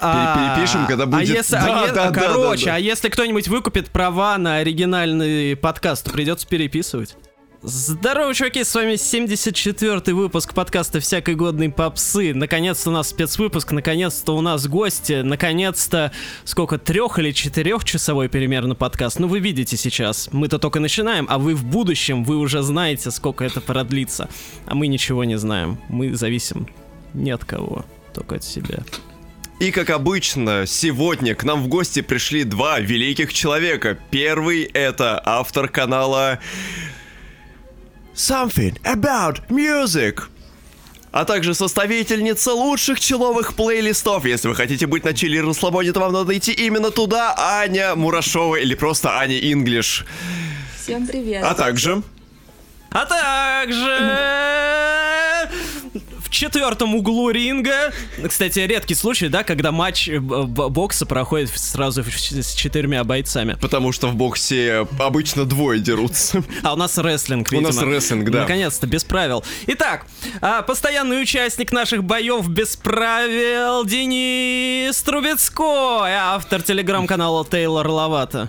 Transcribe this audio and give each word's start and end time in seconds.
А, 0.00 0.54
перепишем, 0.54 0.86
когда 0.86 1.06
будет... 1.06 1.28
А 1.28 1.32
если, 1.32 1.56
а 1.56 1.64
Да, 1.64 1.86
е- 1.86 1.92
да, 1.92 2.10
да, 2.10 2.20
короче, 2.20 2.66
да, 2.66 2.70
да. 2.72 2.76
а 2.76 2.78
если 2.78 3.08
кто-нибудь 3.08 3.48
выкупит 3.48 3.90
права 3.90 4.38
на 4.38 4.56
оригинальный 4.56 5.56
подкаст, 5.56 6.04
то 6.04 6.10
придется 6.10 6.46
переписывать. 6.46 7.16
Здорово, 7.62 8.32
чуваки, 8.32 8.64
с 8.64 8.74
вами 8.74 8.94
74-й 8.94 10.14
выпуск 10.14 10.54
подкаста 10.54 10.98
«Всякой 10.98 11.34
годной 11.34 11.68
попсы». 11.68 12.32
Наконец-то 12.32 12.88
у 12.88 12.92
нас 12.94 13.10
спецвыпуск, 13.10 13.72
наконец-то 13.72 14.34
у 14.34 14.40
нас 14.40 14.66
гости, 14.66 15.20
наконец-то 15.20 16.10
сколько, 16.44 16.78
трех 16.78 17.18
или 17.18 17.32
четырехчасовой 17.32 18.30
примерно 18.30 18.74
подкаст. 18.74 19.18
Ну, 19.18 19.28
вы 19.28 19.40
видите 19.40 19.76
сейчас, 19.76 20.30
мы-то 20.32 20.58
только 20.58 20.80
начинаем, 20.80 21.26
а 21.28 21.36
вы 21.36 21.54
в 21.54 21.66
будущем, 21.66 22.24
вы 22.24 22.38
уже 22.38 22.62
знаете, 22.62 23.10
сколько 23.10 23.44
это 23.44 23.60
продлится. 23.60 24.30
А 24.64 24.74
мы 24.74 24.86
ничего 24.86 25.24
не 25.24 25.36
знаем, 25.36 25.78
мы 25.90 26.14
зависим 26.16 26.66
не 27.12 27.30
от 27.30 27.44
кого, 27.44 27.84
только 28.14 28.36
от 28.36 28.44
себя. 28.44 28.78
И 29.60 29.72
как 29.72 29.90
обычно, 29.90 30.64
сегодня 30.66 31.34
к 31.34 31.44
нам 31.44 31.62
в 31.62 31.68
гости 31.68 32.00
пришли 32.00 32.44
два 32.44 32.80
великих 32.80 33.34
человека. 33.34 33.98
Первый 34.10 34.62
это 34.62 35.20
автор 35.22 35.68
канала 35.68 36.38
Something 38.14 38.80
About 38.84 39.42
Music. 39.50 40.22
А 41.12 41.26
также 41.26 41.54
составительница 41.54 42.54
лучших 42.54 43.00
человых 43.00 43.52
плейлистов. 43.52 44.24
Если 44.24 44.48
вы 44.48 44.54
хотите 44.54 44.86
быть 44.86 45.04
на 45.04 45.12
чили 45.12 45.36
и 45.36 45.40
расслабоне, 45.42 45.92
то 45.92 46.00
вам 46.00 46.14
надо 46.14 46.38
идти 46.38 46.52
именно 46.52 46.90
туда, 46.90 47.34
Аня 47.36 47.94
Мурашова 47.94 48.56
или 48.56 48.74
просто 48.74 49.18
Аня 49.18 49.38
Инглиш. 49.38 50.06
Всем 50.82 51.06
привет. 51.06 51.44
А 51.44 51.52
также... 51.52 52.02
А 52.92 53.04
также 53.04 55.09
в 56.30 56.32
четвертом 56.32 56.94
углу 56.94 57.30
ринга, 57.30 57.92
кстати, 58.28 58.60
редкий 58.60 58.94
случай, 58.94 59.28
да, 59.28 59.42
когда 59.42 59.72
матч 59.72 60.08
э, 60.08 60.20
бокса 60.20 61.04
проходит 61.04 61.50
сразу 61.50 62.04
с 62.04 62.54
четырьмя 62.54 63.02
бойцами. 63.02 63.58
Потому 63.60 63.90
что 63.90 64.06
в 64.06 64.14
боксе 64.14 64.86
обычно 65.00 65.44
двое 65.44 65.80
дерутся. 65.80 66.44
А 66.62 66.74
у 66.74 66.76
нас 66.76 66.98
рестлинг, 66.98 67.48
У 67.48 67.52
видимо. 67.52 67.72
нас 67.72 67.82
рестлинг, 67.82 68.30
да. 68.30 68.42
Наконец-то, 68.42 68.86
без 68.86 69.02
правил. 69.02 69.42
Итак, 69.66 70.06
а, 70.40 70.62
постоянный 70.62 71.20
участник 71.20 71.72
наших 71.72 72.04
боев 72.04 72.48
без 72.48 72.76
правил 72.76 73.84
Денис 73.84 75.00
Трубецкой, 75.02 76.12
автор 76.12 76.62
телеграм-канала 76.62 77.44
Тейлор 77.44 77.88
Лавата. 77.88 78.48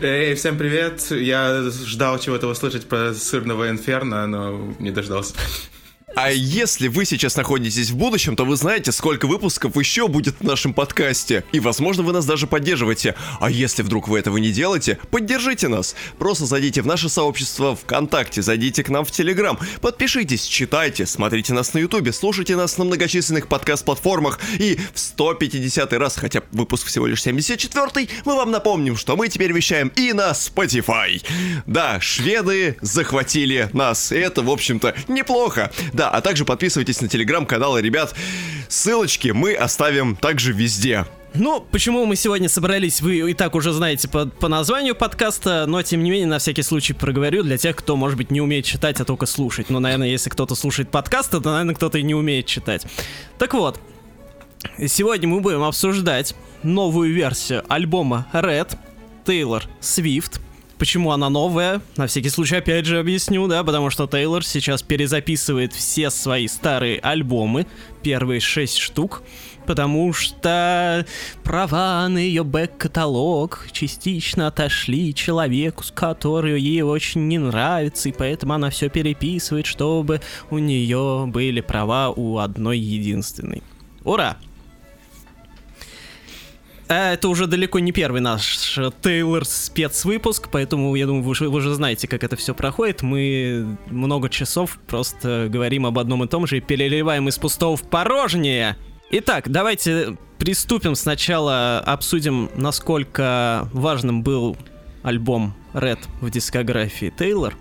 Эй, 0.00 0.34
всем 0.34 0.56
привет! 0.56 1.10
Я 1.10 1.62
ждал 1.70 2.18
чего-то 2.20 2.46
услышать 2.46 2.86
про 2.86 3.12
сырного 3.12 3.70
инферно, 3.70 4.26
но 4.26 4.72
не 4.78 4.90
дождался. 4.92 5.34
А 6.14 6.30
если 6.30 6.88
вы 6.88 7.04
сейчас 7.04 7.36
находитесь 7.36 7.90
в 7.90 7.96
будущем, 7.96 8.34
то 8.34 8.44
вы 8.44 8.56
знаете, 8.56 8.92
сколько 8.92 9.26
выпусков 9.26 9.76
еще 9.76 10.08
будет 10.08 10.36
в 10.40 10.44
нашем 10.44 10.72
подкасте. 10.72 11.44
И, 11.52 11.60
возможно, 11.60 12.02
вы 12.02 12.12
нас 12.12 12.24
даже 12.24 12.46
поддерживаете. 12.46 13.14
А 13.40 13.50
если 13.50 13.82
вдруг 13.82 14.08
вы 14.08 14.18
этого 14.18 14.38
не 14.38 14.50
делаете, 14.50 14.98
поддержите 15.10 15.68
нас. 15.68 15.94
Просто 16.18 16.46
зайдите 16.46 16.82
в 16.82 16.86
наше 16.86 17.08
сообщество 17.08 17.76
ВКонтакте, 17.76 18.42
зайдите 18.42 18.82
к 18.82 18.88
нам 18.88 19.04
в 19.04 19.10
Телеграм, 19.10 19.58
подпишитесь, 19.80 20.44
читайте, 20.44 21.06
смотрите 21.06 21.52
нас 21.52 21.74
на 21.74 21.78
Ютубе, 21.78 22.12
слушайте 22.12 22.56
нас 22.56 22.78
на 22.78 22.84
многочисленных 22.84 23.46
подкаст-платформах. 23.46 24.40
И 24.58 24.78
в 24.94 24.98
150 24.98 25.92
раз, 25.92 26.16
хотя 26.16 26.42
выпуск 26.52 26.86
всего 26.86 27.06
лишь 27.06 27.22
74 27.22 28.08
мы 28.24 28.34
вам 28.34 28.50
напомним, 28.50 28.96
что 28.96 29.16
мы 29.16 29.28
теперь 29.28 29.52
вещаем 29.52 29.92
и 29.94 30.12
на 30.12 30.30
Spotify. 30.30 31.22
Да, 31.66 32.00
шведы 32.00 32.76
захватили 32.80 33.68
нас. 33.72 34.10
И 34.10 34.16
это, 34.16 34.42
в 34.42 34.50
общем-то, 34.50 34.94
неплохо. 35.06 35.70
Да, 35.98 36.10
а 36.10 36.20
также 36.20 36.44
подписывайтесь 36.44 37.00
на 37.00 37.08
телеграм-каналы, 37.08 37.82
ребят. 37.82 38.14
Ссылочки 38.68 39.30
мы 39.30 39.54
оставим 39.54 40.14
также 40.14 40.52
везде. 40.52 41.06
Ну, 41.34 41.60
почему 41.72 42.06
мы 42.06 42.14
сегодня 42.14 42.48
собрались, 42.48 43.00
вы 43.00 43.28
и 43.28 43.34
так 43.34 43.56
уже 43.56 43.72
знаете 43.72 44.06
по, 44.06 44.26
по 44.26 44.46
названию 44.46 44.94
подкаста, 44.94 45.64
но 45.66 45.82
тем 45.82 46.04
не 46.04 46.12
менее 46.12 46.28
на 46.28 46.38
всякий 46.38 46.62
случай 46.62 46.92
проговорю 46.92 47.42
для 47.42 47.58
тех, 47.58 47.74
кто, 47.74 47.96
может 47.96 48.16
быть, 48.16 48.30
не 48.30 48.40
умеет 48.40 48.64
читать, 48.64 49.00
а 49.00 49.04
только 49.04 49.26
слушать. 49.26 49.70
Ну, 49.70 49.80
наверное, 49.80 50.06
если 50.06 50.30
кто-то 50.30 50.54
слушает 50.54 50.88
подкасты, 50.88 51.40
то, 51.40 51.50
наверное, 51.50 51.74
кто-то 51.74 51.98
и 51.98 52.04
не 52.04 52.14
умеет 52.14 52.46
читать. 52.46 52.86
Так 53.36 53.54
вот, 53.54 53.80
сегодня 54.86 55.26
мы 55.28 55.40
будем 55.40 55.64
обсуждать 55.64 56.36
новую 56.62 57.12
версию 57.12 57.64
альбома 57.68 58.28
Red 58.32 58.78
Taylor 59.24 59.64
Swift. 59.80 60.38
Почему 60.78 61.10
она 61.10 61.28
новая? 61.28 61.80
На 61.96 62.06
всякий 62.06 62.28
случай 62.28 62.56
опять 62.56 62.86
же 62.86 63.00
объясню, 63.00 63.48
да, 63.48 63.64
потому 63.64 63.90
что 63.90 64.06
Тейлор 64.06 64.44
сейчас 64.44 64.80
перезаписывает 64.82 65.72
все 65.72 66.08
свои 66.08 66.46
старые 66.46 67.00
альбомы, 67.00 67.66
первые 68.02 68.38
шесть 68.38 68.78
штук, 68.78 69.24
потому 69.66 70.12
что 70.12 71.04
права 71.42 72.06
на 72.08 72.18
ее 72.18 72.44
бэк-каталог 72.44 73.66
частично 73.72 74.46
отошли 74.46 75.12
человеку, 75.14 75.82
с 75.82 75.90
который 75.90 76.60
ей 76.60 76.82
очень 76.82 77.26
не 77.26 77.38
нравится, 77.38 78.08
и 78.08 78.12
поэтому 78.12 78.54
она 78.54 78.70
все 78.70 78.88
переписывает, 78.88 79.66
чтобы 79.66 80.20
у 80.48 80.58
нее 80.58 81.24
были 81.26 81.60
права 81.60 82.10
у 82.10 82.38
одной 82.38 82.78
единственной. 82.78 83.64
Ура! 84.04 84.36
А 86.90 87.12
Это 87.12 87.28
уже 87.28 87.46
далеко 87.46 87.78
не 87.80 87.92
первый 87.92 88.20
наш 88.22 88.78
Тейлор 89.02 89.44
спецвыпуск, 89.44 90.48
поэтому 90.50 90.94
я 90.96 91.06
думаю, 91.06 91.22
вы 91.22 91.30
уже, 91.30 91.48
вы 91.50 91.58
уже 91.58 91.74
знаете, 91.74 92.08
как 92.08 92.24
это 92.24 92.34
все 92.36 92.54
проходит. 92.54 93.02
Мы 93.02 93.76
много 93.88 94.30
часов 94.30 94.78
просто 94.86 95.48
говорим 95.50 95.84
об 95.84 95.98
одном 95.98 96.24
и 96.24 96.28
том 96.28 96.46
же 96.46 96.56
и 96.56 96.60
переливаем 96.60 97.28
из 97.28 97.36
пустого 97.38 97.76
в 97.76 97.82
порожнее. 97.82 98.76
Итак, 99.10 99.50
давайте 99.50 100.16
приступим. 100.38 100.94
Сначала 100.94 101.80
обсудим, 101.80 102.48
насколько 102.56 103.68
важным 103.74 104.22
был 104.22 104.56
альбом 105.02 105.54
Red 105.74 105.98
в 106.22 106.30
дискографии 106.30 107.12
Тейлор. 107.16 107.54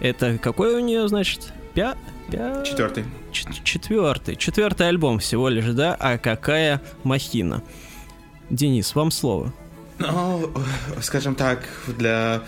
Это 0.00 0.38
какой 0.38 0.74
у 0.74 0.80
нее, 0.80 1.06
значит, 1.06 1.52
пя... 1.74 1.96
пя- 2.28 2.64
Четвертый. 2.64 3.04
Чет- 3.30 3.62
Четвертый. 3.62 4.34
Четвертый 4.34 4.88
альбом 4.88 5.20
всего 5.20 5.48
лишь, 5.48 5.66
да? 5.66 5.96
А 5.98 6.18
какая 6.18 6.80
махина. 7.04 7.62
Денис, 8.52 8.94
вам 8.94 9.10
слово. 9.10 9.50
Ну, 9.98 10.52
скажем 11.00 11.34
так, 11.34 11.66
для... 11.86 12.42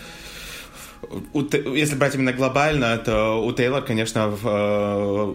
Если 1.33 1.95
брать 1.95 2.13
именно 2.13 2.31
глобально, 2.31 2.97
то 2.99 3.43
у 3.43 3.51
Тейлор, 3.51 3.83
конечно, 3.83 4.27
в, 4.27 4.41
э, 4.45 5.33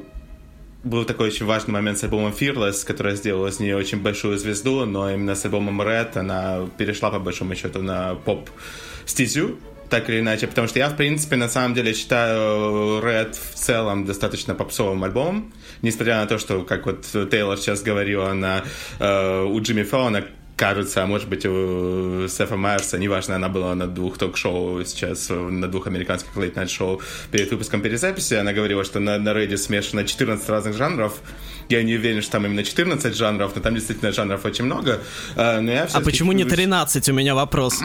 был 0.85 1.05
такой 1.05 1.29
очень 1.29 1.47
важный 1.47 1.73
момент 1.73 1.99
с 1.99 2.05
альбомом 2.05 2.33
Fearless, 2.33 2.87
которая 2.87 3.17
сделала 3.17 3.49
из 3.49 3.59
нее 3.59 3.77
очень 3.77 4.01
большую 4.01 4.39
звезду, 4.39 4.85
но 4.85 5.11
именно 5.11 5.35
с 5.35 5.45
альбомом 5.45 5.83
Red 5.83 6.17
она 6.17 6.69
перешла, 6.79 7.11
по 7.11 7.19
большому 7.19 7.57
счету, 7.57 7.83
на 7.83 8.15
поп-стезю, 8.15 9.59
так 9.89 10.09
или 10.09 10.21
иначе, 10.21 10.47
потому 10.47 10.69
что 10.69 10.79
я, 10.79 10.89
в 10.89 10.97
принципе, 10.97 11.35
на 11.35 11.49
самом 11.49 11.75
деле 11.75 11.95
считаю 11.95 13.01
Red 13.01 13.37
в 13.55 13.55
целом 13.57 14.05
достаточно 14.05 14.55
попсовым 14.55 15.03
альбомом, 15.03 15.53
несмотря 15.83 16.21
на 16.21 16.27
то, 16.27 16.39
что, 16.39 16.63
как 16.63 16.87
вот 16.87 17.07
Тейлор 17.31 17.59
сейчас 17.59 17.83
говорила, 17.83 18.33
на, 18.35 18.63
э, 19.01 19.45
у 19.45 19.61
Джимми 19.61 19.83
Фэллона 19.83 20.27
кажется, 20.61 21.03
а 21.03 21.07
может 21.07 21.27
быть 21.27 21.47
у 21.47 22.29
Сефа 22.29 22.55
Майерса, 22.55 22.99
неважно, 22.99 23.37
она 23.37 23.49
была 23.49 23.75
на 23.75 23.87
двух 23.87 24.19
ток-шоу 24.19 24.85
сейчас, 24.85 25.31
на 25.31 25.69
двух 25.69 25.87
американских 25.87 26.37
лейт-найт 26.37 26.69
шоу 26.69 27.01
перед 27.33 27.51
выпуском 27.51 27.81
перезаписи, 27.81 28.35
она 28.35 28.53
говорила, 28.53 28.85
что 28.85 29.01
на, 29.01 29.19
на 29.19 29.31
Reddit 29.31 29.57
смешано 29.57 30.05
14 30.05 30.47
разных 30.51 30.77
жанров, 30.77 31.23
я 31.71 31.83
не 31.83 31.95
уверен, 31.95 32.23
что 32.23 32.33
там 32.33 32.47
именно 32.47 32.65
14 32.65 33.17
жанров, 33.17 33.53
но 33.55 33.63
там 33.63 33.75
действительно 33.75 34.13
жанров 34.13 34.45
очень 34.45 34.65
много. 34.65 35.01
А, 35.37 35.61
но 35.61 35.71
я 35.73 35.89
А 35.93 36.01
почему 36.01 36.33
не 36.33 36.43
чувствую, 36.43 36.57
13? 36.57 37.09
У 37.09 37.13
меня 37.13 37.35
вопрос. 37.35 37.81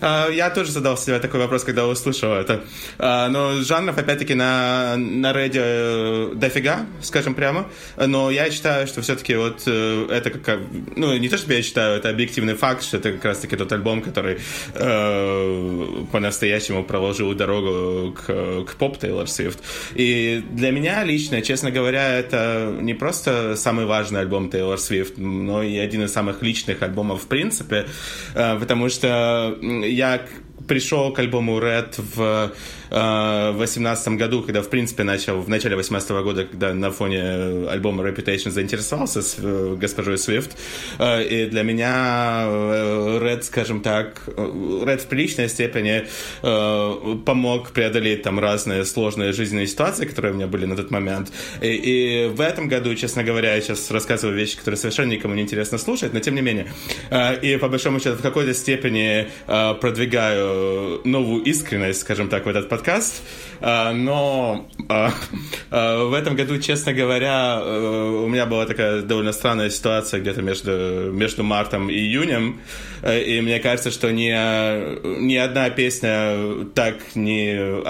а, 0.00 0.28
Я 0.36 0.50
тоже 0.50 0.70
задал 0.70 0.96
себе 0.96 1.18
такой 1.18 1.40
вопрос, 1.40 1.64
когда 1.64 1.86
услышал 1.86 2.32
это. 2.32 2.64
А, 2.98 3.28
Но 3.28 3.60
жанров, 3.62 3.98
опять-таки, 3.98 4.34
на, 4.34 4.96
на 4.96 5.32
Reddit 5.32 5.52
э, 5.54 6.32
дофига, 6.34 6.86
скажем 7.02 7.34
прямо. 7.34 7.66
Но 7.96 8.30
я 8.30 8.50
считаю, 8.50 8.86
что 8.86 9.02
все-таки 9.02 9.34
вот 9.36 9.62
э, 9.66 10.08
это 10.10 10.30
как... 10.30 10.60
Ну, 10.96 11.16
не 11.16 11.28
то, 11.28 11.36
чтобы 11.36 11.54
я 11.54 11.62
считаю, 11.62 11.96
это 11.96 12.10
объективный 12.10 12.54
факт, 12.54 12.82
что 12.82 12.98
это 12.98 13.12
как 13.12 13.24
раз-таки 13.24 13.56
тот 13.56 13.72
альбом, 13.72 14.02
который 14.02 14.38
э, 14.74 16.04
по-настоящему 16.12 16.84
проложил 16.84 17.34
дорогу 17.34 18.12
к, 18.12 18.64
к 18.64 18.76
поп 18.76 18.98
Тейлор 18.98 19.28
Свифт. 19.28 19.58
И 19.94 20.44
для 20.50 20.70
меня 20.70 21.02
лично, 21.04 21.42
честно 21.42 21.70
говоря, 21.70 22.18
это 22.18 22.76
не 22.80 22.94
просто 22.94 23.15
самый 23.16 23.86
важный 23.86 24.20
альбом 24.20 24.50
Тейлор 24.50 24.78
Свифт, 24.78 25.18
но 25.18 25.62
и 25.62 25.76
один 25.76 26.04
из 26.04 26.12
самых 26.12 26.42
личных 26.42 26.82
альбомов 26.82 27.22
в 27.22 27.26
принципе, 27.26 27.86
э, 28.34 28.58
потому 28.58 28.88
что 28.88 29.58
я 29.62 30.20
пришел 30.66 31.12
к 31.12 31.18
альбому 31.18 31.58
Red 31.58 31.94
в 31.98 32.52
в 32.90 33.56
2018 33.56 34.08
году, 34.08 34.42
когда, 34.42 34.62
в 34.62 34.68
принципе, 34.68 35.02
начал, 35.02 35.40
в 35.40 35.48
начале 35.48 35.74
2018 35.74 36.10
года, 36.22 36.44
когда 36.44 36.74
на 36.74 36.90
фоне 36.90 37.68
альбома 37.68 38.04
Reputation 38.04 38.50
заинтересовался 38.50 39.22
с 39.22 39.36
э, 39.38 39.76
госпожой 39.78 40.14
Swift, 40.14 40.50
э, 40.98 41.24
и 41.24 41.46
для 41.46 41.62
меня 41.62 42.44
э, 42.46 43.18
Red, 43.22 43.42
скажем 43.42 43.80
так, 43.80 44.22
Red 44.26 44.98
в 44.98 45.06
приличной 45.06 45.48
степени 45.48 46.06
э, 46.42 47.16
помог 47.24 47.70
преодолеть 47.70 48.22
там 48.22 48.38
разные 48.38 48.84
сложные 48.84 49.32
жизненные 49.32 49.66
ситуации, 49.66 50.06
которые 50.06 50.32
у 50.32 50.36
меня 50.36 50.46
были 50.46 50.66
на 50.66 50.76
тот 50.76 50.90
момент. 50.90 51.32
И, 51.60 51.68
и 51.68 52.28
в 52.28 52.40
этом 52.40 52.68
году, 52.68 52.94
честно 52.94 53.24
говоря, 53.24 53.54
я 53.54 53.60
сейчас 53.60 53.90
рассказываю 53.90 54.36
вещи, 54.36 54.56
которые 54.56 54.78
совершенно 54.78 55.12
никому 55.12 55.34
не 55.34 55.42
интересно 55.42 55.78
слушать, 55.78 56.12
но 56.12 56.20
тем 56.20 56.34
не 56.34 56.42
менее. 56.42 56.66
Э, 57.10 57.38
и 57.40 57.56
по 57.56 57.68
большому 57.68 58.00
счету 58.00 58.16
в 58.16 58.22
какой-то 58.22 58.54
степени 58.54 59.28
э, 59.46 59.74
продвигаю 59.74 61.00
новую 61.04 61.42
искренность, 61.44 62.00
скажем 62.00 62.28
так, 62.28 62.46
в 62.46 62.48
этот 62.48 62.68
подкаст. 62.76 63.22
Э, 63.60 63.92
но 63.92 64.68
в 65.70 66.12
этом 66.14 66.36
году, 66.36 66.58
честно 66.58 66.92
говоря, 66.92 67.60
у 67.64 68.28
меня 68.28 68.46
была 68.46 68.66
такая 68.66 69.02
довольно 69.02 69.32
странная 69.32 69.70
ситуация 69.70 70.20
где-то 70.20 70.42
между, 70.42 71.10
между 71.12 71.42
мартом 71.42 71.90
и 71.90 71.94
июнем. 71.94 72.60
И 73.06 73.40
мне 73.42 73.60
кажется, 73.60 73.90
что 73.90 74.10
ни, 74.10 74.30
ни 75.20 75.36
одна 75.36 75.70
песня 75.70 76.66
так 76.74 76.96
не, 77.14 77.82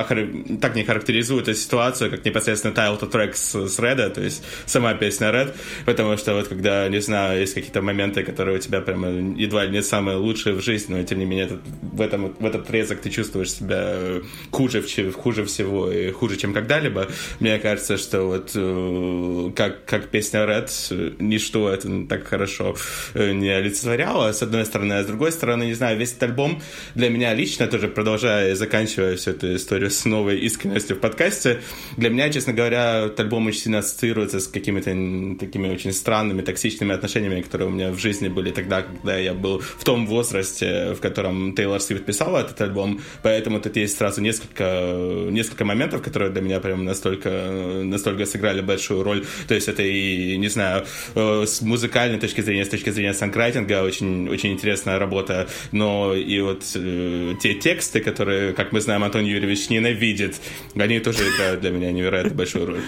так 0.59 0.75
не 0.75 0.85
характеризует 0.85 1.49
эту 1.49 1.59
ситуацию, 1.59 2.11
как 2.11 2.25
непосредственно 2.25 2.73
title 2.73 3.11
track 3.11 3.35
с, 3.35 3.69
с 3.69 3.79
Red, 3.79 4.11
то 4.11 4.21
есть 4.21 4.43
сама 4.67 4.95
песня 4.95 5.29
Red, 5.29 5.55
потому 5.85 6.17
что 6.17 6.35
вот 6.35 6.49
когда, 6.49 6.89
не 6.89 7.01
знаю, 7.01 7.41
есть 7.41 7.55
какие-то 7.55 7.83
моменты, 7.83 8.23
которые 8.23 8.57
у 8.57 8.61
тебя 8.61 8.81
прямо 8.81 9.09
едва 9.09 9.65
ли 9.65 9.71
не 9.71 9.83
самые 9.83 10.17
лучшие 10.17 10.55
в 10.55 10.63
жизни, 10.63 10.95
но 10.95 11.03
тем 11.03 11.19
не 11.19 11.25
менее 11.25 11.47
этот, 11.47 11.61
в, 11.83 12.01
этом, 12.01 12.35
в 12.39 12.45
этот 12.45 12.65
отрезок 12.67 13.01
ты 13.01 13.11
чувствуешь 13.11 13.53
себя 13.53 14.21
хуже, 14.51 14.76
хуже 15.13 15.45
всего 15.45 15.91
и 15.91 16.11
хуже, 16.11 16.37
чем 16.37 16.53
когда-либо. 16.53 17.09
Мне 17.41 17.59
кажется, 17.59 17.97
что 17.97 18.23
вот 18.23 18.53
э, 18.55 19.51
как, 19.55 19.85
как 19.85 20.09
песня 20.09 20.41
Red, 20.41 21.17
ничто 21.19 21.69
это 21.71 22.07
так 22.09 22.27
хорошо 22.27 22.77
э, 23.15 23.33
не 23.33 23.51
олицетворяло, 23.51 24.33
с 24.33 24.43
одной 24.43 24.65
стороны, 24.65 24.95
а 24.95 25.03
с 25.03 25.07
другой 25.07 25.33
стороны, 25.33 25.65
не 25.65 25.75
знаю, 25.75 25.99
весь 25.99 26.11
этот 26.11 26.25
альбом 26.25 26.63
для 26.95 27.09
меня 27.09 27.35
лично, 27.35 27.67
тоже 27.67 27.89
продолжая 27.89 28.53
и 28.53 28.55
заканчивая 28.55 29.17
всю 29.17 29.33
эту 29.33 29.55
историю 29.55 29.91
с 29.91 30.05
новой 30.05 30.39
искренностью 30.41 30.97
в 30.97 31.01
подкасте, 31.01 31.61
для 31.97 32.11
меня, 32.11 32.31
честно 32.31 32.53
говоря, 32.53 33.07
этот 33.07 33.21
альбом 33.21 33.47
очень 33.47 33.61
сильно 33.61 33.79
ассоциируется 33.79 34.41
с 34.41 34.49
какими-то 34.49 34.91
такими 35.39 35.69
очень 35.69 35.93
странными, 35.93 36.43
токсичными 36.43 36.95
отношениями, 36.95 37.41
которые 37.41 37.69
у 37.69 37.73
меня 37.73 37.91
в 37.91 37.99
жизни 37.99 38.29
были 38.29 38.51
тогда, 38.51 38.83
когда 38.83 39.17
я 39.17 39.35
был 39.35 39.61
в 39.61 39.85
том 39.85 40.07
возрасте, 40.07 40.95
в 40.95 41.01
котором 41.01 41.55
Тейлор 41.55 41.81
Свифт 41.81 42.05
писала 42.05 42.39
этот 42.39 42.61
альбом, 42.61 43.01
поэтому 43.23 43.61
тут 43.61 43.77
есть 43.77 43.97
сразу 43.97 44.21
несколько, 44.21 44.66
несколько 45.31 45.65
моментов, 45.65 46.03
которые 46.03 46.31
для 46.31 46.41
меня 46.41 46.61
прям 46.61 46.85
настолько, 46.85 47.29
настолько 47.85 48.27
сыграли 48.27 48.61
большую 48.61 49.03
роль. 49.03 49.25
То 49.49 49.55
есть 49.55 49.69
это 49.69 49.83
и, 49.83 50.37
не 50.37 50.49
знаю, 50.49 50.85
э, 51.15 51.45
с 51.47 51.61
музыкальной 51.63 52.19
точки 52.19 52.41
зрения, 52.41 52.65
с 52.65 52.69
точки 52.69 52.91
зрения 52.91 53.15
санкрайтинга 53.15 53.83
очень, 53.83 54.29
очень 54.29 54.53
интересная 54.53 54.99
работа, 54.99 55.49
но 55.73 56.15
и 56.15 56.41
вот 56.41 56.65
э, 56.75 57.35
те 57.41 57.55
тексты, 57.55 58.01
которые, 58.01 58.53
как 58.53 58.73
мы 58.73 58.81
знаем, 58.81 59.05
Антон 59.05 59.25
Юрьевич 59.25 59.71
ненавидит, 59.71 60.41
они 60.75 61.01
тоже 61.01 61.29
играют 61.29 61.61
для 61.61 61.71
меня 61.71 61.93
невероятно 61.93 62.35
большую 62.35 62.67
роль. 62.67 62.81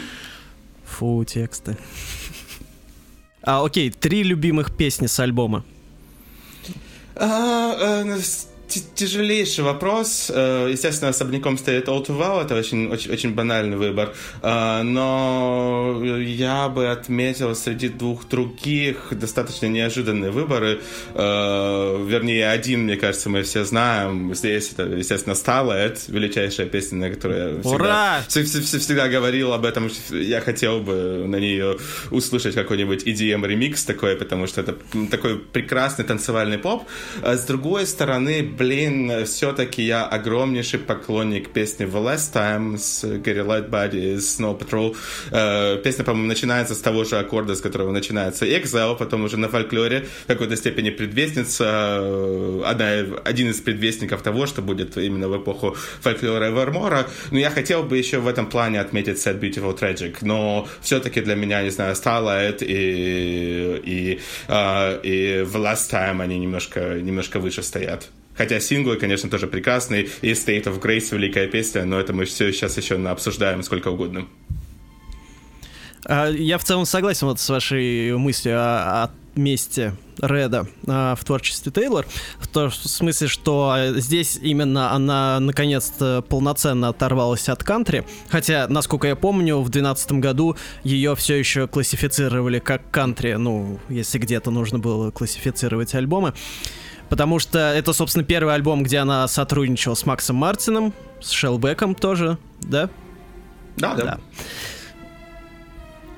Фу, 0.85 1.25
тексты. 1.25 1.77
А, 3.43 3.65
окей, 3.65 3.91
три 3.91 4.23
любимых 4.23 4.77
песни 4.77 5.07
с 5.07 5.19
альбома. 5.21 5.65
А, 7.15 8.05
а, 8.05 8.19
тяжелейший 8.69 9.65
вопрос. 9.65 10.31
Э, 10.35 10.69
естественно, 10.71 11.11
особняком 11.11 11.59
стоит 11.59 11.89
All 11.89 12.05
Too 12.05 12.19
Well, 12.19 12.45
это 12.45 12.55
очень, 12.55 12.89
очень, 12.91 13.13
очень 13.13 13.35
банальный 13.35 13.77
выбор. 13.77 14.15
Э, 14.43 14.83
но 14.83 16.03
я 16.05 16.69
бы 16.69 16.89
отметил 16.89 17.55
среди 17.55 17.89
двух 17.89 18.29
других 18.29 19.09
достаточно 19.11 19.67
неожиданные 19.67 20.31
выборы. 20.31 20.81
Э, 21.15 22.05
вернее, 22.07 22.51
один, 22.51 22.85
мне 22.85 22.97
кажется, 22.97 23.31
мы 23.31 23.43
все 23.43 23.65
знаем. 23.65 24.35
Здесь 24.35 24.73
это, 24.73 24.85
естественно, 24.85 25.35
Starlight, 25.35 25.99
величайшая 26.09 26.67
песня, 26.67 26.99
на 26.99 27.11
которую 27.11 27.57
я 27.57 27.63
всегда, 27.63 28.23
всегда, 28.29 28.79
всегда 28.79 29.09
говорил 29.09 29.53
об 29.53 29.65
этом. 29.65 29.91
Я 30.11 30.41
хотел 30.41 30.81
бы 30.81 31.25
на 31.27 31.37
нее 31.37 31.79
услышать 32.11 32.55
какой-нибудь 32.55 33.05
EDM 33.05 33.47
ремикс 33.47 33.85
такой, 33.85 34.17
потому 34.17 34.47
что 34.47 34.61
это 34.61 34.77
такой 35.11 35.39
прекрасный 35.39 36.05
танцевальный 36.05 36.59
поп. 36.59 36.85
А 37.23 37.37
с 37.37 37.45
другой 37.45 37.87
стороны, 37.87 38.43
блин, 38.59 39.25
все-таки 39.25 39.83
я 39.83 40.05
огромнейший 40.05 40.81
поклонник 40.81 41.51
песни 41.51 41.87
The 41.87 42.03
Last 42.03 42.35
Time 42.35 42.77
с 42.77 43.05
Gary 43.05 43.47
Lightbody 43.47 44.17
из 44.17 44.39
Snow 44.39 44.59
Patrol. 44.59 44.97
Э, 45.31 45.81
песня, 45.83 46.05
по-моему, 46.05 46.29
начинается 46.29 46.75
с 46.75 46.81
того 46.81 47.05
же 47.05 47.19
аккорда, 47.19 47.55
с 47.55 47.61
которого 47.61 47.93
начинается 47.93 48.45
Exile, 48.45 48.97
потом 48.99 49.25
уже 49.25 49.37
на 49.37 49.49
фольклоре 49.49 50.07
в 50.25 50.27
какой-то 50.27 50.57
степени 50.57 50.91
предвестница, 50.91 51.99
э, 52.01 52.63
одна, 52.67 53.21
один 53.25 53.51
из 53.51 53.61
предвестников 53.61 54.23
того, 54.23 54.47
что 54.47 54.61
будет 54.61 54.99
именно 54.99 55.29
в 55.29 55.41
эпоху 55.41 55.77
фольклора 56.01 56.49
Эвермора. 56.51 57.07
Но 57.31 57.39
я 57.39 57.51
хотел 57.51 57.85
бы 57.85 57.97
еще 57.97 58.19
в 58.19 58.27
этом 58.27 58.47
плане 58.47 58.81
отметить 58.81 59.17
Sad 59.17 59.41
Beautiful 59.41 59.79
Tragic, 59.79 60.19
но 60.23 60.69
все-таки 60.81 61.21
для 61.21 61.37
меня, 61.37 61.63
не 61.63 61.71
знаю, 61.71 61.95
Starlight 61.95 62.65
и, 62.65 63.81
и, 63.85 64.21
uh, 64.49 65.01
и 65.03 65.45
The 65.45 65.57
Last 65.57 65.91
Time 65.91 66.23
они 66.23 66.39
немножко, 66.39 67.01
немножко 67.01 67.39
выше 67.39 67.63
стоят. 67.63 68.09
Хотя 68.39 68.61
синглы, 68.61 68.97
конечно, 68.97 69.29
тоже 69.29 69.49
прекрасные. 69.49 70.09
И 70.23 70.31
State 70.31 70.65
of 70.65 70.81
Grace 70.81 71.15
великая 71.15 71.49
песня, 71.49 71.85
но 71.85 71.99
это 71.99 72.13
мы 72.13 72.25
все 72.25 72.53
сейчас 72.53 72.77
еще 72.77 72.95
обсуждаем 73.09 73.65
сколько 73.65 73.89
угодно. 73.89 74.27
А, 76.05 76.29
я 76.31 76.57
в 76.59 76.65
целом 76.65 76.87
согласен 76.87 77.27
вот 77.27 77.41
с 77.41 77.49
вашей 77.49 78.17
мыслью 78.17 78.55
о, 78.57 79.05
о 79.05 79.11
месте 79.35 79.95
Реда 80.21 80.67
а, 80.87 81.17
в 81.17 81.25
творчестве 81.25 81.73
Тейлор, 81.73 82.07
в 82.39 82.47
том 82.47 82.71
смысле, 82.71 83.27
что 83.27 83.75
здесь 83.97 84.39
именно 84.41 84.93
она 84.93 85.41
наконец-то 85.41 86.25
полноценно 86.29 86.89
оторвалась 86.89 87.49
от 87.49 87.65
кантри, 87.65 88.05
хотя, 88.29 88.69
насколько 88.69 89.09
я 89.09 89.17
помню, 89.17 89.57
в 89.57 89.69
2012 89.69 90.13
году 90.13 90.57
ее 90.85 91.17
все 91.17 91.35
еще 91.35 91.67
классифицировали 91.67 92.61
как 92.61 92.89
кантри, 92.91 93.33
ну, 93.33 93.81
если 93.89 94.19
где-то 94.19 94.53
нужно 94.53 94.79
было 94.79 95.11
классифицировать 95.11 95.95
альбомы. 95.95 96.35
Потому 97.09 97.39
что 97.39 97.59
это, 97.59 97.93
собственно, 97.93 98.25
первый 98.25 98.55
альбом, 98.55 98.83
где 98.83 98.99
она 98.99 99.27
сотрудничала 99.29 99.95
с 99.95 100.05
Максом 100.05 100.37
Мартином, 100.37 100.93
с 101.21 101.31
Шелбеком 101.31 101.95
тоже, 101.95 102.39
да? 102.61 102.91
Да, 103.77 103.95
да. 103.95 104.05
да. 104.05 104.21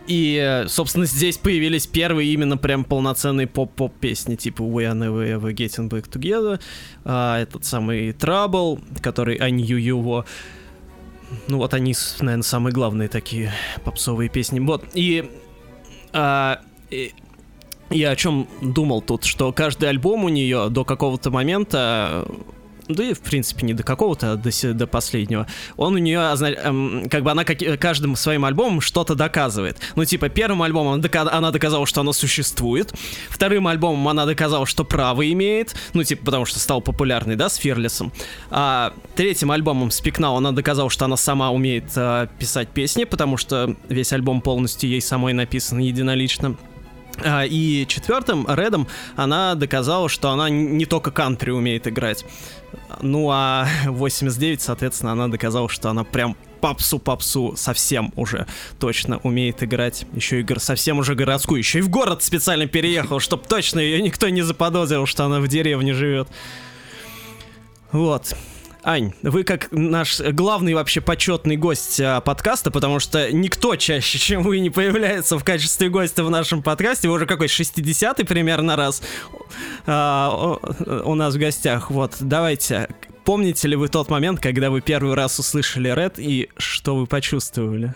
И, 0.06 0.64
собственно, 0.66 1.06
здесь 1.06 1.38
появились 1.38 1.86
первые 1.86 2.32
именно 2.32 2.56
прям 2.56 2.82
полноценные 2.82 3.46
поп-поп 3.46 3.94
песни, 4.00 4.34
типа 4.34 4.62
We 4.62 4.82
Are 4.82 4.98
Never 4.98 5.38
Ever 5.38 5.54
Getting 5.54 5.88
Back 5.88 6.10
Together, 6.10 6.60
а, 7.04 7.40
этот 7.40 7.64
самый 7.64 8.10
Trouble, 8.10 8.82
который 9.00 9.36
I 9.40 9.52
Knew 9.52 9.78
You 9.78 10.24
Ну 11.46 11.58
вот 11.58 11.74
они, 11.74 11.94
наверное, 12.18 12.42
самые 12.42 12.72
главные 12.72 13.08
такие 13.08 13.52
попсовые 13.84 14.28
песни. 14.28 14.58
Вот, 14.58 14.84
и, 14.94 15.30
а, 16.12 16.60
и 16.90 17.12
я 17.90 18.10
о 18.10 18.16
чем 18.16 18.48
думал 18.60 19.02
тут, 19.02 19.24
что 19.24 19.52
каждый 19.52 19.88
альбом 19.88 20.24
у 20.24 20.28
нее 20.28 20.68
до 20.70 20.84
какого-то 20.84 21.30
момента 21.30 22.26
да 22.94 23.04
и 23.04 23.14
в 23.14 23.20
принципе 23.20 23.66
не 23.66 23.74
до 23.74 23.82
какого-то, 23.82 24.32
а 24.32 24.36
до, 24.36 24.74
до 24.74 24.86
последнего, 24.86 25.46
он 25.76 25.94
у 25.94 25.98
нее, 25.98 26.18
эм, 26.18 27.08
как 27.08 27.22
бы 27.22 27.30
она 27.30 27.44
как, 27.44 27.58
каждым 27.78 28.16
своим 28.16 28.44
альбомом 28.44 28.80
что-то 28.80 29.14
доказывает. 29.14 29.78
Ну, 29.96 30.04
типа, 30.04 30.28
первым 30.28 30.62
альбомом 30.62 30.94
она, 30.94 31.02
дока- 31.02 31.30
она 31.30 31.50
доказала, 31.50 31.86
что 31.86 32.00
она 32.00 32.12
существует, 32.12 32.92
вторым 33.28 33.66
альбомом 33.66 34.08
она 34.08 34.26
доказала, 34.26 34.66
что 34.66 34.84
право 34.84 35.30
имеет, 35.32 35.74
ну, 35.94 36.02
типа, 36.04 36.24
потому 36.26 36.44
что 36.44 36.58
стал 36.58 36.80
популярный, 36.80 37.36
да, 37.36 37.48
с 37.48 37.56
Фирлисом, 37.56 38.12
а 38.50 38.92
третьим 39.14 39.50
альбомом 39.50 39.90
Спикнау 39.90 40.36
она 40.36 40.52
доказала, 40.52 40.90
что 40.90 41.04
она 41.04 41.16
сама 41.16 41.50
умеет 41.50 41.92
э, 41.96 42.28
писать 42.38 42.68
песни, 42.68 43.04
потому 43.04 43.36
что 43.36 43.76
весь 43.88 44.12
альбом 44.12 44.40
полностью 44.40 44.90
ей 44.90 45.00
самой 45.00 45.32
написан 45.32 45.78
единолично. 45.78 46.56
А, 47.22 47.44
и 47.44 47.86
четвертым, 47.86 48.46
Редом, 48.48 48.86
она 49.16 49.54
доказала, 49.54 50.08
что 50.08 50.30
она 50.30 50.48
не 50.48 50.86
только 50.86 51.10
кантри 51.10 51.50
умеет 51.50 51.86
играть. 51.86 52.24
Ну 53.02 53.30
а 53.30 53.66
89, 53.86 54.60
соответственно, 54.60 55.12
она 55.12 55.28
доказала, 55.28 55.68
что 55.68 55.90
она 55.90 56.04
прям 56.04 56.36
попсу-попсу 56.60 57.54
совсем 57.56 58.12
уже 58.16 58.46
точно 58.78 59.18
умеет 59.18 59.62
играть. 59.62 60.06
Еще 60.14 60.40
и 60.40 60.58
совсем 60.58 60.98
уже 60.98 61.14
городскую. 61.14 61.58
Еще 61.58 61.78
и 61.78 61.82
в 61.82 61.88
город 61.88 62.22
специально 62.22 62.66
переехал, 62.66 63.18
чтобы 63.20 63.44
точно 63.44 63.80
ее 63.80 64.02
никто 64.02 64.28
не 64.28 64.42
заподозрил, 64.42 65.06
что 65.06 65.24
она 65.24 65.40
в 65.40 65.48
деревне 65.48 65.94
живет. 65.94 66.28
Вот. 67.92 68.36
Ань, 68.82 69.12
вы 69.22 69.44
как 69.44 69.68
наш 69.72 70.20
главный 70.20 70.74
вообще 70.74 71.00
почетный 71.00 71.56
гость 71.56 72.00
а, 72.00 72.20
подкаста, 72.20 72.70
потому 72.70 72.98
что 72.98 73.30
никто 73.30 73.76
чаще, 73.76 74.18
чем 74.18 74.42
вы, 74.42 74.60
не 74.60 74.70
появляется 74.70 75.38
в 75.38 75.44
качестве 75.44 75.90
гостя 75.90 76.24
в 76.24 76.30
нашем 76.30 76.62
подкасте. 76.62 77.08
Вы 77.08 77.14
уже 77.14 77.26
какой 77.26 77.48
60-й 77.48 78.24
примерно 78.24 78.76
раз 78.76 79.02
а, 79.86 80.58
у 81.04 81.14
нас 81.14 81.34
в 81.34 81.38
гостях. 81.38 81.90
Вот, 81.90 82.16
давайте, 82.20 82.88
помните 83.24 83.68
ли 83.68 83.76
вы 83.76 83.88
тот 83.88 84.08
момент, 84.08 84.40
когда 84.40 84.70
вы 84.70 84.80
первый 84.80 85.14
раз 85.14 85.38
услышали 85.38 85.92
Red 85.92 86.14
и 86.16 86.48
что 86.56 86.96
вы 86.96 87.06
почувствовали? 87.06 87.94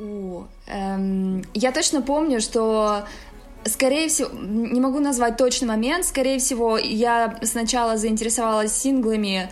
О, 0.00 0.46
эм, 0.68 1.44
я 1.54 1.72
точно 1.72 2.02
помню, 2.02 2.40
что 2.40 3.04
Скорее 3.64 4.08
всего, 4.08 4.28
не 4.32 4.80
могу 4.80 4.98
назвать 4.98 5.36
точный 5.36 5.68
момент. 5.68 6.04
Скорее 6.04 6.38
всего, 6.38 6.78
я 6.78 7.38
сначала 7.42 7.96
заинтересовалась 7.96 8.72
синглами, 8.72 9.50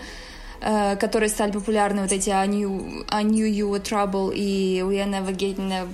э, 0.60 0.96
которые 0.96 1.28
стали 1.28 1.52
популярны, 1.52 2.02
вот 2.02 2.12
эти 2.12 2.30
I 2.30 2.48
knew, 2.48 3.04
I 3.08 3.24
knew 3.24 3.48
You 3.48 3.70
Were 3.70 3.82
Trouble 3.82 4.34
и 4.34 4.80
We 4.80 4.96
Are 4.96 5.08
Never 5.08 5.34
Getting 5.34 5.88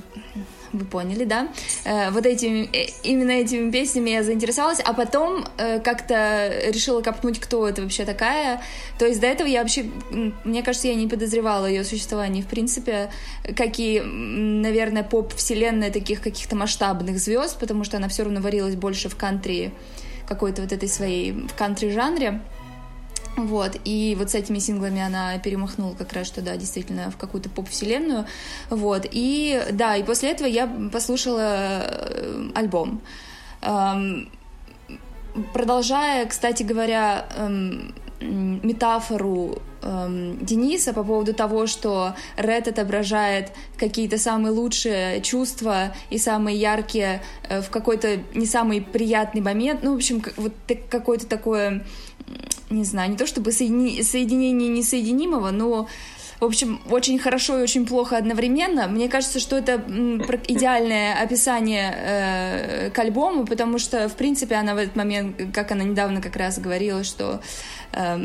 вы 0.77 0.85
поняли, 0.85 1.25
да? 1.25 1.49
Э, 1.85 2.11
вот 2.11 2.27
этими, 2.27 2.69
э, 2.73 2.91
именно 3.03 3.31
этими 3.31 3.71
песнями 3.71 4.11
я 4.11 4.23
заинтересовалась, 4.23 4.81
а 4.85 4.93
потом 4.93 5.45
э, 5.59 5.81
как-то 5.81 6.71
решила 6.71 7.03
копнуть, 7.03 7.41
кто 7.41 7.69
это 7.69 7.83
вообще 7.83 8.05
такая. 8.05 8.61
То 8.99 9.07
есть 9.07 9.21
до 9.21 9.27
этого 9.27 9.49
я 9.49 9.61
вообще, 9.61 9.87
мне 10.45 10.63
кажется, 10.63 10.89
я 10.89 10.95
не 10.95 11.09
подозревала 11.09 11.67
ее 11.67 11.85
существование, 11.85 12.43
в 12.43 12.47
принципе, 12.47 13.11
как 13.57 13.79
и, 13.79 14.01
наверное, 14.01 15.03
поп-вселенная 15.03 15.91
таких 15.91 16.21
каких-то 16.21 16.57
масштабных 16.57 17.19
звезд, 17.19 17.59
потому 17.59 17.85
что 17.85 17.97
она 17.97 18.09
все 18.09 18.25
равно 18.25 18.41
варилась 18.41 18.77
больше 18.77 19.09
в 19.09 19.17
кантри, 19.17 19.73
какой-то 20.29 20.63
вот 20.63 20.73
этой 20.73 20.89
своей 20.89 21.33
в 21.33 21.55
кантри-жанре. 21.55 22.41
Вот, 23.37 23.77
и 23.85 24.17
вот 24.19 24.31
с 24.31 24.35
этими 24.35 24.59
синглами 24.59 25.01
она 25.01 25.39
перемахнула 25.39 25.95
как 25.95 26.15
раз, 26.15 26.27
что 26.27 26.41
да, 26.41 26.57
действительно, 26.57 27.11
в 27.11 27.19
какую-то 27.19 27.51
поп-вселенную. 27.51 28.27
Вот, 28.71 29.07
и 29.11 29.63
да, 29.73 29.97
и 29.97 30.03
после 30.03 30.31
этого 30.31 30.49
я 30.49 30.67
послушала 30.91 31.83
э, 31.83 32.51
альбом. 32.55 33.03
Эм, 33.61 34.31
продолжая, 35.53 36.25
кстати 36.27 36.63
говоря, 36.63 37.27
эм, 37.37 37.95
метафору 38.21 39.59
эм, 39.83 40.39
Дениса 40.45 40.95
по 40.95 41.05
поводу 41.05 41.35
того, 41.35 41.67
что 41.67 42.15
Ред 42.37 42.69
отображает 42.69 43.53
какие-то 43.77 44.17
самые 44.19 44.53
лучшие 44.53 45.21
чувства 45.21 45.95
и 46.09 46.17
самые 46.17 46.57
яркие 46.57 47.23
э, 47.49 47.61
в 47.61 47.69
какой-то 47.69 48.17
не 48.35 48.47
самый 48.47 48.81
приятный 48.81 49.43
момент. 49.43 49.81
Ну, 49.83 49.93
в 49.93 49.97
общем, 49.97 50.23
вот 50.37 50.55
какое-то 50.89 51.27
такое 51.27 51.85
не 52.71 52.85
знаю, 52.85 53.11
не 53.11 53.17
то 53.17 53.27
чтобы 53.27 53.53
соедини... 53.53 54.03
соединение 54.03 54.69
несоединимого, 54.69 55.51
но 55.51 55.89
в 56.41 56.45
общем, 56.45 56.81
очень 56.91 57.19
хорошо 57.19 57.59
и 57.59 57.63
очень 57.63 57.87
плохо 57.87 58.19
одновременно. 58.19 58.89
Мне 58.89 59.09
кажется, 59.09 59.41
что 59.41 59.57
это 59.57 59.83
идеальное 60.49 61.15
описание 61.15 61.95
э, 61.97 62.91
к 62.91 62.99
альбому, 62.99 63.47
потому 63.47 63.79
что, 63.79 64.09
в 64.09 64.17
принципе, 64.17 64.57
она 64.57 64.75
в 64.75 64.79
этот 64.79 64.97
момент, 64.97 65.41
как 65.55 65.73
она 65.73 65.85
недавно 65.85 66.21
как 66.21 66.37
раз 66.37 66.59
говорила, 66.59 67.05
что 67.05 67.41
э, 67.93 68.19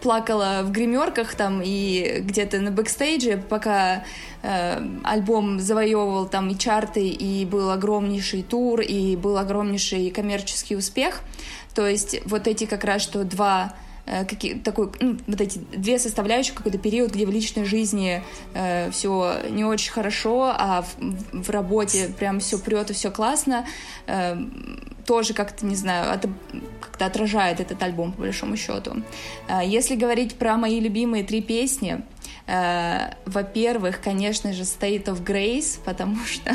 плакала 0.00 0.62
в 0.64 0.72
гримерках 0.72 1.34
там 1.34 1.60
и 1.62 2.20
где-то 2.20 2.60
на 2.60 2.70
бэкстейдже, 2.70 3.42
пока 3.48 4.04
э, 4.42 4.82
альбом 5.04 5.60
завоевывал 5.60 6.26
там 6.26 6.48
и 6.48 6.58
чарты, 6.58 7.06
и 7.06 7.44
был 7.44 7.70
огромнейший 7.70 8.42
тур, 8.42 8.80
и 8.80 9.16
был 9.16 9.36
огромнейший 9.36 10.10
коммерческий 10.10 10.76
успех. 10.76 11.20
То 11.74 11.88
есть 11.88 12.20
вот 12.26 12.46
эти 12.46 12.66
как 12.66 12.84
раз 12.84 13.02
что 13.02 13.24
два 13.24 13.74
э, 14.06 14.24
какие, 14.24 14.54
такой, 14.54 14.90
ну, 15.00 15.18
вот 15.26 15.40
эти 15.40 15.58
две 15.58 15.98
составляющие, 15.98 16.54
какой-то 16.54 16.78
период, 16.78 17.12
где 17.12 17.26
в 17.26 17.30
личной 17.30 17.64
жизни 17.64 18.22
э, 18.54 18.90
все 18.90 19.40
не 19.50 19.64
очень 19.64 19.92
хорошо, 19.92 20.54
а 20.56 20.82
в, 20.82 20.96
в 21.32 21.50
работе 21.50 22.14
прям 22.18 22.40
все 22.40 22.58
прет 22.58 22.90
и 22.90 22.94
все 22.94 23.10
классно, 23.10 23.66
э, 24.06 24.36
тоже 25.06 25.34
как-то, 25.34 25.66
не 25.66 25.76
знаю, 25.76 26.12
это 26.12 26.30
как-то 26.80 27.06
отражает 27.06 27.60
этот 27.60 27.82
альбом, 27.82 28.12
по 28.12 28.22
большому 28.22 28.56
счету. 28.56 29.02
Э, 29.48 29.60
если 29.64 29.96
говорить 29.96 30.36
про 30.36 30.56
мои 30.56 30.80
любимые 30.80 31.24
три 31.24 31.40
песни, 31.40 32.02
Э, 32.46 33.14
во-первых, 33.24 34.00
конечно 34.02 34.52
же, 34.52 34.62
State 34.62 35.04
of 35.04 35.24
Grace, 35.24 35.78
потому 35.84 36.16
что 36.26 36.52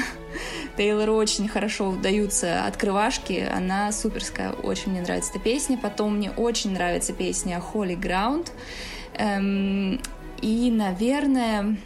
Тейлору 0.78 1.16
очень 1.16 1.48
хорошо 1.48 1.90
удаются 1.90 2.66
открывашки, 2.66 3.48
она 3.52 3.92
суперская, 3.92 4.52
очень 4.52 4.92
мне 4.92 5.02
нравится 5.02 5.32
эта 5.32 5.40
песня. 5.40 5.78
Потом 5.78 6.18
мне 6.18 6.32
очень 6.32 6.72
нравится 6.74 7.14
песня 7.14 7.62
Holy 7.74 8.00
Ground. 8.00 8.52
Эм, 9.16 10.00
и, 10.42 10.72
наверное, 10.72 11.78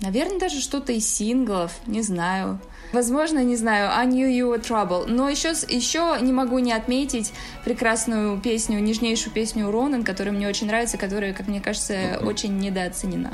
наверное, 0.00 0.38
даже 0.38 0.60
что-то 0.60 0.92
из 0.92 1.08
синглов, 1.08 1.72
не 1.86 2.02
знаю. 2.02 2.58
Возможно, 2.94 3.42
не 3.42 3.56
знаю, 3.56 3.90
I 3.92 4.06
knew 4.06 4.30
you 4.30 4.54
were 4.54 4.62
trouble. 4.62 5.06
Но 5.08 5.28
еще, 5.28 5.48
еще 5.48 6.16
не 6.20 6.32
могу 6.32 6.60
не 6.60 6.72
отметить 6.72 7.32
прекрасную 7.64 8.40
песню, 8.40 8.78
нежнейшую 8.78 9.32
песню 9.32 9.68
Ронан, 9.68 10.04
которая 10.04 10.32
мне 10.32 10.48
очень 10.48 10.68
нравится, 10.68 10.96
которая, 10.96 11.32
как 11.32 11.48
мне 11.48 11.60
кажется, 11.60 12.20
очень 12.22 12.56
недооценена. 12.58 13.32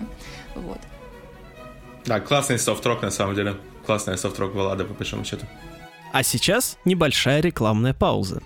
Вот. 0.55 0.81
Да, 2.07 2.21
классный 2.21 2.59
софт-рок 2.59 3.03
на 3.03 3.11
самом 3.11 3.35
деле. 3.35 3.57
Классная 3.85 4.17
софт-рок 4.17 4.55
баллада, 4.55 4.85
по 4.85 4.95
большому 4.95 5.27
счету. 5.27 5.45
А 6.13 6.23
сейчас 6.23 6.79
небольшая 6.87 7.41
рекламная 7.41 7.93
пауза. 7.93 8.41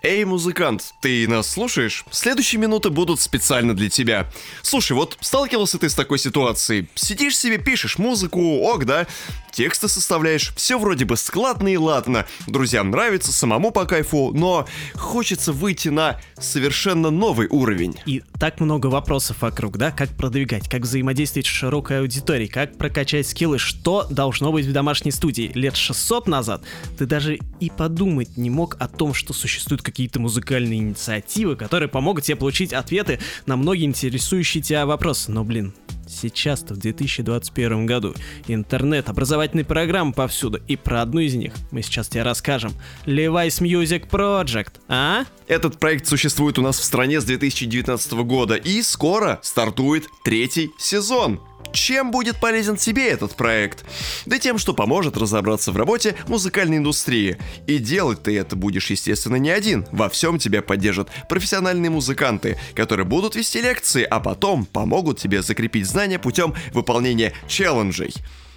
Эй, 0.00 0.24
музыкант, 0.24 0.94
ты 1.00 1.26
нас 1.26 1.50
слушаешь? 1.50 2.04
Следующие 2.12 2.60
минуты 2.60 2.88
будут 2.88 3.20
специально 3.20 3.74
для 3.74 3.90
тебя. 3.90 4.30
Слушай, 4.62 4.92
вот 4.92 5.18
сталкивался 5.20 5.76
ты 5.76 5.88
с 5.88 5.94
такой 5.94 6.20
ситуацией. 6.20 6.86
Сидишь 6.94 7.36
себе, 7.36 7.58
пишешь 7.58 7.98
музыку, 7.98 8.40
ок, 8.60 8.84
да? 8.84 9.08
Тексты 9.50 9.88
составляешь, 9.88 10.54
все 10.54 10.78
вроде 10.78 11.04
бы 11.04 11.16
складно 11.16 11.66
и 11.66 11.76
ладно. 11.76 12.26
Друзьям 12.46 12.92
нравится, 12.92 13.32
самому 13.32 13.72
по 13.72 13.86
кайфу, 13.86 14.30
но 14.32 14.68
хочется 14.94 15.52
выйти 15.52 15.88
на 15.88 16.20
совершенно 16.38 17.10
новый 17.10 17.48
уровень. 17.48 17.96
И 18.06 18.22
так 18.38 18.60
много 18.60 18.86
вопросов 18.86 19.38
вокруг, 19.40 19.78
да? 19.78 19.90
Как 19.90 20.10
продвигать, 20.10 20.68
как 20.68 20.82
взаимодействовать 20.82 21.46
с 21.46 21.50
широкой 21.50 21.98
аудиторией, 22.02 22.48
как 22.48 22.78
прокачать 22.78 23.26
скиллы, 23.26 23.58
что 23.58 24.06
должно 24.08 24.52
быть 24.52 24.64
в 24.64 24.72
домашней 24.72 25.10
студии. 25.10 25.50
Лет 25.56 25.74
600 25.74 26.28
назад 26.28 26.62
ты 26.96 27.06
даже 27.06 27.40
и 27.58 27.68
подумать 27.68 28.36
не 28.36 28.50
мог 28.50 28.76
о 28.78 28.86
том, 28.86 29.12
что 29.12 29.32
существует 29.32 29.82
какие-то 29.90 30.20
музыкальные 30.20 30.78
инициативы, 30.78 31.56
которые 31.56 31.88
помогут 31.88 32.24
тебе 32.24 32.36
получить 32.36 32.72
ответы 32.72 33.18
на 33.46 33.56
многие 33.56 33.84
интересующие 33.84 34.62
тебя 34.62 34.86
вопросы. 34.86 35.30
Но, 35.30 35.44
блин, 35.44 35.74
сейчас-то 36.06 36.74
в 36.74 36.78
2021 36.78 37.86
году 37.86 38.14
интернет, 38.46 39.08
образовательные 39.08 39.64
программы 39.64 40.12
повсюду, 40.12 40.60
и 40.66 40.76
про 40.76 41.02
одну 41.02 41.20
из 41.20 41.34
них 41.34 41.52
мы 41.70 41.82
сейчас 41.82 42.08
тебе 42.08 42.22
расскажем. 42.22 42.72
Levi's 43.06 43.60
Music 43.60 44.08
Project, 44.08 44.74
а? 44.88 45.24
Этот 45.46 45.78
проект 45.78 46.06
существует 46.06 46.58
у 46.58 46.62
нас 46.62 46.78
в 46.78 46.84
стране 46.84 47.20
с 47.20 47.24
2019 47.24 48.12
года 48.12 48.54
и 48.54 48.82
скоро 48.82 49.40
стартует 49.42 50.06
третий 50.24 50.70
сезон. 50.78 51.40
Чем 51.72 52.10
будет 52.10 52.40
полезен 52.40 52.76
тебе 52.76 53.08
этот 53.08 53.34
проект? 53.34 53.84
Да 54.26 54.38
тем, 54.38 54.58
что 54.58 54.74
поможет 54.74 55.16
разобраться 55.16 55.72
в 55.72 55.76
работе 55.76 56.16
музыкальной 56.26 56.78
индустрии. 56.78 57.38
И 57.66 57.78
делать 57.78 58.22
ты 58.22 58.38
это 58.38 58.56
будешь, 58.56 58.90
естественно, 58.90 59.36
не 59.36 59.50
один. 59.50 59.86
Во 59.92 60.08
всем 60.08 60.38
тебя 60.38 60.62
поддержат 60.62 61.08
профессиональные 61.28 61.90
музыканты, 61.90 62.58
которые 62.74 63.06
будут 63.06 63.36
вести 63.36 63.60
лекции, 63.60 64.02
а 64.02 64.20
потом 64.20 64.66
помогут 64.66 65.18
тебе 65.18 65.42
закрепить 65.42 65.86
знания 65.86 66.18
путем 66.18 66.54
выполнения 66.72 67.32
челленджей. 67.46 68.14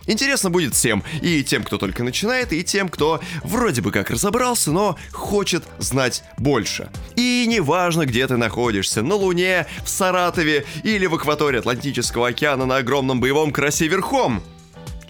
Интересно 0.08 0.50
будет 0.50 0.74
всем, 0.74 1.04
и 1.22 1.44
тем, 1.44 1.64
кто 1.64 1.78
только 1.78 2.04
начинает, 2.04 2.54
и 2.54 2.64
тем, 2.64 2.90
кто 2.90 3.20
вроде 3.44 3.82
бы 3.82 3.92
как 3.92 4.10
разобрался, 4.10 4.72
но 4.72 4.98
хочет 5.12 5.64
знать 5.78 6.24
больше. 6.38 6.90
И 7.16 7.46
неважно, 7.48 8.06
где 8.06 8.28
ты 8.28 8.38
находишься, 8.38 9.04
на 9.04 9.16
Луне, 9.16 9.68
в 9.84 9.90
Саратове 9.90 10.66
или 10.84 11.06
в 11.06 11.16
акватории 11.16 11.60
Атлантического 11.60 12.30
океана 12.30 12.66
на 12.66 12.78
огромном 12.78 13.20
боевом 13.20 13.52
карасе 13.52 13.88
верхом. 13.88 14.42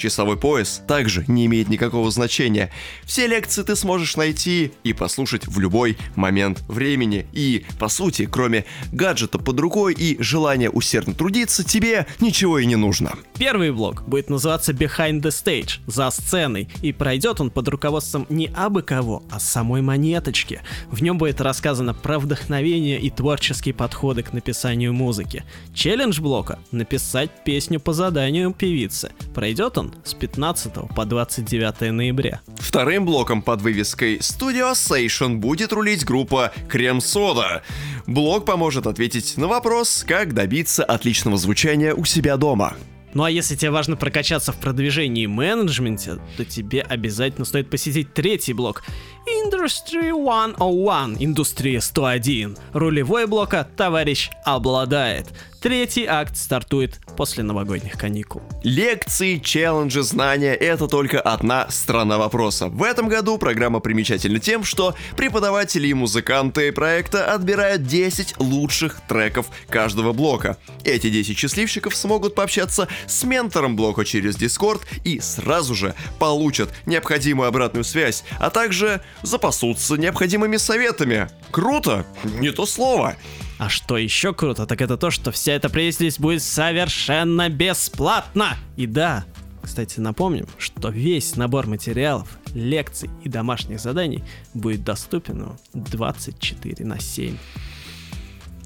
Часовой 0.02 0.36
пояс 0.36 0.82
также 0.88 1.24
не 1.28 1.46
имеет 1.46 1.70
никакого 1.70 2.10
значения. 2.10 2.72
Все 3.04 3.28
лекции 3.28 3.62
ты 3.62 3.76
сможешь 3.76 4.16
найти 4.16 4.72
и 4.84 4.94
послушать 4.94 5.46
в 5.46 5.60
любой 5.60 5.96
момент 6.16 6.64
времени. 6.68 7.28
И, 7.34 7.66
по 7.78 7.88
сути, 7.88 8.26
кроме 8.26 8.66
гаджета 8.92 9.38
под 9.38 9.60
рукой 9.60 9.94
и 9.94 10.20
желания 10.20 10.72
усердно 10.72 11.14
трудиться, 11.14 11.64
тебе 11.64 12.08
ничего 12.20 12.58
и 12.58 12.66
не 12.66 12.78
нужно. 12.78 13.14
Первый 13.38 13.72
блок 13.72 14.04
будет 14.08 14.32
называться 14.32 14.72
Behind 14.72 15.22
the 15.22 15.30
Stage, 15.30 15.82
за 15.86 16.10
сценой, 16.10 16.68
и 16.82 16.92
пройдет 16.94 17.40
он 17.40 17.52
под 17.52 17.68
руководством 17.68 18.26
не 18.30 18.48
абы 18.56 18.82
кого, 18.82 19.22
а 19.30 19.40
самой 19.40 19.84
монеточки. 19.84 20.62
В 20.90 21.04
нем 21.04 21.20
будет 21.20 21.42
рассказано 21.42 21.94
про 21.94 22.18
вдохновение 22.18 23.00
и 23.00 23.12
творческие 23.12 23.76
подходы 23.76 24.24
к 24.24 24.34
написанию 24.34 24.94
музыки. 24.94 25.44
Челлендж 25.76 26.20
блока— 26.22 26.58
написать 26.72 27.30
песню 27.46 27.80
по 27.80 27.94
заданию 27.94 28.52
певицы. 28.52 29.12
Пройдет 29.36 29.78
он 29.78 29.91
с 30.04 30.14
15 30.14 30.74
по 30.96 31.06
29 31.06 31.92
ноября. 31.92 32.42
Вторым 32.58 33.06
блоком 33.06 33.42
под 33.42 33.62
вывеской 33.62 34.18
Studio 34.18 34.74
Station 34.74 35.38
будет 35.38 35.74
рулить 35.74 36.06
группа 36.06 36.52
Крем 36.70 37.02
Сода. 37.02 37.64
Блок 38.08 38.46
поможет 38.46 38.88
ответить 38.88 39.38
на 39.38 39.48
вопрос, 39.48 40.04
как 40.08 40.34
добиться 40.34 40.84
отличного 40.84 41.38
звучания 41.38 41.94
у 41.94 42.06
себя 42.06 42.38
дома. 42.38 42.76
Ну 43.14 43.24
а 43.24 43.32
если 43.32 43.56
тебе 43.56 43.72
важно 43.72 43.98
прокачаться 43.98 44.52
в 44.52 44.58
продвижении 44.58 45.24
и 45.24 45.28
менеджменте, 45.28 46.20
то 46.38 46.46
тебе 46.46 46.82
обязательно 46.82 47.46
стоит 47.46 47.70
посетить 47.70 48.14
третий 48.14 48.54
блок. 48.54 48.84
Industry 49.28 50.12
101, 50.12 51.18
Индустрия 51.20 51.80
101. 51.80 52.58
Рулевой 52.74 53.28
блока 53.28 53.68
товарищ 53.78 54.32
обладает. 54.44 55.28
Третий 55.62 56.06
акт 56.08 56.38
стартует 56.38 57.00
после 57.16 57.44
новогодних 57.44 57.94
каникул. 57.94 58.42
Лекции, 58.64 59.38
челленджи, 59.38 60.02
знания— 60.02 60.56
это 60.56 60.88
только 60.88 61.22
одна 61.22 61.70
сторона 61.70 62.18
вопроса. 62.18 62.66
В 62.66 62.82
этом 62.82 63.08
году 63.08 63.38
программа 63.38 63.80
примечательна 63.80 64.40
тем, 64.40 64.64
что 64.64 64.96
преподаватели 65.16 65.88
и 65.88 65.94
музыканты 65.94 66.72
проекта 66.72 67.32
отбирают 67.32 67.86
10 67.86 68.40
лучших 68.40 69.02
треков 69.08 69.52
каждого 69.70 70.14
блока. 70.14 70.58
Эти 70.84 71.12
10 71.12 71.38
счастливчиков 71.38 71.96
смогут 71.96 72.34
пообщаться 72.34 72.88
с 73.06 73.24
ментором 73.24 73.76
блока 73.76 74.04
через 74.04 74.38
Discord 74.38 74.82
и 75.04 75.20
сразу 75.20 75.76
же 75.76 75.94
получат 76.18 76.72
необходимую 76.88 77.48
обратную 77.48 77.84
связь, 77.84 78.24
а 78.40 78.50
также 78.50 79.02
запасутся 79.22 79.96
необходимыми 79.96 80.58
советами. 80.58 81.30
Круто? 81.52 82.06
Не 82.24 82.52
то 82.52 82.66
слово. 82.66 83.16
А 83.60 83.70
что 83.70 83.98
еще 83.98 84.34
круто, 84.34 84.66
так 84.66 84.82
это 84.82 84.98
то, 84.98 85.12
что 85.12 85.32
вся 85.32 85.54
эта 85.54 85.70
прелесть 85.70 86.20
будет 86.20 86.42
совершенно 86.42 87.48
бесплатно. 87.50 88.58
И 88.76 88.88
да, 88.88 89.26
кстати, 89.62 90.00
напомним, 90.00 90.48
что 90.58 90.90
весь 90.90 91.36
набор 91.36 91.68
материалов, 91.68 92.28
лекций 92.54 93.10
и 93.24 93.30
домашних 93.30 93.80
заданий 93.80 94.24
будет 94.54 94.84
доступен 94.84 95.52
24 95.74 96.86
на 96.86 97.00
7. 97.00 97.38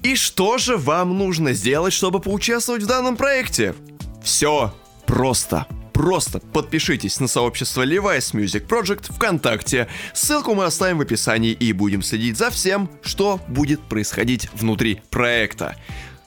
И 0.02 0.14
что 0.14 0.56
же 0.58 0.76
вам 0.76 1.18
нужно 1.18 1.52
сделать, 1.52 1.92
чтобы 1.92 2.20
поучаствовать 2.20 2.82
в 2.82 2.86
данном 2.86 3.16
проекте? 3.16 3.74
Все 4.22 4.74
просто 5.04 5.66
просто 5.96 6.40
подпишитесь 6.40 7.20
на 7.20 7.26
сообщество 7.26 7.82
Levi's 7.82 8.34
Music 8.34 8.66
Project 8.66 9.14
ВКонтакте. 9.14 9.88
Ссылку 10.12 10.54
мы 10.54 10.66
оставим 10.66 10.98
в 10.98 11.00
описании 11.00 11.52
и 11.52 11.72
будем 11.72 12.02
следить 12.02 12.36
за 12.36 12.50
всем, 12.50 12.90
что 13.00 13.40
будет 13.48 13.80
происходить 13.80 14.50
внутри 14.52 15.00
проекта. 15.08 15.74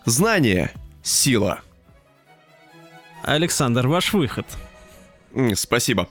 Знание— 0.05 0.71
сила. 1.03 1.61
Александр, 3.21 3.87
ваш 3.87 4.11
выход. 4.13 4.47
Спасибо. 5.53 6.09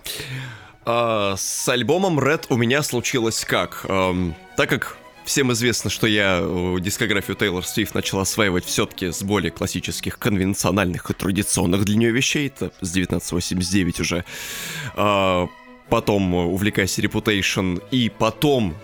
А, 0.84 1.34
с 1.36 1.68
альбомом 1.68 2.20
Red 2.20 2.46
у 2.50 2.56
меня 2.56 2.84
случилось 2.84 3.44
как? 3.44 3.84
Эм, 3.88 4.36
так 4.56 4.68
как 4.68 4.96
Всем 5.28 5.52
известно, 5.52 5.90
что 5.90 6.06
я 6.06 6.40
э, 6.40 6.76
дискографию 6.80 7.36
Тейлор 7.36 7.62
Свифт 7.66 7.94
начал 7.94 8.18
осваивать 8.18 8.64
все-таки 8.64 9.12
с 9.12 9.22
более 9.22 9.50
классических, 9.50 10.18
конвенциональных 10.18 11.10
и 11.10 11.12
традиционных 11.12 11.84
для 11.84 11.98
нее 11.98 12.12
вещей. 12.12 12.46
Это 12.46 12.72
с 12.80 12.90
1989 12.92 14.00
уже. 14.00 14.24
А, 14.94 15.46
потом 15.90 16.34
увлекаясь 16.34 16.98
Reputation. 16.98 17.82
И 17.90 18.08
потом, 18.08 18.74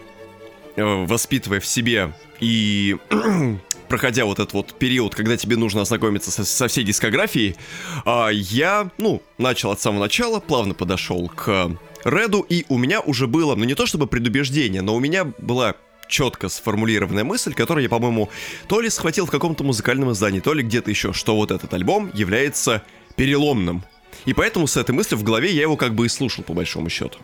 э, 0.77 0.85
воспитывая 1.07 1.61
в 1.61 1.67
себе 1.67 2.13
и 2.41 2.99
проходя 3.89 4.27
вот 4.27 4.39
этот 4.39 4.53
вот 4.53 4.79
период, 4.79 5.15
когда 5.15 5.39
тебе 5.39 5.57
нужно 5.57 5.81
ознакомиться 5.81 6.31
со, 6.31 6.45
со 6.45 6.69
всей 6.69 6.85
дискографией, 6.85 7.57
а, 8.05 8.29
я, 8.29 8.91
ну, 8.99 9.23
начал 9.39 9.71
от 9.71 9.81
самого 9.81 10.03
начала, 10.03 10.41
плавно 10.41 10.75
подошел 10.75 11.27
к 11.27 11.71
Реду, 12.05 12.45
и 12.47 12.67
у 12.69 12.77
меня 12.77 13.01
уже 13.01 13.27
было, 13.27 13.55
ну 13.55 13.65
не 13.65 13.75
то 13.75 13.87
чтобы 13.87 14.07
предубеждение, 14.07 14.83
но 14.83 14.95
у 14.95 15.01
меня 15.01 15.25
была 15.39 15.75
четко 16.09 16.49
сформулированная 16.49 17.25
мысль, 17.25 17.55
которую 17.55 17.83
я, 17.83 17.89
по-моему, 17.89 18.31
то 18.69 18.81
ли 18.81 18.91
схватил 18.91 19.27
в 19.27 19.31
каком-то 19.31 19.65
музыкальном 19.65 20.13
издании, 20.13 20.41
то 20.41 20.55
ли 20.55 20.63
где-то 20.63 20.91
еще, 20.91 21.13
что 21.13 21.37
вот 21.37 21.51
этот 21.51 21.73
альбом 21.75 22.11
является 22.15 22.83
переломным. 23.17 23.85
И 24.25 24.33
поэтому 24.33 24.67
с 24.67 24.77
этой 24.77 24.93
мыслью 24.93 25.19
в 25.19 25.23
голове 25.23 25.51
я 25.51 25.63
его 25.63 25.77
как 25.77 25.95
бы 25.95 26.07
и 26.07 26.09
слушал, 26.09 26.45
по 26.45 26.55
большому 26.55 26.89
счету. 26.89 27.19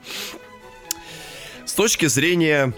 С 1.65 1.73
точки 1.75 2.07
зрения 2.07 2.75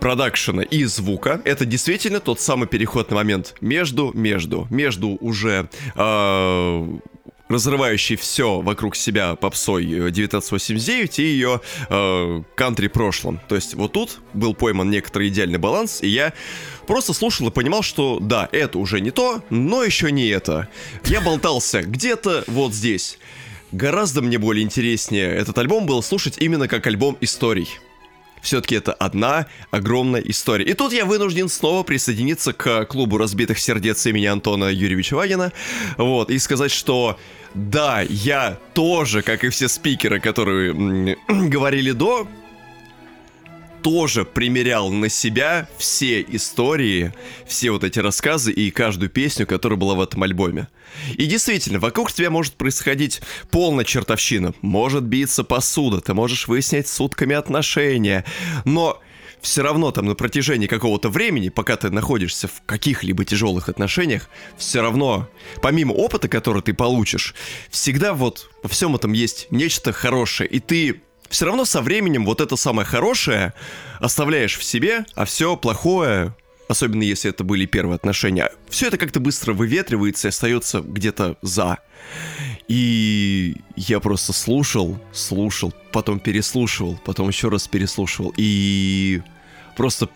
продакшена 0.00 0.62
и 0.62 0.84
звука, 0.84 1.40
это 1.44 1.64
действительно 1.64 2.20
тот 2.20 2.40
самый 2.40 2.68
переходный 2.68 3.16
момент 3.16 3.54
между, 3.60 4.12
между, 4.14 4.66
между 4.70 5.16
уже 5.20 5.68
э, 5.94 6.98
разрывающий 7.48 8.16
все 8.16 8.60
вокруг 8.60 8.96
себя 8.96 9.36
попсой 9.36 9.84
1989 9.84 11.18
э, 11.18 11.22
и 11.22 11.26
ее 11.26 11.60
э, 11.88 12.42
кантри 12.54 12.88
прошлым. 12.88 13.40
То 13.48 13.54
есть 13.54 13.74
вот 13.74 13.92
тут 13.92 14.18
был 14.34 14.54
пойман 14.54 14.90
некоторый 14.90 15.28
идеальный 15.28 15.58
баланс, 15.58 16.02
и 16.02 16.08
я 16.08 16.32
просто 16.86 17.12
слушал 17.12 17.48
и 17.48 17.50
понимал, 17.50 17.82
что 17.82 18.18
да, 18.20 18.48
это 18.52 18.78
уже 18.78 19.00
не 19.00 19.10
то, 19.10 19.42
но 19.50 19.82
еще 19.82 20.10
не 20.10 20.28
это. 20.28 20.68
Я 21.04 21.20
болтался 21.20 21.82
где-то 21.82 22.44
вот 22.46 22.74
здесь. 22.74 23.18
Гораздо 23.72 24.22
мне 24.22 24.38
более 24.38 24.64
интереснее 24.64 25.28
этот 25.28 25.58
альбом 25.58 25.86
было 25.86 26.00
слушать 26.00 26.36
именно 26.38 26.68
как 26.68 26.86
альбом 26.86 27.16
историй 27.20 27.68
все-таки 28.42 28.76
это 28.76 28.92
одна 28.92 29.46
огромная 29.70 30.20
история. 30.20 30.64
И 30.64 30.74
тут 30.74 30.92
я 30.92 31.04
вынужден 31.04 31.48
снова 31.48 31.82
присоединиться 31.82 32.52
к 32.52 32.84
клубу 32.86 33.18
разбитых 33.18 33.58
сердец 33.58 34.06
имени 34.06 34.26
Антона 34.26 34.66
Юрьевича 34.66 35.14
Вагина, 35.14 35.52
вот, 35.96 36.30
и 36.30 36.38
сказать, 36.38 36.70
что 36.70 37.18
да, 37.54 38.02
я 38.02 38.58
тоже, 38.74 39.22
как 39.22 39.42
и 39.42 39.48
все 39.48 39.68
спикеры, 39.68 40.20
которые 40.20 41.16
говорили 41.28 41.92
до, 41.92 42.28
тоже 43.86 44.24
примерял 44.24 44.90
на 44.90 45.08
себя 45.08 45.68
все 45.78 46.20
истории, 46.20 47.12
все 47.46 47.70
вот 47.70 47.84
эти 47.84 48.00
рассказы 48.00 48.50
и 48.50 48.72
каждую 48.72 49.10
песню, 49.10 49.46
которая 49.46 49.78
была 49.78 49.94
в 49.94 50.00
этом 50.00 50.24
альбоме. 50.24 50.66
И 51.14 51.26
действительно, 51.26 51.78
вокруг 51.78 52.10
тебя 52.10 52.28
может 52.28 52.54
происходить 52.54 53.20
полная 53.52 53.84
чертовщина. 53.84 54.54
Может 54.60 55.04
биться 55.04 55.44
посуда, 55.44 56.00
ты 56.00 56.14
можешь 56.14 56.48
выяснять 56.48 56.88
сутками 56.88 57.36
отношения. 57.36 58.24
Но 58.64 59.00
все 59.40 59.62
равно 59.62 59.92
там 59.92 60.06
на 60.06 60.16
протяжении 60.16 60.66
какого-то 60.66 61.08
времени, 61.08 61.48
пока 61.48 61.76
ты 61.76 61.88
находишься 61.90 62.48
в 62.48 62.62
каких-либо 62.66 63.24
тяжелых 63.24 63.68
отношениях, 63.68 64.28
все 64.58 64.82
равно, 64.82 65.28
помимо 65.62 65.92
опыта, 65.92 66.26
который 66.26 66.60
ты 66.60 66.74
получишь, 66.74 67.36
всегда 67.70 68.14
вот 68.14 68.50
во 68.64 68.68
всем 68.68 68.96
этом 68.96 69.12
есть 69.12 69.46
нечто 69.52 69.92
хорошее, 69.92 70.50
и 70.50 70.58
ты 70.58 71.02
все 71.28 71.46
равно 71.46 71.64
со 71.64 71.80
временем 71.80 72.24
вот 72.24 72.40
это 72.40 72.56
самое 72.56 72.86
хорошее 72.86 73.52
оставляешь 74.00 74.56
в 74.56 74.64
себе, 74.64 75.04
а 75.14 75.24
все 75.24 75.56
плохое, 75.56 76.34
особенно 76.68 77.02
если 77.02 77.30
это 77.30 77.44
были 77.44 77.66
первые 77.66 77.96
отношения, 77.96 78.50
все 78.68 78.88
это 78.88 78.98
как-то 78.98 79.20
быстро 79.20 79.52
выветривается 79.52 80.28
и 80.28 80.30
остается 80.30 80.80
где-то 80.80 81.36
за. 81.42 81.78
И 82.68 83.56
я 83.76 84.00
просто 84.00 84.32
слушал, 84.32 84.98
слушал, 85.12 85.72
потом 85.92 86.18
переслушивал, 86.18 87.00
потом 87.04 87.28
еще 87.28 87.48
раз 87.48 87.68
переслушивал 87.68 88.34
и 88.36 89.22
просто, 89.76 90.08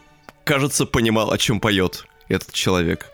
кажется, 0.44 0.86
понимал, 0.86 1.30
о 1.30 1.38
чем 1.38 1.60
поет 1.60 2.06
этот 2.28 2.52
человек. 2.52 3.06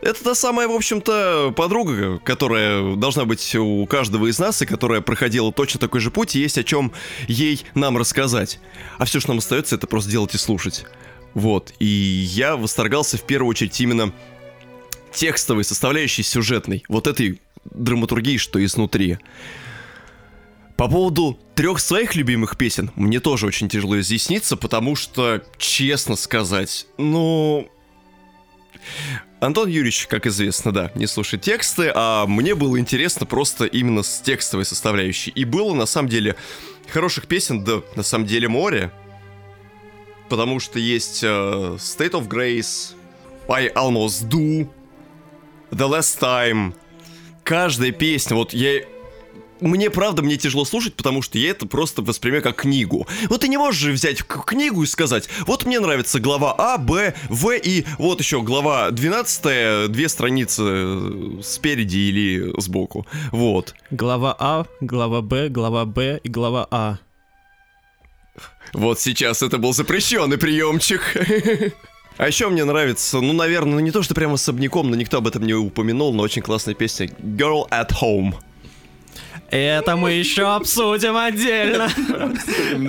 Это 0.00 0.22
та 0.22 0.34
самая, 0.34 0.68
в 0.68 0.72
общем-то, 0.72 1.52
подруга, 1.56 2.18
которая 2.18 2.94
должна 2.94 3.24
быть 3.24 3.54
у 3.56 3.84
каждого 3.86 4.28
из 4.30 4.38
нас, 4.38 4.62
и 4.62 4.66
которая 4.66 5.00
проходила 5.00 5.52
точно 5.52 5.80
такой 5.80 6.00
же 6.00 6.10
путь, 6.12 6.36
и 6.36 6.40
есть 6.40 6.56
о 6.56 6.64
чем 6.64 6.92
ей 7.26 7.64
нам 7.74 7.98
рассказать. 7.98 8.60
А 8.98 9.04
все, 9.06 9.18
что 9.18 9.30
нам 9.30 9.38
остается, 9.38 9.74
это 9.74 9.88
просто 9.88 10.10
делать 10.10 10.34
и 10.34 10.38
слушать. 10.38 10.84
Вот. 11.34 11.72
И 11.80 11.84
я 11.84 12.56
восторгался 12.56 13.18
в 13.18 13.22
первую 13.24 13.50
очередь 13.50 13.80
именно 13.80 14.12
текстовой 15.12 15.64
составляющей 15.64 16.22
сюжетной. 16.22 16.84
Вот 16.88 17.08
этой 17.08 17.40
драматургии, 17.64 18.36
что 18.36 18.64
изнутри. 18.64 19.18
По 20.76 20.86
поводу 20.86 21.36
трех 21.56 21.80
своих 21.80 22.14
любимых 22.14 22.56
песен, 22.56 22.92
мне 22.94 23.18
тоже 23.18 23.46
очень 23.46 23.68
тяжело 23.68 23.98
изъясниться, 23.98 24.56
потому 24.56 24.94
что, 24.94 25.42
честно 25.58 26.14
сказать, 26.14 26.86
ну... 26.98 27.68
Антон 29.40 29.68
Юрьевич, 29.68 30.08
как 30.08 30.26
известно, 30.26 30.72
да, 30.72 30.90
не 30.96 31.06
слушает 31.06 31.42
тексты, 31.42 31.92
а 31.94 32.26
мне 32.26 32.56
было 32.56 32.78
интересно 32.78 33.24
просто 33.24 33.66
именно 33.66 34.02
с 34.02 34.20
текстовой 34.20 34.64
составляющей. 34.64 35.30
И 35.30 35.44
было, 35.44 35.74
на 35.74 35.86
самом 35.86 36.08
деле, 36.08 36.34
хороших 36.88 37.28
песен, 37.28 37.62
да, 37.62 37.82
на 37.94 38.02
самом 38.02 38.26
деле, 38.26 38.48
море. 38.48 38.90
Потому 40.28 40.58
что 40.58 40.78
есть 40.78 41.22
uh, 41.22 41.76
State 41.76 42.12
of 42.12 42.28
Grace, 42.28 42.94
I 43.48 43.68
Almost 43.68 44.28
Do, 44.28 44.68
The 45.70 45.88
Last 45.88 46.20
Time. 46.20 46.74
Каждая 47.44 47.92
песня, 47.92 48.36
вот 48.36 48.52
я 48.52 48.82
мне 49.60 49.90
правда, 49.90 50.22
мне 50.22 50.36
тяжело 50.36 50.64
слушать, 50.64 50.94
потому 50.94 51.22
что 51.22 51.38
я 51.38 51.50
это 51.50 51.66
просто 51.66 52.02
воспринимаю 52.02 52.42
как 52.42 52.56
книгу. 52.56 53.06
Вот 53.28 53.40
ты 53.40 53.48
не 53.48 53.56
можешь 53.56 53.80
же 53.80 53.92
взять 53.92 54.22
книгу 54.22 54.82
и 54.82 54.86
сказать, 54.86 55.28
вот 55.46 55.64
мне 55.64 55.80
нравится 55.80 56.20
глава 56.20 56.54
А, 56.58 56.78
Б, 56.78 57.14
В 57.28 57.52
и 57.52 57.84
вот 57.98 58.20
еще 58.20 58.42
глава 58.42 58.90
12, 58.90 59.90
две 59.90 60.08
страницы 60.08 60.62
э, 60.64 61.40
спереди 61.42 61.96
или 61.98 62.60
сбоку. 62.60 63.06
Вот. 63.32 63.74
Глава 63.90 64.36
А, 64.38 64.66
глава 64.80 65.22
Б, 65.22 65.48
глава 65.48 65.84
Б 65.84 66.20
и 66.22 66.28
глава 66.28 66.66
А. 66.70 66.98
Вот 68.72 69.00
сейчас 69.00 69.42
это 69.42 69.58
был 69.58 69.72
запрещенный 69.72 70.38
приемчик. 70.38 71.16
А 72.18 72.26
еще 72.26 72.48
мне 72.48 72.64
нравится, 72.64 73.20
ну, 73.20 73.32
наверное, 73.32 73.80
не 73.80 73.92
то, 73.92 74.02
что 74.02 74.12
прямо 74.12 74.34
особняком, 74.34 74.90
но 74.90 74.96
никто 74.96 75.18
об 75.18 75.28
этом 75.28 75.46
не 75.46 75.54
упомянул, 75.54 76.12
но 76.12 76.24
очень 76.24 76.42
классная 76.42 76.74
песня 76.74 77.06
«Girl 77.06 77.70
at 77.70 77.90
Home». 78.02 78.34
Это 79.50 79.96
мы 79.96 80.12
еще 80.12 80.54
обсудим 80.54 81.16
отдельно. 81.16 81.88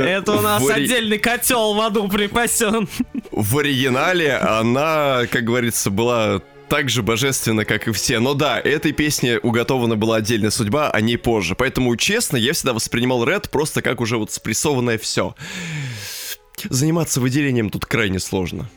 Это 0.02 0.34
у 0.34 0.42
нас 0.42 0.70
отдельный 0.70 1.18
котел 1.18 1.74
в 1.74 1.80
аду 1.80 2.08
припасен. 2.08 2.88
В 3.32 3.58
оригинале 3.60 4.36
она, 4.36 5.22
как 5.32 5.46
говорится, 5.46 5.90
была 5.90 6.42
так 6.68 6.90
же 6.90 7.02
божественна, 7.02 7.66
как 7.66 7.88
и 7.88 7.92
все. 7.92 8.20
Но 8.20 8.34
да, 8.34 8.60
этой 8.60 8.92
песне 8.92 9.40
уготована 9.40 9.96
была 9.96 10.18
отдельная 10.18 10.52
судьба, 10.52 10.90
о 10.92 11.02
ней 11.02 11.18
позже. 11.18 11.56
Поэтому, 11.56 11.96
честно, 11.96 12.38
я 12.38 12.54
всегда 12.54 12.74
воспринимал 12.74 13.26
Red 13.26 13.50
просто 13.50 13.82
как 13.82 14.02
уже 14.02 14.18
вот 14.18 14.32
спрессованное 14.32 14.98
все. 14.98 15.36
Заниматься 16.66 17.22
выделением 17.22 17.70
тут 17.70 17.86
крайне 17.86 18.20
сложно. 18.20 18.70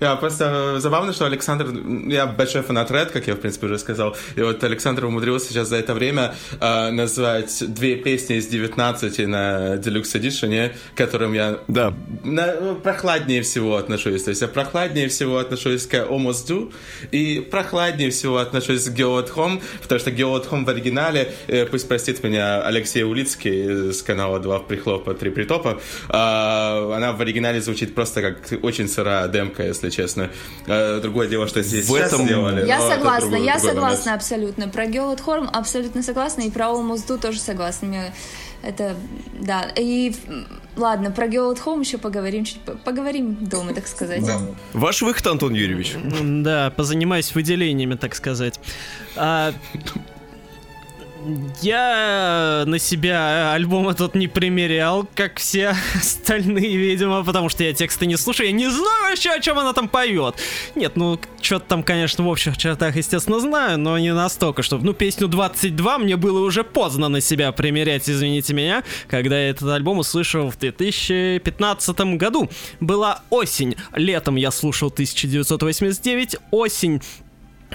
Я 0.00 0.16
просто 0.16 0.78
забавно, 0.80 1.12
что 1.12 1.26
Александр, 1.26 1.66
я 2.08 2.26
большой 2.26 2.62
фанат 2.62 2.90
Red, 2.90 3.10
как 3.10 3.26
я, 3.26 3.34
в 3.34 3.38
принципе, 3.38 3.66
уже 3.66 3.78
сказал, 3.78 4.16
и 4.36 4.40
вот 4.42 4.62
Александр 4.64 5.04
умудрился 5.06 5.48
сейчас 5.48 5.68
за 5.68 5.76
это 5.76 5.94
время 5.94 6.34
э, 6.60 6.90
назвать 6.90 7.62
две 7.74 7.96
песни 7.96 8.36
из 8.36 8.46
19 8.46 9.18
на 9.26 9.74
Deluxe 9.76 10.20
Edition, 10.20 10.72
к 10.94 10.98
которым 10.98 11.32
я 11.32 11.58
Да. 11.68 11.94
на- 12.24 12.74
прохладнее 12.82 13.42
всего 13.42 13.76
отношусь. 13.76 14.22
То 14.24 14.30
есть 14.30 14.42
я 14.42 14.48
прохладнее 14.48 15.08
всего 15.08 15.38
отношусь 15.38 15.86
к 15.86 15.94
Almost 15.94 16.46
Do 16.48 16.72
и 17.10 17.40
прохладнее 17.40 18.10
всего 18.10 18.38
отношусь 18.38 18.84
к 18.84 18.92
Go 18.92 19.22
at 19.22 19.32
Home, 19.34 19.62
потому 19.82 19.98
что 20.00 20.10
Go 20.10 20.36
at 20.40 20.48
Home 20.50 20.64
в 20.64 20.68
оригинале, 20.68 21.32
э, 21.48 21.66
пусть 21.66 21.88
простит 21.88 22.22
меня 22.22 22.62
Алексей 22.62 23.02
Улицкий 23.02 23.92
с 23.92 24.02
канала 24.02 24.38
«Два 24.40 24.58
прихлопа, 24.58 25.14
три 25.14 25.30
притопа», 25.30 25.80
а, 26.08 26.92
она 26.96 27.12
в 27.12 27.20
оригинале 27.20 27.60
звучит 27.60 27.94
просто 27.94 28.22
как 28.22 28.62
очень 28.62 28.88
сырая 28.88 29.28
демка, 29.28 29.62
если 29.76 29.90
честно. 29.90 30.30
А, 30.66 31.00
Другое 31.00 31.28
дело, 31.28 31.46
что 31.48 31.62
здесь 31.62 31.88
В 31.88 31.94
этом- 31.94 32.24
сделали. 32.24 32.66
Я 32.66 32.80
согласна, 32.80 33.30
другой- 33.30 33.46
я 33.46 33.54
другой 33.58 33.74
момент. 33.74 33.98
согласна 33.98 34.14
абсолютно. 34.14 34.68
Про 34.68 34.84
at 35.16 35.24
Home 35.24 35.48
абсолютно 35.52 36.02
согласна, 36.02 36.42
и 36.42 36.50
про 36.50 36.66
Do 37.06 37.18
тоже 37.18 37.38
согласна. 37.38 37.88
Мне 37.88 38.12
это, 38.62 38.94
да. 39.40 39.70
И 39.76 40.14
ладно, 40.76 41.10
про 41.10 41.26
Girl 41.26 41.54
at 41.54 41.62
Home 41.64 41.80
еще 41.80 41.98
поговорим, 41.98 42.44
чуть 42.44 42.60
по- 42.60 42.72
поговорим 42.72 43.36
дома, 43.46 43.74
так 43.74 43.86
сказать. 43.86 44.22
Ваш 44.72 45.02
выход, 45.02 45.26
Антон 45.26 45.54
Юрьевич. 45.54 45.94
Да, 46.22 46.70
позанимаюсь 46.70 47.34
выделениями, 47.34 47.94
так 47.94 48.14
сказать. 48.14 48.58
А, 49.16 49.52
я 51.62 52.64
на 52.66 52.78
себя 52.78 53.52
альбом 53.52 53.88
этот 53.88 54.14
не 54.14 54.28
примерял, 54.28 55.08
как 55.14 55.38
все 55.38 55.74
остальные, 55.94 56.76
видимо, 56.76 57.24
потому 57.24 57.48
что 57.48 57.64
я 57.64 57.72
тексты 57.72 58.06
не 58.06 58.16
слушаю, 58.16 58.46
я 58.46 58.52
не 58.52 58.68
знаю 58.68 59.10
вообще, 59.10 59.30
о 59.30 59.40
чем 59.40 59.58
она 59.58 59.72
там 59.72 59.88
поет. 59.88 60.36
Нет, 60.74 60.96
ну, 60.96 61.18
что-то 61.40 61.66
там, 61.66 61.82
конечно, 61.82 62.24
в 62.24 62.28
общих 62.28 62.56
чертах, 62.56 62.96
естественно, 62.96 63.40
знаю, 63.40 63.78
но 63.78 63.98
не 63.98 64.12
настолько, 64.12 64.62
чтобы, 64.62 64.84
ну, 64.84 64.92
песню 64.92 65.28
22 65.28 65.98
мне 65.98 66.16
было 66.16 66.40
уже 66.40 66.64
поздно 66.64 67.08
на 67.08 67.20
себя 67.20 67.52
примерять, 67.52 68.08
извините 68.08 68.54
меня, 68.54 68.82
когда 69.08 69.38
я 69.38 69.50
этот 69.50 69.68
альбом 69.70 69.98
услышал 69.98 70.50
в 70.50 70.58
2015 70.58 71.98
году. 72.16 72.48
Была 72.80 73.22
осень, 73.30 73.76
летом 73.94 74.36
я 74.36 74.50
слушал 74.50 74.88
1989, 74.88 76.36
осень 76.50 77.00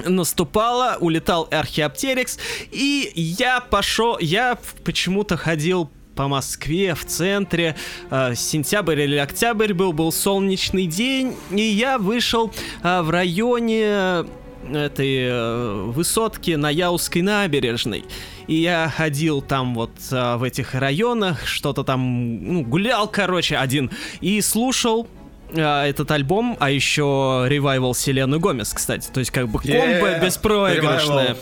наступала, 0.05 0.97
улетал 0.99 1.47
Археоптерикс, 1.51 2.39
и 2.71 3.11
я 3.15 3.59
пошел, 3.61 4.17
я 4.19 4.57
почему-то 4.83 5.37
ходил 5.37 5.89
по 6.15 6.27
Москве, 6.27 6.93
в 6.93 7.05
центре, 7.05 7.75
э, 8.09 8.35
сентябрь 8.35 9.01
или 9.01 9.15
октябрь 9.15 9.73
был, 9.73 9.93
был 9.93 10.11
солнечный 10.11 10.85
день, 10.85 11.35
и 11.51 11.61
я 11.61 11.97
вышел 11.97 12.51
э, 12.83 13.01
в 13.01 13.09
районе 13.09 14.25
этой 14.69 15.27
э, 15.27 15.73
высотки 15.87 16.51
на 16.51 16.69
Яузской 16.69 17.21
набережной. 17.21 18.05
И 18.47 18.55
я 18.55 18.91
ходил 18.95 19.41
там 19.41 19.73
вот 19.75 19.91
э, 20.11 20.35
в 20.35 20.43
этих 20.43 20.75
районах, 20.75 21.47
что-то 21.47 21.83
там, 21.83 22.43
ну, 22.43 22.63
гулял, 22.63 23.07
короче, 23.07 23.57
один, 23.57 23.91
и 24.19 24.41
слушал 24.41 25.07
а, 25.55 25.85
этот 25.85 26.11
альбом, 26.11 26.57
а 26.59 26.69
еще 26.69 27.45
ревайвал 27.47 27.93
Селену 27.93 28.39
Гомес, 28.39 28.73
кстати. 28.73 29.09
То 29.11 29.19
есть 29.19 29.31
как 29.31 29.47
бы 29.47 29.59
комбо 29.59 29.73
Yeah, 29.73 30.23
беспроигрышное. 30.25 31.33
revival. 31.33 31.37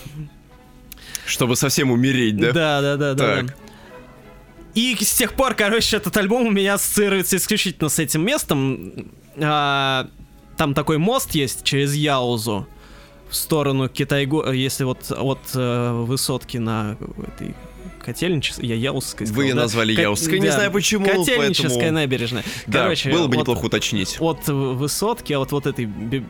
Чтобы 1.26 1.56
совсем 1.56 1.92
умереть, 1.92 2.38
да? 2.38 2.52
Да, 2.52 2.82
да, 2.82 2.98
да, 2.98 3.14
да. 3.14 3.36
Так. 3.36 3.46
да. 3.48 3.54
И 4.76 4.96
с 5.00 5.14
тех 5.14 5.34
пор, 5.34 5.56
короче, 5.56 5.98
этот 5.98 6.16
альбом 6.18 6.48
у 6.48 6.52
меня 6.52 6.76
ассоциируется 6.76 7.38
исключительно 7.38 7.90
с 7.90 8.00
этим 8.00 8.26
местом. 8.26 9.12
А, 9.38 10.08
там 10.58 10.74
такой 10.74 10.98
мост 10.98 11.32
есть 11.36 11.64
через 11.64 11.94
Яузу 11.96 12.68
в 13.30 13.36
сторону 13.36 13.90
Китайго, 13.90 14.52
если 14.52 14.84
вот 14.84 15.12
от 15.12 15.40
э, 15.54 15.92
высотки 15.92 16.58
на 16.58 16.98
этой 17.28 17.54
Котельнической, 18.00 18.66
я 18.68 18.76
Яузской 18.76 19.28
сказал, 19.28 19.38
Вы 19.38 19.46
её 19.46 19.56
да? 19.56 19.62
назвали 19.62 19.96
Ко- 19.96 20.02
Яузской, 20.02 20.40
не 20.40 20.48
да, 20.48 20.54
знаю 20.54 20.72
почему, 20.72 21.06
Котельническая 21.06 21.70
поэтому- 21.76 21.92
набережная. 22.00 22.44
Да, 22.68 22.84
Короче, 22.84 23.12
было 23.12 23.28
бы 23.28 23.36
вот- 23.36 23.42
неплохо 23.42 23.66
уточнить. 23.66 24.18
от 24.20 24.48
высотки, 24.48 25.34
а 25.34 25.40
вот 25.40 25.68
этой 25.68 25.86
би- 25.86 26.26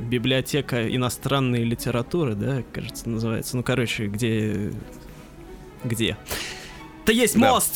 библиотека 0.00 0.88
иностранной 0.94 1.62
литературы, 1.64 2.34
да, 2.34 2.62
кажется, 2.72 3.08
называется. 3.08 3.56
Ну, 3.56 3.62
короче, 3.62 4.06
где... 4.06 4.72
Где? 5.84 6.16
Да 7.06 7.12
есть 7.12 7.38
Да. 7.38 7.52
мост, 7.52 7.74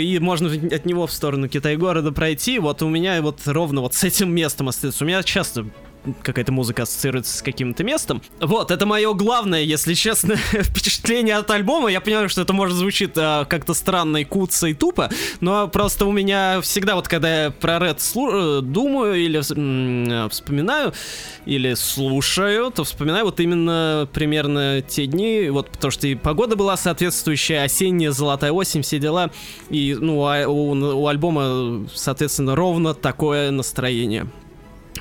и 0.00 0.18
можно 0.20 0.48
от 0.50 0.86
него 0.86 1.06
в 1.06 1.12
сторону 1.12 1.48
Китай-города 1.48 2.10
пройти. 2.12 2.58
Вот 2.58 2.80
у 2.82 2.88
меня 2.88 3.20
вот 3.20 3.40
ровно 3.46 3.80
вот 3.82 3.94
с 3.94 4.04
этим 4.04 4.32
местом 4.34 4.68
остается. 4.68 5.04
У 5.04 5.06
меня 5.06 5.22
часто 5.22 5.66
какая-то 6.22 6.52
музыка 6.52 6.82
ассоциируется 6.82 7.36
с 7.38 7.42
каким-то 7.42 7.84
местом. 7.84 8.22
Вот, 8.40 8.70
это 8.70 8.86
мое 8.86 9.12
главное, 9.14 9.62
если 9.62 9.94
честно, 9.94 10.36
впечатление 10.52 11.36
от 11.36 11.50
альбома. 11.50 11.90
Я 11.90 12.00
понимаю, 12.00 12.28
что 12.28 12.42
это 12.42 12.52
может 12.52 12.76
звучит 12.76 13.12
а, 13.16 13.44
как-то 13.44 13.74
странно 13.74 14.18
и 14.18 14.24
куца 14.24 14.66
и 14.68 14.74
тупо, 14.74 15.10
но 15.40 15.68
просто 15.68 16.06
у 16.06 16.12
меня 16.12 16.60
всегда 16.60 16.94
вот, 16.96 17.08
когда 17.08 17.44
я 17.44 17.50
про 17.50 17.76
Red 17.78 17.98
слу- 17.98 18.58
э, 18.58 18.62
думаю 18.62 19.14
или 19.14 19.40
м, 19.56 20.28
вспоминаю, 20.30 20.92
или 21.46 21.74
слушаю, 21.74 22.70
то 22.70 22.84
вспоминаю 22.84 23.24
вот 23.24 23.38
именно 23.40 24.08
примерно 24.12 24.82
те 24.82 25.06
дни, 25.06 25.48
вот 25.50 25.70
потому 25.70 25.90
что 25.90 26.06
и 26.08 26.14
погода 26.14 26.56
была 26.56 26.76
соответствующая, 26.76 27.62
осенняя, 27.62 28.10
золотая 28.10 28.52
осень, 28.52 28.82
все 28.82 28.98
дела, 28.98 29.30
и 29.70 29.96
ну, 29.98 30.24
а- 30.26 30.46
у, 30.48 30.72
у 30.72 31.06
альбома, 31.06 31.86
соответственно, 31.94 32.56
ровно 32.56 32.94
такое 32.94 33.50
настроение. 33.50 34.26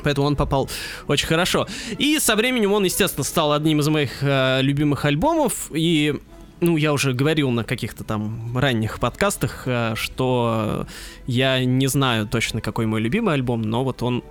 Поэтому 0.04 0.28
он 0.28 0.36
попал 0.36 0.70
очень 1.08 1.28
хорошо. 1.28 1.68
И 1.98 2.20
со 2.20 2.36
временем 2.36 2.74
он, 2.74 2.84
естественно, 2.84 3.24
стал 3.24 3.54
одним 3.54 3.80
из 3.80 3.88
моих 3.88 4.22
э, 4.22 4.62
любимых 4.62 5.06
альбомов. 5.06 5.70
И, 5.74 6.16
ну, 6.60 6.78
я 6.78 6.94
уже 6.94 7.14
говорил 7.14 7.52
на 7.52 7.64
каких-то 7.64 8.04
там 8.04 8.58
ранних 8.58 9.00
подкастах, 9.00 9.64
э, 9.66 9.94
что 9.96 10.88
я 11.28 11.64
не 11.64 11.88
знаю 11.88 12.28
точно, 12.28 12.62
какой 12.62 12.86
мой 12.86 13.02
любимый 13.02 13.34
альбом, 13.34 13.62
но 13.62 13.84
вот 13.84 14.02
он 14.02 14.24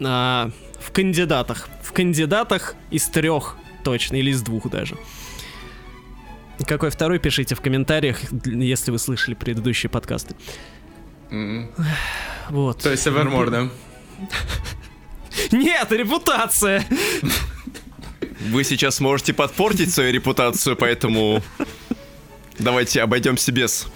э, 0.00 0.04
в 0.04 0.92
кандидатах. 0.92 1.68
В 1.82 1.92
кандидатах 1.92 2.74
из 2.90 3.06
трех 3.08 3.56
точно, 3.84 4.16
или 4.16 4.30
из 4.30 4.42
двух 4.42 4.70
даже. 4.70 4.96
Какой 6.66 6.90
второй, 6.90 7.18
пишите 7.18 7.54
в 7.54 7.60
комментариях, 7.60 8.18
если 8.44 8.90
вы 8.90 8.98
слышали 8.98 9.34
предыдущие 9.34 9.88
подкасты. 9.88 10.34
М. 11.30 11.70
Вот. 12.50 12.82
То 12.82 12.90
есть 12.90 13.06
Evermore, 13.06 13.50
да? 13.50 13.68
Нет, 15.52 15.90
репутация! 15.92 16.84
Вы 18.40 18.64
сейчас 18.64 19.00
можете 19.00 19.32
подпортить 19.32 19.92
свою 19.92 20.12
репутацию, 20.12 20.76
поэтому 20.76 21.42
давайте 22.58 23.02
обойдемся 23.02 23.52
без. 23.52 23.86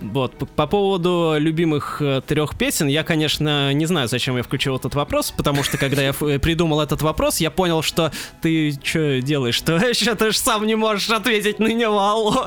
Вот, 0.00 0.38
по, 0.38 0.46
по 0.46 0.66
поводу 0.68 1.34
любимых 1.38 2.00
трех 2.28 2.56
песен, 2.56 2.86
я, 2.86 3.02
конечно, 3.02 3.72
не 3.72 3.84
знаю, 3.86 4.06
зачем 4.06 4.36
я 4.36 4.44
включил 4.44 4.76
этот 4.76 4.94
вопрос, 4.94 5.32
потому 5.36 5.64
что, 5.64 5.76
когда 5.76 6.02
я 6.02 6.10
ф- 6.10 6.40
придумал 6.40 6.80
этот 6.80 7.02
вопрос, 7.02 7.38
я 7.38 7.50
понял, 7.50 7.82
что 7.82 8.12
ты 8.40 8.78
что 8.80 9.20
делаешь, 9.20 9.56
что 9.56 9.74
еще 9.88 10.14
ты 10.14 10.30
же 10.30 10.38
сам 10.38 10.66
не 10.66 10.76
можешь 10.76 11.10
ответить 11.10 11.58
на 11.58 11.66
него, 11.72 11.98
алло. 11.98 12.46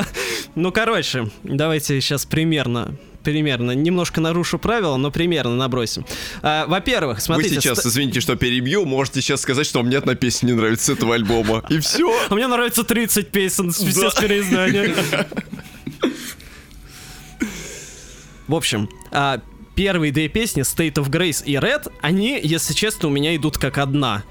Ну, 0.56 0.71
короче, 0.71 1.30
давайте 1.43 2.00
сейчас 2.00 2.26
примерно 2.26 2.95
примерно. 3.23 3.71
Немножко 3.71 4.21
нарушу 4.21 4.60
правила, 4.60 4.97
но 4.97 5.12
примерно 5.12 5.55
набросим. 5.55 6.05
А, 6.41 6.65
во-первых, 6.67 7.17
Вы 7.17 7.21
смотрите... 7.21 7.55
сейчас, 7.55 7.79
ст- 7.79 7.86
извините, 7.88 8.19
что 8.21 8.36
перебью, 8.36 8.86
можете 8.86 9.21
сейчас 9.21 9.41
сказать, 9.41 9.65
что 9.67 9.81
ни 9.81 9.95
одна 9.95 10.15
песня 10.15 10.47
не 10.47 10.53
нравится 10.53 10.93
этого 10.93 11.15
альбома. 11.15 11.63
И 11.69 11.79
все. 11.79 12.13
А 12.29 12.36
мне 12.36 12.47
нравится 12.47 12.84
30 12.84 13.29
песен, 13.29 13.71
с- 13.71 13.77
все 13.84 14.10
с 14.10 14.15
переиздания. 14.15 14.95
В 18.47 18.55
общем, 18.55 18.89
а, 19.12 19.39
первые 19.75 20.12
две 20.12 20.27
песни 20.27 20.63
State 20.63 20.95
of 20.95 21.10
Grace 21.10 21.43
и 21.45 21.53
Red, 21.53 21.91
они, 22.01 22.39
если 22.41 22.73
честно, 22.73 23.07
у 23.07 23.12
меня 23.12 23.36
идут 23.36 23.57
как 23.57 23.77
одна. 23.77 24.23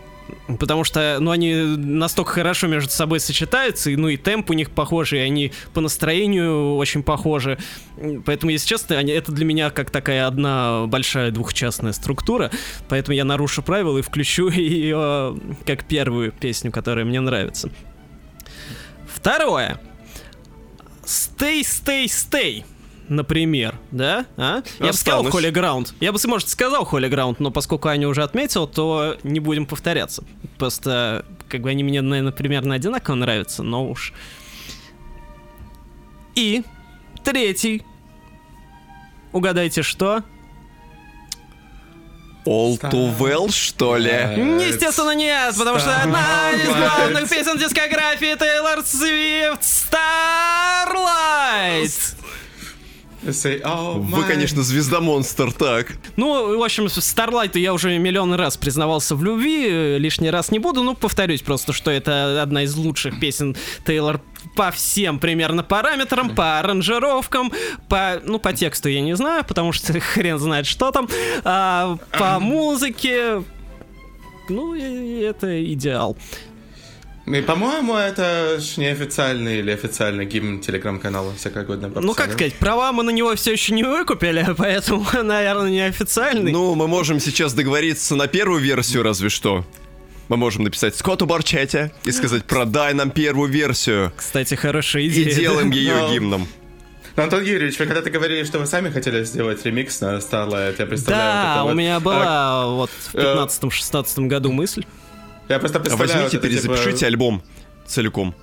Потому 0.58 0.84
что, 0.84 1.18
ну, 1.20 1.30
они 1.30 1.54
настолько 1.54 2.32
хорошо 2.32 2.66
между 2.66 2.90
собой 2.90 3.20
сочетаются, 3.20 3.90
и, 3.90 3.96
ну, 3.96 4.08
и 4.08 4.16
темп 4.16 4.50
у 4.50 4.52
них 4.52 4.70
похожий, 4.70 5.20
и 5.20 5.22
они 5.22 5.52
по 5.72 5.80
настроению 5.80 6.76
очень 6.76 7.02
похожи. 7.02 7.58
Поэтому, 8.24 8.52
если 8.52 8.66
честно, 8.66 8.98
они, 8.98 9.12
это 9.12 9.32
для 9.32 9.44
меня 9.44 9.70
как 9.70 9.90
такая 9.90 10.26
одна 10.26 10.86
большая 10.86 11.30
двухчастная 11.30 11.92
структура, 11.92 12.50
поэтому 12.88 13.14
я 13.14 13.24
нарушу 13.24 13.62
правила 13.62 13.98
и 13.98 14.02
включу 14.02 14.48
ее 14.50 15.38
как 15.66 15.84
первую 15.84 16.32
песню, 16.32 16.72
которая 16.72 17.04
мне 17.04 17.20
нравится. 17.20 17.70
Второе. 19.06 19.80
Stay, 21.04 21.62
stay, 21.62 22.04
stay 22.04 22.64
например, 23.10 23.74
да? 23.90 24.24
А? 24.36 24.62
Я 24.78 24.86
бы 24.86 24.92
сказал 24.94 25.26
Holy 25.26 25.52
Ground. 25.52 25.92
Я 26.00 26.12
бы, 26.12 26.18
может, 26.26 26.48
сказал 26.48 26.84
Holy 26.90 27.10
Ground, 27.10 27.36
но 27.40 27.50
поскольку 27.50 27.88
Аня 27.88 28.08
уже 28.08 28.22
отметил, 28.22 28.66
то 28.66 29.16
не 29.22 29.40
будем 29.40 29.66
повторяться. 29.66 30.24
Просто, 30.58 31.26
как 31.48 31.60
бы 31.60 31.68
они 31.70 31.84
мне, 31.84 32.00
наверное, 32.00 32.32
примерно 32.32 32.74
одинаково 32.74 33.16
нравятся, 33.16 33.62
но 33.62 33.86
уж... 33.86 34.14
И 36.36 36.62
третий. 37.24 37.82
Угадайте, 39.32 39.82
что? 39.82 40.22
All 42.46 42.78
Too 42.78 43.18
Well, 43.18 43.50
что 43.52 43.96
ли? 43.96 44.10
Естественно, 44.10 45.14
нет, 45.14 45.54
потому 45.58 45.78
что 45.78 45.94
одна 45.94 46.52
из 46.52 46.68
главных 46.68 47.28
песен 47.28 47.58
дискографии 47.58 48.34
Тейлор 48.38 48.82
Свифт 48.84 49.60
Starlight. 49.92 50.30
Say, 53.22 53.62
oh, 53.62 53.98
Вы, 53.98 54.24
конечно, 54.24 54.62
звезда-монстр, 54.62 55.52
так. 55.52 55.92
Ну, 56.16 56.58
в 56.58 56.62
общем, 56.62 56.88
Старлайту 56.88 57.58
я 57.58 57.74
уже 57.74 57.98
миллион 57.98 58.32
раз 58.34 58.56
признавался 58.56 59.14
в 59.14 59.22
любви, 59.22 59.98
лишний 59.98 60.30
раз 60.30 60.50
не 60.50 60.58
буду, 60.58 60.82
ну, 60.82 60.94
повторюсь 60.94 61.42
просто, 61.42 61.74
что 61.74 61.90
это 61.90 62.40
одна 62.42 62.62
из 62.62 62.74
лучших 62.74 63.20
песен 63.20 63.56
Тейлор 63.86 64.22
по 64.56 64.70
всем 64.70 65.18
примерно 65.18 65.62
параметрам, 65.62 66.34
по 66.34 66.58
аранжировкам, 66.60 67.52
по, 67.88 68.20
ну, 68.24 68.38
по 68.38 68.54
тексту 68.54 68.88
я 68.88 69.02
не 69.02 69.14
знаю, 69.16 69.44
потому 69.44 69.72
что 69.72 69.98
хрен 70.00 70.38
знает, 70.38 70.66
что 70.66 70.90
там, 70.90 71.08
а, 71.44 71.98
по 72.18 72.38
музыке, 72.40 73.42
ну, 74.48 74.74
это 74.74 75.62
идеал. 75.72 76.16
Ну 77.26 77.36
и, 77.36 77.42
по-моему, 77.42 77.96
это 77.96 78.58
ж 78.58 78.78
неофициальный 78.78 79.58
или 79.58 79.70
официальный 79.70 80.24
гимн 80.24 80.60
телеграм-канала 80.60 81.34
всякого 81.34 81.64
года. 81.64 81.90
Ну, 82.00 82.14
как 82.14 82.32
сказать, 82.32 82.54
права 82.54 82.92
мы 82.92 83.02
на 83.02 83.10
него 83.10 83.34
все 83.36 83.52
еще 83.52 83.74
не 83.74 83.84
выкупили, 83.84 84.46
поэтому, 84.58 85.06
наверное, 85.22 85.70
неофициальный. 85.70 86.50
Ну, 86.50 86.74
мы 86.74 86.88
можем 86.88 87.20
сейчас 87.20 87.52
договориться 87.52 88.16
на 88.16 88.26
первую 88.26 88.60
версию, 88.60 89.02
разве 89.02 89.28
что. 89.28 89.64
Мы 90.28 90.36
можем 90.36 90.62
написать 90.62 90.96
Скотту 90.96 91.26
Барчете 91.26 91.92
и 92.04 92.12
сказать, 92.12 92.44
продай 92.44 92.94
нам 92.94 93.10
первую 93.10 93.50
версию. 93.50 94.12
Кстати, 94.16 94.54
хорошая 94.54 95.08
идея. 95.08 95.28
И 95.28 95.34
делаем 95.34 95.70
ее 95.70 95.94
Но... 95.94 96.12
гимном. 96.12 96.48
Но, 97.16 97.24
Антон 97.24 97.42
Юрьевич, 97.44 97.78
вы 97.78 97.86
когда-то 97.86 98.10
говорили, 98.10 98.44
что 98.44 98.60
вы 98.60 98.66
сами 98.66 98.90
хотели 98.90 99.24
сделать 99.24 99.64
ремикс 99.64 100.00
на 100.00 100.18
Starlight, 100.18 100.76
я 100.78 100.86
представляю. 100.86 101.56
Да, 101.56 101.64
вот 101.64 101.72
у 101.72 101.74
меня 101.74 101.98
была 102.00 102.24
а, 102.26 102.66
вот 102.66 102.90
в 102.90 103.14
15-16 103.14 104.26
году 104.26 104.52
мысль. 104.52 104.84
Я 105.50 105.58
просто 105.58 105.80
представляю... 105.80 106.22
Возьмите, 106.24 106.38
перезапишите 106.38 106.92
типа... 106.92 107.06
альбом 107.06 107.42
целиком. 107.86 108.34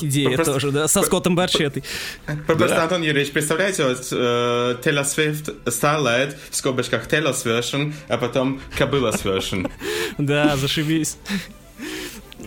Идея 0.00 0.38
тоже, 0.38 0.70
да, 0.70 0.88
со 0.88 1.02
Скоттом 1.02 1.34
Барчетой. 1.34 1.82
Просто, 2.46 2.82
Антон 2.82 3.02
Юрьевич, 3.02 3.32
представляете, 3.32 3.84
вот 3.84 3.98
uh, 3.98 4.80
Taylor 4.82 5.04
Swift 5.04 5.54
Starlight, 5.64 6.34
в 6.50 6.56
скобочках 6.56 7.08
Taylor's 7.08 7.44
version, 7.44 7.92
а 8.08 8.18
потом 8.18 8.60
Кобыла's 8.78 9.22
version. 9.24 9.70
Да, 10.18 10.56
зашибись. 10.56 11.18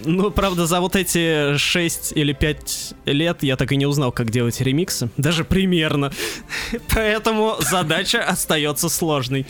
Ну, 0.05 0.31
правда, 0.31 0.65
за 0.65 0.79
вот 0.79 0.95
эти 0.95 1.57
6 1.57 2.13
или 2.15 2.33
5 2.33 2.93
лет 3.05 3.43
я 3.43 3.55
так 3.55 3.71
и 3.71 3.77
не 3.77 3.86
узнал, 3.86 4.12
как 4.12 4.29
делать 4.31 4.60
ремиксы. 4.62 5.10
Даже 5.17 5.43
примерно. 5.43 6.12
Поэтому 6.93 7.55
задача 7.60 8.23
остается 8.23 8.89
сложной. 8.89 9.45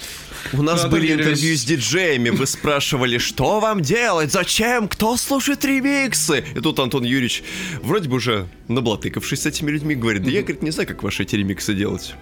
У 0.54 0.62
нас 0.62 0.84
Надо 0.84 0.96
были 0.96 1.14
интервью 1.14 1.56
с 1.56 1.64
диджеями, 1.64 2.30
вы 2.30 2.46
спрашивали, 2.46 3.18
что 3.18 3.60
вам 3.60 3.82
делать, 3.82 4.32
зачем, 4.32 4.88
кто 4.88 5.18
слушает 5.18 5.64
ремиксы? 5.66 6.46
И 6.56 6.60
тут 6.60 6.80
Антон 6.80 7.04
Юрьевич, 7.04 7.44
вроде 7.82 8.10
бы 8.10 8.18
уже 8.18 8.48
наблатыкавшись 8.68 9.42
с 9.42 9.46
этими 9.46 9.72
людьми, 9.72 9.96
говорит, 9.96 10.24
да 10.24 10.32
я, 10.32 10.42
говорит, 10.42 10.62
не 10.62 10.72
знаю, 10.72 10.88
как 10.88 11.04
ваши 11.04 11.24
эти 11.24 11.36
ремиксы 11.36 11.74
делать. 11.74 12.16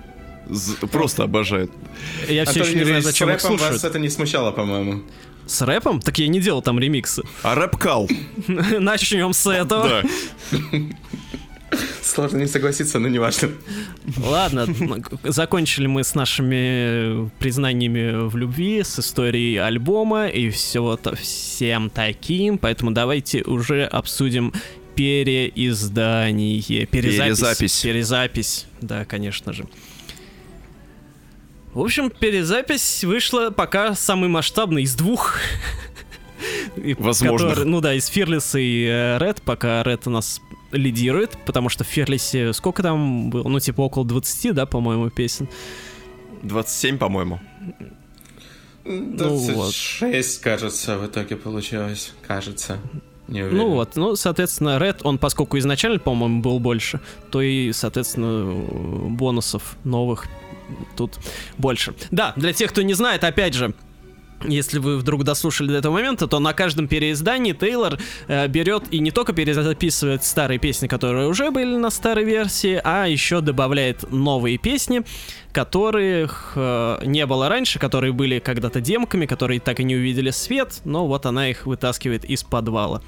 Просто 0.92 1.24
обожает. 1.24 1.72
Я 2.30 2.46
все 2.46 2.62
еще 2.62 2.76
не 2.76 2.84
знаю, 2.86 3.02
зачем 3.02 3.30
их 3.30 3.42
слушают. 3.42 3.74
вас 3.74 3.84
это 3.84 4.00
не 4.00 4.10
смущало, 4.10 4.52
по-моему. 4.52 5.04
С 5.48 5.62
рэпом? 5.62 6.00
Так 6.02 6.18
я 6.20 6.28
не 6.28 6.40
делал 6.40 6.62
там 6.62 6.80
ремиксы. 6.80 7.24
А 7.44 7.56
рэп-кал? 7.56 8.10
Начнем 8.48 9.34
с 9.34 9.52
этого. 9.52 10.04
Да. 10.52 10.70
Сложно 12.02 12.38
не 12.38 12.48
согласиться, 12.48 13.00
но 13.00 13.08
не 13.08 13.20
важно. 13.20 13.50
Ладно, 14.18 14.68
закончили 15.24 15.88
мы 15.88 16.04
с 16.04 16.16
нашими 16.16 17.30
признаниями 17.40 18.28
в 18.28 18.38
любви, 18.38 18.84
с 18.84 19.00
историей 19.00 19.58
альбома 19.58 20.28
и 20.28 20.50
все 20.50 20.98
всем 21.20 21.90
таким, 21.90 22.58
поэтому 22.58 22.92
давайте 22.92 23.42
уже 23.42 23.84
обсудим 23.84 24.54
переиздание, 24.96 26.86
перезапись. 26.86 27.40
Перезапись. 27.40 27.82
Перезапись, 27.82 28.66
да, 28.82 29.04
конечно 29.06 29.52
же. 29.52 29.66
В 31.76 31.82
общем, 31.82 32.10
перезапись 32.10 33.04
вышла 33.04 33.50
пока 33.50 33.96
самый 33.96 34.30
масштабный 34.30 34.84
из 34.84 34.96
двух. 34.96 35.34
Возможно. 36.98 37.66
ну 37.66 37.82
да, 37.82 37.94
из 37.94 38.10
Fearless 38.10 38.58
и 38.58 38.86
э, 38.86 39.18
Red, 39.18 39.42
пока 39.44 39.82
Red 39.84 40.04
у 40.06 40.10
нас 40.10 40.40
лидирует, 40.72 41.38
потому 41.46 41.68
что 41.68 41.84
в 41.84 41.94
Fearless 41.94 42.54
сколько 42.54 42.82
там 42.82 43.30
было? 43.30 43.50
Ну, 43.50 43.60
типа 43.60 43.82
около 43.82 44.06
20, 44.06 44.56
да, 44.56 44.66
по-моему, 44.66 45.10
песен. 45.10 45.50
27, 46.44 46.98
по-моему. 46.98 47.42
26, 48.86 49.20
ну, 50.02 50.08
вот. 50.08 50.40
кажется, 50.42 50.98
в 50.98 51.06
итоге 51.08 51.36
получилось. 51.36 52.14
Кажется. 52.26 52.80
Не 53.28 53.42
уверен. 53.42 53.58
Ну 53.58 53.70
вот, 53.72 53.98
ну, 53.98 54.16
соответственно, 54.16 54.78
Red, 54.78 55.02
он, 55.04 55.18
поскольку 55.18 55.58
изначально, 55.58 56.00
по-моему, 56.00 56.42
был 56.42 56.60
больше, 56.60 57.02
то 57.32 57.42
и, 57.42 57.74
соответственно, 57.74 59.10
бонусов 59.10 59.76
новых 59.84 60.26
тут 60.96 61.20
больше. 61.58 61.94
Да, 62.12 62.34
для 62.36 62.54
тех, 62.54 62.72
кто 62.72 62.82
не 62.82 62.94
знает, 62.94 63.24
опять 63.24 63.54
же, 63.54 63.74
если 64.44 64.80
вы 64.80 64.98
вдруг 64.98 65.24
дослушали 65.24 65.70
до 65.70 65.78
этого 65.78 65.94
момента, 65.94 66.28
то 66.28 66.40
на 66.40 66.54
каждом 66.54 66.88
переиздании 66.88 67.54
Тейлор 67.54 68.00
э, 68.28 68.48
берет 68.48 68.84
и 68.92 69.00
не 69.00 69.12
только 69.12 69.34
перезаписывает 69.34 70.24
старые 70.24 70.60
песни, 70.60 70.88
которые 70.88 71.28
уже 71.28 71.52
были 71.52 71.76
на 71.76 71.90
старой 71.90 72.26
версии, 72.26 72.80
а 72.84 73.06
еще 73.06 73.42
добавляет 73.42 74.12
новые 74.12 74.58
песни, 74.58 75.04
которых 75.52 76.54
э, 76.56 77.00
не 77.06 77.26
было 77.26 77.50
раньше, 77.50 77.80
которые 77.80 78.14
были 78.14 78.40
когда-то 78.40 78.82
демками, 78.82 79.26
которые 79.26 79.60
так 79.60 79.80
и 79.80 79.84
не 79.84 79.96
увидели 79.96 80.32
свет, 80.32 80.82
но 80.84 81.08
вот 81.08 81.26
она 81.26 81.50
их 81.50 81.66
вытаскивает 81.66 82.26
из 82.26 82.44
подвала. 82.44 83.02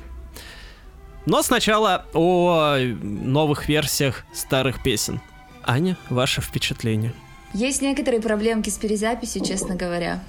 Но 1.26 1.44
сначала 1.44 2.06
о 2.14 2.78
новых 2.78 3.68
версиях 3.68 4.24
старых 4.34 4.82
песен. 4.82 5.20
Аня, 5.66 5.98
ваше 6.10 6.40
впечатление? 6.40 7.14
Есть 7.54 7.82
некоторые 7.82 8.22
проблемки 8.22 8.70
с 8.70 8.78
перезаписью, 8.78 9.44
честно 9.44 9.76
говоря. 9.76 10.24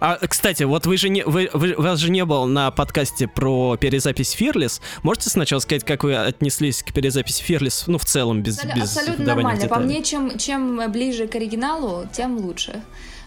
А, 0.00 0.18
кстати, 0.26 0.64
вот 0.64 0.86
вы 0.86 0.96
же 0.96 1.08
не, 1.08 1.22
вы, 1.24 1.48
вы, 1.52 1.74
вас 1.76 2.00
же 2.00 2.10
не 2.10 2.24
было 2.24 2.44
на 2.44 2.70
подкасте 2.70 3.28
про 3.28 3.76
перезапись 3.76 4.36
Fearless. 4.38 4.80
Можете 5.02 5.30
сначала 5.30 5.60
сказать, 5.60 5.84
как 5.84 6.02
вы 6.02 6.16
отнеслись 6.16 6.82
к 6.82 6.92
перезаписи 6.92 7.44
Fearless, 7.44 7.84
ну, 7.86 7.98
в 7.98 8.04
целом, 8.04 8.42
без, 8.42 8.58
Абсолютно 8.58 8.80
без 8.80 8.96
Абсолютно 8.96 9.24
нормально. 9.24 9.68
По 9.68 9.78
мне, 9.78 10.02
чем, 10.02 10.38
чем 10.38 10.90
ближе 10.90 11.28
к 11.28 11.34
оригиналу, 11.36 12.08
тем 12.12 12.36
лучше. 12.38 12.82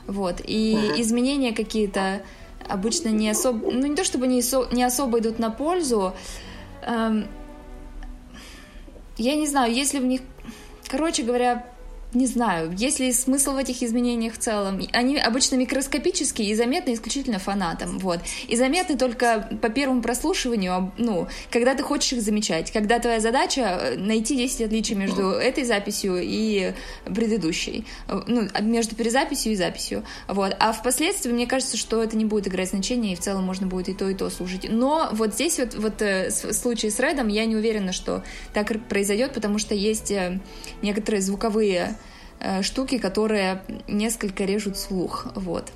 Вот. 0.08 0.41
И 0.43 0.73
изменения 0.97 1.53
какие-то 1.53 2.21
обычно 2.67 3.10
не 3.10 3.29
особо... 3.29 3.71
Ну, 3.71 3.88
не 3.88 3.95
то 3.95 4.03
чтобы 4.03 4.27
не, 4.27 4.41
не 4.73 4.84
особо 4.84 5.19
идут 5.19 5.39
на 5.39 5.51
пользу. 5.51 6.13
Эм, 6.81 7.27
я 9.17 9.36
не 9.36 9.47
знаю, 9.47 9.73
если 9.73 9.99
в 9.99 10.05
них... 10.05 10.21
Короче 10.88 11.23
говоря, 11.23 11.65
не 12.15 12.28
знаю, 12.28 12.73
есть 12.78 12.99
ли 12.99 13.12
смысл 13.12 13.54
в 13.54 13.58
этих 13.58 13.84
изменениях 13.84 14.34
в 14.34 14.38
целом. 14.38 14.82
Они 14.93 15.17
обычно 15.17 15.56
микроскопические 15.56 16.49
и 16.49 16.56
заметны 16.56 16.93
исключительно 16.93 17.39
фанатам, 17.39 17.99
вот. 17.99 18.19
И 18.47 18.56
заметны 18.56 18.97
только 18.97 19.49
по 19.62 19.69
первому 19.69 20.01
прослушиванию, 20.01 20.91
ну, 20.97 21.28
когда 21.51 21.75
ты 21.75 21.84
хочешь 21.84 22.13
их 22.13 22.21
замечать, 22.21 22.71
когда 22.71 22.99
твоя 22.99 23.19
задача 23.19 23.62
э, 23.62 23.97
найти 23.97 24.36
10 24.38 24.62
отличий 24.62 24.95
между 24.95 25.30
этой 25.32 25.65
записью 25.65 26.19
и 26.21 26.73
предыдущей, 27.06 27.86
э, 28.08 28.21
ну, 28.28 28.47
между 28.62 28.95
перезаписью 28.95 29.54
и 29.54 29.56
записью, 29.56 30.04
вот. 30.28 30.56
А 30.60 30.71
впоследствии 30.71 31.32
мне 31.32 31.47
кажется, 31.47 31.78
что 31.78 32.01
это 32.01 32.15
не 32.15 32.25
будет 32.25 32.47
играть 32.47 32.69
значения, 32.69 33.13
и 33.13 33.15
в 33.15 33.19
целом 33.19 33.43
можно 33.43 33.67
будет 33.67 33.89
и 33.89 33.93
то, 33.93 34.10
и 34.10 34.15
то 34.15 34.30
слушать. 34.30 34.67
Но 34.69 35.10
вот 35.12 35.34
здесь 35.34 35.60
вот, 35.60 35.75
вот 35.75 36.01
э, 36.01 36.30
в 36.30 36.54
случае 36.54 36.91
с 36.91 36.99
Редом 36.99 37.28
я 37.28 37.45
не 37.45 37.56
уверена, 37.56 37.91
что 37.91 38.23
так 38.54 38.71
произойдет, 38.88 39.34
потому 39.34 39.58
что 39.60 39.75
есть 39.75 40.13
некоторые 40.82 41.21
звуковые 41.21 41.97
штуки, 42.62 42.98
которые 42.98 43.62
несколько 43.88 44.43
режут 44.43 44.78
слух, 44.78 45.28
вот. 45.36 45.71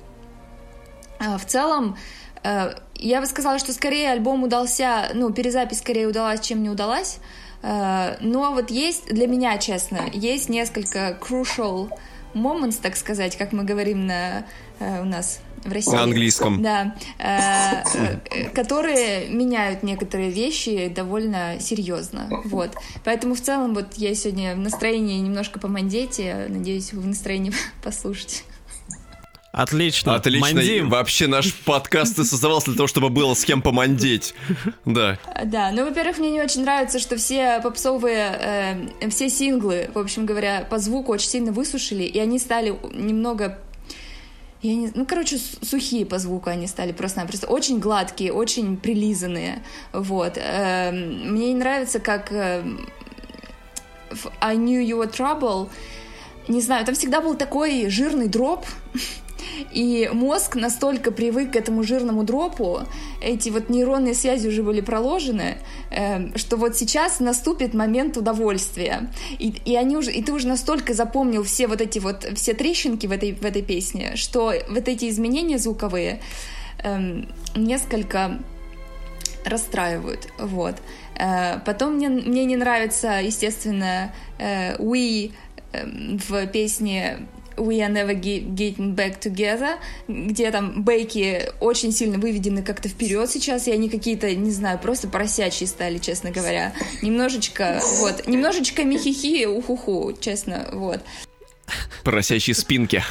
А 1.18 1.36
в 1.36 1.44
целом, 1.44 1.96
Э, 2.42 2.74
я 2.94 3.20
бы 3.20 3.26
сказала, 3.26 3.58
что 3.58 3.72
скорее 3.72 4.10
альбом 4.10 4.42
удался, 4.42 5.10
ну, 5.14 5.32
перезапись 5.32 5.78
скорее 5.78 6.06
удалась, 6.06 6.40
чем 6.40 6.62
не 6.62 6.70
удалась. 6.70 7.18
Э, 7.62 8.16
но 8.20 8.52
вот 8.52 8.70
есть, 8.70 9.06
для 9.06 9.26
меня, 9.26 9.58
честно, 9.58 10.00
есть 10.12 10.48
несколько 10.48 11.18
crucial 11.20 11.90
moments, 12.34 12.78
так 12.80 12.96
сказать, 12.96 13.36
как 13.36 13.52
мы 13.52 13.64
говорим 13.64 14.06
на, 14.06 14.44
у 14.78 15.04
нас 15.04 15.40
в 15.64 15.72
России. 15.72 15.92
На 15.92 16.02
английском. 16.02 16.62
Да. 16.62 16.96
Э, 17.18 18.50
которые 18.54 19.28
меняют 19.28 19.82
некоторые 19.82 20.30
вещи 20.30 20.92
довольно 20.94 21.60
серьезно. 21.60 22.28
Вот. 22.44 22.70
Поэтому 23.04 23.34
в 23.34 23.40
целом 23.40 23.74
вот 23.74 23.94
я 23.96 24.14
сегодня 24.14 24.54
в 24.54 24.58
настроении 24.58 25.18
немножко 25.18 25.58
по 25.58 25.68
Мандете. 25.68 26.46
Надеюсь, 26.48 26.92
вы 26.92 27.02
в 27.02 27.06
настроении 27.06 27.52
послушать. 27.82 28.44
Отлично. 29.52 30.14
Отлично. 30.14 30.54
Мандим. 30.54 30.88
Вообще 30.88 31.26
наш 31.26 31.52
подкаст 31.52 32.18
и 32.20 32.24
создавался 32.24 32.66
для 32.66 32.76
того, 32.76 32.86
чтобы 32.86 33.08
было 33.08 33.34
с 33.34 33.44
кем 33.44 33.62
помандеть. 33.62 34.34
Да. 34.84 35.18
Да, 35.44 35.72
ну, 35.72 35.84
во-первых, 35.84 36.18
мне 36.18 36.30
не 36.30 36.40
очень 36.40 36.62
нравится, 36.62 37.00
что 37.00 37.16
все 37.16 37.60
попсовые, 37.60 38.88
э, 39.02 39.10
все 39.10 39.28
синглы, 39.28 39.90
в 39.92 39.98
общем 39.98 40.24
говоря, 40.24 40.66
по 40.70 40.78
звуку 40.78 41.12
очень 41.12 41.28
сильно 41.28 41.50
высушили, 41.50 42.04
и 42.04 42.18
они 42.18 42.38
стали 42.38 42.74
немного 42.94 43.58
я 44.62 44.74
не, 44.74 44.90
ну, 44.94 45.06
короче, 45.06 45.38
сухие 45.38 46.04
по 46.04 46.18
звуку 46.18 46.50
они 46.50 46.66
стали 46.66 46.92
просто-напросто. 46.92 47.46
Очень 47.46 47.78
гладкие, 47.78 48.32
очень 48.32 48.76
прилизанные. 48.76 49.62
Вот. 49.92 50.36
Эм, 50.36 51.32
мне 51.32 51.48
не 51.48 51.54
нравится, 51.54 51.98
как 51.98 52.30
эм, 52.30 52.86
в 54.10 54.30
I 54.40 54.56
Knew 54.56 54.84
You 54.84 55.02
Were 55.02 55.10
Trouble, 55.10 55.70
не 56.48 56.60
знаю, 56.60 56.84
там 56.84 56.94
всегда 56.94 57.20
был 57.20 57.36
такой 57.36 57.88
жирный 57.88 58.28
дроп, 58.28 58.66
и 59.70 60.10
мозг 60.12 60.56
настолько 60.56 61.10
привык 61.10 61.52
к 61.52 61.56
этому 61.56 61.82
жирному 61.82 62.22
дропу, 62.22 62.80
эти 63.22 63.50
вот 63.50 63.68
нейронные 63.68 64.14
связи 64.14 64.48
уже 64.48 64.62
были 64.62 64.80
проложены, 64.80 65.58
э, 65.90 66.36
что 66.36 66.56
вот 66.56 66.76
сейчас 66.76 67.20
наступит 67.20 67.74
момент 67.74 68.16
удовольствия. 68.16 69.10
И, 69.38 69.54
и, 69.64 69.76
они 69.76 69.96
уже, 69.96 70.12
и 70.12 70.22
ты 70.22 70.32
уже 70.32 70.48
настолько 70.48 70.94
запомнил 70.94 71.42
все 71.44 71.66
вот 71.66 71.80
эти 71.80 71.98
вот, 71.98 72.26
все 72.34 72.54
трещинки 72.54 73.06
в 73.06 73.12
этой, 73.12 73.32
в 73.32 73.44
этой 73.44 73.62
песне, 73.62 74.16
что 74.16 74.52
вот 74.68 74.88
эти 74.88 75.08
изменения 75.08 75.58
звуковые 75.58 76.20
э, 76.82 77.22
несколько 77.56 78.38
расстраивают, 79.44 80.28
вот. 80.38 80.76
Э, 81.16 81.60
потом 81.64 81.94
мне, 81.94 82.08
мне 82.08 82.44
не 82.44 82.56
нравится, 82.56 83.20
естественно, 83.20 84.12
э, 84.38 84.76
We 84.78 85.32
э, 85.72 85.86
в 86.28 86.46
песне 86.48 87.26
We 87.60 87.78
Are 87.78 87.92
Never 87.92 88.18
Getting 88.18 88.94
Back 88.94 89.20
Together, 89.20 89.76
где 90.08 90.50
там 90.50 90.82
бейки 90.82 91.50
очень 91.60 91.92
сильно 91.92 92.18
выведены 92.18 92.62
как-то 92.62 92.88
вперед 92.88 93.30
сейчас, 93.30 93.68
и 93.68 93.72
они 93.72 93.88
какие-то, 93.88 94.34
не 94.34 94.50
знаю, 94.50 94.78
просто 94.78 95.08
поросячьи 95.08 95.66
стали, 95.66 95.98
честно 95.98 96.30
говоря. 96.30 96.72
Немножечко, 97.02 97.80
вот, 97.98 98.26
немножечко 98.26 98.84
михихи, 98.84 99.46
ухуху, 99.46 100.16
честно, 100.20 100.68
вот. 100.72 101.00
Поросячьи 102.04 102.54
спинки. 102.54 103.02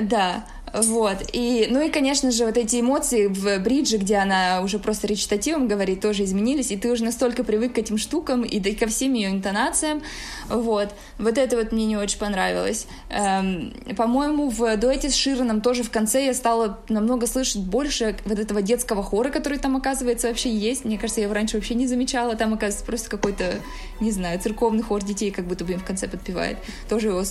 Да, 0.00 0.46
вот. 0.72 1.18
И, 1.32 1.66
ну 1.70 1.82
и, 1.82 1.90
конечно 1.90 2.30
же, 2.30 2.46
вот 2.46 2.56
эти 2.56 2.80
эмоции 2.80 3.26
в 3.26 3.58
бридже, 3.58 3.98
где 3.98 4.16
она 4.16 4.62
уже 4.62 4.78
просто 4.78 5.06
речитативом 5.06 5.68
говорит, 5.68 6.00
тоже 6.00 6.24
изменились, 6.24 6.70
и 6.70 6.76
ты 6.76 6.90
уже 6.90 7.04
настолько 7.04 7.44
привык 7.44 7.74
к 7.74 7.78
этим 7.78 7.98
штукам 7.98 8.42
и 8.42 8.60
ко 8.74 8.86
всем 8.86 9.12
ее 9.12 9.30
интонациям. 9.30 10.02
Вот. 10.48 10.94
Вот 11.18 11.38
это 11.38 11.56
вот 11.56 11.72
мне 11.72 11.86
не 11.86 11.96
очень 11.96 12.18
понравилось. 12.18 12.86
Эм, 13.10 13.72
по-моему, 13.96 14.48
в 14.48 14.76
дуэте 14.76 15.10
с 15.10 15.14
Широном 15.14 15.60
тоже 15.60 15.82
в 15.82 15.90
конце 15.90 16.24
я 16.24 16.34
стала 16.34 16.78
намного 16.88 17.26
слышать 17.26 17.62
больше 17.62 18.16
вот 18.24 18.38
этого 18.38 18.62
детского 18.62 19.02
хора, 19.02 19.30
который 19.30 19.58
там, 19.58 19.76
оказывается, 19.76 20.28
вообще 20.28 20.50
есть. 20.50 20.84
Мне 20.84 20.96
кажется, 20.98 21.20
я 21.20 21.26
его 21.26 21.34
раньше 21.34 21.56
вообще 21.56 21.74
не 21.74 21.86
замечала. 21.86 22.34
Там, 22.34 22.54
оказывается, 22.54 22.86
просто 22.86 23.10
какой-то, 23.10 23.56
не 24.00 24.10
знаю, 24.10 24.40
церковный 24.40 24.82
хор 24.82 25.04
детей 25.04 25.30
как 25.30 25.46
будто 25.46 25.64
бы 25.64 25.72
им 25.72 25.80
в 25.80 25.84
конце 25.84 26.08
подпевает. 26.08 26.56
Тоже 26.88 27.08
его... 27.08 27.22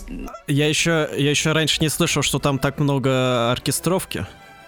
Я 0.47 0.67
еще, 0.67 1.09
я 1.17 1.29
еще 1.29 1.51
раньше 1.53 1.81
не 1.81 1.89
слышал, 1.89 2.21
что 2.21 2.39
там 2.39 2.59
так 2.59 2.79
много 2.79 3.30
оркестровки. 3.51 4.25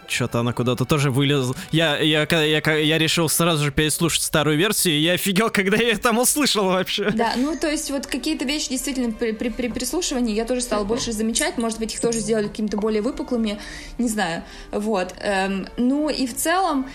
Что-то 0.08 0.40
она 0.40 0.54
куда-то 0.54 0.86
тоже 0.86 1.12
вылезла. 1.12 1.56
Я, 1.72 1.98
я, 1.98 2.28
я, 2.30 2.76
я 2.76 2.98
решил 2.98 3.30
сразу 3.30 3.66
же 3.66 3.72
переслушать 3.72 4.22
старую 4.22 4.58
версию, 4.58 4.96
и 4.96 5.00
я 5.00 5.14
офигел, 5.14 5.50
когда 5.50 5.78
я 5.78 5.98
там 5.98 6.20
услышал 6.20 6.66
вообще. 6.66 7.10
Да, 7.12 7.34
ну 7.38 7.58
то 7.58 7.70
есть 7.70 7.90
вот 7.90 8.06
какие-то 8.06 8.46
вещи 8.46 8.70
действительно 8.70 9.12
при, 9.12 9.32
при, 9.32 9.50
при 9.50 9.70
прислушивании 9.70 10.36
я 10.36 10.46
тоже 10.46 10.62
стала 10.62 10.84
больше 10.84 11.12
замечать, 11.12 11.58
может 11.58 11.80
быть, 11.80 11.94
их 11.94 12.02
тоже 12.02 12.20
сделали 12.20 12.48
какими-то 12.48 12.78
более 12.78 13.02
выпуклыми, 13.02 13.60
не 13.98 14.10
знаю. 14.10 14.44
Вот. 14.72 15.14
Эм, 15.20 15.68
ну 15.78 16.10
и 16.10 16.28
в 16.28 16.36
целом, 16.36 16.90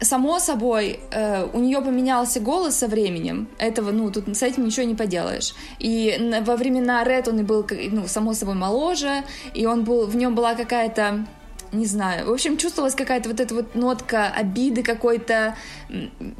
само 0.00 0.38
собой, 0.38 1.00
э, 1.10 1.48
у 1.52 1.58
нее 1.58 1.80
поменялся 1.80 2.40
голос 2.40 2.76
со 2.76 2.86
временем. 2.86 3.48
Этого, 3.58 3.90
ну, 3.90 4.10
тут 4.10 4.36
с 4.36 4.42
этим 4.42 4.64
ничего 4.64 4.86
не 4.86 4.94
поделаешь. 4.94 5.54
И 5.80 6.40
во 6.46 6.56
времена 6.56 7.02
Ред 7.04 7.28
он 7.28 7.40
и 7.40 7.42
был, 7.42 7.66
ну, 7.90 8.06
само 8.06 8.34
собой, 8.34 8.54
моложе, 8.54 9.24
и 9.52 9.66
он 9.66 9.84
был, 9.84 10.06
в 10.06 10.16
нем 10.16 10.34
была 10.34 10.54
какая-то 10.54 11.26
не 11.72 11.86
знаю. 11.86 12.26
В 12.26 12.32
общем, 12.32 12.56
чувствовалась 12.56 12.94
какая-то 12.94 13.28
вот 13.28 13.40
эта 13.40 13.52
вот 13.52 13.74
нотка 13.74 14.28
обиды 14.28 14.84
какой-то, 14.84 15.56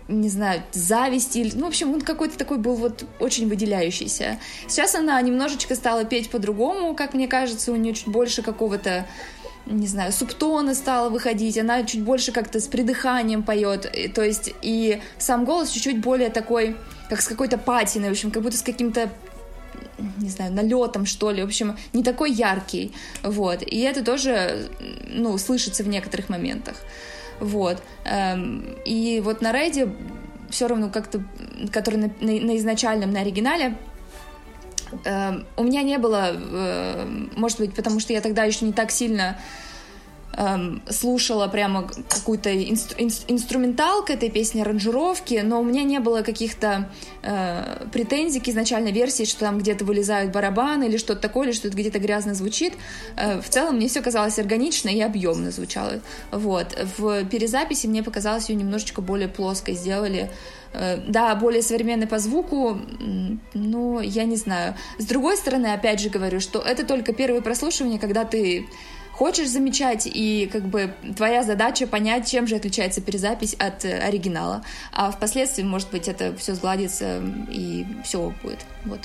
не 0.07 0.29
знаю, 0.29 0.63
зависти. 0.71 1.51
Ну, 1.55 1.65
в 1.65 1.69
общем, 1.69 1.93
он 1.93 2.01
какой-то 2.03 2.39
такой 2.39 2.59
был 2.59 2.77
вот 2.77 3.05
очень 3.19 3.49
выделяющийся. 3.49 4.39
Сейчас 4.69 4.95
она 4.95 5.21
немножечко 5.21 5.75
стала 5.75 6.05
петь 6.05 6.31
по-другому, 6.31 6.95
как 6.95 7.15
мне 7.15 7.27
кажется, 7.27 7.73
у 7.73 7.77
нее 7.77 7.95
чуть 7.95 8.07
больше 8.07 8.43
какого-то 8.43 9.07
не 9.67 9.87
знаю, 9.87 10.13
субтоны 10.13 10.75
стала 10.75 11.09
выходить, 11.09 11.57
она 11.59 11.85
чуть 11.85 12.03
больше 12.03 12.33
как-то 12.33 12.61
с 12.61 12.67
придыханием 12.67 13.43
поет, 13.43 13.91
то 14.15 14.23
есть 14.23 14.53
и 14.63 15.01
сам 15.19 15.45
голос 15.45 15.71
чуть-чуть 15.71 16.01
более 16.01 16.31
такой, 16.31 16.77
как 17.09 17.23
с 17.23 17.27
какой-то 17.27 17.57
патиной, 17.57 18.09
в 18.09 18.13
общем, 18.13 18.31
как 18.31 18.43
будто 18.43 18.57
с 18.57 18.63
каким-то 18.63 19.11
не 20.19 20.29
знаю, 20.29 20.53
налетом, 20.53 21.07
что 21.07 21.31
ли, 21.31 21.43
в 21.43 21.47
общем, 21.47 21.77
не 21.93 22.03
такой 22.03 22.33
яркий, 22.33 22.93
вот, 23.23 23.63
и 23.63 23.81
это 23.81 24.05
тоже, 24.05 24.69
ну, 25.09 25.39
слышится 25.39 25.85
в 25.85 25.89
некоторых 25.89 26.29
моментах, 26.29 26.77
вот, 27.41 27.83
эм, 28.05 28.77
и 28.85 29.21
вот 29.25 29.41
на 29.41 29.53
рейде 29.53 29.95
все 30.51 30.67
равно 30.67 30.91
как-то, 30.91 31.23
который 31.73 31.97
на, 31.97 32.11
на, 32.21 32.33
на 32.41 32.57
изначальном, 32.57 33.13
на 33.13 33.21
оригинале, 33.21 33.77
у 35.57 35.63
меня 35.63 35.83
не 35.83 35.99
было, 35.99 36.31
э, 36.33 37.07
может 37.37 37.59
быть, 37.59 37.75
потому 37.75 38.01
что 38.01 38.13
я 38.13 38.21
тогда 38.21 38.45
еще 38.45 38.65
не 38.65 38.73
так 38.73 38.91
сильно 38.91 39.39
эм, 40.37 40.83
слушала 40.89 41.49
прямо 41.49 41.89
какую-то 42.09 42.51
инстру- 42.51 42.97
инструментал 43.29 44.05
к 44.05 44.11
этой 44.11 44.31
песне, 44.31 44.63
аранжировки, 44.63 45.41
но 45.45 45.61
у 45.61 45.65
меня 45.65 45.83
не 45.83 46.01
было 46.01 46.23
каких-то 46.23 46.91
э, 47.23 47.87
претензий 47.93 48.41
к 48.41 48.49
изначальной 48.49 48.93
версии, 48.93 49.25
что 49.25 49.41
там 49.41 49.59
где-то 49.59 49.85
вылезают 49.85 50.33
барабаны 50.33 50.85
или 50.85 50.97
что-то 50.97 51.21
такое, 51.21 51.49
или 51.49 51.55
что 51.55 51.69
это 51.69 51.77
где-то 51.77 51.99
грязно 51.99 52.35
звучит. 52.35 52.75
Э, 53.17 53.41
в 53.41 53.49
целом 53.49 53.77
мне 53.77 53.89
все 53.89 54.03
казалось 54.03 54.39
органично 54.39 54.89
и 54.89 55.01
объемно 55.01 55.51
звучало. 55.51 56.01
Вот. 56.31 56.77
В 56.99 57.25
перезаписи 57.27 57.87
мне 57.87 58.03
показалось, 58.03 58.49
ее 58.49 58.57
немножечко 58.57 59.01
более 59.03 59.29
плоско 59.29 59.73
сделали. 59.73 60.31
Э, 60.75 60.99
да, 61.07 61.35
более 61.37 61.63
современный 61.63 62.07
по 62.07 62.19
звуку, 62.19 62.81
ну, 63.55 64.01
я 64.01 64.25
не 64.25 64.37
знаю. 64.37 64.75
С 64.99 65.07
другой 65.07 65.37
стороны, 65.37 65.69
опять 65.69 66.01
же 66.01 66.11
говорю, 66.11 66.41
что 66.41 66.59
это 66.59 66.85
только 66.85 67.13
первое 67.13 67.41
прослушивание, 67.41 67.99
когда 67.99 68.25
ты 68.25 68.67
хочешь 69.15 69.49
замечать, 69.49 70.09
и 70.13 70.49
как 70.53 70.63
бы 70.67 70.93
твоя 71.17 71.45
задача 71.45 71.87
понять, 71.87 72.29
чем 72.29 72.49
же 72.49 72.57
отличается 72.57 73.01
перезапись 73.01 73.55
от 73.55 73.85
э, 73.85 73.99
оригинала. 73.99 74.65
А 74.93 75.13
впоследствии, 75.13 75.63
может 75.63 75.91
быть, 75.91 76.09
это 76.09 76.37
все 76.37 76.55
сгладится 76.55 77.23
и 77.49 77.87
все 78.05 78.35
будет. 78.43 78.59
Вот. 78.85 79.01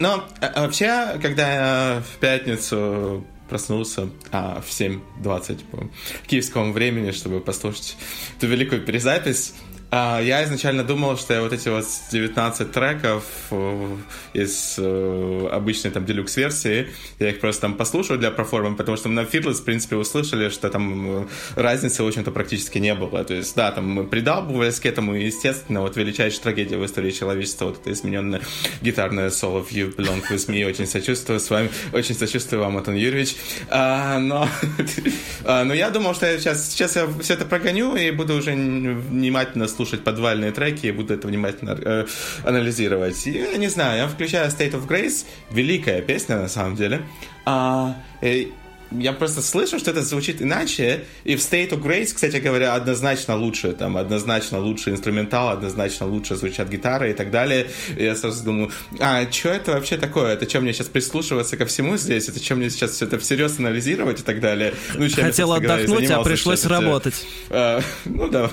Но 0.00 0.24
а, 0.40 0.62
вообще, 0.62 1.18
когда 1.22 1.54
я 1.54 2.02
в 2.02 2.18
пятницу 2.18 3.24
проснулся 3.48 4.08
а, 4.32 4.60
в 4.60 4.68
7.20 4.68 5.64
по 5.70 5.88
киевскому 6.26 6.72
времени, 6.72 7.12
чтобы 7.12 7.40
послушать 7.40 7.96
эту 8.36 8.48
великую 8.48 8.84
перезапись, 8.84 9.54
я 9.90 10.44
изначально 10.44 10.84
думал, 10.84 11.16
что 11.16 11.32
я 11.34 11.40
вот 11.40 11.52
эти 11.52 11.68
вот 11.70 11.84
19 12.12 12.72
треков 12.72 13.24
э, 13.50 13.96
из 14.34 14.74
э, 14.78 15.48
обычной 15.50 15.90
там 15.90 16.04
делюкс-версии, 16.04 16.88
я 17.18 17.30
их 17.30 17.40
просто 17.40 17.62
там 17.62 17.74
послушаю 17.74 18.18
для 18.18 18.30
проформы, 18.30 18.76
потому 18.76 18.98
что 18.98 19.08
мы 19.08 19.14
на 19.14 19.26
Fearless, 19.26 19.54
в 19.54 19.64
принципе, 19.64 19.96
услышали, 19.96 20.50
что 20.50 20.68
там 20.68 21.22
э, 21.22 21.26
разницы, 21.56 22.02
в 22.02 22.06
общем-то, 22.06 22.30
практически 22.32 22.78
не 22.78 22.94
было. 22.94 23.24
То 23.24 23.34
есть, 23.34 23.56
да, 23.56 23.72
там 23.72 23.88
мы 23.88 24.04
придалбывались 24.04 24.78
к 24.78 24.84
этому, 24.84 25.14
и, 25.14 25.24
естественно, 25.24 25.80
вот 25.80 25.96
величайшая 25.96 26.42
трагедия 26.42 26.76
в 26.76 26.84
истории 26.84 27.10
человечества, 27.10 27.66
вот 27.66 27.80
это 27.80 27.90
измененное 27.92 28.42
гитарное 28.82 29.30
соло 29.30 29.64
в 29.64 29.72
You 29.72 29.94
Belong 29.96 30.22
With 30.30 30.48
Me, 30.48 30.68
очень 30.68 30.86
сочувствую 30.86 31.40
с 31.40 31.48
вами, 31.48 31.70
очень 31.94 32.14
сочувствую 32.14 32.62
вам, 32.62 32.76
Антон 32.76 32.94
Юрьевич. 32.94 33.36
А, 33.70 34.18
но, 34.18 34.48
а, 35.44 35.64
но 35.64 35.72
я 35.72 35.88
думал, 35.88 36.14
что 36.14 36.26
я 36.26 36.38
сейчас, 36.38 36.72
сейчас 36.72 36.96
я 36.96 37.08
все 37.22 37.34
это 37.34 37.46
прогоню 37.46 37.96
и 37.96 38.10
буду 38.10 38.34
уже 38.34 38.52
внимательно 38.52 39.66
слушать 39.78 40.02
подвальные 40.02 40.50
треки 40.50 40.86
и 40.86 40.90
буду 40.90 41.14
это 41.14 41.28
внимательно 41.28 41.78
э, 41.80 42.06
анализировать. 42.44 43.26
И, 43.28 43.30
я 43.30 43.56
не 43.58 43.68
знаю, 43.68 43.98
я 43.98 44.08
включаю 44.08 44.50
State 44.50 44.72
of 44.72 44.88
Grace, 44.88 45.24
великая 45.52 46.02
песня 46.02 46.36
на 46.36 46.48
самом 46.48 46.74
деле. 46.74 47.02
А, 47.46 47.94
э, 48.20 48.46
я 48.90 49.12
просто 49.12 49.40
слышу, 49.40 49.78
что 49.78 49.90
это 49.90 50.02
звучит 50.02 50.42
иначе, 50.42 51.04
и 51.24 51.36
в 51.36 51.38
State 51.38 51.70
of 51.70 51.82
Grace, 51.82 52.12
кстати 52.14 52.36
говоря, 52.38 52.74
однозначно 52.74 53.36
лучше, 53.36 53.72
там, 53.72 53.96
однозначно 53.96 54.58
лучше 54.58 54.90
инструментал, 54.90 55.50
однозначно 55.50 56.06
лучше 56.06 56.34
звучат 56.34 56.68
гитары 56.68 57.10
и 57.10 57.14
так 57.14 57.30
далее. 57.30 57.68
И 57.96 58.02
я 58.02 58.16
сразу 58.16 58.42
думаю, 58.42 58.72
а, 58.98 59.30
что 59.30 59.50
это 59.50 59.72
вообще 59.72 59.96
такое? 59.96 60.32
Это 60.32 60.48
что, 60.48 60.60
мне 60.60 60.72
сейчас 60.72 60.88
прислушиваться 60.88 61.56
ко 61.56 61.66
всему 61.66 61.96
здесь? 61.98 62.28
Это 62.28 62.42
что, 62.42 62.56
мне 62.56 62.70
сейчас 62.70 62.92
все 62.92 63.04
это 63.04 63.18
всерьез 63.18 63.58
анализировать 63.58 64.20
и 64.20 64.24
так 64.24 64.40
далее? 64.40 64.74
Ну, 64.94 65.08
Хотел 65.08 65.52
отдохнуть, 65.52 65.88
говоря, 65.88 66.16
а 66.16 66.24
пришлось 66.24 66.64
работать. 66.64 67.26
А, 67.50 67.80
ну 68.06 68.28
да. 68.28 68.50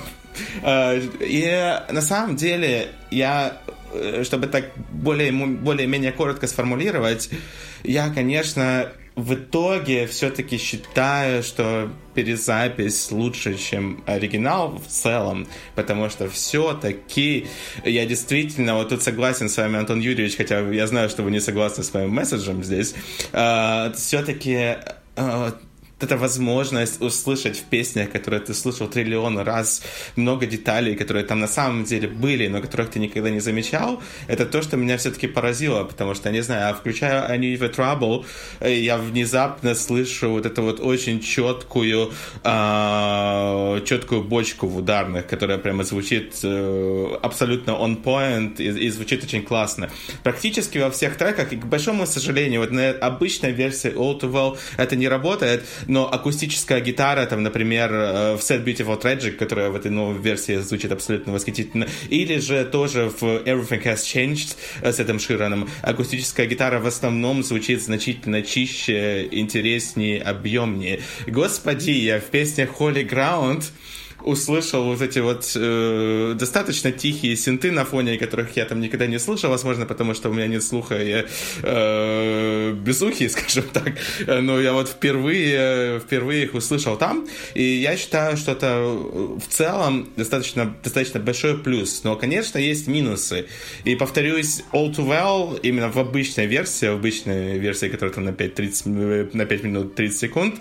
А, 0.63 0.95
и 1.19 1.93
на 1.93 2.01
самом 2.01 2.35
деле 2.35 2.89
я 3.11 3.57
э, 3.93 4.23
чтобы 4.23 4.47
так 4.47 4.71
более, 4.91 5.31
более-менее 5.31 6.11
коротко 6.11 6.47
сформулировать, 6.47 7.29
я, 7.83 8.09
конечно, 8.09 8.91
в 9.15 9.33
итоге 9.33 10.07
все-таки 10.07 10.57
считаю, 10.57 11.41
что 11.41 11.89
перезапись 12.13 13.11
лучше, 13.11 13.57
чем 13.57 14.03
оригинал 14.05 14.77
в 14.77 14.87
целом, 14.87 15.47
потому 15.73 16.09
что 16.09 16.29
все-таки 16.29 17.47
я 17.85 18.05
действительно, 18.05 18.75
вот 18.75 18.89
тут 18.89 19.03
согласен 19.03 19.47
с 19.47 19.55
вами, 19.55 19.79
Антон 19.79 20.01
Юрьевич, 20.01 20.35
хотя 20.35 20.59
я 20.59 20.87
знаю, 20.87 21.09
что 21.09 21.23
вы 21.23 21.31
не 21.31 21.39
согласны 21.39 21.83
с 21.83 21.93
моим 21.93 22.09
месседжем 22.09 22.63
здесь, 22.63 22.93
э, 23.31 23.93
все-таки 23.95 24.77
э, 25.15 25.51
эта 26.05 26.17
возможность 26.17 27.01
услышать 27.01 27.57
в 27.57 27.63
песнях, 27.63 28.11
которые 28.11 28.39
ты 28.39 28.53
слышал 28.53 28.87
триллион 28.87 29.39
раз, 29.39 29.81
много 30.15 30.45
деталей, 30.45 30.95
которые 30.95 31.25
там 31.25 31.39
на 31.39 31.47
самом 31.47 31.83
деле 31.83 32.07
были, 32.07 32.47
но 32.47 32.61
которых 32.61 32.89
ты 32.91 32.99
никогда 32.99 33.29
не 33.29 33.39
замечал, 33.39 34.01
это 34.27 34.45
то, 34.45 34.61
что 34.61 34.77
меня 34.77 34.97
все-таки 34.97 35.27
поразило, 35.27 35.83
потому 35.83 36.15
что, 36.15 36.31
не 36.31 36.41
знаю, 36.41 36.75
включая 36.75 37.27
I 37.27 37.37
Need 37.37 37.59
the 37.59 37.75
Trouble, 37.75 38.25
я 38.61 38.97
внезапно 38.97 39.75
слышу 39.75 40.29
вот 40.29 40.45
эту 40.45 40.61
вот 40.61 40.79
очень 40.79 41.19
четкую, 41.19 42.11
э, 42.43 43.81
четкую 43.85 44.23
бочку 44.23 44.67
в 44.67 44.77
ударных, 44.77 45.27
которая 45.27 45.57
прямо 45.57 45.83
звучит 45.83 46.35
э, 46.43 47.17
абсолютно 47.21 47.71
on 47.71 48.01
point 48.01 48.55
и, 48.57 48.85
и 48.85 48.89
звучит 48.89 49.23
очень 49.23 49.43
классно. 49.43 49.89
Практически 50.23 50.77
во 50.77 50.89
всех 50.89 51.17
треках, 51.17 51.51
и 51.53 51.57
к 51.57 51.65
большому 51.65 52.05
сожалению, 52.05 52.61
вот 52.61 52.71
на 52.71 52.89
обычной 52.91 53.51
версии 53.51 53.91
All 53.91 54.19
Too 54.19 54.31
Well 54.31 54.57
это 54.77 54.95
не 54.95 55.07
работает, 55.07 55.65
но 55.95 56.13
акустическая 56.13 56.81
гитара, 56.81 57.25
там, 57.25 57.41
например, 57.41 57.89
э, 57.89 58.35
в 58.35 58.41
Set 58.41 58.65
Beautiful 58.65 59.01
Tragic, 59.01 59.37
которая 59.37 59.69
в 59.69 59.75
этой 59.77 59.91
новой 59.91 60.21
версии 60.21 60.57
звучит 60.57 60.91
абсолютно 60.91 61.31
восхитительно, 61.31 61.87
или 62.09 62.39
же 62.39 62.65
тоже 62.65 63.09
в 63.09 63.23
Everything 63.23 63.81
Has 63.81 64.03
Changed 64.03 64.57
э, 64.81 64.91
с 64.91 64.99
этим 64.99 65.19
Шираном, 65.19 65.69
акустическая 65.81 66.47
гитара 66.47 66.81
в 66.81 66.85
основном 66.85 67.43
звучит 67.43 67.81
значительно 67.81 68.41
чище, 68.41 69.29
интереснее, 69.31 70.21
объемнее. 70.21 70.99
Господи, 71.27 71.91
я 71.91 72.19
в 72.19 72.25
песнях 72.25 72.71
Holy 72.77 73.09
Ground 73.09 73.63
услышал 74.25 74.83
вот 74.83 75.01
эти 75.01 75.19
вот 75.19 75.51
э, 75.55 76.33
достаточно 76.37 76.91
тихие 76.91 77.35
синты 77.35 77.71
на 77.71 77.85
фоне, 77.85 78.17
которых 78.17 78.57
я 78.57 78.65
там 78.65 78.81
никогда 78.81 79.05
не 79.05 79.19
слышал, 79.19 79.51
возможно, 79.51 79.85
потому 79.85 80.13
что 80.15 80.29
у 80.29 80.33
меня 80.33 80.47
нет 80.47 80.63
слуха, 80.63 81.01
я 81.01 81.25
э, 81.61 82.73
безухий, 82.73 83.29
скажем 83.35 83.65
так, 83.71 83.93
но 84.27 84.59
я 84.59 84.73
вот 84.73 84.89
впервые, 84.89 85.99
впервые 85.99 86.45
их 86.45 86.55
услышал 86.55 86.97
там, 86.97 87.27
и 87.53 87.63
я 87.63 87.95
считаю, 87.97 88.35
что 88.35 88.53
это 88.53 88.83
в 88.83 89.47
целом 89.47 90.09
достаточно, 90.17 90.75
достаточно 90.83 91.19
большой 91.19 91.57
плюс, 91.57 92.03
но, 92.03 92.15
конечно, 92.15 92.57
есть 92.57 92.87
минусы, 92.87 93.45
и 93.83 93.95
повторюсь, 93.95 94.63
All 94.73 94.93
Too 94.93 95.05
Well 95.07 95.59
именно 95.61 95.91
в 95.91 95.97
обычной 95.97 96.47
версии, 96.47 96.87
в 96.87 96.95
обычной 96.95 97.59
версии, 97.59 97.87
которая 97.87 98.13
там 98.13 98.25
на 98.25 98.33
5, 98.33 98.55
30, 98.55 99.33
на 99.33 99.45
5 99.45 99.63
минут 99.63 99.95
30 99.95 100.19
секунд, 100.19 100.55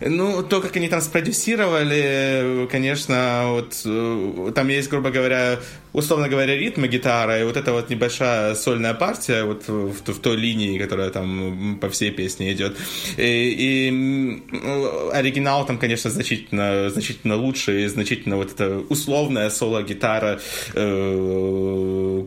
ну, 0.00 0.42
то, 0.42 0.60
как 0.60 0.76
они 0.76 0.88
там 0.88 1.00
спродюсировали, 1.00 2.68
конечно, 2.70 2.97
конечно, 2.98 3.52
вот 3.52 3.82
э, 3.84 4.52
там 4.54 4.68
есть, 4.68 4.90
грубо 4.90 5.10
говоря, 5.10 5.58
условно 5.92 6.28
говоря, 6.28 6.56
ритм 6.56 6.84
гитара, 6.84 7.40
и 7.40 7.44
вот 7.44 7.56
эта 7.56 7.72
вот 7.72 7.90
небольшая 7.90 8.54
сольная 8.54 8.94
партия 8.94 9.44
вот 9.44 9.68
в, 9.68 10.12
в 10.12 10.18
той 10.20 10.36
линии, 10.36 10.78
которая 10.78 11.10
там 11.10 11.78
по 11.80 11.88
всей 11.88 12.10
песне 12.10 12.52
идет. 12.52 12.76
И, 13.16 13.22
и 13.22 14.42
оригинал 15.12 15.66
там, 15.66 15.78
конечно, 15.78 16.10
значительно, 16.10 16.90
значительно 16.90 17.36
лучше, 17.36 17.84
и 17.84 17.86
значительно 17.86 18.36
вот 18.36 18.52
эта 18.52 18.78
условная 18.88 19.50
соло-гитара, 19.50 20.40
э, 20.74 22.24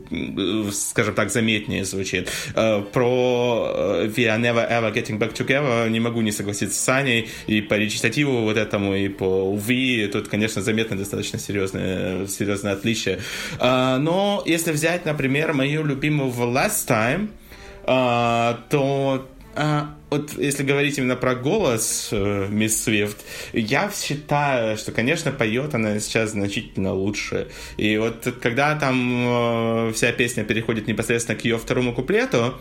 скажем 0.72 1.16
так, 1.16 1.32
заметнее 1.32 1.86
звучит. 1.86 2.30
Э, 2.55 2.82
про 2.82 3.72
We 4.05 4.26
Are 4.26 4.39
Never 4.39 4.70
Ever 4.70 4.93
Getting 4.93 5.20
Back 5.20 5.34
Together 5.36 5.89
не 5.89 5.99
могу 5.99 6.22
не 6.22 6.32
согласиться 6.32 6.78
с 6.78 6.84
Саней, 6.84 7.30
и 7.47 7.62
по 7.62 7.76
речитативу 7.76 8.41
вот 8.41 8.57
этому, 8.57 8.95
и 8.95 9.09
по 9.09 9.55
UV, 9.55 10.07
тут, 10.07 10.28
конечно, 10.28 10.62
заметно 10.62 10.97
достаточно 10.97 11.39
серьезное, 11.39 12.28
серьезное 12.28 12.74
отличие. 12.74 13.20
А, 13.60 13.97
но 13.97 14.43
если 14.45 14.72
взять, 14.72 15.06
например, 15.06 15.54
мою 15.54 15.84
любимую 15.84 16.30
в 16.30 16.41
Last 16.41 16.88
Time, 16.88 17.30
а, 17.84 18.60
то 18.70 19.28
а, 19.56 19.95
вот 20.10 20.38
если 20.38 20.64
говорить 20.64 20.97
именно 20.97 21.16
про 21.16 21.36
голос 21.36 22.10
э, 22.12 22.47
мисс 22.49 22.84
Свифт, 22.84 23.18
я 23.54 23.89
считаю, 23.93 24.78
что, 24.78 24.91
конечно, 24.91 25.32
поет 25.32 25.74
она 25.74 25.99
сейчас 25.99 26.32
значительно 26.32 26.93
лучше. 26.93 27.49
И 27.78 27.97
вот 27.97 28.28
когда 28.41 28.76
там 28.76 29.88
э, 29.89 29.93
вся 29.93 30.12
песня 30.12 30.43
переходит 30.43 30.88
непосредственно 30.88 31.38
к 31.38 31.45
ее 31.45 31.58
второму 31.58 31.93
куплету, 31.93 32.56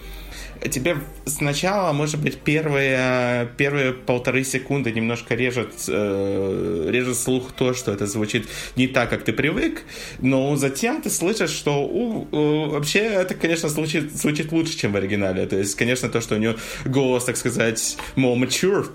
тебе 0.69 0.99
сначала, 1.27 1.93
может 1.93 2.21
быть, 2.21 2.39
первые, 2.39 3.49
первые 3.57 3.93
полторы 3.93 4.45
секунды 4.45 4.93
немножко 4.93 5.35
режет, 5.35 5.73
э, 5.89 6.89
режет 6.91 7.17
слух 7.17 7.53
то, 7.53 7.73
что 7.75 7.93
это 7.93 8.07
звучит 8.07 8.49
не 8.77 8.87
так, 8.87 9.11
как 9.11 9.25
ты 9.25 9.33
привык, 9.33 9.83
но 10.21 10.57
затем 10.57 11.03
ты 11.03 11.11
слышишь, 11.11 11.51
что 11.51 11.83
у, 11.85 12.29
у, 12.31 12.71
вообще 12.71 13.01
это, 13.01 13.35
конечно, 13.35 13.69
звучит, 13.69 14.13
звучит 14.13 14.53
лучше, 14.53 14.77
чем 14.77 14.93
в 14.93 14.97
оригинале. 14.97 15.47
То 15.47 15.57
есть, 15.57 15.75
конечно, 15.75 16.09
то, 16.09 16.21
что 16.21 16.35
у 16.35 16.39
нее 16.39 16.57
голос, 16.85 17.25
так 17.25 17.37
сказать, 17.37 17.97
more 18.17 18.37
mature, 18.37 18.89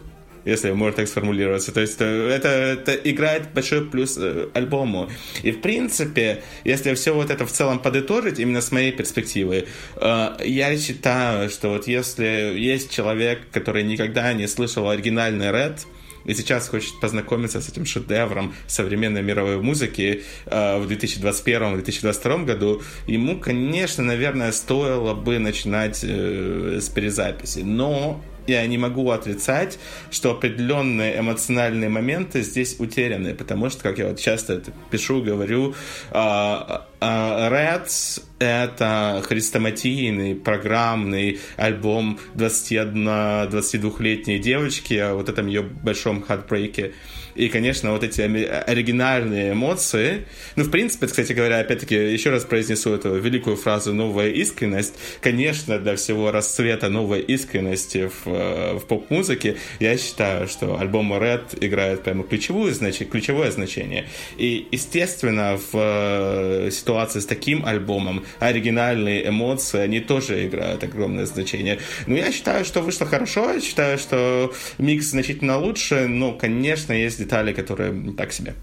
если 0.45 0.71
можно 0.71 0.97
так 0.97 1.07
сформулироваться. 1.07 1.71
То 1.71 1.81
есть 1.81 1.97
э, 1.99 2.29
это, 2.29 2.47
это 2.49 2.93
играет 2.93 3.53
большой 3.53 3.85
плюс 3.85 4.17
э, 4.17 4.47
альбому. 4.53 5.09
И 5.43 5.51
в 5.51 5.61
принципе, 5.61 6.43
если 6.63 6.93
все 6.93 7.13
вот 7.13 7.29
это 7.29 7.45
в 7.45 7.51
целом 7.51 7.79
подытожить, 7.79 8.39
именно 8.39 8.61
с 8.61 8.71
моей 8.71 8.91
перспективы, 8.91 9.65
э, 9.95 10.37
я 10.45 10.77
считаю, 10.77 11.49
что 11.49 11.69
вот 11.69 11.87
если 11.87 12.53
есть 12.57 12.91
человек, 12.91 13.41
который 13.51 13.83
никогда 13.83 14.33
не 14.33 14.47
слышал 14.47 14.89
оригинальный 14.89 15.47
Red, 15.47 15.79
и 16.25 16.33
сейчас 16.33 16.67
хочет 16.67 16.99
познакомиться 16.99 17.61
с 17.61 17.69
этим 17.69 17.85
шедевром 17.85 18.53
современной 18.67 19.21
мировой 19.21 19.61
музыки 19.61 20.23
э, 20.45 20.79
в 20.79 20.89
2021-2022 20.91 22.45
году, 22.45 22.81
ему, 23.07 23.39
конечно, 23.39 24.03
наверное, 24.03 24.51
стоило 24.51 25.13
бы 25.13 25.39
начинать 25.39 26.03
э, 26.03 26.79
с 26.81 26.89
перезаписи. 26.89 27.59
Но 27.59 28.23
я 28.47 28.65
не 28.67 28.77
могу 28.77 29.09
отрицать, 29.11 29.79
что 30.11 30.31
определенные 30.31 31.19
эмоциональные 31.19 31.89
моменты 31.89 32.41
здесь 32.41 32.75
утеряны, 32.79 33.33
потому 33.33 33.69
что, 33.69 33.83
как 33.83 33.97
я 33.97 34.07
вот 34.09 34.19
часто 34.19 34.53
это 34.53 34.71
пишу, 34.91 35.21
говорю, 35.21 35.75
а, 36.11 36.87
Red— 36.99 38.23
это 38.39 39.23
хрестоматийный 39.25 40.35
программный 40.35 41.39
альбом 41.57 42.19
21-22-летней 42.35 44.39
девочки 44.39 44.93
о 44.95 45.15
вот 45.15 45.29
этом 45.29 45.47
ее 45.47 45.61
большом 45.61 46.21
heartbreak 46.21 46.81
е. 46.81 46.93
И, 47.35 47.49
конечно, 47.49 47.91
вот 47.91 48.03
эти 48.03 48.21
оригинальные 48.21 49.51
эмоции, 49.51 50.25
ну, 50.55 50.63
в 50.63 50.71
принципе, 50.71 51.07
кстати 51.07 51.33
говоря, 51.33 51.59
опять-таки, 51.59 51.95
еще 51.95 52.29
раз 52.29 52.45
произнесу 52.45 52.93
эту 52.93 53.15
великую 53.15 53.57
фразу 53.57 53.93
«новая 53.93 54.29
искренность». 54.29 54.95
Конечно, 55.19 55.77
для 55.77 55.97
всего 55.97 56.31
расцвета 56.31 56.89
новой 56.89 57.21
искренности 57.21 58.07
в, 58.07 58.27
э, 58.27 58.73
в 58.75 58.85
поп-музыке, 58.85 59.57
я 59.79 59.97
считаю, 59.97 60.47
что 60.47 60.79
альбом 60.79 61.13
Red 61.13 61.57
играет 61.59 62.03
прямо 62.03 62.23
ключевую, 62.23 62.73
значит, 62.73 63.09
ключевое 63.09 63.51
значение. 63.51 64.07
И, 64.37 64.67
естественно, 64.71 65.57
в 65.57 65.69
э, 65.73 66.69
ситуации 66.85 67.19
с 67.19 67.25
таким 67.25 67.65
альбомом 67.65 68.23
оригинальные 68.39 69.27
эмоции, 69.27 69.79
они 69.79 69.99
тоже 69.99 70.45
играют 70.45 70.83
огромное 70.83 71.25
значение. 71.25 71.79
Но 72.05 72.15
я 72.15 72.31
считаю, 72.31 72.63
что 72.63 72.81
вышло 72.81 73.07
хорошо, 73.07 73.53
я 73.53 73.61
считаю, 73.61 73.97
что 73.97 74.53
микс 74.77 75.07
значительно 75.07 75.57
лучше, 75.57 76.07
но, 76.07 76.33
конечно, 76.33 76.93
есть 76.93 77.17
детали, 77.17 77.53
которые 77.53 78.13
так 78.15 78.31
себе. 78.31 78.53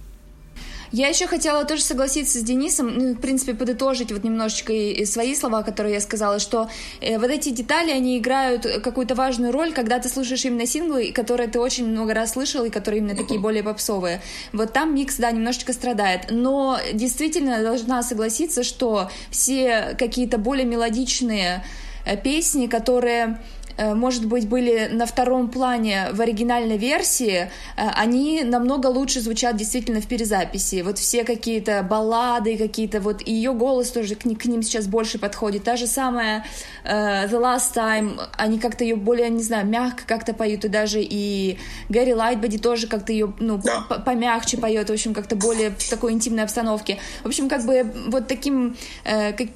Я 0.93 1.09
еще 1.09 1.27
хотела 1.27 1.65
тоже 1.65 1.83
согласиться 1.83 2.39
с 2.39 2.43
Денисом, 2.43 2.99
ну, 2.99 3.15
в 3.15 3.21
принципе, 3.21 3.55
подытожить 3.55 4.13
вот 4.13 4.25
немножечко 4.25 4.75
и 4.75 5.07
свои 5.07 5.35
слова, 5.35 5.63
которые 5.63 5.95
я 5.95 6.01
сказала, 6.01 6.39
что 6.39 6.69
э, 7.01 7.19
вот 7.19 7.31
эти 7.31 7.49
детали, 7.49 7.91
они 7.91 8.19
играют 8.19 8.67
какую-то 8.85 9.15
важную 9.15 9.53
роль, 9.53 9.73
когда 9.73 9.99
ты 9.99 10.11
слушаешь 10.11 10.45
именно 10.45 10.67
синглы, 10.67 11.11
которые 11.13 11.49
ты 11.49 11.59
очень 11.61 11.89
много 11.89 12.13
раз 12.13 12.33
слышал, 12.33 12.65
и 12.65 12.71
которые 12.71 13.01
именно 13.01 13.17
такие 13.17 13.41
более 13.41 13.63
попсовые. 13.63 14.21
Вот 14.53 14.75
там 14.75 14.95
микс, 14.95 15.17
да, 15.17 15.31
немножечко 15.31 15.73
страдает. 15.73 16.27
Но 16.31 16.79
действительно 16.93 17.63
должна 17.63 18.03
согласиться, 18.03 18.63
что 18.63 19.11
все 19.31 19.97
какие-то 19.99 20.37
более 20.37 20.67
мелодичные 20.67 21.65
э, 22.05 22.19
песни, 22.19 22.67
которые 22.67 23.39
может 23.79 24.27
быть, 24.27 24.49
были 24.49 24.89
на 24.93 25.07
втором 25.07 25.49
плане 25.49 26.09
в 26.13 26.21
оригинальной 26.21 26.77
версии, 26.77 27.51
э, 27.77 27.89
они 27.95 28.43
намного 28.45 28.87
лучше 28.87 29.21
звучат 29.21 29.57
действительно 29.57 30.01
в 30.01 30.07
перезаписи. 30.07 30.83
Вот 30.83 30.99
все 30.99 31.25
какие-то 31.25 31.83
баллады, 31.83 32.57
какие-то 32.57 33.01
вот 33.01 33.23
и 33.27 33.33
ее 33.33 33.53
голос 33.53 33.91
тоже 33.91 34.15
к, 34.15 34.21
к 34.21 34.45
ним 34.45 34.63
сейчас 34.63 34.87
больше 34.87 35.19
подходит. 35.19 35.65
Та 35.65 35.77
же 35.77 35.87
самая 35.87 36.45
uh, 36.85 37.29
The 37.29 37.41
Last 37.41 37.75
Time, 37.75 38.21
они 38.37 38.59
как-то 38.59 38.85
ее 38.85 38.97
более, 38.97 39.29
не 39.31 39.43
знаю, 39.43 39.67
мягко 39.67 40.03
как-то 40.07 40.35
поют, 40.35 40.65
и 40.65 40.69
даже 40.69 41.01
и 41.03 41.59
Гэри 41.89 42.15
Лайтбоди 42.15 42.59
тоже 42.59 42.87
как-то 42.87 43.13
ее, 43.13 43.33
ну, 43.39 43.59
да. 43.59 43.81
помягче 43.81 44.59
поет, 44.59 44.89
в 44.89 44.93
общем, 44.93 45.15
как-то 45.15 45.37
более 45.37 45.71
в 45.71 45.91
такой 45.91 46.13
интимной 46.13 46.45
обстановке. 46.45 46.99
В 47.23 47.27
общем, 47.27 47.49
как 47.49 47.65
бы 47.65 47.91
вот 48.09 48.29
таким 48.29 48.77
uh, 49.05 49.33
как, 49.33 49.49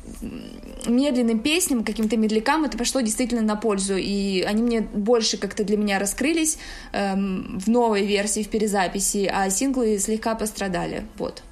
медленным 0.87 1.41
песням, 1.41 1.85
каким-то 1.85 2.17
медлякам 2.17 2.65
это 2.65 2.79
пошло 2.79 3.01
действительно 3.01 3.43
на 3.43 3.57
пользу, 3.57 3.97
и 3.97 4.43
они 4.43 4.63
мне 4.63 4.81
больше 4.81 5.37
как-то 5.37 5.65
для 5.65 5.77
меня 5.77 5.99
раскрылись 5.99 6.59
эм, 6.93 7.59
в 7.59 7.69
новой 7.69 8.07
версии, 8.07 8.43
в 8.43 8.49
перезаписи, 8.49 9.31
а 9.33 9.49
синглы 9.51 9.99
слегка 9.99 10.35
пострадали, 10.35 11.05
вот. 11.19 11.43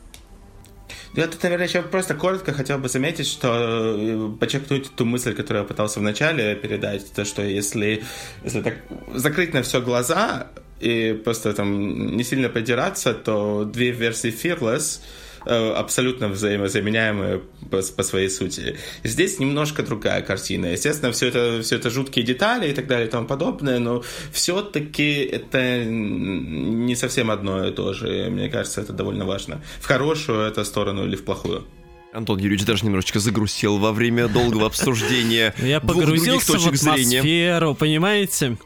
Я 1.15 1.29
тут, 1.29 1.43
наверное, 1.45 1.69
еще 1.69 1.83
просто 1.83 2.15
коротко 2.15 2.53
хотел 2.53 2.79
бы 2.79 2.89
заметить, 2.89 3.27
что 3.29 3.97
э, 3.97 4.31
подчеркнуть 4.39 4.91
ту 4.97 5.05
мысль, 5.05 5.33
которую 5.35 5.63
я 5.63 5.69
пытался 5.69 6.01
вначале 6.01 6.57
передать, 6.57 7.13
то, 7.13 7.25
что 7.25 7.43
если, 7.43 8.03
если 8.43 8.63
так 8.63 8.75
закрыть 9.15 9.55
на 9.55 9.63
все 9.63 9.81
глаза 9.81 10.49
и 10.81 11.13
просто 11.13 11.53
там 11.55 12.17
не 12.17 12.25
сильно 12.25 12.49
подираться, 12.49 13.15
то 13.15 13.65
две 13.65 13.93
версии 13.93 14.31
Fearless— 14.33 15.01
абсолютно 15.47 16.29
взаимозаменяемые 16.29 17.43
по, 17.71 17.83
по 17.83 18.03
своей 18.03 18.29
сути. 18.29 18.77
Здесь 19.03 19.39
немножко 19.39 19.83
другая 19.83 20.23
картина. 20.23 20.67
Естественно, 20.67 21.13
все 21.13 21.29
это, 21.29 21.61
все 21.63 21.77
это 21.77 21.91
жуткие 21.91 22.25
детали 22.25 22.71
и 22.71 22.73
так 22.73 22.87
далее 22.87 23.09
и 23.09 23.11
тому 23.11 23.27
подобное, 23.27 23.79
но 23.79 24.03
все-таки 24.33 25.21
это 25.23 25.85
не 25.85 26.97
совсем 26.97 27.31
одно 27.31 27.67
и 27.67 27.73
то 27.73 27.93
же. 27.93 28.29
Мне 28.31 28.49
кажется, 28.49 28.81
это 28.81 28.93
довольно 28.93 29.25
важно. 29.25 29.63
В 29.81 29.87
хорошую 29.87 30.41
это 30.41 30.65
сторону 30.65 31.07
или 31.07 31.17
в 31.17 31.25
плохую. 31.25 31.67
Антон 32.13 32.39
Юрьевич 32.39 32.65
даже 32.65 32.85
немножечко 32.85 33.19
загрустил 33.19 33.79
во 33.79 33.93
время 33.93 34.29
долгого 34.29 34.67
обсуждения 34.67 35.53
Я 35.59 35.81
погрузился 35.81 36.59
в 36.59 36.67
атмосферу, 36.67 37.75
понимаете? 37.75 38.57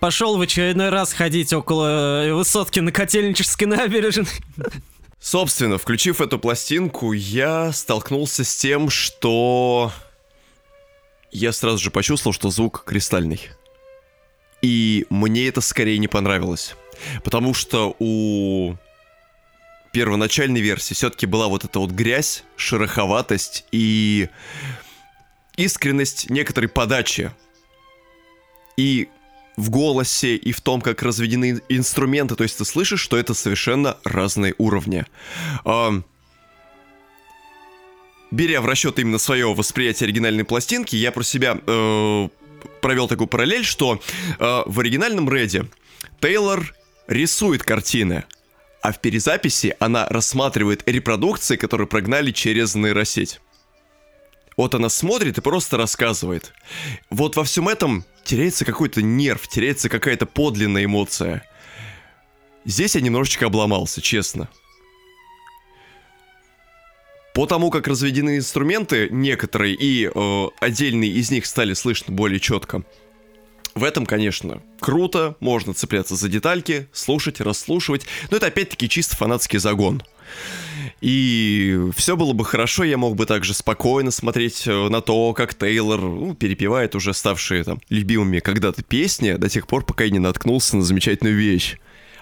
Пошел 0.00 0.36
в 0.36 0.40
очередной 0.40 0.90
раз 0.90 1.12
ходить 1.12 1.52
около 1.52 2.24
высотки 2.32 2.80
на 2.80 2.90
Котельнической 2.90 3.66
набережной. 3.66 4.26
Собственно, 5.20 5.78
включив 5.78 6.20
эту 6.20 6.38
пластинку, 6.38 7.12
я 7.12 7.72
столкнулся 7.72 8.44
с 8.44 8.56
тем, 8.56 8.88
что 8.88 9.92
я 11.30 11.52
сразу 11.52 11.78
же 11.78 11.90
почувствовал, 11.90 12.32
что 12.32 12.50
звук 12.50 12.84
кристальный. 12.84 13.48
И 14.62 15.06
мне 15.10 15.48
это 15.48 15.60
скорее 15.60 15.98
не 15.98 16.08
понравилось. 16.08 16.74
Потому 17.22 17.54
что 17.54 17.94
у 17.98 18.74
первоначальной 19.92 20.60
версии 20.60 20.94
все-таки 20.94 21.26
была 21.26 21.48
вот 21.48 21.64
эта 21.64 21.78
вот 21.78 21.90
грязь, 21.90 22.44
шероховатость 22.56 23.64
и 23.72 24.28
искренность 25.56 26.30
некоторой 26.30 26.68
подачи. 26.68 27.32
И 28.76 29.08
в 29.58 29.70
голосе 29.70 30.36
и 30.36 30.52
в 30.52 30.60
том, 30.60 30.80
как 30.80 31.02
разведены 31.02 31.60
инструменты. 31.68 32.36
То 32.36 32.44
есть 32.44 32.58
ты 32.58 32.64
слышишь, 32.64 33.00
что 33.00 33.16
это 33.16 33.34
совершенно 33.34 33.98
разные 34.04 34.54
уровни. 34.56 35.04
Беря 38.30 38.60
в 38.60 38.66
расчет 38.66 38.98
именно 38.98 39.18
свое 39.18 39.52
восприятие 39.52 40.06
оригинальной 40.06 40.44
пластинки, 40.44 40.94
я 40.94 41.10
про 41.12 41.22
себя 41.22 41.58
э, 41.66 42.28
провел 42.82 43.08
такую 43.08 43.26
параллель, 43.26 43.64
что 43.64 44.00
э, 44.38 44.62
в 44.66 44.80
оригинальном 44.80 45.32
Реде 45.32 45.64
Тейлор 46.20 46.74
рисует 47.06 47.62
картины, 47.62 48.24
а 48.82 48.92
в 48.92 49.00
перезаписи 49.00 49.74
она 49.80 50.06
рассматривает 50.08 50.82
репродукции, 50.86 51.56
которые 51.56 51.86
прогнали 51.86 52.30
через 52.30 52.74
нейросеть. 52.74 53.40
Вот 54.58 54.74
она 54.74 54.88
смотрит 54.88 55.38
и 55.38 55.40
просто 55.40 55.76
рассказывает. 55.76 56.52
Вот 57.10 57.36
во 57.36 57.44
всем 57.44 57.68
этом 57.68 58.04
теряется 58.24 58.64
какой-то 58.64 59.00
нерв, 59.00 59.46
теряется 59.46 59.88
какая-то 59.88 60.26
подлинная 60.26 60.84
эмоция. 60.84 61.44
Здесь 62.64 62.96
я 62.96 63.00
немножечко 63.00 63.46
обломался, 63.46 64.02
честно. 64.02 64.48
По 67.34 67.46
тому, 67.46 67.70
как 67.70 67.86
разведены 67.86 68.36
инструменты, 68.36 69.08
некоторые 69.12 69.76
и 69.76 70.10
э, 70.12 70.46
отдельные 70.58 71.12
из 71.12 71.30
них 71.30 71.46
стали 71.46 71.72
слышно 71.72 72.12
более 72.12 72.40
четко. 72.40 72.82
В 73.76 73.84
этом, 73.84 74.06
конечно, 74.06 74.60
круто, 74.80 75.36
можно 75.38 75.72
цепляться 75.72 76.16
за 76.16 76.28
детальки, 76.28 76.88
слушать, 76.92 77.40
расслушивать, 77.40 78.06
но 78.32 78.38
это 78.38 78.46
опять-таки 78.46 78.88
чисто 78.88 79.14
фанатский 79.14 79.60
загон. 79.60 80.02
И 81.00 81.78
все 81.96 82.16
было 82.16 82.32
бы 82.32 82.44
хорошо, 82.44 82.84
я 82.84 82.96
мог 82.96 83.16
бы 83.16 83.26
также 83.26 83.54
спокойно 83.54 84.10
смотреть 84.10 84.66
э, 84.66 84.88
на 84.88 85.00
то, 85.00 85.32
как 85.34 85.54
Тейлор 85.54 86.00
ну, 86.00 86.34
перепевает 86.34 86.94
уже 86.94 87.14
ставшие 87.14 87.64
там 87.64 87.80
любимыми 87.88 88.40
когда-то 88.40 88.82
песни, 88.82 89.32
до 89.32 89.48
тех 89.48 89.66
пор, 89.66 89.84
пока 89.84 90.04
я 90.04 90.10
не 90.10 90.18
наткнулся 90.18 90.76
на 90.76 90.82
замечательную 90.82 91.36
вещь 91.36 91.76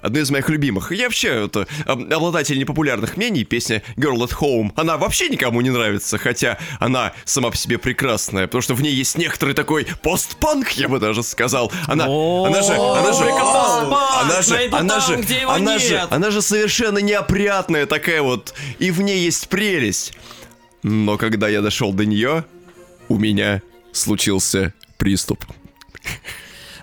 одно 0.07 0.21
из 0.21 0.31
моих 0.31 0.49
любимых. 0.49 0.93
Я 0.93 1.05
вообще 1.05 1.47
это, 1.47 1.67
обладатель 1.85 2.59
непопулярных 2.59 3.17
мнений, 3.17 3.45
песня 3.45 3.83
Girl 3.97 4.19
at 4.19 4.33
Home, 4.41 4.73
она 4.77 4.97
вообще 4.97 5.29
никому 5.29 5.61
не 5.61 5.71
нравится, 5.71 6.17
хотя 6.17 6.59
она 6.79 7.13
сама 7.25 7.51
по 7.51 7.57
себе 7.57 7.79
прекрасная, 7.79 8.47
потому 8.47 8.63
что 8.63 8.75
в 8.75 8.83
ней 8.83 8.95
есть 8.95 9.19
некоторый 9.19 9.55
такой 9.55 9.87
постпанк, 10.03 10.71
я 10.71 10.89
бы 10.89 11.01
даже 11.01 11.23
сказал. 11.23 11.73
Она, 11.87 12.05
она 12.05 12.63
же, 12.63 12.73
она 12.73 13.13
же, 13.13 13.25
она 13.25 14.43
же, 14.43 14.69
она 14.73 15.01
же, 15.01 15.21
она 15.49 15.79
же, 15.79 16.07
она 16.11 16.31
же 16.31 16.41
совершенно 16.41 16.99
неопрятная 16.99 17.87
такая 17.87 18.23
вот, 18.23 18.55
и 18.79 18.91
в 18.91 19.03
ней 19.03 19.25
есть 19.25 19.49
прелесть. 19.49 20.13
Но 20.83 21.19
когда 21.19 21.49
я 21.49 21.63
дошел 21.63 21.93
до 21.93 22.07
нее, 22.07 22.45
у 23.09 23.19
меня 23.19 23.61
случился 23.93 24.73
приступ. 24.99 25.45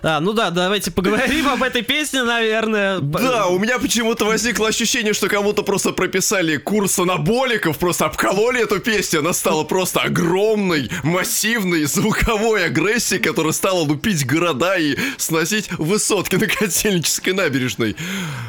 А, 0.06 0.20
ну 0.20 0.34
да, 0.34 0.50
давайте 0.50 0.90
поговорим 0.90 1.48
об 1.48 1.62
этой 1.62 1.80
песне, 1.80 2.24
наверное. 2.24 2.98
Да, 3.00 3.46
у 3.46 3.58
меня 3.58 3.78
почему-то 3.78 4.26
возникло 4.26 4.68
ощущение, 4.68 5.14
что 5.14 5.28
кому-то 5.28 5.62
просто 5.62 5.92
прописали 5.92 6.58
курс 6.58 6.98
анаболиков, 6.98 7.78
просто 7.78 8.04
обкололи 8.04 8.62
эту 8.62 8.80
песню, 8.80 9.20
она 9.20 9.32
стала 9.32 9.64
просто 9.64 10.00
огромной, 10.00 10.90
массивной, 11.02 11.84
звуковой 11.84 12.66
агрессией, 12.66 13.18
которая 13.18 13.54
стала 13.54 13.78
лупить 13.78 14.26
города 14.26 14.76
и 14.76 14.98
сносить 15.16 15.70
высотки 15.78 16.36
на 16.36 16.48
Котельнической 16.48 17.32
набережной. 17.32 17.96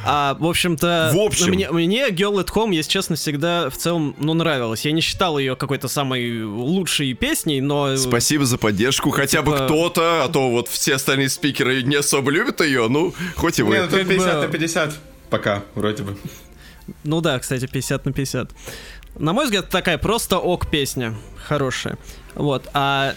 А, 0.05 0.35
в 0.37 0.45
общем-то, 0.45 1.11
в 1.13 1.19
общем. 1.19 1.51
мне, 1.51 1.71
мне 1.71 2.09
Girl 2.09 2.43
at 2.43 2.49
Home, 2.53 2.73
если 2.73 2.91
честно, 2.91 3.15
всегда 3.15 3.69
в 3.69 3.77
целом, 3.77 4.13
ну, 4.19 4.33
нравилась. 4.33 4.83
Я 4.83 4.91
не 4.91 4.99
считал 4.99 5.39
ее 5.39 5.55
какой-то 5.55 5.87
самой 5.87 6.43
лучшей 6.43 7.13
песней, 7.13 7.61
но... 7.61 7.95
Спасибо 7.95 8.43
за 8.43 8.57
поддержку, 8.57 9.11
хотя 9.11 9.39
типа... 9.39 9.51
бы 9.51 9.57
кто-то, 9.65 10.25
а 10.25 10.27
то 10.27 10.49
вот 10.49 10.67
все 10.67 10.95
остальные 10.95 11.29
спикеры 11.45 11.83
не 11.83 11.95
особо 11.95 12.31
любят 12.31 12.61
ее, 12.61 12.87
ну, 12.87 13.13
хоть 13.35 13.59
и 13.59 13.63
вы. 13.63 13.75
Не, 13.75 13.81
ну, 13.83 13.89
50 13.89 14.41
на 14.41 14.47
50 14.47 14.93
пока, 15.29 15.63
вроде 15.75 16.03
бы. 16.03 16.17
Ну 17.03 17.21
да, 17.21 17.37
кстати, 17.39 17.67
50 17.67 18.05
на 18.05 18.13
50. 18.13 18.51
На 19.19 19.33
мой 19.33 19.45
взгляд, 19.45 19.69
такая 19.69 19.97
просто 19.97 20.39
ок 20.39 20.69
песня. 20.69 21.15
Хорошая. 21.47 21.97
Вот. 22.35 22.67
А 22.73 23.13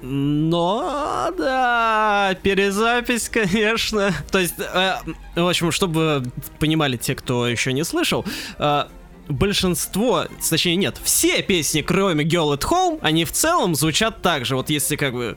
но, 0.00 1.32
да, 1.36 2.36
перезапись, 2.42 3.28
конечно. 3.32 4.14
То 4.30 4.38
есть, 4.38 4.54
э, 4.58 4.94
в 5.34 5.48
общем, 5.48 5.72
чтобы 5.72 6.22
понимали 6.60 6.96
те, 6.96 7.14
кто 7.14 7.48
еще 7.48 7.72
не 7.72 7.84
слышал, 7.84 8.24
э, 8.58 8.84
большинство, 9.28 10.26
точнее 10.48 10.76
нет, 10.76 10.96
все 11.02 11.42
песни, 11.42 11.82
кроме 11.82 12.24
Girl 12.24 12.56
at 12.56 12.62
Home, 12.70 12.98
они 13.02 13.24
в 13.24 13.32
целом 13.32 13.74
звучат 13.74 14.22
так 14.22 14.44
же. 14.44 14.54
Вот 14.54 14.70
если 14.70 14.96
как 14.96 15.14
бы 15.14 15.36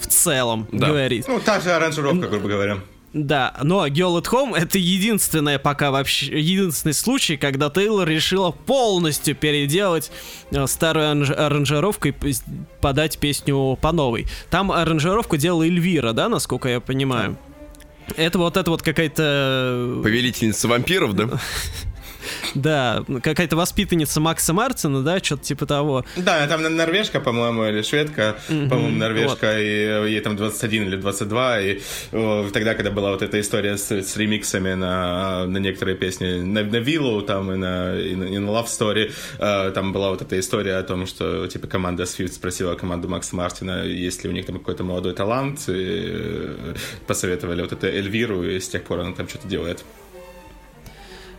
в 0.00 0.06
целом 0.06 0.68
да. 0.72 0.88
говорить. 0.88 1.26
Ну, 1.28 1.40
та 1.40 1.60
же 1.60 1.70
аранжировка, 1.70 2.28
грубо 2.28 2.48
говоря. 2.48 2.78
Да, 3.14 3.54
но 3.62 3.86
Girl 3.86 4.20
at 4.20 4.26
Home 4.26 4.54
это 4.54 4.78
единственное 4.78 5.58
пока 5.58 5.90
вообще, 5.90 6.38
единственный 6.38 6.92
случай, 6.92 7.38
когда 7.38 7.70
Тейлор 7.70 8.06
решила 8.06 8.50
полностью 8.50 9.34
переделать 9.34 10.10
э, 10.50 10.66
старую 10.66 11.26
аранжировку 11.36 12.08
и 12.08 12.14
подать 12.80 13.18
песню 13.18 13.78
по 13.80 13.92
новой. 13.92 14.26
Там 14.50 14.70
аранжировку 14.70 15.38
делала 15.38 15.62
Эльвира, 15.62 16.12
да, 16.12 16.28
насколько 16.28 16.68
я 16.68 16.80
понимаю? 16.80 17.38
Это 18.16 18.38
вот 18.38 18.56
это 18.56 18.70
вот 18.70 18.82
какая-то... 18.82 20.00
Повелительница 20.02 20.68
вампиров, 20.68 21.14
да? 21.14 21.28
Да, 22.54 23.04
какая-то 23.22 23.56
воспитанница 23.56 24.20
Макса 24.20 24.52
Мартина, 24.52 25.02
да, 25.02 25.18
что-то 25.18 25.44
типа 25.44 25.66
того. 25.66 26.04
Да, 26.16 26.46
там 26.46 26.62
норвежка, 26.76 27.20
по-моему, 27.20 27.64
или 27.66 27.82
шведка, 27.82 28.36
mm-hmm. 28.48 28.68
по-моему, 28.68 28.96
норвежка, 28.96 29.46
вот. 29.46 29.60
и 29.60 30.10
ей 30.12 30.20
там 30.20 30.36
21 30.36 30.84
или 30.84 30.96
22, 30.96 31.60
и 31.60 31.80
о, 32.12 32.48
тогда, 32.52 32.74
когда 32.74 32.90
была 32.90 33.10
вот 33.10 33.22
эта 33.22 33.40
история 33.40 33.76
с, 33.76 33.90
с 33.90 34.16
ремиксами 34.16 34.74
на, 34.74 35.46
на 35.46 35.58
некоторые 35.58 35.96
песни, 35.96 36.40
на, 36.40 36.62
на 36.64 36.76
Willow 36.76 37.22
там 37.22 37.52
и 37.52 37.56
на, 37.56 37.98
и 37.98 38.14
на, 38.14 38.24
и 38.24 38.38
на 38.38 38.50
Love 38.50 38.66
Story, 38.66 39.12
э, 39.38 39.70
там 39.72 39.92
была 39.92 40.10
вот 40.10 40.22
эта 40.22 40.38
история 40.38 40.76
о 40.76 40.82
том, 40.82 41.06
что, 41.06 41.46
типа, 41.46 41.66
команда 41.66 42.04
Swift 42.04 42.32
спросила 42.32 42.74
команду 42.74 43.08
Макса 43.08 43.36
Мартина, 43.36 43.84
есть 43.84 44.24
ли 44.24 44.30
у 44.30 44.32
них 44.32 44.46
там 44.46 44.58
какой-то 44.58 44.84
молодой 44.84 45.14
талант, 45.14 45.60
и 45.68 45.72
э, 45.74 46.74
посоветовали 47.06 47.62
вот 47.62 47.72
это 47.72 47.86
Эльвиру, 47.86 48.42
и 48.42 48.60
с 48.60 48.68
тех 48.68 48.82
пор 48.84 49.00
она 49.00 49.12
там 49.12 49.28
что-то 49.28 49.48
делает. 49.48 49.84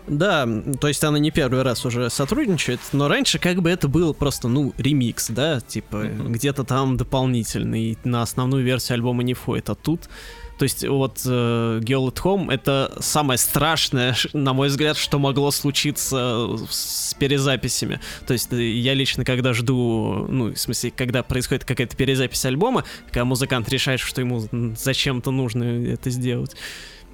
Да, 0.09 0.47
то 0.81 0.87
есть 0.87 1.03
она 1.03 1.19
не 1.19 1.29
первый 1.29 1.61
раз 1.61 1.85
уже 1.85 2.09
сотрудничает, 2.09 2.79
но 2.93 3.07
раньше 3.07 3.37
как 3.37 3.61
бы 3.61 3.69
это 3.69 3.87
было 3.87 4.11
просто, 4.11 4.47
ну, 4.47 4.73
ремикс, 4.77 5.29
да, 5.29 5.61
типа 5.61 5.97
mm-hmm. 5.97 6.29
где-то 6.29 6.63
там 6.63 6.97
дополнительный, 6.97 7.97
на 8.03 8.23
основную 8.23 8.63
версию 8.63 8.95
альбома 8.95 9.23
не 9.23 9.33
входит, 9.33 9.69
а 9.69 9.75
тут... 9.75 10.09
То 10.57 10.63
есть 10.63 10.85
вот 10.85 11.21
э, 11.25 11.79
Girl 11.81 12.13
at 12.13 12.21
Home 12.23 12.53
это 12.53 12.93
самое 12.99 13.37
страшное, 13.37 14.13
на 14.33 14.51
мой 14.51 14.67
взгляд, 14.67 14.97
что 14.97 15.17
могло 15.17 15.51
случиться 15.51 16.49
с 16.69 17.15
перезаписями. 17.17 18.01
То 18.27 18.33
есть 18.33 18.51
э, 18.51 18.61
я 18.61 18.93
лично, 18.93 19.23
когда 19.23 19.53
жду, 19.53 20.25
ну, 20.27 20.53
в 20.53 20.57
смысле, 20.57 20.91
когда 20.91 21.23
происходит 21.23 21.63
какая-то 21.63 21.95
перезапись 21.95 22.43
альбома, 22.43 22.83
когда 23.05 23.23
музыкант 23.23 23.69
решает, 23.69 24.01
что 24.01 24.19
ему 24.19 24.49
зачем-то 24.77 25.31
нужно 25.31 25.63
это 25.63 26.09
сделать, 26.09 26.57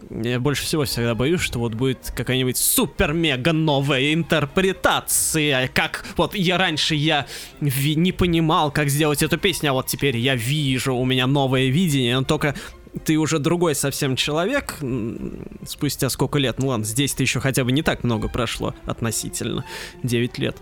я 0.09 0.39
больше 0.39 0.63
всего 0.63 0.85
всегда 0.85 1.15
боюсь, 1.15 1.41
что 1.41 1.59
вот 1.59 1.73
будет 1.73 2.11
какая-нибудь 2.15 2.57
супер-мега 2.57 3.53
новая 3.53 4.13
интерпретация, 4.13 5.67
как 5.67 6.05
вот 6.17 6.35
я 6.35 6.57
раньше 6.57 6.95
я 6.95 7.25
ви- 7.59 7.95
не 7.95 8.11
понимал, 8.11 8.71
как 8.71 8.89
сделать 8.89 9.23
эту 9.23 9.37
песню, 9.37 9.71
а 9.71 9.73
вот 9.73 9.87
теперь 9.87 10.17
я 10.17 10.35
вижу, 10.35 10.95
у 10.95 11.05
меня 11.05 11.27
новое 11.27 11.67
видение, 11.67 12.17
но 12.19 12.25
только 12.25 12.55
ты 13.03 13.17
уже 13.17 13.39
другой 13.39 13.75
совсем 13.75 14.15
человек, 14.15 14.77
спустя 15.65 16.09
сколько 16.09 16.39
лет, 16.39 16.59
ну 16.59 16.67
ладно, 16.67 16.85
здесь-то 16.85 17.23
еще 17.23 17.39
хотя 17.39 17.63
бы 17.63 17.71
не 17.71 17.81
так 17.81 18.03
много 18.03 18.29
прошло 18.29 18.73
относительно, 18.85 19.65
9 20.03 20.37
лет. 20.37 20.57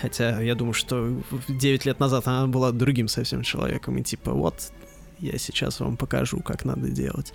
Хотя 0.00 0.40
я 0.40 0.54
думаю, 0.54 0.72
что 0.74 1.22
9 1.48 1.84
лет 1.84 2.00
назад 2.00 2.26
она 2.26 2.46
была 2.46 2.72
другим 2.72 3.08
совсем 3.08 3.42
человеком, 3.42 3.98
и 3.98 4.02
типа 4.02 4.32
вот 4.32 4.72
я 5.18 5.38
сейчас 5.38 5.80
вам 5.80 5.96
покажу, 5.96 6.40
как 6.40 6.64
надо 6.64 6.88
делать. 6.88 7.32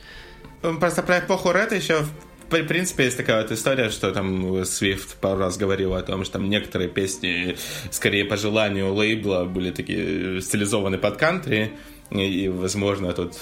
Просто 0.61 1.03
про 1.03 1.19
эпоху 1.19 1.51
рэта 1.51 1.75
еще 1.75 2.05
в 2.49 2.63
принципе, 2.63 3.03
есть 3.05 3.17
такая 3.17 3.43
вот 3.43 3.51
история, 3.51 3.89
что 3.89 4.11
там 4.11 4.65
Свифт 4.65 5.17
пару 5.17 5.39
раз 5.39 5.57
говорил 5.57 5.93
о 5.93 6.01
том, 6.01 6.23
что 6.23 6.33
там 6.33 6.49
некоторые 6.49 6.89
песни, 6.89 7.55
скорее 7.91 8.25
по 8.25 8.37
желанию 8.37 8.91
лейбла, 8.91 9.45
были 9.45 9.69
такие 9.69 10.41
стилизованы 10.41 10.97
под 10.97 11.17
кантри, 11.17 11.73
и, 12.11 12.47
возможно, 12.49 13.13
тут 13.13 13.35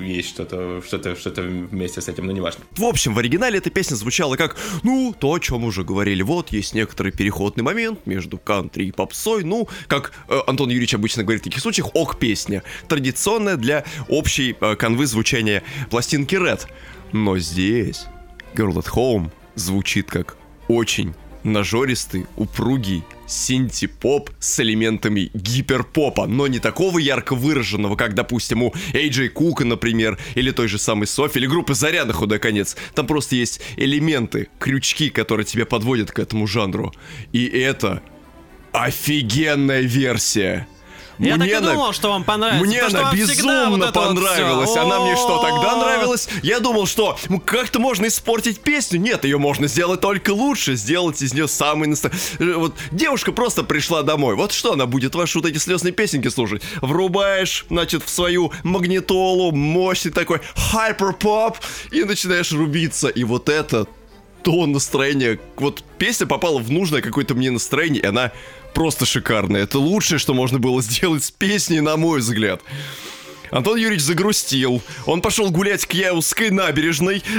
есть 0.00 0.28
что-то 0.28 0.82
что-то 0.82 1.16
что-то 1.16 1.42
вместе 1.42 2.00
с 2.00 2.08
этим, 2.08 2.26
но 2.26 2.32
не 2.32 2.40
важно. 2.40 2.64
В 2.76 2.84
общем, 2.84 3.14
в 3.14 3.18
оригинале 3.18 3.58
эта 3.58 3.70
песня 3.70 3.94
звучала 3.94 4.36
как, 4.36 4.56
ну, 4.82 5.14
то, 5.18 5.32
о 5.32 5.38
чем 5.38 5.64
уже 5.64 5.82
говорили. 5.82 6.22
Вот, 6.22 6.50
есть 6.50 6.74
некоторый 6.74 7.12
переходный 7.12 7.64
момент 7.64 8.06
между 8.06 8.36
кантри 8.38 8.84
и 8.84 8.92
попсой. 8.92 9.44
Ну, 9.44 9.68
как 9.86 10.12
э, 10.28 10.38
Антон 10.46 10.68
Юрьевич 10.68 10.94
обычно 10.94 11.22
говорит 11.22 11.40
в 11.40 11.44
таких 11.44 11.60
случаях, 11.60 11.94
ок-песня. 11.94 12.62
Традиционная 12.88 13.56
для 13.56 13.84
общей 14.08 14.56
э, 14.60 14.76
канвы 14.76 15.06
звучания 15.06 15.62
пластинки 15.90 16.34
Red. 16.34 16.66
Но 17.12 17.38
здесь 17.38 18.04
Girl 18.54 18.74
at 18.74 18.88
Home 18.94 19.30
звучит 19.54 20.10
как 20.10 20.36
очень 20.68 21.14
нажористый, 21.44 22.26
упругий 22.36 23.04
синти-поп 23.26 24.30
с 24.38 24.60
элементами 24.60 25.30
гиперпопа, 25.34 26.26
но 26.26 26.46
не 26.46 26.58
такого 26.58 26.98
ярко 26.98 27.34
выраженного, 27.34 27.96
как, 27.96 28.14
допустим, 28.14 28.62
у 28.62 28.74
Эйджей 28.92 29.28
Кука, 29.28 29.64
например, 29.64 30.18
или 30.34 30.50
той 30.50 30.68
же 30.68 30.78
самой 30.78 31.06
Софи, 31.06 31.38
или 31.38 31.46
группы 31.46 31.74
Заряда, 31.74 32.12
худой 32.12 32.38
конец. 32.38 32.76
Там 32.94 33.06
просто 33.06 33.36
есть 33.36 33.60
элементы, 33.76 34.48
крючки, 34.58 35.10
которые 35.10 35.46
тебя 35.46 35.66
подводят 35.66 36.10
к 36.10 36.18
этому 36.18 36.46
жанру. 36.46 36.92
И 37.32 37.46
это 37.46 38.02
офигенная 38.72 39.82
версия. 39.82 40.66
Я 41.22 41.36
мне 41.36 41.52
так 41.52 41.62
и 41.62 41.66
думал, 41.66 41.92
что 41.92 42.08
вам 42.08 42.24
понравится. 42.24 42.64
Мне 42.64 42.80
она 42.80 43.12
безумно 43.12 43.70
вот 43.70 43.92
понравилась. 43.92 44.68
Вот 44.68 44.78
она 44.78 45.00
мне 45.00 45.16
что, 45.16 45.42
тогда 45.42 45.76
нравилась? 45.76 46.28
Я 46.42 46.60
думал, 46.60 46.86
что 46.86 47.18
ну, 47.28 47.40
как-то 47.40 47.78
можно 47.78 48.06
испортить 48.06 48.60
песню. 48.60 49.00
Нет, 49.00 49.24
ее 49.24 49.38
можно 49.38 49.68
сделать 49.68 50.00
только 50.00 50.30
лучше. 50.30 50.74
Сделать 50.76 51.22
из 51.22 51.32
нее 51.32 51.48
самый 51.48 51.88
настоящий... 51.88 52.18
Вот 52.38 52.74
девушка 52.90 53.32
просто 53.32 53.62
пришла 53.62 54.02
домой. 54.02 54.34
Вот 54.34 54.52
что 54.52 54.72
она 54.72 54.86
будет 54.86 55.14
ваши 55.14 55.38
вот 55.38 55.46
эти 55.48 55.58
слезные 55.58 55.92
песенки 55.92 56.28
слушать? 56.28 56.62
Врубаешь, 56.80 57.66
значит, 57.70 58.02
в 58.04 58.08
свою 58.08 58.52
магнитолу 58.64 59.52
мощный 59.52 60.10
такой 60.10 60.40
хайпер-поп 60.56 61.58
и 61.90 62.04
начинаешь 62.04 62.52
рубиться. 62.52 63.08
И 63.08 63.24
вот 63.24 63.48
это 63.48 63.86
то 64.42 64.66
настроение. 64.66 65.38
Вот 65.56 65.84
песня 65.98 66.26
попала 66.26 66.58
в 66.58 66.70
нужное 66.70 67.00
какое-то 67.00 67.34
мне 67.34 67.50
настроение, 67.50 68.02
и 68.02 68.06
она 68.06 68.32
просто 68.74 69.06
шикарная. 69.06 69.62
Это 69.62 69.78
лучшее, 69.78 70.18
что 70.18 70.34
можно 70.34 70.58
было 70.58 70.82
сделать 70.82 71.24
с 71.24 71.30
песней, 71.30 71.80
на 71.80 71.96
мой 71.96 72.20
взгляд. 72.20 72.60
Антон 73.52 73.76
Юрьевич 73.76 74.00
загрустил. 74.00 74.82
Он 75.04 75.20
пошел 75.20 75.50
гулять 75.50 75.84
к 75.84 75.92
Яузской 75.92 76.50
набережной. 76.50 77.22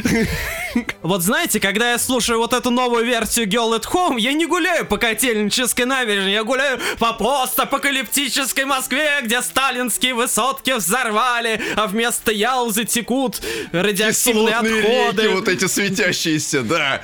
Вот 1.03 1.21
знаете, 1.21 1.59
когда 1.59 1.91
я 1.91 1.99
слушаю 1.99 2.39
вот 2.39 2.51
эту 2.51 2.71
новую 2.71 3.05
версию 3.05 3.47
Girl 3.47 3.79
at 3.79 3.83
Home, 3.93 4.19
я 4.19 4.33
не 4.33 4.47
гуляю 4.47 4.87
по 4.87 4.97
Котельнической 4.97 5.85
набережной, 5.85 6.33
я 6.33 6.43
гуляю 6.43 6.79
по 6.97 7.13
постапокалиптической 7.13 8.65
Москве, 8.65 9.19
где 9.21 9.43
сталинские 9.43 10.15
высотки 10.15 10.71
взорвали, 10.71 11.61
а 11.75 11.85
вместо 11.85 12.31
Яузы 12.31 12.85
текут 12.85 13.39
радиоактивные 13.71 14.55
отходы. 14.55 15.21
Реки, 15.21 15.33
вот 15.35 15.47
эти 15.47 15.67
светящиеся, 15.67 16.63
да. 16.63 17.01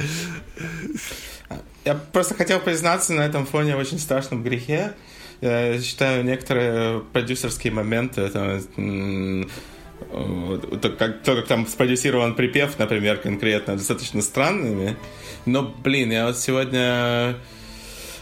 Я 1.89 1.95
просто 1.95 2.35
хотел 2.35 2.59
признаться 2.59 3.13
на 3.13 3.21
этом 3.21 3.47
фоне 3.47 3.75
очень 3.75 3.97
страшном 3.97 4.43
грехе. 4.43 4.93
Я 5.41 5.81
считаю 5.81 6.23
некоторые 6.23 6.99
продюсерские 6.99 7.73
моменты, 7.73 8.21
это, 8.21 8.61
то, 8.75 10.89
как, 10.99 11.23
то, 11.23 11.35
как 11.35 11.47
там 11.47 11.65
спродюсирован 11.65 12.35
припев, 12.35 12.77
например, 12.77 13.17
конкретно, 13.17 13.75
достаточно 13.75 14.21
странными. 14.21 14.97
Но, 15.47 15.63
блин, 15.63 16.11
я 16.11 16.27
вот 16.27 16.37
сегодня 16.37 17.37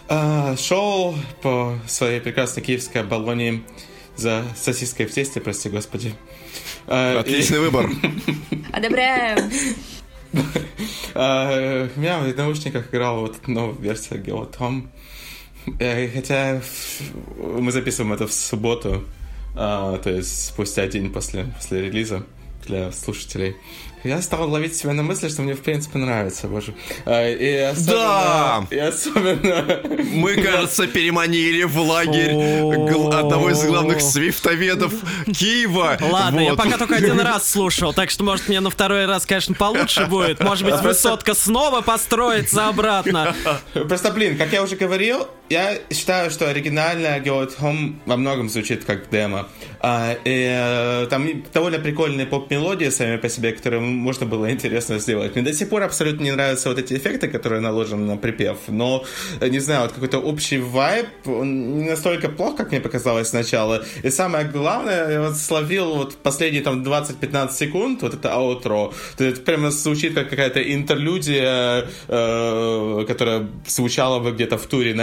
э, 0.07 0.55
шел 0.57 1.15
по 1.41 1.77
своей 1.87 2.21
прекрасной 2.21 2.63
киевской 2.63 3.03
Болонии 3.03 3.65
за 4.15 4.45
сосиской 4.55 5.07
в 5.07 5.11
тесте, 5.11 5.41
прости 5.41 5.67
господи. 5.67 6.13
Отличный 6.85 7.57
и... 7.57 7.59
выбор. 7.59 7.89
Одобряем. 8.71 9.51
А, 11.19 11.89
меня 11.95 12.19
в 12.19 12.37
наушниках 12.37 12.93
играла 12.93 13.21
вот 13.21 13.37
версия 13.79 14.15
Geotom. 14.15 14.87
Э, 15.79 16.07
хотя 16.09 16.61
мы 17.39 17.71
записываем 17.71 18.13
это 18.13 18.27
в 18.27 18.33
субботу, 18.33 19.03
а, 19.55 19.97
то 19.97 20.09
есть 20.11 20.47
спустя 20.47 20.85
день 20.87 21.11
после, 21.11 21.45
после 21.45 21.81
релиза 21.81 22.23
для 22.67 22.91
слушателей. 22.91 23.55
Я 24.03 24.21
стал 24.21 24.49
ловить 24.49 24.75
себя 24.75 24.93
на 24.93 25.01
мысли, 25.01 25.27
что 25.27 25.41
мне 25.41 25.53
в 25.53 25.61
принципе 25.61 25.97
нравится, 25.97 26.47
боже. 26.47 26.73
А, 27.05 27.27
и 27.27 27.57
особенно, 27.57 27.97
да! 27.97 28.67
И 28.69 28.77
особенно... 28.77 29.81
Мы, 30.13 30.35
кажется, 30.35 30.87
переманили 30.87 31.63
в 31.63 31.77
лагерь 31.79 32.31
одного 32.31 33.49
из 33.49 33.63
главных 33.63 34.01
свифтоведов 34.01 34.93
Киева. 35.25 35.97
Ладно, 35.99 36.39
я 36.41 36.53
пока 36.55 36.77
только 36.77 36.95
один 36.97 37.19
раз 37.21 37.49
слушал, 37.49 37.93
так 37.93 38.09
что, 38.11 38.23
может, 38.23 38.47
мне 38.47 38.59
на 38.59 38.69
второй 38.69 39.05
раз, 39.07 39.25
конечно, 39.25 39.55
получше 39.55 40.05
будет. 40.05 40.39
Может 40.41 40.65
быть, 40.65 40.79
высотка 40.81 41.33
снова 41.33 41.81
построится 41.81 42.67
обратно. 42.67 43.35
Просто, 43.73 44.11
блин, 44.11 44.37
как 44.37 44.53
я 44.53 44.61
уже 44.61 44.75
говорил, 44.75 45.27
я 45.49 45.77
считаю, 45.91 46.31
что 46.31 46.49
оригинальная 46.49 47.19
Go 47.21 47.45
at 47.45 47.57
Home 47.59 47.95
во 48.05 48.17
многом 48.17 48.49
звучит 48.49 48.85
как 48.85 49.09
демо. 49.09 49.47
А, 49.79 50.15
и, 50.25 50.47
э, 50.49 51.07
там 51.09 51.27
довольно 51.53 51.79
прикольные 51.79 52.25
поп-мелодии 52.25 52.89
сами 52.89 53.17
по 53.17 53.29
себе, 53.29 53.51
которые 53.51 53.81
можно 53.81 54.25
было 54.25 54.51
интересно 54.51 54.99
сделать. 54.99 55.35
Мне 55.35 55.43
до 55.43 55.53
сих 55.53 55.69
пор 55.69 55.83
абсолютно 55.83 56.23
не 56.23 56.31
нравятся 56.31 56.69
вот 56.69 56.79
эти 56.79 56.93
эффекты, 56.95 57.27
которые 57.27 57.61
наложены 57.61 58.05
на 58.05 58.17
припев, 58.17 58.57
но, 58.67 59.05
э, 59.39 59.47
не 59.49 59.59
знаю, 59.59 59.83
вот 59.83 59.91
какой-то 59.93 60.19
общий 60.19 60.57
вайб, 60.57 61.07
не 61.25 61.89
настолько 61.89 62.29
плох, 62.29 62.55
как 62.55 62.71
мне 62.71 62.81
показалось 62.81 63.29
сначала. 63.29 63.83
И 64.03 64.09
самое 64.09 64.45
главное, 64.45 65.11
я 65.11 65.21
вот 65.21 65.37
словил 65.37 65.95
вот 65.95 66.15
последние 66.15 66.63
там 66.63 66.83
20-15 66.83 67.51
секунд, 67.51 68.01
вот 68.01 68.13
это 68.13 68.33
аутро. 68.33 68.93
Это 69.17 69.41
прямо 69.41 69.71
звучит 69.71 70.13
как 70.13 70.29
какая-то 70.29 70.61
интерлюдия, 70.61 71.87
э, 72.07 73.05
которая 73.07 73.47
звучала 73.67 74.19
бы 74.19 74.31
где-то 74.31 74.57
в 74.57 74.65
туре 74.65 74.93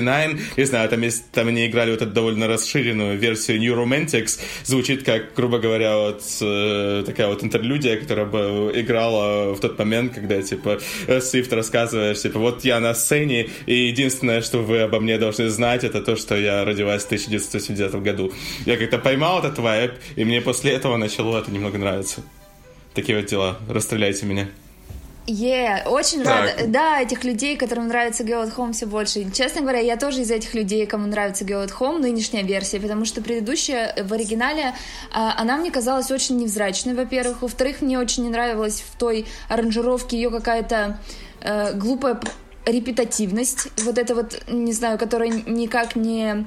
1989. 0.00 0.58
Не 0.58 0.64
знаю, 0.64 0.88
там, 0.88 1.00
есть, 1.02 1.30
там 1.30 1.48
они 1.48 1.66
играли 1.66 1.90
вот 1.90 2.02
эту 2.02 2.10
довольно 2.10 2.48
расширенную 2.48 3.18
версию 3.18 3.60
New 3.60 3.74
Romantics. 3.74 4.40
Звучит 4.64 5.04
как, 5.04 5.34
грубо 5.34 5.58
говоря, 5.58 5.96
вот 5.96 6.22
э, 6.40 7.02
такая 7.06 7.28
вот 7.28 7.42
интерлюдия, 7.44 7.98
которая 7.98 8.26
бы 8.26 8.72
играла 8.74 9.54
в 9.54 9.60
тот 9.60 9.78
момент, 9.78 10.14
когда, 10.14 10.40
типа, 10.42 10.80
Свифт 11.20 11.52
рассказываешь, 11.52 12.20
типа, 12.20 12.38
вот 12.38 12.64
я 12.64 12.80
на 12.80 12.94
сцене, 12.94 13.48
и 13.66 13.74
единственное, 13.74 14.42
что 14.42 14.58
вы 14.58 14.80
обо 14.80 15.00
мне 15.00 15.18
должны 15.18 15.48
знать, 15.48 15.84
это 15.84 16.00
то, 16.02 16.16
что 16.16 16.36
я 16.36 16.64
родилась 16.64 17.02
в 17.02 17.06
1980 17.06 18.02
году. 18.02 18.32
Я 18.66 18.76
как-то 18.76 18.98
поймал 18.98 19.40
этот 19.40 19.58
вайб, 19.58 19.92
и 20.16 20.24
мне 20.24 20.40
после 20.40 20.72
этого 20.72 20.96
начало 20.96 21.38
это 21.38 21.50
немного 21.50 21.78
нравиться. 21.78 22.22
Такие 22.94 23.18
вот 23.18 23.26
дела. 23.26 23.58
Расстреляйте 23.68 24.26
меня. 24.26 24.48
Yeah, 25.26 25.88
очень 25.88 26.24
так. 26.24 26.56
рада. 26.56 26.66
Да, 26.66 27.00
этих 27.00 27.22
людей, 27.22 27.56
которым 27.56 27.86
нравится 27.86 28.24
Go 28.24 28.44
at 28.44 28.54
Home 28.56 28.72
все 28.72 28.86
больше. 28.86 29.30
Честно 29.30 29.60
говоря, 29.60 29.78
я 29.78 29.96
тоже 29.96 30.22
из 30.22 30.30
этих 30.30 30.54
людей, 30.54 30.84
кому 30.86 31.06
нравится 31.06 31.44
Go 31.44 31.64
at 31.64 31.72
Home, 31.78 31.98
нынешняя 31.98 32.42
версия, 32.42 32.80
потому 32.80 33.04
что 33.04 33.22
предыдущая 33.22 33.94
в 34.02 34.12
оригинале, 34.12 34.74
а, 35.12 35.34
она 35.38 35.56
мне 35.58 35.70
казалась 35.70 36.10
очень 36.10 36.38
невзрачной, 36.38 36.94
во-первых. 36.94 37.42
Во-вторых, 37.42 37.82
мне 37.82 37.98
очень 38.00 38.24
не 38.24 38.30
нравилась 38.30 38.80
в 38.80 38.98
той 38.98 39.26
аранжировке 39.48 40.16
ее 40.16 40.30
какая-то 40.30 40.98
э, 41.40 41.74
глупая 41.74 42.20
репетативность, 42.66 43.68
вот 43.82 43.98
это 43.98 44.14
вот, 44.14 44.42
не 44.48 44.72
знаю, 44.72 44.98
которая 44.98 45.28
никак 45.28 45.96
не 45.96 46.46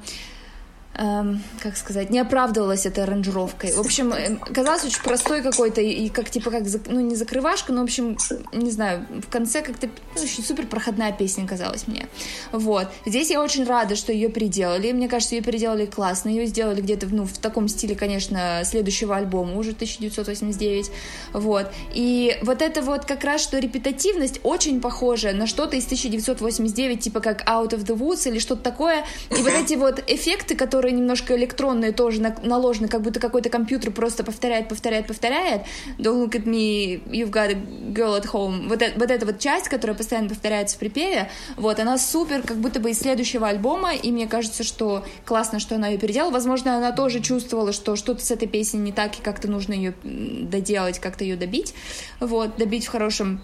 эм, 0.98 1.42
как 1.62 1.78
сказать, 1.78 2.10
не 2.10 2.20
оправдывалась 2.20 2.86
этой 2.86 3.04
аранжировкой. 3.04 3.74
В 3.74 3.80
общем, 3.80 4.14
э, 4.14 4.36
казалось 4.54 4.86
очень 4.86 5.02
простой 5.02 5.42
какой-то, 5.42 5.82
и 5.82 6.10
как, 6.10 6.30
типа, 6.30 6.52
как, 6.52 6.64
ну, 6.88 7.00
не 7.02 7.16
закрывашка, 7.16 7.74
но, 7.74 7.82
в 7.82 7.84
общем, 7.86 8.18
не 8.54 8.72
знаю, 8.72 9.06
в 9.26 9.30
конце 9.30 9.62
как-то 9.62 9.88
ну, 10.16 10.22
очень 10.22 10.44
супер 10.44 10.68
проходная 10.68 11.12
песня 11.12 11.48
казалась 11.48 11.88
мне. 11.88 12.08
Вот. 12.52 12.88
Здесь 13.06 13.30
я 13.30 13.42
очень 13.42 13.66
рада, 13.66 13.96
что 13.96 14.12
ее 14.12 14.30
переделали. 14.30 14.92
Мне 14.92 15.08
кажется, 15.08 15.36
ее 15.36 15.42
переделали 15.42 15.86
классно. 15.86 16.30
Ее 16.30 16.46
сделали 16.46 16.82
где-то, 16.82 17.08
ну, 17.08 17.26
в 17.26 17.38
таком 17.38 17.68
стиле, 17.68 17.96
конечно, 17.96 18.62
следующего 18.64 19.16
альбома, 19.16 19.58
уже 19.58 19.72
1989. 19.72 20.92
Вот. 21.34 21.72
И 21.94 22.38
вот 22.42 22.62
это 22.62 22.82
вот 22.82 23.06
как 23.06 23.24
раз, 23.24 23.42
что 23.42 23.60
репетативность 23.60 24.40
очень 24.44 24.82
похожа 24.82 25.34
на 25.34 25.48
что-то 25.48 25.76
из 25.76 25.86
1989, 25.86 27.00
типа 27.00 27.20
как 27.20 27.48
Out 27.48 27.72
of 27.72 27.86
the 27.86 27.98
Woods 27.98 28.30
или 28.30 28.40
что-то 28.40 28.62
такое. 28.62 29.06
И 29.32 29.42
вот 29.42 29.52
эти 29.52 29.74
вот 29.76 30.04
эффекты, 30.08 30.56
которые 30.56 30.85
которые 30.86 31.02
немножко 31.02 31.36
электронные, 31.36 31.92
тоже 31.94 32.22
наложены, 32.44 32.88
как 32.88 33.02
будто 33.02 33.20
какой-то 33.20 33.50
компьютер 33.50 33.90
просто 33.90 34.24
повторяет, 34.24 34.70
повторяет, 34.70 35.08
повторяет. 35.08 35.64
Don't 35.98 36.24
look 36.24 36.34
at 36.34 36.44
me, 36.44 37.02
you've 37.10 37.32
got 37.32 37.50
a 37.50 37.56
girl 37.92 38.16
at 38.16 38.32
home. 38.32 38.68
Вот, 38.68 38.84
это, 38.84 39.00
вот 39.00 39.10
эта 39.10 39.26
вот 39.26 39.40
часть, 39.40 39.68
которая 39.68 39.98
постоянно 39.98 40.30
повторяется 40.30 40.76
в 40.76 40.80
припеве, 40.80 41.32
вот, 41.58 41.80
она 41.80 41.98
супер, 41.98 42.44
как 42.44 42.58
будто 42.58 42.80
бы 42.80 42.92
из 42.92 43.00
следующего 43.00 43.48
альбома, 43.48 43.96
и 43.96 44.12
мне 44.12 44.28
кажется, 44.28 44.64
что 44.64 45.04
классно, 45.26 45.60
что 45.60 45.74
она 45.74 45.88
ее 45.88 45.98
переделала. 45.98 46.30
Возможно, 46.30 46.78
она 46.78 46.92
тоже 46.92 47.20
чувствовала, 47.20 47.72
что 47.72 47.96
что-то 47.96 48.24
с 48.24 48.30
этой 48.30 48.48
песней 48.48 48.82
не 48.82 48.92
так, 48.92 49.18
и 49.18 49.24
как-то 49.24 49.50
нужно 49.50 49.74
ее 49.74 49.96
доделать, 50.04 51.00
как-то 51.00 51.24
ее 51.24 51.36
добить, 51.36 51.74
вот, 52.20 52.58
добить 52.58 52.86
в 52.86 52.92
хорошем 52.92 53.42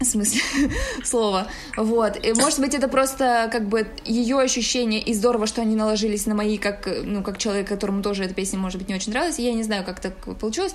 в 0.00 0.04
смысле 0.04 0.40
слова. 1.04 1.48
Вот. 1.76 2.24
И, 2.24 2.32
может 2.32 2.60
быть, 2.60 2.74
это 2.74 2.88
просто 2.88 3.48
как 3.50 3.68
бы 3.68 3.86
ее 4.04 4.40
ощущение, 4.40 5.00
и 5.00 5.14
здорово, 5.14 5.46
что 5.46 5.62
они 5.62 5.76
наложились 5.76 6.26
на 6.26 6.34
мои, 6.34 6.58
как, 6.58 6.88
ну, 7.04 7.22
как 7.22 7.38
человек, 7.38 7.68
которому 7.68 8.02
тоже 8.02 8.24
эта 8.24 8.34
песня, 8.34 8.58
может 8.58 8.78
быть, 8.78 8.88
не 8.88 8.94
очень 8.94 9.12
нравилась. 9.12 9.38
Я 9.38 9.52
не 9.52 9.62
знаю, 9.62 9.84
как 9.84 10.00
так 10.00 10.16
получилось. 10.38 10.74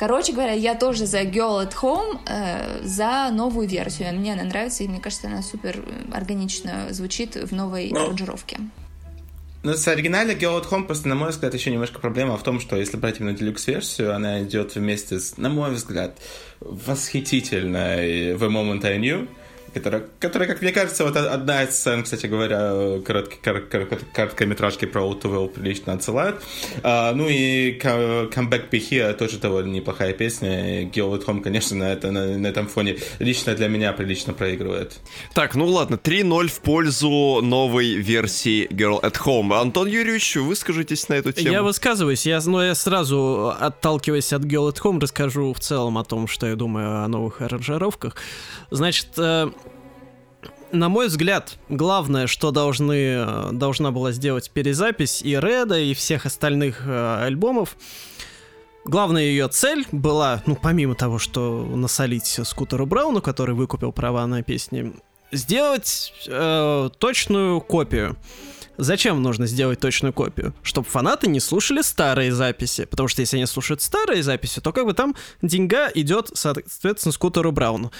Короче 0.00 0.32
говоря, 0.32 0.52
я 0.52 0.74
тоже 0.74 1.04
за 1.04 1.20
Girl 1.20 1.62
at 1.62 1.74
Home, 1.82 2.20
э, 2.26 2.80
за 2.82 3.28
новую 3.30 3.68
версию. 3.68 4.14
Мне 4.14 4.32
она 4.32 4.44
нравится, 4.44 4.82
и 4.82 4.88
мне 4.88 4.98
кажется, 4.98 5.26
она 5.26 5.42
супер 5.42 5.84
органично 6.10 6.86
звучит 6.90 7.36
в 7.36 7.54
новой 7.54 7.90
Но... 7.90 8.04
аранжировке. 8.04 8.58
Ну, 9.62 9.74
с 9.74 9.86
оригинальной 9.88 10.34
Home 10.70 10.86
просто, 10.86 11.08
на 11.08 11.14
мой 11.14 11.30
взгляд, 11.30 11.52
еще 11.52 11.70
немножко 11.70 11.98
проблема 11.98 12.38
в 12.38 12.42
том, 12.42 12.60
что 12.60 12.76
если 12.76 12.96
брать 12.96 13.20
именно 13.20 13.36
делюкс-версию, 13.36 14.14
она 14.14 14.42
идет 14.42 14.74
вместе 14.74 15.20
с, 15.20 15.36
на 15.36 15.50
мой 15.50 15.72
взгляд, 15.72 16.18
восхитительной 16.60 18.32
The 18.32 18.48
Moment 18.48 18.86
I 18.86 18.98
Knew, 18.98 19.28
которая, 19.72 20.04
которая, 20.18 20.48
как 20.48 20.62
мне 20.62 20.72
кажется, 20.72 21.04
вот 21.04 21.16
одна 21.16 21.64
из 21.64 21.76
сцен, 21.76 22.02
кстати 22.02 22.26
говоря, 22.26 23.00
коротки, 23.04 23.38
кор, 23.42 23.60
кор, 23.60 23.88
короткометражки 24.12 24.86
про 24.86 25.02
Outwell 25.02 25.48
прилично 25.48 25.92
отсылает. 25.92 26.36
А, 26.82 27.12
ну 27.14 27.28
и 27.28 27.78
Comeback 27.78 28.70
Be 28.70 28.80
Here 28.80 29.12
тоже 29.14 29.38
довольно 29.38 29.72
неплохая 29.72 30.12
песня. 30.12 30.84
Girl 30.84 31.18
at 31.18 31.24
Home, 31.26 31.40
конечно, 31.40 31.76
на, 31.76 31.92
это, 31.92 32.10
на, 32.10 32.38
на 32.38 32.46
этом 32.46 32.66
фоне 32.66 32.98
лично 33.18 33.54
для 33.54 33.68
меня 33.68 33.92
прилично 33.92 34.32
проигрывает. 34.32 35.00
Так, 35.34 35.54
ну 35.54 35.66
ладно, 35.66 35.94
3-0 35.94 36.48
в 36.48 36.60
пользу 36.60 37.40
новой 37.42 37.94
версии 37.94 38.68
Girl 38.68 39.00
at 39.02 39.16
Home. 39.24 39.60
Антон 39.60 39.88
Юрьевич, 39.88 40.36
выскажитесь 40.36 41.08
на 41.08 41.14
эту 41.14 41.32
тему. 41.32 41.52
Я 41.52 41.62
высказываюсь, 41.62 42.26
я, 42.26 42.40
но 42.44 42.64
я 42.64 42.74
сразу, 42.74 43.54
отталкиваясь 43.58 44.32
от 44.32 44.42
Girl 44.42 44.72
at 44.72 44.80
Home, 44.82 45.00
расскажу 45.00 45.52
в 45.52 45.60
целом 45.60 45.98
о 45.98 46.04
том, 46.04 46.26
что 46.26 46.46
я 46.46 46.56
думаю 46.56 47.04
о 47.04 47.08
новых 47.08 47.40
аранжировках. 47.40 48.16
Значит, 48.70 49.08
э, 49.16 49.50
на 50.72 50.88
мой 50.88 51.08
взгляд, 51.08 51.58
главное, 51.68 52.26
что 52.26 52.50
должны, 52.50 53.52
должна 53.52 53.90
была 53.90 54.12
сделать 54.12 54.50
перезапись 54.50 55.22
и 55.22 55.34
Реда, 55.34 55.78
и 55.78 55.94
всех 55.94 56.26
остальных 56.26 56.82
э, 56.86 57.24
альбомов, 57.24 57.76
главная 58.84 59.22
ее 59.22 59.48
цель 59.48 59.86
была, 59.92 60.42
ну, 60.46 60.56
помимо 60.56 60.94
того, 60.94 61.18
что 61.18 61.64
насолить 61.74 62.40
Скутеру 62.44 62.86
Брауну, 62.86 63.20
который 63.20 63.54
выкупил 63.54 63.92
права 63.92 64.26
на 64.26 64.42
песни, 64.42 64.92
сделать 65.32 66.12
э, 66.26 66.90
точную 66.98 67.60
копию. 67.60 68.16
Зачем 68.76 69.22
нужно 69.22 69.46
сделать 69.46 69.78
точную 69.78 70.14
копию? 70.14 70.54
Чтобы 70.62 70.88
фанаты 70.88 71.28
не 71.28 71.38
слушали 71.38 71.82
старые 71.82 72.32
записи. 72.32 72.86
Потому 72.86 73.08
что 73.08 73.20
если 73.20 73.36
они 73.36 73.44
слушают 73.44 73.82
старые 73.82 74.22
записи, 74.22 74.60
то 74.60 74.72
как 74.72 74.86
бы 74.86 74.94
там 74.94 75.14
деньга 75.42 75.90
идет, 75.94 76.30
соответственно, 76.32 77.12
Скутеру 77.12 77.52
Брауну. 77.52 77.92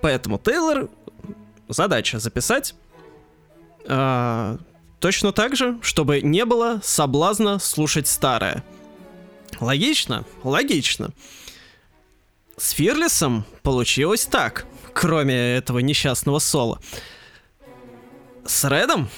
Поэтому 0.00 0.38
Тейлор 0.38 0.88
задача 1.68 2.18
записать 2.18 2.74
э, 3.84 4.58
точно 5.00 5.32
так 5.32 5.56
же, 5.56 5.78
чтобы 5.82 6.20
не 6.20 6.44
было 6.44 6.80
соблазна 6.82 7.58
слушать 7.58 8.06
старое. 8.08 8.64
Логично? 9.60 10.24
Логично. 10.42 11.10
С 12.56 12.70
Фирлисом 12.70 13.44
получилось 13.62 14.26
так, 14.26 14.66
кроме 14.92 15.56
этого 15.56 15.80
несчастного 15.80 16.38
соло. 16.38 16.80
С 18.44 18.68
Редом 18.68 19.08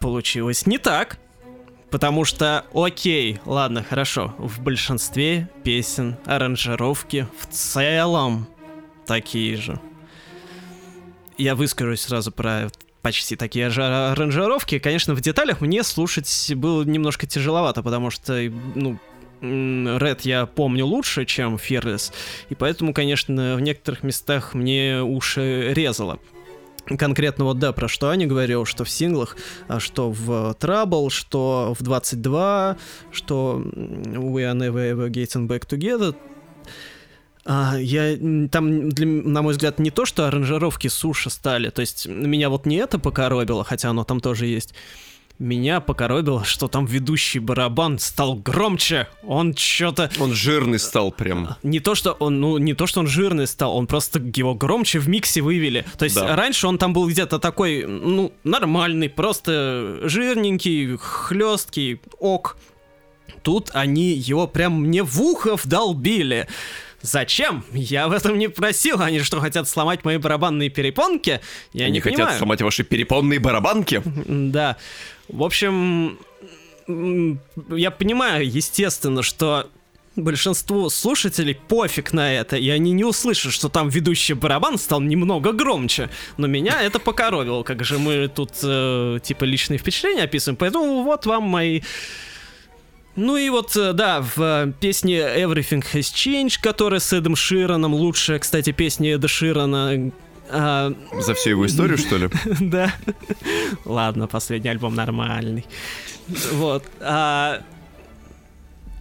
получилось 0.00 0.66
не 0.66 0.78
так. 0.78 1.18
Потому 1.90 2.24
что, 2.24 2.64
окей, 2.72 3.38
ладно, 3.44 3.84
хорошо, 3.84 4.34
в 4.38 4.62
большинстве 4.62 5.50
песен 5.62 6.16
аранжировки 6.24 7.28
в 7.38 7.46
целом 7.52 8.46
такие 9.04 9.58
же 9.58 9.78
я 11.38 11.54
выскажусь 11.54 12.02
сразу 12.02 12.32
про 12.32 12.70
почти 13.02 13.36
такие 13.36 13.68
же 13.70 13.84
аранжировки. 13.84 14.78
Конечно, 14.78 15.14
в 15.14 15.20
деталях 15.20 15.60
мне 15.60 15.82
слушать 15.82 16.52
было 16.54 16.84
немножко 16.84 17.26
тяжеловато, 17.26 17.82
потому 17.82 18.10
что, 18.10 18.40
ну, 18.74 18.98
Red 19.40 20.20
я 20.22 20.46
помню 20.46 20.86
лучше, 20.86 21.24
чем 21.24 21.56
Fearless, 21.56 22.12
и 22.48 22.54
поэтому, 22.54 22.94
конечно, 22.94 23.56
в 23.56 23.60
некоторых 23.60 24.04
местах 24.04 24.54
мне 24.54 25.02
уши 25.02 25.72
резало. 25.74 26.20
Конкретно 26.84 27.44
вот, 27.44 27.58
да, 27.58 27.72
про 27.72 27.88
что 27.88 28.08
Аня 28.08 28.26
говорила, 28.26 28.66
что 28.66 28.84
в 28.84 28.90
синглах, 28.90 29.36
а 29.68 29.78
что 29.80 30.10
в 30.10 30.56
Trouble, 30.60 31.10
что 31.10 31.74
в 31.78 31.82
22, 31.82 32.76
что 33.12 33.62
We 33.64 34.42
Are 34.42 34.56
Never 34.56 34.92
Ever 34.92 35.08
Getting 35.08 35.46
Back 35.46 35.68
Together, 35.68 36.16
а, 37.44 37.76
я 37.76 38.16
там, 38.50 38.88
для, 38.90 39.06
на 39.06 39.42
мой 39.42 39.52
взгляд, 39.52 39.78
не 39.78 39.90
то, 39.90 40.04
что 40.04 40.26
аранжировки 40.26 40.88
суши 40.88 41.30
стали. 41.30 41.70
То 41.70 41.80
есть 41.80 42.06
меня 42.06 42.48
вот 42.48 42.66
не 42.66 42.76
это 42.76 42.98
покоробило, 42.98 43.64
хотя 43.64 43.90
оно 43.90 44.04
там 44.04 44.20
тоже 44.20 44.46
есть. 44.46 44.74
Меня 45.38 45.80
покоробило, 45.80 46.44
что 46.44 46.68
там 46.68 46.86
ведущий 46.86 47.40
барабан 47.40 47.98
стал 47.98 48.34
громче. 48.34 49.08
Он 49.24 49.56
что-то... 49.56 50.08
Он 50.20 50.32
жирный 50.32 50.78
стал 50.78 51.10
прям. 51.10 51.56
Не 51.64 51.80
то, 51.80 51.96
что 51.96 52.12
он, 52.12 52.40
ну, 52.40 52.58
не 52.58 52.74
то, 52.74 52.86
что 52.86 53.00
он 53.00 53.08
жирный 53.08 53.48
стал, 53.48 53.76
он 53.76 53.88
просто 53.88 54.20
его 54.20 54.54
громче 54.54 55.00
в 55.00 55.08
миксе 55.08 55.40
вывели. 55.40 55.84
То 55.98 56.04
есть 56.04 56.14
да. 56.14 56.36
раньше 56.36 56.68
он 56.68 56.78
там 56.78 56.92
был 56.92 57.08
где-то 57.08 57.40
такой, 57.40 57.84
ну, 57.86 58.32
нормальный, 58.44 59.08
просто 59.08 59.98
жирненький, 60.04 60.96
хлесткий, 60.96 62.00
ок. 62.20 62.56
Тут 63.42 63.70
они 63.72 64.12
его 64.12 64.46
прям 64.46 64.82
мне 64.82 65.02
в 65.02 65.20
ухо 65.20 65.56
вдолбили. 65.56 66.46
Зачем? 67.02 67.64
Я 67.72 68.08
в 68.08 68.12
этом 68.12 68.38
не 68.38 68.48
просил. 68.48 69.00
Они 69.02 69.20
что, 69.20 69.40
хотят 69.40 69.68
сломать 69.68 70.04
мои 70.04 70.16
барабанные 70.16 70.70
перепонки? 70.70 71.40
Я 71.72 71.84
Они 71.86 71.94
не 71.94 72.00
хотят 72.00 72.16
понимаю. 72.18 72.38
сломать 72.38 72.62
ваши 72.62 72.84
перепонные 72.84 73.40
барабанки? 73.40 74.02
Да. 74.04 74.76
В 75.28 75.42
общем, 75.42 76.18
я 76.88 77.90
понимаю, 77.90 78.48
естественно, 78.48 79.22
что 79.22 79.68
большинству 80.14 80.90
слушателей 80.90 81.54
пофиг 81.54 82.12
на 82.12 82.32
это, 82.34 82.56
и 82.56 82.68
они 82.68 82.92
не 82.92 83.04
услышат, 83.04 83.52
что 83.52 83.68
там 83.68 83.88
ведущий 83.88 84.34
барабан 84.34 84.78
стал 84.78 85.00
немного 85.00 85.52
громче. 85.52 86.10
Но 86.36 86.46
меня 86.46 86.82
это 86.82 86.98
покоровило, 86.98 87.62
как 87.62 87.82
же 87.84 87.98
мы 87.98 88.28
тут 88.28 88.50
э, 88.62 89.18
типа 89.22 89.44
личные 89.44 89.78
впечатления 89.78 90.24
описываем. 90.24 90.56
Поэтому 90.56 91.02
вот 91.02 91.24
вам 91.26 91.44
мои 91.44 91.80
Ну 93.14 93.36
и 93.36 93.50
вот, 93.50 93.76
э, 93.76 93.92
да, 93.92 94.22
в 94.22 94.40
э, 94.40 94.72
песне 94.80 95.18
Everything 95.18 95.84
Has 95.92 96.12
Changed, 96.14 96.58
которая 96.62 97.00
с 97.00 97.12
Эдом 97.12 97.36
Шираном, 97.36 97.94
лучшая, 97.94 98.38
кстати, 98.38 98.72
песня 98.72 99.14
Эда 99.14 99.28
Ширана, 99.28 100.12
а, 100.48 100.92
За 101.20 101.34
всю 101.34 101.50
его 101.50 101.66
историю, 101.66 101.98
что 101.98 102.16
ли? 102.16 102.28
да. 102.60 102.94
Ладно, 103.84 104.26
последний 104.26 104.70
альбом 104.70 104.94
нормальный. 104.94 105.66
Вот. 106.52 106.84
А, 107.00 107.62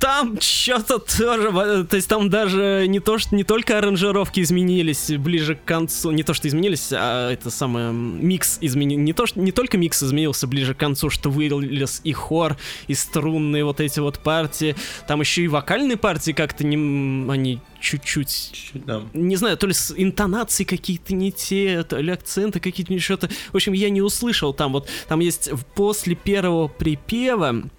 там 0.02 0.41
что-то 0.41 0.97
тоже, 0.97 1.86
то 1.86 1.95
есть 1.95 2.10
там 2.10 2.30
даже 2.30 2.86
не 2.88 2.99
то, 2.99 3.20
что 3.20 3.36
не 3.36 3.43
только 3.43 3.78
аранжировки 3.78 4.39
изменились 4.39 5.12
ближе 5.12 5.54
к 5.56 5.64
концу, 5.64 6.10
не 6.10 6.24
то 6.24 6.34
что 6.34 6.47
изменились, 6.47 6.89
а 6.91 7.32
это 7.32 7.52
самое 7.52 7.93
микс 7.93 8.58
изменил, 8.62 8.99
не 8.99 9.14
то 9.14 9.28
что 9.28 9.39
не 9.39 9.52
только 9.52 9.78
микс 9.78 10.02
изменился 10.02 10.47
ближе 10.47 10.74
к 10.74 10.78
концу, 10.78 11.12
что 11.12 11.30
вылез 11.30 12.02
и 12.04 12.14
хор, 12.14 12.58
и 12.88 12.95
струнные 12.95 13.64
вот 13.64 13.80
эти 13.80 13.99
вот 13.99 14.18
партии, 14.20 14.76
там 15.08 15.22
еще 15.22 15.43
и 15.43 15.47
вокальные 15.47 15.97
партии 15.97 16.32
как-то 16.32 16.66
не, 16.66 17.32
они 17.32 17.60
чуть-чуть, 17.80 18.72
да. 18.74 19.04
не 19.14 19.36
знаю, 19.36 19.56
то 19.56 19.68
ли 19.68 19.74
с 19.74 19.93
интонации 19.95 20.64
какие-то 20.64 21.14
не 21.14 21.32
те, 21.32 21.84
то 21.84 21.97
ли 21.97 22.12
акценты 22.12 22.60
какие-то 22.60 22.97
что-то. 22.99 23.30
В 23.52 23.56
общем, 23.56 23.74
я 23.74 23.91
не 23.91 24.02
услышал 24.02 24.52
там 24.52 24.74
вот, 24.74 24.89
там 25.08 25.20
есть 25.20 25.52
после 25.76 26.16
первого 26.16 26.68
припева 26.68 27.70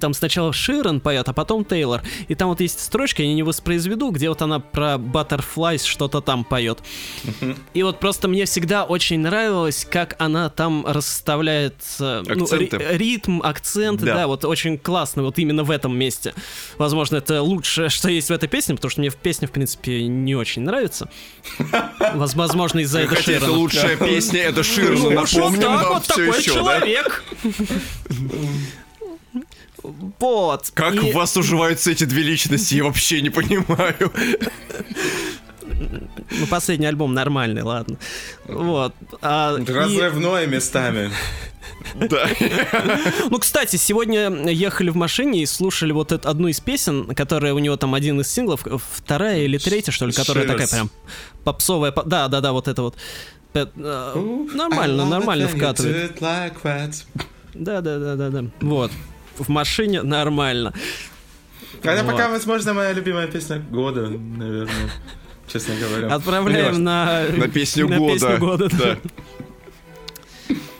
там 0.00 0.14
сначала 0.14 0.52
Ширен 0.52 1.00
поет, 1.00 1.28
а 1.28 1.32
потом 1.32 1.64
Тейлор. 1.64 2.02
И 2.28 2.34
там 2.34 2.48
вот 2.48 2.60
есть 2.60 2.80
строчка, 2.80 3.22
я 3.22 3.32
не 3.34 3.42
воспроизведу, 3.42 4.10
где 4.10 4.28
вот 4.30 4.40
она 4.42 4.58
про 4.58 4.94
Butterflies 4.94 5.84
что-то 5.86 6.20
там 6.20 6.44
поет. 6.44 6.78
И 7.74 7.82
вот 7.82 8.00
просто 8.00 8.26
мне 8.26 8.46
всегда 8.46 8.84
очень 8.84 9.20
нравилось, 9.20 9.86
как 9.88 10.16
она 10.18 10.48
там 10.48 10.84
расставляет 10.86 11.74
ну, 11.98 12.20
Акценты. 12.44 12.78
ри- 12.78 12.96
ритм, 12.98 13.40
акценты, 13.42 14.06
Да. 14.06 14.14
да. 14.14 14.26
вот 14.26 14.44
очень 14.44 14.78
классно, 14.78 15.22
вот 15.24 15.38
именно 15.38 15.62
в 15.62 15.70
этом 15.70 15.96
месте. 15.96 16.34
Возможно, 16.78 17.16
это 17.16 17.42
лучшее, 17.42 17.88
что 17.90 18.08
есть 18.10 18.30
в 18.30 18.32
этой 18.32 18.48
песне, 18.48 18.74
потому 18.74 18.90
что 18.90 19.00
мне 19.00 19.10
в 19.10 19.16
песне, 19.16 19.46
в 19.46 19.52
принципе, 19.52 20.06
не 20.08 20.34
очень 20.34 20.62
нравится. 20.62 21.08
Воз- 22.14 22.34
Возможно, 22.34 22.80
из-за 22.80 23.00
этого 23.00 23.16
Хотя 23.16 23.32
это 23.32 23.52
лучшая 23.52 23.96
песня, 23.96 24.40
это 24.40 24.62
Ну, 24.78 24.96
вот 24.96 25.12
напомним 25.14 25.60
так 25.60 25.70
вам 25.82 25.94
вот 25.94 26.06
такой 26.06 26.42
человек. 26.42 27.24
Вот. 29.82 30.70
Как 30.74 30.94
И- 30.94 31.00
у 31.00 31.12
вас 31.12 31.36
уживаются 31.36 31.90
эти 31.90 32.04
две 32.04 32.22
личности, 32.22 32.74
я 32.76 32.84
вообще 32.84 33.20
не 33.20 33.30
понимаю. 33.30 34.12
Ну, 36.30 36.46
последний 36.48 36.86
альбом 36.86 37.14
нормальный, 37.14 37.62
ладно. 37.62 37.96
Вот. 38.46 38.94
А, 39.20 39.56
и- 39.58 39.64
Разрывное 39.72 40.46
местами. 40.46 41.10
Да. 41.94 42.28
Ну, 43.30 43.38
кстати, 43.38 43.76
сегодня 43.76 44.30
ехали 44.50 44.90
в 44.90 44.96
машине 44.96 45.42
и 45.42 45.46
слушали 45.46 45.92
вот 45.92 46.12
эту, 46.12 46.28
одну 46.28 46.48
из 46.48 46.60
песен, 46.60 47.06
которая 47.14 47.54
у 47.54 47.58
него 47.58 47.76
там 47.76 47.94
один 47.94 48.20
из 48.20 48.30
синглов, 48.30 48.64
вторая 48.96 49.40
или 49.42 49.58
третья, 49.58 49.92
что 49.92 50.06
ли, 50.06 50.12
которая 50.12 50.46
такая 50.46 50.68
прям 50.68 50.90
попсовая. 51.44 51.90
по- 51.92 52.04
Да, 52.04 52.28
да, 52.28 52.40
да, 52.40 52.52
вот 52.52 52.68
это 52.68 52.82
вот. 52.82 52.96
Э, 53.54 53.66
Нормально, 54.54 55.04
нормально 55.06 55.48
вкатывает. 55.48 56.14
Да, 57.54 57.80
да, 57.80 57.98
да, 57.98 58.16
да, 58.16 58.30
да. 58.30 58.44
Вот. 58.60 58.90
В 59.38 59.48
машине 59.48 60.02
нормально. 60.02 60.72
Это 61.82 62.02
Вот. 62.04 62.12
пока, 62.12 62.28
возможно, 62.28 62.74
моя 62.74 62.92
любимая 62.92 63.26
песня 63.26 63.58
года, 63.58 64.08
наверное. 64.08 64.90
Честно 65.48 65.74
говоря. 65.74 66.14
Отправляем 66.14 66.82
на... 66.82 67.24
На 67.36 67.48
песню 67.48 67.88
на 67.88 67.98
года. 67.98 68.12
песню 68.14 68.38
года, 68.38 68.68
да. 68.70 68.98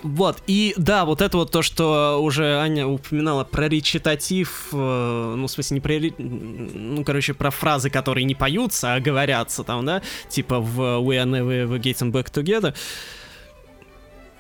Вот, 0.03 0.43
и 0.49 0.75
да, 0.77 1.05
вот 1.05 1.21
это 1.21 1.37
вот 1.37 1.53
то, 1.53 1.63
что 1.63 2.21
уже 2.21 2.57
Аня 2.57 2.89
упоминала 2.89 3.45
про 3.45 3.69
речитатив, 3.69 4.69
э, 4.73 5.35
ну, 5.37 5.47
в 5.47 5.51
смысле, 5.51 5.77
не 5.77 5.81
про, 5.81 6.15
ну, 6.19 7.05
короче, 7.05 7.35
про 7.35 7.51
фразы, 7.51 7.89
которые 7.89 8.25
не 8.25 8.35
поются, 8.35 8.95
а 8.95 9.01
говорятся 9.01 9.63
там, 9.63 9.87
да, 9.87 10.03
типа 10.29 10.59
в 10.59 10.81
We 11.01 11.23
are 11.23 11.25
never 11.25 11.79
getting 11.79 12.11
back 12.11 12.33
together. 12.33 12.75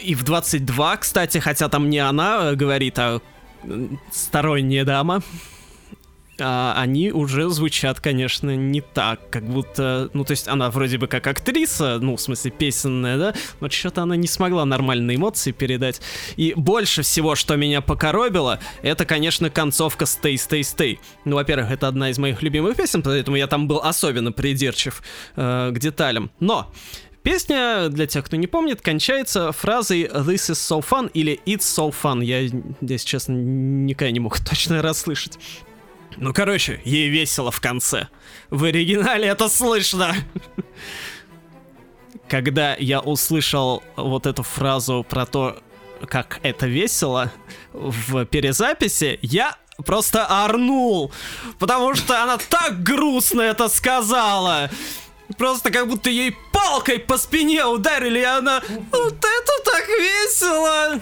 И 0.00 0.16
в 0.16 0.24
22, 0.24 0.96
кстати, 0.96 1.38
хотя 1.38 1.68
там 1.68 1.88
не 1.90 2.00
она 2.00 2.50
э, 2.50 2.54
говорит, 2.56 2.98
а 2.98 3.20
сторонняя 4.10 4.84
дама, 4.84 5.22
а, 6.40 6.74
они 6.76 7.12
уже 7.12 7.48
звучат, 7.50 8.00
конечно, 8.00 8.56
не 8.56 8.80
так, 8.80 9.28
как 9.30 9.44
будто, 9.44 10.10
ну, 10.12 10.24
то 10.24 10.32
есть 10.32 10.48
она 10.48 10.70
вроде 10.70 10.98
бы 10.98 11.06
как 11.06 11.26
актриса, 11.26 11.98
ну, 12.00 12.16
в 12.16 12.20
смысле, 12.20 12.50
песенная, 12.50 13.18
да, 13.18 13.34
но 13.60 13.68
что-то 13.68 14.02
она 14.02 14.16
не 14.16 14.26
смогла 14.26 14.64
нормальные 14.64 15.16
эмоции 15.16 15.52
передать. 15.52 16.00
И 16.36 16.54
больше 16.56 17.02
всего, 17.02 17.34
что 17.34 17.56
меня 17.56 17.80
покоробило, 17.80 18.58
это, 18.82 19.04
конечно, 19.04 19.50
концовка 19.50 20.04
«Stay, 20.04 20.34
stay, 20.34 20.60
stay». 20.60 20.98
Ну, 21.24 21.36
во-первых, 21.36 21.70
это 21.70 21.86
одна 21.86 22.10
из 22.10 22.18
моих 22.18 22.42
любимых 22.42 22.76
песен, 22.76 23.02
поэтому 23.02 23.36
я 23.36 23.46
там 23.46 23.68
был 23.68 23.80
особенно 23.82 24.32
придирчив 24.32 25.02
э, 25.36 25.70
к 25.72 25.78
деталям. 25.78 26.30
Но 26.40 26.72
Песня, 27.22 27.88
для 27.88 28.06
тех, 28.08 28.24
кто 28.24 28.36
не 28.36 28.48
помнит, 28.48 28.80
кончается 28.80 29.52
фразой 29.52 30.04
«This 30.04 30.50
is 30.50 30.54
so 30.54 30.84
fun» 30.84 31.08
или 31.14 31.40
«It's 31.46 31.60
so 31.60 31.94
fun». 31.94 32.24
Я 32.24 32.48
здесь, 32.80 33.04
честно, 33.04 33.32
никогда 33.34 34.10
не 34.10 34.18
мог 34.18 34.40
точно 34.44 34.82
расслышать. 34.82 35.38
Ну, 36.16 36.32
короче, 36.32 36.80
ей 36.84 37.08
весело 37.08 37.52
в 37.52 37.60
конце. 37.60 38.08
В 38.50 38.64
оригинале 38.64 39.28
это 39.28 39.48
слышно. 39.48 40.14
Когда 42.28 42.74
я 42.74 43.00
услышал 43.00 43.84
вот 43.96 44.26
эту 44.26 44.42
фразу 44.42 45.06
про 45.08 45.24
то, 45.24 45.58
как 46.08 46.40
это 46.42 46.66
весело 46.66 47.32
в 47.72 48.24
перезаписи, 48.26 49.20
я 49.22 49.56
просто 49.86 50.26
орнул. 50.26 51.12
Потому 51.60 51.94
что 51.94 52.20
она 52.20 52.36
так 52.36 52.82
грустно 52.82 53.42
это 53.42 53.68
сказала. 53.68 54.70
Просто 55.38 55.70
как 55.70 55.88
будто 55.88 56.10
ей 56.10 56.36
палкой 56.52 56.98
по 56.98 57.18
спине 57.18 57.64
ударили, 57.64 58.20
и 58.20 58.24
она... 58.24 58.62
Вот 58.68 59.14
это 59.14 59.52
так 59.64 59.88
весело! 59.88 61.00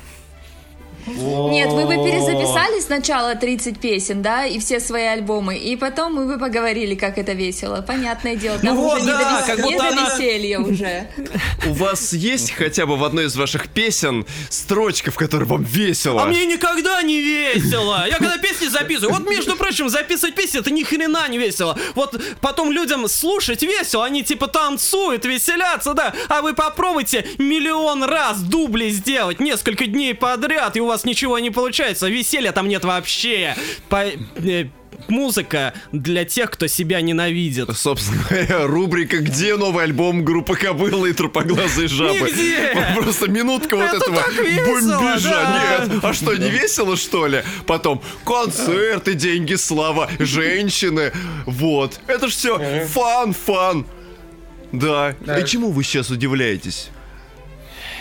Нет, 1.17 1.71
вы 1.71 1.87
бы 1.87 1.95
перезаписали 2.05 2.81
сначала 2.81 3.35
30 3.35 3.79
песен, 3.81 4.23
да, 4.23 4.47
и 4.47 4.59
все 4.59 4.81
свои 4.81 5.05
альбомы, 5.05 5.57
и 5.57 5.77
потом 5.77 6.15
мы 6.15 6.27
бы 6.27 6.39
поговорили, 6.39 6.95
как 6.95 7.19
это 7.19 7.33
весело. 7.33 7.83
Понятное 7.83 8.37
дело, 8.37 8.59
там 8.59 8.75
Ну 8.75 8.81
уже 8.87 8.95
вот, 8.97 9.01
не, 9.03 9.07
да, 9.07 9.45
до, 9.47 9.57
не 9.57 9.63
будто 9.63 9.79
до 9.79 9.89
она- 9.89 10.17
веселья 10.19 10.59
уже. 10.61 11.09
У 11.67 11.73
вас 11.75 12.13
есть 12.13 12.53
хотя 12.53 12.87
бы 12.87 12.97
в 12.97 13.05
одной 13.05 13.27
из 13.27 13.37
ваших 13.37 13.69
песен 13.69 14.27
строчка, 14.49 15.11
в 15.11 15.17
которой 15.17 15.45
вам 15.45 15.63
весело? 15.63 16.23
А 16.23 16.27
мне 16.27 16.47
никогда 16.47 17.03
не 17.03 17.21
весело. 17.21 18.05
Я 18.09 18.17
когда 18.17 18.39
песни 18.39 18.67
записываю, 18.67 19.15
вот 19.19 19.29
между 19.29 19.57
прочим, 19.57 19.89
записывать 19.89 20.35
песни 20.35 20.61
это 20.61 20.71
ни 20.71 20.83
хрена 20.83 21.29
не 21.29 21.39
весело. 21.39 21.79
Вот 21.95 22.21
потом 22.41 22.71
людям 22.73 23.09
слушать 23.09 23.63
весело, 23.63 24.05
они 24.05 24.23
типа 24.23 24.47
танцуют, 24.49 25.25
веселятся, 25.25 25.95
да. 25.95 26.15
А 26.29 26.43
вы 26.43 26.55
попробуйте 26.55 27.27
миллион 27.39 28.05
раз 28.05 28.41
дубли 28.41 28.91
сделать 28.91 29.41
несколько 29.41 29.87
дней 29.87 30.15
подряд, 30.15 30.77
и 30.77 30.81
у 30.81 30.87
вас 30.87 31.00
ничего 31.05 31.39
не 31.39 31.51
получается. 31.51 32.09
Веселья 32.09 32.53
там 32.53 32.69
нет 32.69 32.85
вообще. 32.85 33.55
По- 33.89 34.07
э, 34.07 34.67
Музыка 35.09 35.73
для 35.93 36.27
тех, 36.27 36.51
кто 36.51 36.67
себя 36.67 37.01
ненавидит. 37.01 37.75
Собственно 37.75 38.23
говоря, 38.29 38.67
рубрика 38.67 39.19
«Где 39.19 39.57
новый 39.57 39.85
альбом 39.85 40.25
группы 40.27 40.55
Кобыла 40.57 41.07
и 41.07 41.13
Трупоглазые 41.15 41.89
жабы?» 41.89 42.19
Нигде! 42.31 42.73
Вот 42.75 43.03
Просто 43.05 43.31
минутка 43.31 43.77
вот 43.77 43.85
Это 43.87 43.97
этого 43.97 44.23
весело, 44.43 45.01
бомбежа. 45.01 45.31
да. 45.31 45.87
Нет, 45.95 46.05
а 46.05 46.13
что, 46.13 46.35
не 46.37 46.51
весело, 46.51 46.97
что 46.99 47.27
ли? 47.27 47.43
Потом 47.67 48.03
концерты, 48.27 49.15
деньги, 49.15 49.55
слава, 49.55 50.11
женщины. 50.19 51.13
Вот. 51.47 51.99
Это 52.07 52.29
ж 52.29 52.33
все 52.33 52.85
фан, 52.87 53.33
фан. 53.33 53.87
Да. 54.71 55.15
Да. 55.21 55.39
И 55.39 55.47
чему 55.47 55.71
вы 55.71 55.83
сейчас 55.83 56.11
удивляетесь? 56.11 56.91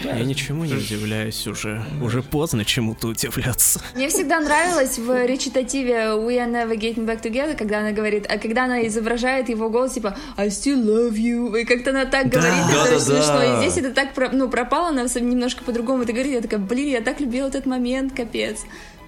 Я 0.04 0.24
ничему 0.24 0.66
не 0.66 0.74
удивляюсь 0.74 1.46
уже. 1.48 1.84
Уже 2.02 2.22
поздно 2.22 2.66
чему-то 2.66 3.08
удивляться. 3.08 3.82
Мне 3.96 4.10
всегда 4.10 4.40
нравилось 4.40 4.98
в 4.98 5.26
речитативе 5.26 5.94
We 6.16 6.38
are 6.38 6.50
never 6.50 6.76
getting 6.78 7.06
back 7.06 7.22
together, 7.22 7.56
когда 7.56 7.80
она 7.80 7.92
говорит, 7.92 8.26
а 8.30 8.38
когда 8.38 8.66
она 8.66 8.86
изображает 8.88 9.50
его 9.50 9.70
голос, 9.70 9.94
типа 9.94 10.18
I 10.38 10.48
still 10.48 10.84
love 10.84 11.14
you, 11.16 11.60
и 11.60 11.66
как-то 11.66 11.92
она 11.92 12.06
так 12.06 12.28
говорит, 12.28 12.54
это 12.70 12.74
да, 12.74 12.84
очень 12.84 12.94
да. 12.94 13.00
смешно. 13.00 13.44
И 13.44 13.70
здесь 13.70 13.84
это 13.84 13.94
так 13.94 14.10
ну, 14.32 14.50
пропало, 14.50 14.90
она 14.90 15.04
немножко 15.04 15.64
по-другому 15.64 16.04
это 16.04 16.14
говорит. 16.14 16.34
Я 16.34 16.42
такая, 16.42 16.60
блин, 16.60 16.90
я 16.90 17.02
так 17.02 17.20
любила 17.20 17.48
этот 17.48 17.66
момент, 17.66 18.14
капец. 18.16 18.60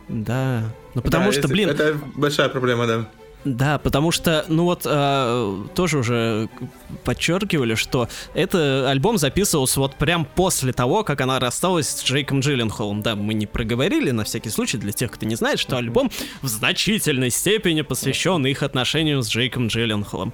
Да. 0.07 0.63
Ну 0.93 1.01
потому 1.01 1.25
Да, 1.27 1.31
что, 1.31 1.39
это- 1.41 1.47
блин, 1.49 1.69
Это 1.69 1.97
большая 2.15 2.49
проблема, 2.49 2.87
да. 2.87 3.09
Да, 3.43 3.79
потому 3.79 4.11
что, 4.11 4.45
ну 4.49 4.65
вот, 4.65 4.83
э, 4.85 5.65
тоже 5.73 5.97
уже 5.97 6.49
подчеркивали, 7.03 7.73
что 7.73 8.07
это 8.35 8.87
альбом 8.89 9.17
записывался 9.17 9.79
вот 9.79 9.95
прям 9.95 10.25
после 10.25 10.73
того, 10.73 11.03
как 11.03 11.21
она 11.21 11.39
рассталась 11.39 11.89
с 11.89 12.03
Джейком 12.03 12.41
Джилленхолом. 12.41 13.01
Да, 13.01 13.15
мы 13.15 13.33
не 13.33 13.47
проговорили, 13.47 14.11
на 14.11 14.25
всякий 14.25 14.49
случай, 14.49 14.77
для 14.77 14.91
тех, 14.91 15.11
кто 15.11 15.25
не 15.25 15.35
знает, 15.35 15.57
что 15.57 15.77
альбом 15.77 16.11
в 16.43 16.47
значительной 16.47 17.31
степени 17.31 17.81
посвящен 17.81 18.45
их 18.45 18.61
отношениям 18.61 19.23
с 19.23 19.29
Джейком 19.29 19.67
Джилленхолом. 19.67 20.33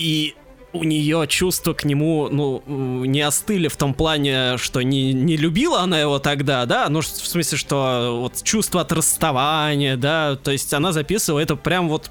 И 0.00 0.34
у 0.76 0.84
нее 0.84 1.26
чувства 1.28 1.72
к 1.72 1.84
нему, 1.84 2.28
ну, 2.30 2.62
не 3.04 3.20
остыли 3.20 3.68
в 3.68 3.76
том 3.76 3.94
плане, 3.94 4.58
что 4.58 4.82
не, 4.82 5.12
не 5.12 5.36
любила 5.36 5.80
она 5.80 6.00
его 6.00 6.18
тогда, 6.18 6.66
да, 6.66 6.88
ну, 6.88 7.00
в 7.00 7.06
смысле, 7.06 7.58
что 7.58 8.18
вот 8.20 8.42
чувство 8.42 8.80
от 8.80 8.92
расставания, 8.92 9.96
да, 9.96 10.36
то 10.36 10.50
есть 10.50 10.72
она 10.74 10.92
записывала 10.92 11.40
это 11.40 11.56
прям 11.56 11.88
вот 11.88 12.10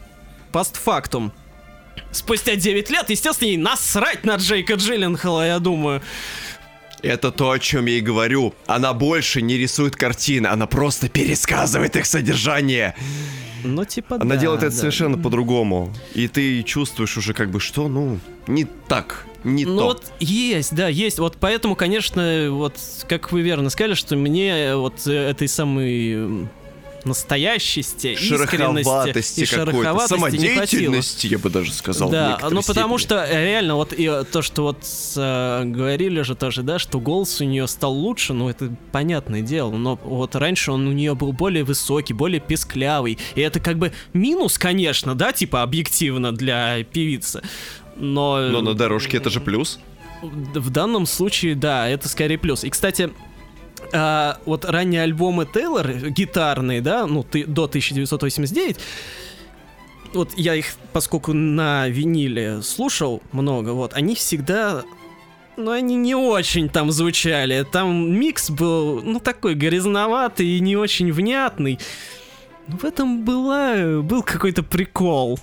постфактум. 0.51 1.31
Спустя 2.11 2.55
9 2.55 2.89
лет, 2.89 3.09
естественно, 3.09 3.49
ей 3.49 3.57
насрать 3.57 4.23
на 4.23 4.35
Джейка 4.35 4.75
Джилленхола, 4.75 5.45
я 5.45 5.59
думаю. 5.59 6.01
Это 7.05 7.31
то, 7.31 7.51
о 7.51 7.59
чем 7.59 7.85
я 7.85 7.97
и 7.97 8.01
говорю. 8.01 8.53
Она 8.65 8.93
больше 8.93 9.41
не 9.41 9.57
рисует 9.57 9.95
картины, 9.95 10.47
она 10.47 10.65
просто 10.65 11.07
пересказывает 11.09 11.95
их 11.95 12.05
содержание. 12.05 12.95
Ну, 13.63 13.83
типа, 13.83 14.17
Она 14.17 14.35
да, 14.35 14.41
делает 14.41 14.61
это 14.63 14.71
да. 14.71 14.77
совершенно 14.77 15.17
по-другому. 15.17 15.91
И 16.13 16.27
ты 16.27 16.61
чувствуешь 16.63 17.17
уже 17.17 17.33
как 17.33 17.49
бы, 17.49 17.59
что, 17.59 17.87
ну, 17.87 18.19
не 18.47 18.65
так, 18.87 19.25
не 19.43 19.65
Ну 19.65 19.77
то. 19.77 19.83
вот 19.85 20.11
есть, 20.19 20.75
да, 20.75 20.87
есть. 20.87 21.17
Вот 21.19 21.37
поэтому, 21.39 21.75
конечно, 21.75 22.47
вот 22.51 22.75
как 23.07 23.31
вы 23.31 23.41
верно 23.41 23.69
сказали, 23.69 23.95
что 23.95 24.15
мне 24.15 24.75
вот 24.75 25.07
э, 25.07 25.29
этой 25.29 25.47
самой 25.47 26.47
настоящести, 27.05 28.13
искренности 28.13 29.41
и 29.41 29.45
шероховатости 29.45 30.15
самодеятельности, 30.15 31.27
я 31.27 31.37
бы 31.37 31.49
даже 31.49 31.73
сказал. 31.73 32.09
Да, 32.09 32.39
ну 32.49 32.61
потому 32.61 32.97
степени. 32.97 33.17
что 33.17 33.25
э, 33.25 33.45
реально 33.45 33.75
вот 33.75 33.93
и 33.93 34.05
э, 34.05 34.23
то, 34.23 34.41
что 34.41 34.63
вот 34.63 34.83
э, 35.15 35.63
говорили 35.65 36.21
же 36.21 36.35
тоже, 36.35 36.63
да, 36.63 36.79
что 36.79 36.99
голос 36.99 37.39
у 37.41 37.43
нее 37.45 37.67
стал 37.67 37.93
лучше, 37.93 38.33
ну 38.33 38.49
это 38.49 38.75
понятное 38.91 39.41
дело, 39.41 39.71
но 39.71 39.99
вот 40.03 40.35
раньше 40.35 40.71
он 40.71 40.87
у 40.87 40.91
нее 40.91 41.15
был 41.15 41.31
более 41.31 41.63
высокий, 41.63 42.13
более 42.13 42.39
песклявый, 42.39 43.17
и 43.35 43.41
это 43.41 43.59
как 43.59 43.77
бы 43.77 43.91
минус, 44.13 44.57
конечно, 44.57 45.15
да, 45.15 45.31
типа 45.31 45.61
объективно 45.61 46.31
для 46.31 46.83
певицы, 46.83 47.41
но... 47.95 48.49
Но 48.49 48.61
на 48.61 48.73
дорожке 48.73 49.17
это 49.17 49.29
же 49.29 49.39
плюс. 49.39 49.79
В 50.21 50.69
данном 50.69 51.05
случае, 51.05 51.55
да, 51.55 51.87
это 51.87 52.09
скорее 52.09 52.37
плюс. 52.37 52.63
И, 52.63 52.69
кстати, 52.69 53.11
а, 53.93 54.39
вот 54.45 54.65
ранние 54.65 55.03
альбомы 55.03 55.45
Тейлор, 55.45 56.09
гитарные, 56.09 56.81
да, 56.81 57.05
ну, 57.07 57.23
ты, 57.23 57.45
до 57.45 57.65
1989, 57.65 58.77
вот 60.13 60.31
я 60.37 60.55
их, 60.55 60.67
поскольку 60.93 61.33
на 61.33 61.87
виниле 61.87 62.61
слушал 62.61 63.21
много, 63.31 63.71
вот, 63.71 63.93
они 63.93 64.15
всегда 64.15 64.83
ну, 65.57 65.71
они 65.71 65.95
не 65.95 66.15
очень 66.15 66.67
там 66.67 66.91
звучали. 66.91 67.65
Там 67.69 68.11
микс 68.11 68.49
был, 68.49 69.01
ну, 69.01 69.19
такой 69.19 69.55
грязноватый 69.55 70.47
и 70.47 70.59
не 70.59 70.75
очень 70.75 71.11
внятный. 71.13 71.79
Но 72.67 72.77
в 72.77 72.83
этом 72.83 73.23
была, 73.23 74.01
был 74.01 74.23
какой-то 74.23 74.63
прикол. 74.63 75.39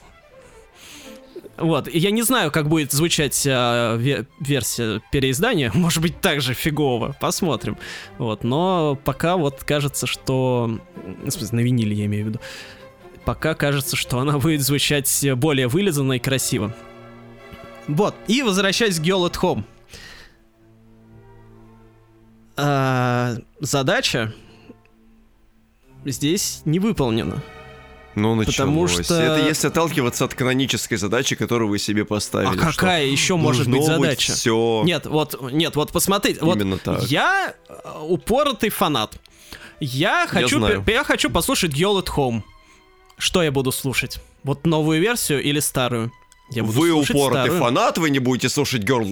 Вот, 1.59 1.87
я 1.89 2.11
не 2.11 2.23
знаю, 2.23 2.51
как 2.51 2.69
будет 2.69 2.93
звучать 2.93 3.47
ве- 3.47 4.27
версия 4.41 5.01
переиздания, 5.13 5.71
может 5.75 6.03
быть, 6.03 6.21
так 6.21 6.41
же 6.41 6.55
фигово, 6.55 7.15
посмотрим. 7.21 7.77
Вот, 8.19 8.43
но 8.43 8.99
пока 9.05 9.37
вот 9.37 9.63
кажется, 9.65 10.07
что... 10.07 10.79
В 11.25 11.31
смысле, 11.31 11.59
на 11.59 11.61
виниле 11.61 11.95
я 11.95 12.07
имею 12.07 12.25
в 12.25 12.29
виду. 12.29 12.41
Пока 13.25 13.55
кажется, 13.55 13.97
что 13.97 14.19
она 14.19 14.39
будет 14.39 14.63
звучать 14.63 15.25
более 15.37 15.69
вылизанно 15.69 16.15
и 16.15 16.19
красиво. 16.19 16.75
Вот, 17.87 18.15
и 18.27 18.43
возвращаясь 18.43 18.99
к 18.99 19.03
Girl 19.03 19.31
at 19.31 19.35
Home. 19.41 19.65
А, 22.57 23.37
задача 23.61 24.33
здесь 26.05 26.63
не 26.65 26.79
выполнена. 26.79 27.43
Ну, 28.15 28.37
Потому 28.45 28.83
началось. 28.83 29.07
что- 29.07 29.15
Это 29.15 29.47
если 29.49 29.69
отталкиваться 29.69 30.25
от 30.25 30.35
канонической 30.35 30.99
задачи, 30.99 31.35
которую 31.37 31.69
вы 31.71 31.79
себе 31.79 32.05
поставили. 32.05 32.59
А 32.59 32.61
какая 32.73 33.07
еще 33.07 33.37
может 33.37 33.69
быть 33.69 33.85
задача? 33.85 34.33
Все. 34.33 34.83
Нет, 34.85 35.07
вот, 35.07 35.41
нет, 35.53 35.77
вот 35.77 35.93
посмотрите, 35.93 36.39
вот 36.43 36.57
Именно 36.57 36.79
так. 36.79 37.03
я 37.05 37.55
э, 37.69 37.75
упоротый 38.03 38.71
фанат. 38.71 39.17
Я 39.81 40.27
хочу, 40.29 40.59
знаю. 40.59 40.83
пе- 40.83 40.93
я 40.93 41.05
хочу 41.05 41.31
послушать 41.31 41.73
Girl 41.73 42.03
at 42.05 42.09
Home. 42.17 42.43
Что 43.19 43.43
я 43.43 43.51
буду 43.51 43.73
слушать? 43.73 44.19
Вот 44.45 44.67
новую 44.67 45.01
версию 45.01 45.43
или 45.43 45.61
старую? 45.61 46.13
Я 46.51 46.65
буду 46.65 46.81
Вы 46.81 46.91
упоротый 46.93 47.45
старую. 47.45 47.59
фанат, 47.61 47.97
вы 47.99 48.11
не 48.11 48.19
будете 48.19 48.49
слушать 48.51 48.83
Girl 48.83 49.05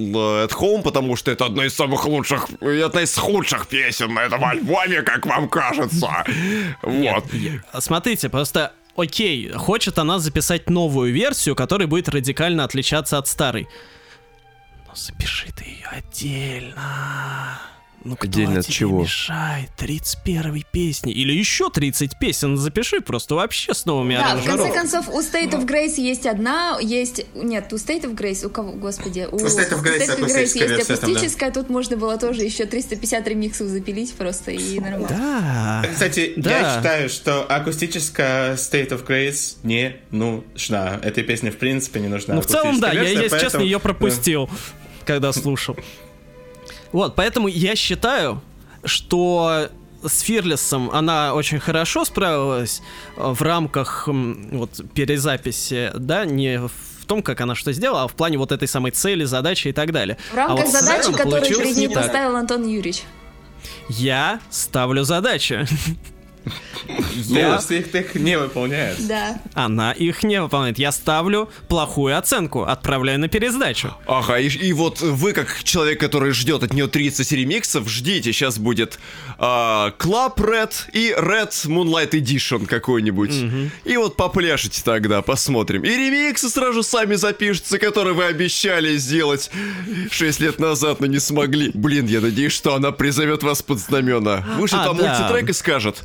at 0.45 0.51
Home, 0.61 0.83
потому 0.83 1.17
что 1.17 1.31
это 1.31 1.47
одна 1.47 1.65
из 1.65 1.75
самых 1.75 2.05
лучших, 2.07 2.49
и 2.61 2.81
одна 2.81 3.03
из 3.03 3.17
худших 3.17 3.67
песен 3.67 4.13
на 4.13 4.21
этом 4.25 4.45
альбоме, 4.45 5.01
как 5.03 5.25
вам 5.27 5.49
кажется. 5.49 6.25
Вот. 6.83 7.25
Смотрите, 7.79 8.29
просто 8.29 8.73
окей, 9.01 9.51
хочет 9.53 9.99
она 9.99 10.19
записать 10.19 10.71
новую 10.71 11.13
версию, 11.13 11.57
которая 11.57 11.89
будет 11.89 12.09
радикально 12.09 12.65
отличаться 12.65 13.19
от 13.19 13.27
старой. 13.27 13.69
Но 14.87 14.95
запиши 14.95 15.53
ты 15.53 15.65
ее 15.65 15.87
отдельно. 15.91 17.61
Ну 18.03 18.17
кто 18.17 18.27
Отдельно 18.29 18.61
от 18.61 18.65
тебе 18.67 18.75
чего? 18.75 19.03
мешает? 19.03 19.69
31 19.77 20.65
песни. 20.73 21.13
Или 21.13 21.33
еще 21.35 21.69
30 21.71 22.19
песен 22.19 22.57
запиши 22.57 23.01
просто 23.03 23.35
вообще 23.35 23.75
с 23.75 23.85
новыми 23.85 24.15
Да, 24.15 24.21
в 24.21 24.25
конце 24.29 24.43
аранжировками. 24.49 24.75
концов, 24.75 25.09
у 25.11 25.21
State 25.21 25.51
of 25.53 25.67
Grace 25.67 26.01
есть 26.01 26.25
одна, 26.27 26.79
есть... 26.81 27.27
Нет, 27.35 27.71
у 27.73 27.77
State 27.77 28.05
of 28.05 28.17
Grace, 28.17 28.47
у 28.47 28.51
кого, 28.51 28.73
господи, 28.73 29.29
у, 29.31 29.37
State 29.37 29.71
of 29.73 29.83
Grace 29.83 29.99
State 29.99 30.19
of 30.19 30.19
Grace 30.19 30.23
акустическая 30.23 30.41
есть 30.41 30.57
версия 30.57 30.69
там, 30.69 30.87
да. 30.87 30.95
акустическая, 31.07 31.51
тут 31.53 31.69
можно 31.69 31.97
было 31.99 32.17
тоже 32.17 32.43
еще 32.43 32.65
350 32.65 33.29
ремиксов 33.29 33.69
запилить 33.69 34.15
просто 34.15 34.51
и 34.53 34.81
нормально. 34.81 35.09
Да. 35.83 35.85
Кстати, 35.93 36.33
Да. 36.37 36.51
я 36.59 36.77
считаю, 36.77 37.09
что 37.11 37.43
акустическая 37.45 38.55
State 38.57 38.89
of 38.91 39.07
Grace 39.07 39.57
не 39.63 39.97
нужна. 40.11 40.99
Этой 41.03 41.23
песне 41.23 41.51
в 41.51 41.59
принципе 41.59 42.01
не 42.01 42.09
нужна. 42.09 42.37
Ну, 42.37 42.41
в 42.41 42.47
целом, 42.47 42.81
да, 42.81 42.89
акустическая 42.89 43.03
я, 43.15 43.23
если 43.25 43.29
честно, 43.37 43.41
поэтому- 43.59 43.65
ее 43.65 43.79
пропустил, 43.81 44.51
когда 45.05 45.33
слушал. 45.33 45.77
Вот, 46.93 47.15
поэтому 47.15 47.49
я 47.49 47.77
считаю, 47.77 48.43
что 48.85 49.69
с 50.03 50.21
Фирлесом 50.21 50.91
она 50.91 51.35
очень 51.35 51.61
хорошо 51.61 52.05
справилась 52.05 52.83
э, 53.17 53.23
в 53.23 53.43
рамках 53.43 54.09
вот 54.09 54.81
перезаписи, 54.95 55.93
да, 55.95 56.25
не 56.25 56.59
в 56.59 57.07
том, 57.07 57.23
как 57.23 57.41
она 57.41 57.55
что 57.55 57.73
сделала, 57.73 58.05
а 58.05 58.09
в 58.09 58.15
плане 58.15 58.39
вот 58.39 58.53
этой 58.53 58.69
самой 58.69 58.93
цели, 58.93 59.25
задачи 59.25 59.69
и 59.69 59.73
так 59.73 59.93
далее. 59.93 60.17
В 60.33 60.37
рамках 60.37 60.59
а 60.59 60.63
вот 60.63 60.73
задачи, 60.73 61.13
которую 61.13 61.43
перед 61.43 61.77
не 61.77 61.87
ней 61.87 61.95
поставил 61.95 62.37
Антон 62.37 62.67
Юрьевич. 62.67 63.03
Я 63.89 64.41
ставлю 64.51 65.05
задачи. 65.05 65.67
Ну, 67.29 67.39
если 67.39 67.79
их, 67.79 67.95
их 67.95 68.15
не 68.15 68.39
выполняет. 68.39 69.07
Да. 69.07 69.41
Она 69.55 69.93
их 69.93 70.23
не 70.23 70.41
выполняет. 70.41 70.79
Я 70.79 70.93
ставлю 70.93 71.51
плохую 71.69 72.17
оценку, 72.19 72.63
отправляю 72.63 73.19
на 73.21 73.29
пересдачу. 73.29 73.95
Ага, 74.07 74.39
и, 74.39 74.49
и 74.49 74.73
вот 74.73 75.01
вы, 75.01 75.33
как 75.33 75.63
человек, 75.63 76.01
который 76.01 76.33
ждет 76.33 76.63
от 76.63 76.73
нее 76.73 76.89
30 76.89 77.31
ремиксов, 77.33 77.89
ждите, 77.89 78.33
сейчас 78.33 78.59
будет 78.59 78.99
а, 79.39 79.93
Club 79.99 80.37
Red 80.37 80.73
и 80.93 81.15
Red 81.17 81.51
Moonlight 81.67 82.11
Edition 82.11 82.67
какой-нибудь. 82.67 83.35
И 83.85 83.97
вот 83.97 84.17
попляшете 84.17 84.83
тогда, 84.85 85.23
посмотрим. 85.23 85.83
И 85.85 85.89
ремиксы 85.89 86.49
сразу 86.49 86.83
сами 86.83 87.15
запишутся, 87.15 87.79
которые 87.79 88.15
вы 88.15 88.25
обещали 88.25 88.97
сделать 88.97 89.51
6 90.11 90.41
лет 90.41 90.59
назад, 90.59 91.01
но 91.01 91.07
не 91.07 91.19
смогли. 91.21 91.71
Блин, 91.75 92.07
я 92.07 92.21
надеюсь, 92.21 92.53
что 92.53 92.75
она 92.75 92.91
призовет 92.93 93.43
вас 93.43 93.63
под 93.63 93.79
знамена. 93.79 94.45
Вышлет 94.59 94.81
А, 94.83 94.89
вам 94.89 94.97
да. 94.99 95.19
мультитрек 95.19 95.51
и 95.51 95.53
скажет. 95.53 96.03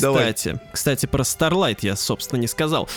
Давай. 0.00 0.32
Кстати, 0.32 0.60
кстати, 0.72 1.06
про 1.06 1.22
Starlight 1.22 1.78
я, 1.82 1.96
собственно, 1.96 2.40
не 2.40 2.46
сказал. 2.46 2.88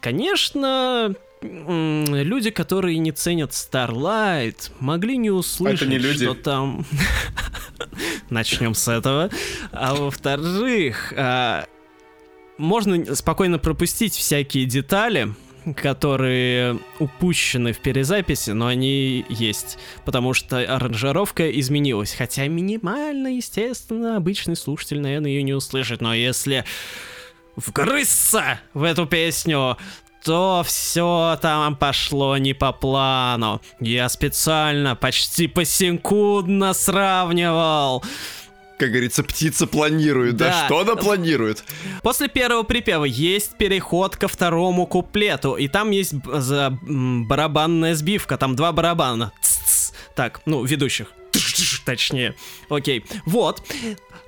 Конечно, 0.00 1.14
люди, 1.42 2.50
которые 2.50 2.98
не 2.98 3.12
ценят 3.12 3.50
Starlight, 3.50 4.70
могли 4.80 5.16
не 5.16 5.30
услышать, 5.30 5.82
Это 5.82 5.90
не 5.90 5.98
люди. 5.98 6.24
что 6.24 6.34
там... 6.34 6.84
Начнем 8.30 8.74
с 8.74 8.88
этого. 8.88 9.30
А 9.72 9.94
во-вторых, 9.94 11.12
а, 11.16 11.66
можно 12.58 13.14
спокойно 13.14 13.58
пропустить 13.58 14.14
всякие 14.14 14.64
детали, 14.64 15.34
которые 15.76 16.78
упущены 16.98 17.72
в 17.72 17.78
перезаписи, 17.78 18.50
но 18.50 18.66
они 18.66 19.24
есть, 19.28 19.78
потому 20.04 20.34
что 20.34 20.58
аранжировка 20.58 21.50
изменилась, 21.50 22.14
хотя 22.14 22.46
минимально, 22.46 23.36
естественно, 23.36 24.16
обычный 24.16 24.56
слушатель, 24.56 25.00
наверное, 25.00 25.30
ее 25.30 25.42
не 25.42 25.54
услышит, 25.54 26.00
но 26.00 26.14
если 26.14 26.64
вгрызться 27.56 28.60
в 28.74 28.82
эту 28.82 29.06
песню, 29.06 29.78
то 30.24 30.62
все 30.64 31.38
там 31.42 31.76
пошло 31.76 32.36
не 32.38 32.54
по 32.54 32.72
плану. 32.72 33.60
Я 33.78 34.08
специально 34.08 34.96
почти 34.96 35.46
посекундно 35.46 36.72
сравнивал. 36.72 38.02
Как 38.78 38.90
говорится, 38.90 39.22
птица 39.22 39.66
планирует, 39.66 40.36
да? 40.36 40.50
Да. 40.50 40.66
Что 40.66 40.80
она 40.80 40.96
планирует? 40.96 41.62
После 42.02 42.28
первого 42.28 42.64
припева 42.64 43.04
есть 43.04 43.56
переход 43.56 44.16
ко 44.16 44.26
второму 44.26 44.86
куплету, 44.86 45.54
и 45.54 45.68
там 45.68 45.92
есть 45.92 46.14
барабанная 46.14 47.94
сбивка, 47.94 48.36
там 48.36 48.56
два 48.56 48.72
барабана. 48.72 49.32
Так, 50.16 50.40
ну, 50.46 50.64
ведущих. 50.64 51.12
Точнее. 51.84 52.34
Окей. 52.68 53.04
Вот. 53.26 53.62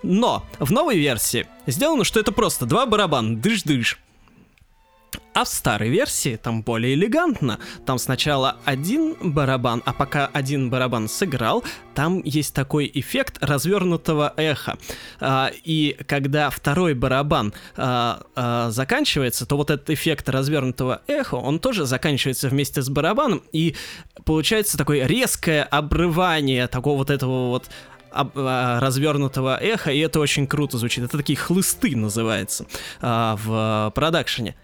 Но 0.02 0.44
в 0.58 0.70
новой 0.70 0.98
версии 0.98 1.46
сделано, 1.66 2.04
что 2.04 2.20
это 2.20 2.32
просто 2.32 2.66
два 2.66 2.86
барабана. 2.86 3.36
Дыш-дыш. 3.36 3.98
А 5.36 5.44
в 5.44 5.48
старой 5.48 5.90
версии 5.90 6.36
там 6.36 6.62
более 6.62 6.94
элегантно. 6.94 7.58
Там 7.84 7.98
сначала 7.98 8.56
один 8.64 9.16
барабан, 9.20 9.82
а 9.84 9.92
пока 9.92 10.30
один 10.32 10.70
барабан 10.70 11.10
сыграл, 11.10 11.62
там 11.94 12.22
есть 12.24 12.54
такой 12.54 12.90
эффект 12.94 13.36
развернутого 13.42 14.32
эха. 14.38 14.78
А, 15.20 15.50
и 15.62 15.94
когда 16.06 16.48
второй 16.48 16.94
барабан 16.94 17.52
а, 17.76 18.22
а, 18.34 18.70
заканчивается, 18.70 19.44
то 19.44 19.58
вот 19.58 19.70
этот 19.70 19.90
эффект 19.90 20.30
развернутого 20.30 21.02
эха, 21.06 21.34
он 21.34 21.58
тоже 21.58 21.84
заканчивается 21.84 22.48
вместе 22.48 22.80
с 22.80 22.88
барабаном, 22.88 23.42
и 23.52 23.76
получается 24.24 24.78
такое 24.78 25.04
резкое 25.06 25.64
обрывание 25.64 26.66
такого 26.66 26.96
вот 26.96 27.10
этого 27.10 27.48
вот 27.48 27.68
развернутого 28.10 29.58
эха, 29.60 29.92
и 29.92 29.98
это 29.98 30.20
очень 30.20 30.46
круто 30.46 30.78
звучит. 30.78 31.04
Это 31.04 31.18
такие 31.18 31.36
хлысты 31.36 31.94
называется 31.94 32.64
в 33.02 33.92
продакшене. 33.94 34.56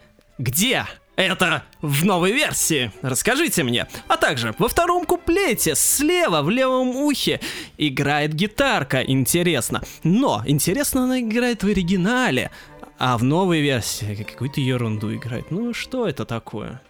Где 0.43 0.89
это 1.15 1.63
в 1.83 2.05
новой 2.05 2.33
версии? 2.33 2.91
Расскажите 3.01 3.63
мне. 3.63 3.87
А 4.09 4.17
также 4.17 4.57
во 4.59 4.67
втором 4.67 5.05
куплете 5.05 5.77
слева 5.77 6.43
в 6.43 6.51
левом 6.51 6.97
ухе 6.97 7.39
играет 7.79 8.35
гитарка. 8.35 9.05
Интересно. 9.05 9.85
Но 10.03 10.43
интересно 10.45 11.05
она 11.05 11.21
играет 11.21 11.63
в 11.63 11.69
оригинале. 11.69 12.51
А 12.99 13.17
в 13.19 13.23
новой 13.23 13.61
версии 13.61 14.27
какую-то 14.29 14.61
ерунду 14.61 15.15
играет. 15.15 15.53
Ну 15.53 15.73
что 15.73 16.09
это 16.09 16.25
такое? 16.25 16.83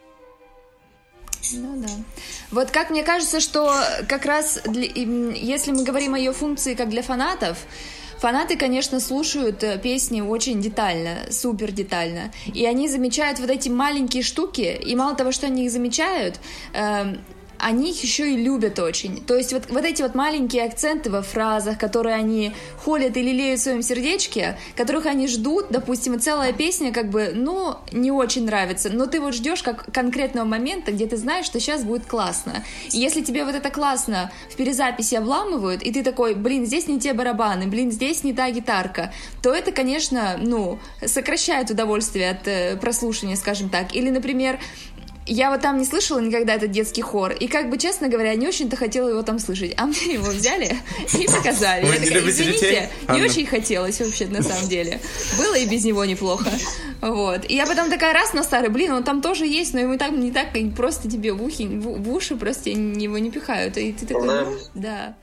Ну 1.52 1.82
да. 1.82 1.92
Вот 2.52 2.70
как 2.70 2.88
мне 2.88 3.02
кажется, 3.02 3.38
что 3.38 3.70
как 4.08 4.24
раз 4.24 4.62
для, 4.64 4.86
если 4.86 5.72
мы 5.72 5.84
говорим 5.84 6.14
о 6.14 6.18
ее 6.18 6.32
функции 6.32 6.72
как 6.72 6.88
для 6.88 7.02
фанатов, 7.02 7.58
Фанаты, 8.22 8.56
конечно, 8.56 9.00
слушают 9.00 9.64
э, 9.64 9.78
песни 9.78 10.20
очень 10.20 10.60
детально, 10.60 11.26
супер 11.32 11.72
детально. 11.72 12.30
И 12.54 12.64
они 12.64 12.86
замечают 12.86 13.40
вот 13.40 13.50
эти 13.50 13.68
маленькие 13.68 14.22
штуки, 14.22 14.78
и 14.80 14.94
мало 14.94 15.16
того, 15.16 15.32
что 15.32 15.46
они 15.46 15.64
их 15.64 15.72
замечают, 15.72 16.38
э, 16.72 17.16
они 17.62 17.90
их 17.90 18.02
еще 18.02 18.32
и 18.32 18.36
любят 18.36 18.78
очень. 18.80 19.24
То 19.24 19.36
есть 19.36 19.52
вот, 19.52 19.70
вот 19.70 19.84
эти 19.84 20.02
вот 20.02 20.16
маленькие 20.16 20.64
акценты 20.64 21.10
во 21.10 21.22
фразах, 21.22 21.78
которые 21.78 22.16
они 22.16 22.52
холят 22.84 23.16
или 23.16 23.30
леют 23.30 23.60
в 23.60 23.62
своем 23.62 23.82
сердечке, 23.82 24.58
которых 24.76 25.06
они 25.06 25.28
ждут, 25.28 25.66
допустим, 25.70 26.14
и 26.14 26.18
целая 26.18 26.52
песня 26.52 26.92
как 26.92 27.08
бы, 27.08 27.30
ну, 27.34 27.76
не 27.92 28.10
очень 28.10 28.46
нравится, 28.46 28.90
но 28.90 29.06
ты 29.06 29.20
вот 29.20 29.34
ждешь 29.34 29.62
как 29.62 29.92
конкретного 29.92 30.44
момента, 30.44 30.90
где 30.90 31.06
ты 31.06 31.16
знаешь, 31.16 31.46
что 31.46 31.60
сейчас 31.60 31.84
будет 31.84 32.04
классно. 32.04 32.64
И 32.90 32.98
если 32.98 33.22
тебе 33.22 33.44
вот 33.44 33.54
это 33.54 33.70
классно 33.70 34.32
в 34.50 34.56
перезаписи 34.56 35.14
обламывают, 35.14 35.82
и 35.82 35.92
ты 35.92 36.02
такой, 36.02 36.34
блин, 36.34 36.66
здесь 36.66 36.88
не 36.88 36.98
те 36.98 37.12
барабаны, 37.12 37.68
блин, 37.68 37.92
здесь 37.92 38.24
не 38.24 38.32
та 38.32 38.50
гитарка, 38.50 39.12
то 39.40 39.54
это, 39.54 39.70
конечно, 39.70 40.36
ну, 40.40 40.80
сокращает 41.06 41.70
удовольствие 41.70 42.30
от 42.30 42.48
э, 42.48 42.76
прослушивания, 42.76 43.36
скажем 43.36 43.68
так. 43.68 43.94
Или, 43.94 44.10
например, 44.10 44.58
я 45.26 45.50
вот 45.50 45.60
там 45.60 45.78
не 45.78 45.84
слышала 45.84 46.18
никогда 46.20 46.54
этот 46.54 46.70
детский 46.70 47.02
хор, 47.02 47.32
и 47.32 47.46
как 47.46 47.70
бы, 47.70 47.78
честно 47.78 48.08
говоря, 48.08 48.34
не 48.34 48.46
очень-то 48.48 48.76
хотела 48.76 49.08
его 49.08 49.22
там 49.22 49.38
слышать, 49.38 49.74
а 49.76 49.86
мне 49.86 50.14
его 50.14 50.30
взяли 50.30 50.76
и 51.18 51.26
показали. 51.26 51.84
Вы 51.84 51.94
я 51.94 51.98
не 51.98 52.06
такая, 52.06 52.20
любите 52.20 52.42
извините, 52.42 52.60
детей? 52.60 52.88
не 53.08 53.14
Анна? 53.14 53.24
очень 53.24 53.46
хотелось 53.46 54.00
вообще 54.00 54.26
на 54.26 54.42
самом 54.42 54.68
деле. 54.68 55.00
Было 55.38 55.54
и 55.54 55.66
без 55.66 55.84
него 55.84 56.04
неплохо. 56.04 56.50
Вот. 57.00 57.48
И 57.48 57.54
я 57.54 57.66
потом 57.66 57.90
такая 57.90 58.12
раз 58.12 58.32
на 58.32 58.42
старый, 58.42 58.68
блин, 58.68 58.92
он 58.92 59.04
там 59.04 59.22
тоже 59.22 59.46
есть, 59.46 59.74
но 59.74 59.80
ему 59.80 59.98
так 59.98 60.12
не 60.12 60.30
так, 60.30 60.48
просто 60.76 61.10
тебе 61.10 61.32
в, 61.32 61.42
ухи, 61.42 61.66
в, 61.66 62.02
в 62.02 62.12
уши 62.12 62.36
просто 62.36 62.70
его 62.70 63.18
не 63.18 63.30
пихают. 63.30 63.76
И 63.76 63.92
ты 63.92 64.06
такой, 64.06 64.26
ну, 64.26 64.56
да. 64.74 65.16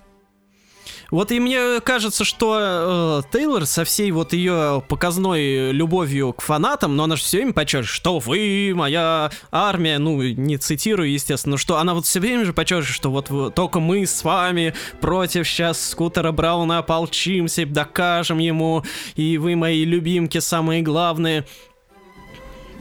Вот 1.12 1.32
и 1.32 1.39
мне 1.39 1.80
кажется, 1.82 2.24
что 2.24 3.22
э, 3.26 3.32
Тейлор 3.32 3.66
со 3.66 3.84
всей 3.84 4.12
вот 4.12 4.34
ее 4.34 4.84
показной 4.88 5.72
любовью 5.72 6.34
к 6.34 6.41
фанатам, 6.41 6.95
но 6.95 7.05
она 7.05 7.16
же 7.16 7.24
все 7.24 7.38
время 7.38 7.53
подчеркивает, 7.53 7.89
что 7.89 8.20
вы 8.20 8.74
моя 8.76 9.32
армия, 9.51 9.97
ну, 9.97 10.22
не 10.22 10.57
цитирую, 10.57 11.12
естественно, 11.12 11.51
но 11.53 11.57
что 11.57 11.78
она 11.78 11.93
вот 11.95 12.05
все 12.05 12.20
время 12.20 12.45
же 12.45 12.53
подчеркивает, 12.53 12.93
что 12.93 13.10
вот 13.10 13.30
вы- 13.30 13.49
только 13.51 13.80
мы 13.80 14.05
с 14.05 14.24
вами 14.24 14.74
против 15.01 15.47
сейчас 15.47 15.89
скутера 15.89 16.32
Брауна 16.32 16.78
ополчимся, 16.80 17.66
докажем 17.66 18.38
ему, 18.38 18.84
и 19.16 19.38
вы 19.38 19.55
мои 19.55 19.86
любимки 19.86 20.38
самые 20.39 20.82
главные. 20.82 21.45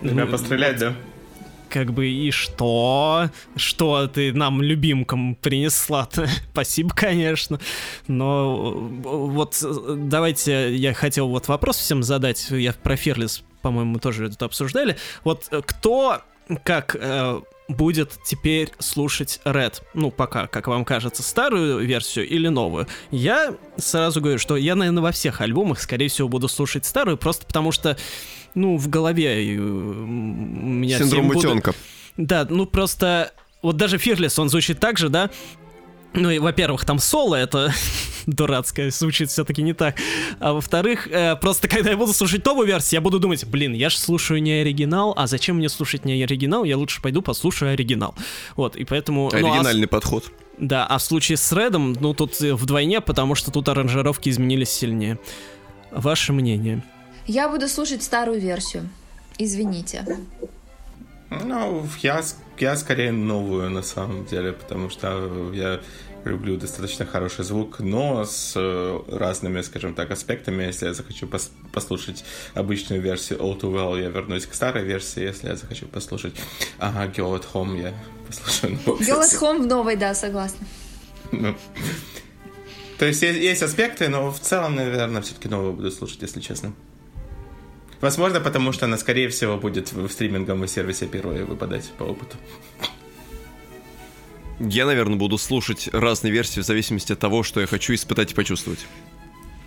Тебя 0.02 0.26
Ну, 0.26 0.30
пострелять, 0.30 0.78
да? 0.78 0.94
Как 1.68 1.92
бы 1.92 2.08
и 2.08 2.30
что? 2.30 3.30
Что 3.56 4.06
ты 4.06 4.32
нам, 4.32 4.62
любимкам, 4.62 5.34
принесла-то? 5.34 6.28
Спасибо, 6.52 6.90
конечно. 6.94 7.60
Но 8.06 8.74
э, 8.74 9.08
вот 9.08 9.62
э, 9.62 9.94
давайте 9.96 10.74
я 10.74 10.94
хотел 10.94 11.28
вот 11.28 11.48
вопрос 11.48 11.78
всем 11.78 12.02
задать. 12.02 12.50
Я 12.50 12.72
про 12.72 12.96
Фирлис, 12.96 13.42
по-моему, 13.62 13.98
тоже 13.98 14.26
это 14.26 14.44
обсуждали. 14.44 14.96
Вот 15.24 15.48
э, 15.50 15.62
кто 15.64 16.22
как 16.64 16.96
э, 16.98 17.40
будет 17.68 18.18
теперь 18.24 18.72
слушать 18.78 19.40
Red? 19.44 19.82
Ну, 19.94 20.10
пока, 20.10 20.46
как 20.46 20.66
вам 20.66 20.84
кажется, 20.84 21.22
старую 21.22 21.86
версию 21.86 22.26
или 22.26 22.48
новую? 22.48 22.86
Я 23.10 23.54
сразу 23.76 24.20
говорю, 24.20 24.38
что 24.38 24.56
я, 24.56 24.74
наверное, 24.74 25.02
во 25.02 25.12
всех 25.12 25.40
альбомах, 25.40 25.80
скорее 25.80 26.08
всего, 26.08 26.28
буду 26.28 26.48
слушать 26.48 26.86
старую, 26.86 27.18
просто 27.18 27.46
потому 27.46 27.72
что, 27.72 27.96
ну, 28.54 28.76
в 28.76 28.88
голове 28.88 29.54
э, 29.54 29.58
у 29.58 29.62
меня 30.06 30.98
Синдром 30.98 31.28
утенка. 31.28 31.74
да, 32.16 32.46
ну 32.48 32.66
просто 32.66 33.32
вот 33.62 33.76
даже 33.76 33.98
Фирлис, 33.98 34.38
он 34.38 34.48
звучит 34.48 34.78
так 34.78 34.98
же, 34.98 35.08
да? 35.08 35.30
Ну 36.14 36.30
и, 36.30 36.38
во-первых, 36.38 36.84
там 36.84 36.98
соло, 36.98 37.34
это 37.34 37.72
дурацкое, 38.26 38.90
звучит 38.90 39.30
все-таки 39.30 39.62
не 39.62 39.72
так. 39.74 39.96
А 40.40 40.52
во-вторых, 40.52 41.06
э, 41.06 41.36
просто 41.36 41.68
когда 41.68 41.90
я 41.90 41.96
буду 41.96 42.12
слушать 42.12 42.44
новую 42.44 42.66
версию, 42.66 42.98
я 42.98 43.00
буду 43.00 43.18
думать, 43.18 43.44
блин, 43.46 43.74
я 43.74 43.90
же 43.90 43.98
слушаю 43.98 44.42
не 44.42 44.52
оригинал, 44.52 45.12
а 45.16 45.26
зачем 45.26 45.56
мне 45.56 45.68
слушать 45.68 46.04
не 46.04 46.22
оригинал? 46.22 46.64
Я 46.64 46.76
лучше 46.76 47.02
пойду 47.02 47.22
послушаю 47.22 47.72
оригинал. 47.72 48.14
Вот, 48.56 48.76
и 48.76 48.84
поэтому... 48.84 49.30
ну, 49.32 49.48
а 49.48 49.52
Оригинальный 49.52 49.86
подход. 49.86 50.24
да, 50.58 50.86
а 50.86 50.98
в 50.98 51.02
случае 51.02 51.36
с 51.36 51.52
Редом, 51.52 51.92
ну 52.00 52.14
тут 52.14 52.40
э, 52.40 52.54
вдвойне, 52.54 53.00
потому 53.00 53.34
что 53.34 53.50
тут 53.50 53.68
аранжировки 53.68 54.30
изменились 54.30 54.70
сильнее. 54.70 55.18
Ваше 55.90 56.32
мнение? 56.32 56.82
Я 57.26 57.48
буду 57.48 57.68
слушать 57.68 58.02
старую 58.02 58.40
версию. 58.40 58.88
Извините. 59.38 60.04
Ну, 61.30 61.86
я, 62.02 62.22
я 62.60 62.76
скорее 62.76 63.12
новую 63.12 63.70
на 63.70 63.82
самом 63.82 64.24
деле, 64.26 64.52
потому 64.52 64.90
что 64.90 65.50
я 65.52 65.80
люблю 66.24 66.56
достаточно 66.56 67.06
хороший 67.06 67.44
звук, 67.44 67.80
но 67.80 68.24
с 68.24 68.52
э, 68.56 69.00
разными, 69.08 69.62
скажем 69.62 69.94
так, 69.94 70.10
аспектами. 70.10 70.64
Если 70.64 70.86
я 70.86 70.94
захочу 70.94 71.26
пос- 71.26 71.50
послушать 71.72 72.24
обычную 72.54 73.00
версию 73.00 73.38
All 73.40 73.58
Too 73.58 73.72
Well, 73.72 74.00
я 74.00 74.08
вернусь 74.08 74.46
к 74.46 74.54
старой 74.54 74.84
версии. 74.84 75.22
Если 75.22 75.48
я 75.48 75.56
захочу 75.56 75.86
послушать 75.86 76.34
ага, 76.78 77.06
Go 77.06 77.38
At 77.38 77.44
Home, 77.54 77.80
я 77.80 77.94
послушаю 78.26 78.72
новую 78.86 79.06
Голос 79.06 79.32
версию. 79.32 79.40
Хом 79.40 79.62
в 79.62 79.66
новой, 79.66 79.96
да, 79.96 80.14
согласна. 80.14 80.66
Ну, 81.32 81.54
То 82.98 83.06
есть 83.06 83.22
есть, 83.22 83.38
есть 83.38 83.62
аспекты, 83.62 84.08
но 84.08 84.30
в 84.30 84.40
целом, 84.40 84.74
наверное, 84.74 85.22
все-таки 85.22 85.48
новую 85.48 85.74
буду 85.74 85.90
слушать, 85.90 86.22
если 86.22 86.40
честно. 86.40 86.72
Возможно, 88.00 88.40
потому 88.40 88.72
что 88.72 88.86
она, 88.86 88.96
скорее 88.96 89.28
всего, 89.28 89.56
будет 89.56 89.92
в 89.92 90.08
стриминговом 90.08 90.66
сервисе 90.68 91.06
первой 91.06 91.44
выпадать 91.44 91.90
по 91.98 92.04
опыту. 92.04 92.36
Я, 94.60 94.86
наверное, 94.86 95.16
буду 95.16 95.38
слушать 95.38 95.88
разные 95.92 96.32
версии 96.32 96.60
в 96.60 96.64
зависимости 96.64 97.12
от 97.12 97.18
того, 97.20 97.42
что 97.42 97.60
я 97.60 97.66
хочу 97.66 97.94
испытать 97.94 98.32
и 98.32 98.34
почувствовать. 98.34 98.86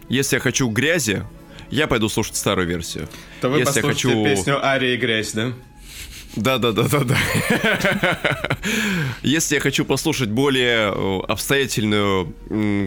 Если 0.10 0.36
я 0.36 0.40
хочу 0.42 0.68
грязи, 0.70 1.24
я 1.70 1.88
пойду 1.88 2.10
слушать 2.10 2.36
старую 2.36 2.68
версию. 2.68 3.08
То 3.40 3.50
вы 3.50 3.60
Если 3.60 3.80
я 3.80 3.84
послушаете 3.88 4.08
хочу- 4.10 4.24
песню 4.24 4.66
«Ария 4.66 4.96
и 4.96 4.98
грязь», 4.98 5.32
да? 5.32 5.54
Да, 6.36 6.58
да, 6.58 6.72
да, 6.72 6.84
да, 6.88 7.00
да. 7.04 7.18
Если 9.22 9.56
я 9.56 9.62
хочу 9.62 9.84
послушать 9.86 10.30
более 10.30 10.92
э, 10.94 11.20
обстоятельную, 11.28 12.34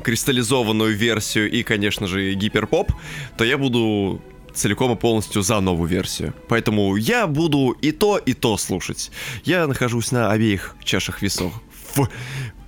кристаллизованную 0.03 0.97
версию 0.97 1.51
и, 1.51 1.63
конечно 1.63 2.07
же, 2.07 2.33
гиперпоп, 2.35 2.93
то 3.37 3.45
я 3.45 3.59
буду 3.59 4.23
целиком 4.55 4.93
и 4.93 4.97
полностью 4.97 5.43
за 5.43 5.61
новую 5.61 5.89
версию. 5.89 6.35
Поэтому 6.49 6.97
я 6.97 7.27
буду 7.27 7.77
и 7.81 7.93
то, 7.93 8.19
и 8.19 8.35
то 8.35 8.57
слушать. 8.57 9.11
Я 9.45 9.67
нахожусь 9.67 10.13
на 10.13 10.31
обеих 10.31 10.77
чашах 10.83 11.23
весов. 11.23 11.53
В 11.95 12.09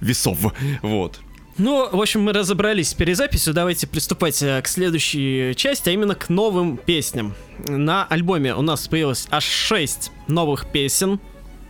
весов. 0.01 0.39
Вот. 0.82 1.20
Ну, 1.59 1.89
в 1.91 2.01
общем, 2.01 2.20
мы 2.22 2.32
разобрались 2.32 2.91
с 2.91 2.95
перезаписью. 2.95 3.55
Давайте 3.55 3.87
приступать 3.87 4.43
э, 4.43 4.61
к 4.61 4.68
следующей 4.68 5.55
части, 5.57 5.89
а 5.89 5.93
именно 5.93 6.14
к 6.14 6.28
новым 6.28 6.76
песням. 6.76 7.34
На 7.66 8.05
альбоме 8.05 8.55
у 8.55 8.61
нас 8.61 8.87
появилось 8.89 9.26
аж 9.30 9.45
6 9.45 10.12
новых 10.28 10.70
песен. 10.70 11.18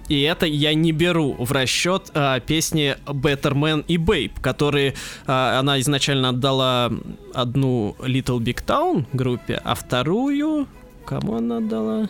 И 0.08 0.22
это 0.22 0.46
я 0.46 0.74
не 0.74 0.92
беру 0.92 1.34
в 1.38 1.50
расчет 1.52 2.10
а, 2.14 2.38
песни 2.40 2.96
Better 3.06 3.54
Man 3.54 3.84
и 3.88 3.96
Babe, 3.96 4.32
которые 4.40 4.94
а, 5.26 5.58
она 5.58 5.80
изначально 5.80 6.28
отдала 6.30 6.92
одну 7.34 7.96
Little 7.98 8.38
Big 8.38 8.64
Town 8.64 9.06
группе, 9.12 9.60
а 9.64 9.74
вторую... 9.74 10.68
Кому 11.04 11.36
она 11.36 11.58
отдала? 11.58 12.08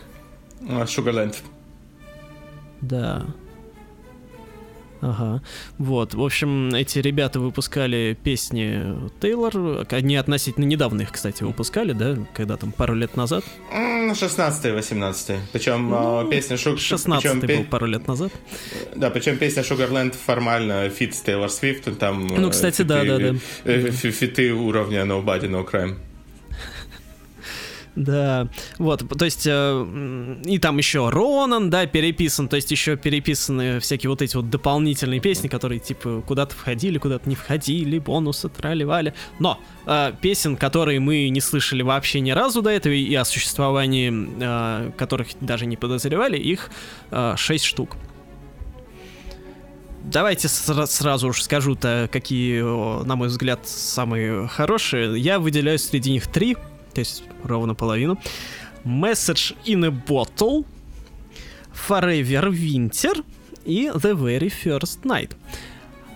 Sugarland. 0.61 1.35
Да. 2.81 3.25
Ага. 5.01 5.41
Вот. 5.77 6.13
В 6.13 6.21
общем, 6.21 6.69
эти 6.73 6.99
ребята 6.99 7.39
выпускали 7.39 8.17
песни 8.21 8.83
Тейлор. 9.21 9.85
Они 9.91 10.15
относительно 10.15 10.65
недавно 10.65 11.01
их, 11.01 11.11
кстати, 11.11 11.43
выпускали, 11.43 11.93
да? 11.93 12.17
Когда 12.33 12.57
там, 12.57 12.71
пару 12.71 12.95
лет 12.95 13.15
назад? 13.15 13.43
16-18. 13.71 15.39
Причем 15.51 15.89
ну, 15.89 16.27
песня 16.29 16.57
Шуг... 16.57 16.79
16 16.79 17.35
был 17.35 17.47
пе... 17.47 17.63
пару 17.63 17.85
лет 17.85 18.07
назад. 18.07 18.31
Да, 18.95 19.09
причем 19.09 19.37
песня 19.37 19.63
Sugarland 19.63 20.13
формально 20.13 20.89
фит 20.89 21.15
с 21.15 21.21
Тейлор 21.21 21.49
Свифт. 21.49 21.97
Там, 21.99 22.27
ну, 22.27 22.49
кстати, 22.49 22.77
фиты, 22.77 22.87
да, 22.87 23.03
да, 23.03 23.19
да. 23.19 23.91
Фиты 23.91 24.53
уровня 24.53 25.01
No 25.01 25.15
Body, 25.15 25.49
No 25.49 25.69
Crime. 25.69 25.95
Да, 27.97 28.47
вот, 28.77 29.09
то 29.09 29.25
есть, 29.25 29.47
э, 29.47 30.35
и 30.45 30.59
там 30.59 30.77
еще 30.77 31.09
Ronan, 31.09 31.71
да, 31.71 31.87
переписан, 31.87 32.47
то 32.47 32.55
есть 32.55 32.69
еще 32.69 32.95
переписаны 32.95 33.79
всякие 33.79 34.11
вот 34.11 34.21
эти 34.21 34.35
вот 34.35 34.51
дополнительные 34.51 35.19
песни, 35.19 35.47
которые, 35.47 35.79
типа, 35.79 36.21
куда-то 36.27 36.55
входили, 36.55 36.99
куда-то 36.99 37.27
не 37.27 37.33
входили, 37.33 37.97
бонусы 37.97 38.49
трали-вали. 38.49 39.13
Но 39.39 39.59
э, 39.87 40.13
песен, 40.21 40.57
которые 40.57 40.99
мы 40.99 41.27
не 41.29 41.41
слышали 41.41 41.81
вообще 41.81 42.19
ни 42.19 42.29
разу 42.29 42.61
до 42.61 42.69
этого, 42.69 42.93
и 42.93 43.15
о 43.15 43.25
существовании 43.25 44.13
э, 44.41 44.91
которых 44.95 45.29
даже 45.41 45.65
не 45.65 45.75
подозревали, 45.75 46.37
их 46.37 46.69
э, 47.09 47.33
6 47.35 47.65
штук. 47.65 47.97
Давайте 50.03 50.47
сразу 50.49 51.29
уж 51.29 51.41
скажу-то, 51.41 52.07
какие, 52.13 52.61
на 52.61 53.15
мой 53.15 53.27
взгляд, 53.27 53.67
самые 53.67 54.47
хорошие. 54.47 55.19
Я 55.19 55.39
выделяю 55.39 55.79
среди 55.79 56.11
них 56.11 56.27
три 56.27 56.57
то 56.97 57.01
есть 57.01 57.21
ровно 57.43 57.75
половину. 57.75 58.17
Message 58.83 59.55
in 59.65 59.85
a 59.85 59.91
Bottle, 59.91 60.65
Forever 61.87 62.49
Winter 62.49 63.23
и 63.65 63.91
The 63.93 64.15
Very 64.15 64.51
First 64.51 65.03
Night. 65.03 65.35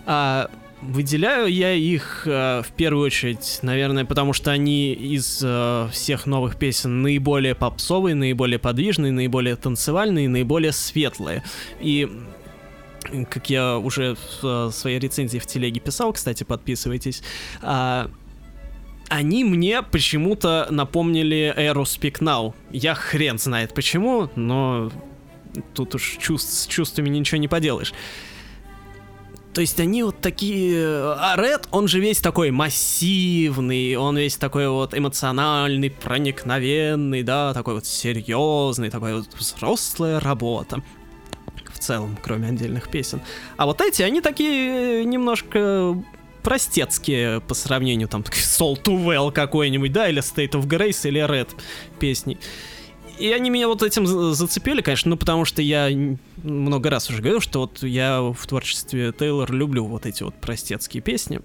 А, 0.06 0.50
выделяю 0.80 1.46
я 1.46 1.72
их 1.72 2.24
а, 2.26 2.62
в 2.62 2.72
первую 2.72 3.06
очередь, 3.06 3.60
наверное, 3.62 4.04
потому 4.04 4.32
что 4.32 4.50
они 4.50 4.92
из 4.92 5.40
а, 5.44 5.88
всех 5.92 6.26
новых 6.26 6.56
песен 6.56 7.02
наиболее 7.02 7.54
попсовые, 7.54 8.16
наиболее 8.16 8.58
подвижные, 8.58 9.12
наиболее 9.12 9.54
танцевальные, 9.54 10.28
наиболее 10.28 10.72
светлые. 10.72 11.44
И 11.80 12.10
как 13.30 13.48
я 13.50 13.78
уже 13.78 14.16
в 14.40 14.72
своей 14.72 14.98
рецензии 14.98 15.38
в 15.38 15.46
телеге 15.46 15.78
писал, 15.78 16.12
кстати, 16.12 16.42
подписывайтесь, 16.42 17.22
а, 17.60 18.10
они 19.12 19.44
мне 19.44 19.82
почему-то 19.82 20.66
напомнили 20.70 21.52
Эру 21.54 21.82
Speak 21.82 22.20
Now. 22.20 22.54
Я 22.70 22.94
хрен 22.94 23.38
знает 23.38 23.74
почему, 23.74 24.30
но 24.36 24.90
тут 25.74 25.94
уж 25.94 26.16
чувств, 26.18 26.50
с 26.50 26.66
чувствами 26.66 27.10
ничего 27.10 27.38
не 27.38 27.46
поделаешь. 27.46 27.92
То 29.52 29.60
есть 29.60 29.78
они 29.80 30.02
вот 30.02 30.18
такие... 30.22 31.14
А 31.18 31.34
Ред, 31.36 31.68
он 31.72 31.88
же 31.88 32.00
весь 32.00 32.20
такой 32.20 32.50
массивный, 32.50 33.96
он 33.96 34.16
весь 34.16 34.38
такой 34.38 34.66
вот 34.70 34.96
эмоциональный, 34.96 35.90
проникновенный, 35.90 37.22
да, 37.22 37.52
такой 37.52 37.74
вот 37.74 37.84
серьезный, 37.84 38.88
такой 38.88 39.14
вот 39.14 39.28
взрослая 39.34 40.20
работа. 40.20 40.82
В 41.70 41.78
целом, 41.78 42.16
кроме 42.22 42.48
отдельных 42.48 42.88
песен. 42.88 43.20
А 43.58 43.66
вот 43.66 43.82
эти, 43.82 44.00
они 44.00 44.22
такие 44.22 45.04
немножко 45.04 46.02
простецкие 46.42 47.40
по 47.40 47.54
сравнению, 47.54 48.08
там, 48.08 48.22
Soul 48.22 48.82
to 48.82 49.04
Well 49.04 49.32
какой-нибудь, 49.32 49.92
да, 49.92 50.08
или 50.08 50.22
State 50.22 50.52
of 50.52 50.66
Grace, 50.66 51.08
или 51.08 51.20
Red 51.20 51.48
песни. 51.98 52.38
И 53.18 53.30
они 53.30 53.50
меня 53.50 53.68
вот 53.68 53.82
этим 53.82 54.06
зацепили, 54.34 54.80
конечно, 54.80 55.10
ну, 55.10 55.16
потому 55.16 55.44
что 55.44 55.62
я 55.62 55.88
много 56.42 56.90
раз 56.90 57.08
уже 57.10 57.20
говорил, 57.20 57.40
что 57.40 57.60
вот 57.60 57.82
я 57.82 58.20
в 58.20 58.46
творчестве 58.46 59.12
Тейлор 59.12 59.52
люблю 59.52 59.84
вот 59.84 60.06
эти 60.06 60.22
вот 60.22 60.34
простецкие 60.34 61.02
песни, 61.02 61.40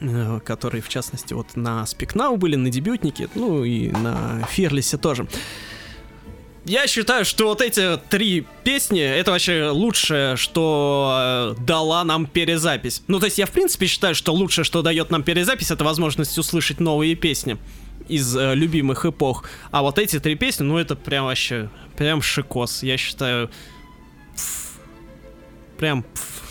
э, 0.00 0.40
которые, 0.44 0.82
в 0.82 0.88
частности, 0.88 1.34
вот 1.34 1.56
на 1.56 1.84
Speak 1.84 2.14
Now 2.14 2.36
были, 2.36 2.56
на 2.56 2.70
дебютнике, 2.70 3.28
ну, 3.34 3.64
и 3.64 3.90
на 3.90 4.44
Фирлисе 4.50 4.96
тоже 4.96 5.28
я 6.66 6.86
считаю, 6.88 7.24
что 7.24 7.46
вот 7.46 7.62
эти 7.62 7.96
три 8.10 8.44
песни 8.64 9.00
это 9.00 9.30
вообще 9.30 9.68
лучшее, 9.68 10.36
что 10.36 11.54
э, 11.58 11.62
дала 11.62 12.02
нам 12.04 12.26
перезапись. 12.26 13.02
Ну, 13.06 13.20
то 13.20 13.26
есть 13.26 13.38
я 13.38 13.46
в 13.46 13.50
принципе 13.50 13.86
считаю, 13.86 14.14
что 14.16 14.34
лучшее, 14.34 14.64
что 14.64 14.82
дает 14.82 15.10
нам 15.10 15.22
перезапись, 15.22 15.70
это 15.70 15.84
возможность 15.84 16.36
услышать 16.36 16.80
новые 16.80 17.14
песни 17.14 17.56
из 18.08 18.36
э, 18.36 18.54
любимых 18.56 19.06
эпох. 19.06 19.44
А 19.70 19.82
вот 19.82 19.98
эти 19.98 20.18
три 20.18 20.34
песни, 20.34 20.64
ну 20.64 20.76
это 20.76 20.96
прям 20.96 21.26
вообще, 21.26 21.70
прям 21.96 22.20
шикос. 22.20 22.82
Я 22.82 22.96
считаю, 22.96 23.48
пф, 24.34 24.80
прям 25.78 26.02
пф. 26.02 26.42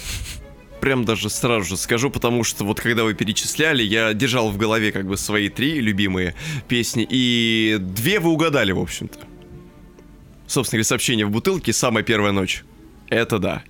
Прям 0.80 1.04
даже 1.04 1.30
сразу 1.30 1.66
же 1.66 1.78
скажу, 1.78 2.10
потому 2.10 2.44
что 2.44 2.64
вот 2.64 2.80
когда 2.80 3.04
вы 3.04 3.16
перечисляли, 3.16 3.84
я 3.84 4.14
держал 4.14 4.50
в 4.50 4.58
голове 4.58 4.92
как 4.94 5.08
бы 5.08 5.18
свои 5.18 5.50
три 5.50 5.82
любимые 5.82 6.36
песни, 6.70 7.06
и 7.10 7.78
две 7.82 8.20
вы 8.20 8.30
угадали, 8.30 8.72
в 8.72 8.80
общем-то 8.80 9.35
собственно 10.48 10.78
говоря, 10.78 10.88
сообщение 10.88 11.26
в 11.26 11.32
бутылке 11.32 11.74
«Самая 11.74 12.04
первая 12.04 12.32
ночь». 12.32 12.64
Это 13.10 13.40
да. 13.40 13.64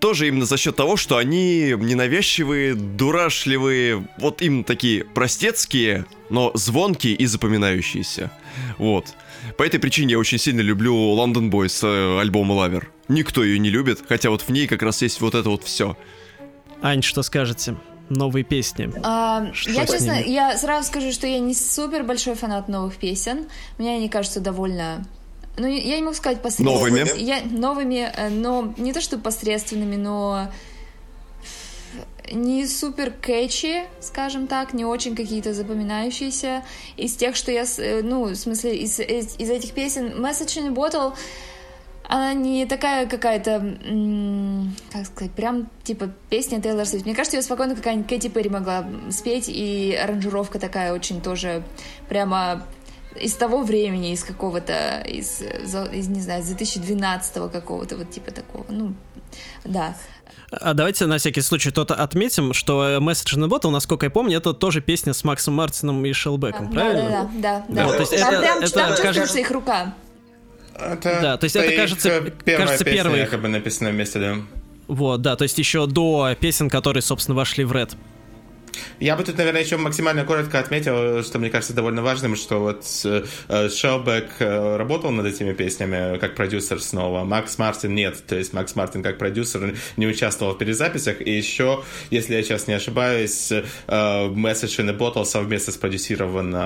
Тоже 0.00 0.28
именно 0.28 0.44
за 0.46 0.56
счет 0.56 0.76
того, 0.76 0.96
что 0.96 1.16
они 1.16 1.74
ненавязчивые, 1.76 2.74
дурашливые, 2.74 4.06
вот 4.18 4.42
именно 4.42 4.62
такие 4.62 5.04
простецкие, 5.04 6.06
но 6.30 6.52
звонкие 6.54 7.14
и 7.14 7.26
запоминающиеся. 7.26 8.30
Вот. 8.78 9.06
По 9.56 9.64
этой 9.64 9.80
причине 9.80 10.12
я 10.12 10.18
очень 10.18 10.38
сильно 10.38 10.60
люблю 10.60 10.94
London 10.94 11.50
Boys 11.50 11.84
э, 11.84 12.20
альбома 12.20 12.54
Lover. 12.54 12.84
Никто 13.08 13.42
ее 13.42 13.58
не 13.58 13.70
любит, 13.70 14.04
хотя 14.08 14.30
вот 14.30 14.42
в 14.42 14.50
ней 14.50 14.68
как 14.68 14.82
раз 14.82 15.02
есть 15.02 15.20
вот 15.20 15.34
это 15.34 15.50
вот 15.50 15.64
все. 15.64 15.96
Ань, 16.80 17.02
что 17.02 17.22
скажете? 17.22 17.76
новые 18.10 18.42
песни. 18.42 18.90
А, 19.02 19.50
я 19.66 19.86
честно, 19.86 20.22
ними? 20.22 20.30
я 20.30 20.56
сразу 20.56 20.88
скажу, 20.88 21.12
что 21.12 21.26
я 21.26 21.38
не 21.40 21.54
супер 21.54 22.04
большой 22.04 22.36
фанат 22.36 22.68
новых 22.68 22.96
песен. 22.96 23.46
Мне 23.76 23.96
они 23.96 24.08
кажутся 24.08 24.40
довольно 24.40 25.04
ну, 25.58 25.66
я 25.66 25.96
не 25.96 26.02
могу 26.02 26.14
сказать 26.14 26.40
посредственными. 26.40 27.00
Новыми? 27.00 27.20
Я, 27.20 27.42
новыми, 27.44 28.10
э, 28.14 28.28
но 28.28 28.74
не 28.76 28.92
то 28.92 29.00
что 29.00 29.18
посредственными, 29.18 29.96
но 29.96 30.48
не 32.32 32.66
супер 32.66 33.10
кэчи, 33.10 33.84
скажем 34.00 34.46
так, 34.46 34.74
не 34.74 34.84
очень 34.84 35.16
какие-то 35.16 35.54
запоминающиеся. 35.54 36.64
Из 36.96 37.14
тех, 37.14 37.36
что 37.36 37.50
я, 37.50 37.64
э, 37.78 38.02
ну, 38.02 38.24
в 38.24 38.36
смысле, 38.36 38.76
из, 38.76 38.98
из, 39.00 39.36
из 39.38 39.50
этих 39.50 39.72
песен 39.72 40.12
Message 40.24 40.58
in 40.58 40.68
a 40.68 40.70
Bottle, 40.70 41.14
она 42.08 42.32
не 42.32 42.64
такая 42.64 43.06
какая-то, 43.06 43.76
как 44.90 45.06
сказать, 45.06 45.30
прям 45.32 45.68
типа 45.84 46.10
песня 46.30 46.60
Тейлор 46.60 46.86
Свифт. 46.86 47.04
Мне 47.04 47.14
кажется, 47.14 47.36
ее 47.36 47.42
спокойно 47.42 47.76
какая-нибудь 47.76 48.08
Кэти 48.08 48.28
Перри 48.28 48.48
могла 48.48 48.86
спеть, 49.10 49.44
и 49.48 49.94
аранжировка 49.94 50.58
такая 50.58 50.94
очень 50.94 51.20
тоже 51.20 51.62
прямо 52.08 52.64
из 53.20 53.34
того 53.34 53.62
времени, 53.62 54.12
из 54.12 54.24
какого-то, 54.24 55.02
из, 55.06 55.42
из 55.42 56.08
не 56.08 56.20
знаю, 56.20 56.42
из 56.42 56.46
2012 56.46 57.52
какого-то, 57.52 57.96
вот 57.96 58.10
типа 58.10 58.30
такого, 58.30 58.64
ну, 58.68 58.94
да. 59.64 59.96
А 60.50 60.72
давайте 60.72 61.06
на 61.06 61.18
всякий 61.18 61.42
случай 61.42 61.70
то-то 61.70 61.94
отметим, 61.94 62.54
что 62.54 62.96
Message 62.96 63.36
in 63.36 63.44
a 63.44 63.48
Bottle, 63.48 63.70
насколько 63.70 64.06
я 64.06 64.10
помню, 64.10 64.38
это 64.38 64.54
тоже 64.54 64.80
песня 64.80 65.12
с 65.12 65.22
Максом 65.22 65.54
Мартином 65.54 66.04
и 66.06 66.12
Шелбеком, 66.12 66.68
да, 66.68 66.72
правильно? 66.72 67.10
Да, 67.10 67.22
да, 67.22 67.64
да. 67.68 67.74
да. 67.74 67.86
Вот, 67.86 67.96
то 67.96 68.00
есть 68.00 68.18
там 68.18 68.32
это, 68.32 68.40
прям, 68.40 68.58
это, 68.58 68.72
там 68.72 68.96
кажется 68.96 69.38
их 69.38 69.50
рука. 69.50 69.94
Это, 70.74 71.18
да, 71.20 71.36
то 71.36 71.44
есть 71.44 71.56
это, 71.56 71.76
кажется, 71.76 72.20
первая 72.44 72.66
кажется 72.66 72.84
песня, 72.84 73.02
первый... 73.02 73.20
якобы 73.20 73.48
написана 73.48 73.90
вместе, 73.90 74.18
да. 74.20 74.36
Вот, 74.86 75.20
да, 75.20 75.36
то 75.36 75.42
есть 75.42 75.58
еще 75.58 75.86
до 75.86 76.34
песен, 76.40 76.70
которые, 76.70 77.02
собственно, 77.02 77.36
вошли 77.36 77.64
в 77.64 77.72
Red. 77.72 77.94
Я 79.00 79.16
бы 79.16 79.24
тут, 79.24 79.38
наверное, 79.38 79.62
еще 79.62 79.76
максимально 79.76 80.24
коротко 80.24 80.58
отметил, 80.58 81.22
что 81.22 81.38
мне 81.38 81.50
кажется 81.50 81.74
довольно 81.74 82.02
важным, 82.02 82.36
что 82.36 82.58
вот 82.60 82.84
э, 83.04 83.68
Шелбек 83.68 84.30
э, 84.40 84.76
работал 84.76 85.10
над 85.10 85.26
этими 85.26 85.52
песнями 85.52 86.18
как 86.18 86.34
продюсер 86.34 86.80
снова, 86.80 87.24
Макс 87.24 87.58
Мартин 87.58 87.94
нет, 87.94 88.24
то 88.26 88.36
есть 88.36 88.52
Макс 88.52 88.74
Мартин 88.74 89.02
как 89.02 89.18
продюсер 89.18 89.76
не 89.96 90.06
участвовал 90.06 90.54
в 90.54 90.58
перезаписях, 90.58 91.20
и 91.20 91.30
еще, 91.30 91.84
если 92.10 92.34
я 92.34 92.42
сейчас 92.42 92.66
не 92.66 92.74
ошибаюсь, 92.74 93.50
э, 93.52 93.62
Message 93.88 94.80
in 94.80 94.90
a 94.90 94.92
Bottle 94.92 95.24
совместно 95.24 95.72
спродюсирован 95.72 96.56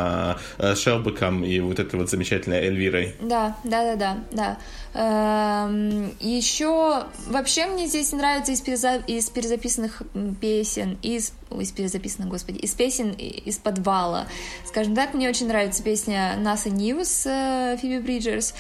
Шелбеком 0.77 1.45
и 1.45 1.61
вот 1.61 1.79
этой 1.79 1.99
вот 1.99 2.11
замечательной 2.11 2.59
Эльвирой. 2.67 3.15
Да, 3.21 3.57
да, 3.65 3.95
да, 3.95 3.97
да, 3.97 4.19
да. 4.33 4.59
Эм, 4.95 6.13
еще 6.21 7.05
вообще 7.27 7.67
мне 7.67 7.87
здесь 7.87 8.13
нравится 8.13 8.53
из, 8.53 8.61
переза... 8.61 8.97
из 9.07 9.31
перезаписанных 9.31 10.03
песен, 10.41 10.99
из 11.03 11.33
из 11.61 11.71
перезаписанных, 11.71 12.02
господи, 12.29 12.59
из 12.59 12.73
песен 12.73 13.13
из 13.13 13.59
подвала. 13.59 14.27
Скажем 14.67 14.95
так, 14.95 15.15
мне 15.15 15.29
очень 15.29 15.49
нравится 15.49 15.83
песня 15.83 16.35
NASA 16.39 16.71
News 16.71 17.23
э, 17.27 17.77
Фиби 17.79 17.99
Бриджерс. 17.99 18.55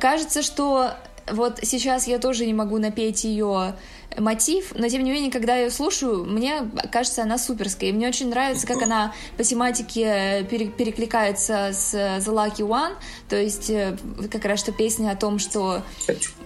Кажется, 0.00 0.42
что 0.42 0.94
вот 1.30 1.60
сейчас 1.62 2.06
я 2.06 2.18
тоже 2.18 2.46
не 2.46 2.54
могу 2.54 2.78
напеть 2.78 3.24
ее 3.24 3.74
мотив, 4.18 4.72
но 4.74 4.88
тем 4.88 5.04
не 5.04 5.10
менее, 5.10 5.30
когда 5.30 5.56
я 5.56 5.64
ее 5.64 5.70
слушаю, 5.70 6.24
мне 6.24 6.70
кажется, 6.90 7.22
она 7.22 7.38
суперская. 7.38 7.90
И 7.90 7.92
мне 7.92 8.08
очень 8.08 8.28
нравится, 8.28 8.66
как 8.66 8.82
она 8.82 9.12
по 9.36 9.44
тематике 9.44 10.44
перекликается 10.48 11.70
с 11.72 11.94
The 11.94 12.26
Lucky 12.26 12.66
One, 12.66 12.94
то 13.28 13.36
есть 13.36 13.70
э, 13.70 13.96
как 14.30 14.44
раз 14.44 14.60
что 14.60 14.72
песня 14.72 15.10
о 15.10 15.16
том, 15.16 15.38
что 15.38 15.82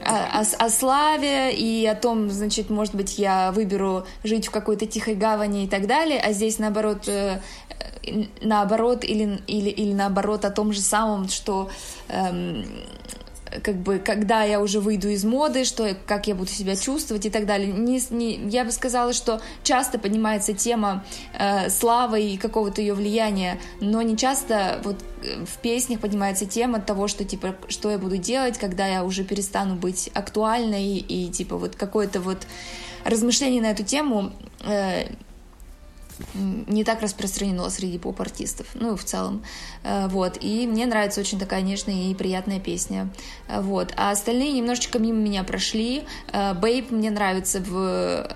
о, 0.05 0.41
о, 0.41 0.45
о 0.59 0.71
славе 0.71 1.55
и 1.55 1.87
о 1.87 1.95
том, 1.95 2.31
значит, 2.31 2.71
может 2.71 2.95
быть, 2.95 3.19
я 3.19 3.53
выберу 3.53 4.07
жить 4.25 4.47
в 4.47 4.51
какой-то 4.51 4.87
тихой 4.87 5.15
гавани 5.15 5.65
и 5.65 5.69
так 5.69 5.87
далее, 5.87 6.21
а 6.21 6.33
здесь 6.33 6.59
наоборот 6.59 7.09
э, 7.09 7.41
наоборот 8.41 9.05
или, 9.05 9.41
или, 9.47 9.71
или 9.71 9.93
наоборот 9.93 10.45
о 10.45 10.51
том 10.51 10.73
же 10.73 10.81
самом, 10.81 11.29
что 11.29 11.71
эм, 12.09 12.65
как 13.63 13.77
бы, 13.77 13.99
когда 13.99 14.43
я 14.43 14.61
уже 14.61 14.81
выйду 14.81 15.09
из 15.09 15.25
моды, 15.25 15.65
что, 15.65 15.97
как 16.07 16.27
я 16.27 16.35
буду 16.35 16.51
себя 16.51 16.77
чувствовать 16.77 17.27
и 17.27 17.31
так 17.31 17.47
далее. 17.47 17.73
Не, 17.73 18.01
не, 18.11 18.49
я 18.49 18.65
бы 18.65 18.73
сказала, 18.73 19.13
что 19.13 19.41
часто 19.63 19.99
поднимается 19.99 20.53
тема 20.53 21.05
э, 21.39 21.71
славы 21.71 22.23
и 22.23 22.37
какого-то 22.37 22.81
ее 22.81 22.95
влияния, 22.95 23.59
но 23.81 24.03
не 24.03 24.17
часто 24.17 24.81
вот 24.85 24.97
э, 25.23 25.45
в 25.45 25.59
песнях 25.59 26.01
поднимается 26.01 26.47
тема 26.47 26.81
того, 26.81 27.09
что, 27.09 27.25
типа, 27.25 27.57
что 27.69 27.91
я 27.91 27.99
буду 27.99 28.17
делать, 28.17 28.59
когда 28.59 28.87
я 28.87 29.05
уже 29.05 29.25
перестану 29.25 29.77
быть 29.77 30.11
актуальной, 30.15 30.97
и, 30.97 31.29
типа, 31.31 31.57
вот 31.57 31.77
какое-то 31.77 32.21
вот 32.21 32.47
размышление 33.05 33.63
на 33.63 33.71
эту 33.71 33.85
тему 33.85 34.33
э, 34.65 35.07
не 36.35 36.85
так 36.85 37.03
распространено 37.03 37.69
среди 37.71 37.99
поп-артистов, 37.99 38.67
ну 38.75 38.95
и 38.95 38.97
в 38.97 39.05
целом, 39.05 39.43
э, 39.83 40.09
вот, 40.09 40.39
и 40.41 40.67
мне 40.67 40.87
нравится 40.87 41.21
очень 41.21 41.39
такая 41.39 41.63
нежная 41.63 42.11
и 42.11 42.15
приятная 42.15 42.61
песня, 42.61 43.11
э, 43.49 43.61
вот, 43.61 43.93
а 43.97 44.11
остальные 44.11 44.53
немножечко 44.53 44.99
мимо 44.99 45.19
меня 45.19 45.45
прошли, 45.45 46.05
Бейб 46.61 46.91
мне 46.91 47.11
нравится 47.11 47.61
в 47.61 48.29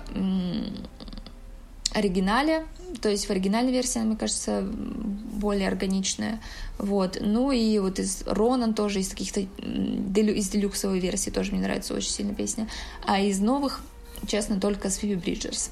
оригинале, 1.93 2.65
то 3.01 3.09
есть 3.09 3.27
в 3.27 3.31
оригинальной 3.31 3.71
версии, 3.71 3.99
мне 3.99 4.15
кажется, 4.15 4.61
более 4.63 5.67
органичная, 5.67 6.39
вот, 6.77 7.17
ну 7.19 7.51
и 7.51 7.79
вот 7.79 7.99
из 7.99 8.23
Ронан 8.25 8.73
тоже, 8.73 8.99
из 8.99 9.09
каких-то, 9.09 9.41
из 9.41 10.49
делюксовой 10.49 10.99
версии 10.99 11.29
тоже 11.29 11.51
мне 11.51 11.61
нравится 11.61 11.93
очень 11.93 12.11
сильно 12.11 12.33
песня, 12.33 12.67
а 13.05 13.19
из 13.19 13.39
новых, 13.39 13.81
честно, 14.27 14.59
только 14.59 14.89
с 14.89 14.97
Фиби 14.97 15.15
Бриджерс. 15.15 15.71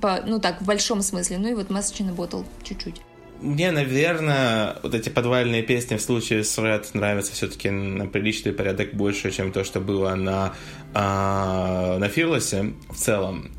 По, 0.00 0.22
ну 0.26 0.40
так, 0.40 0.60
в 0.60 0.64
большом 0.64 1.02
смысле. 1.02 1.38
Ну 1.38 1.48
и 1.48 1.54
вот 1.54 1.70
a 1.70 1.74
Bottle 1.74 2.44
чуть-чуть. 2.62 3.00
Мне, 3.40 3.70
наверное, 3.70 4.78
вот 4.82 4.94
эти 4.94 5.10
подвальные 5.10 5.62
песни 5.62 5.96
в 5.96 6.00
случае 6.00 6.42
с 6.42 6.58
Red 6.58 6.86
нравятся 6.94 7.32
все-таки 7.32 7.68
на 7.68 8.06
приличный 8.06 8.52
порядок 8.52 8.94
больше, 8.94 9.30
чем 9.30 9.52
то, 9.52 9.62
что 9.62 9.80
было 9.80 10.14
на, 10.14 10.54
а, 10.94 11.98
на 11.98 12.06
Fearless 12.06 12.74
в 12.88 12.96
целом. 12.96 13.50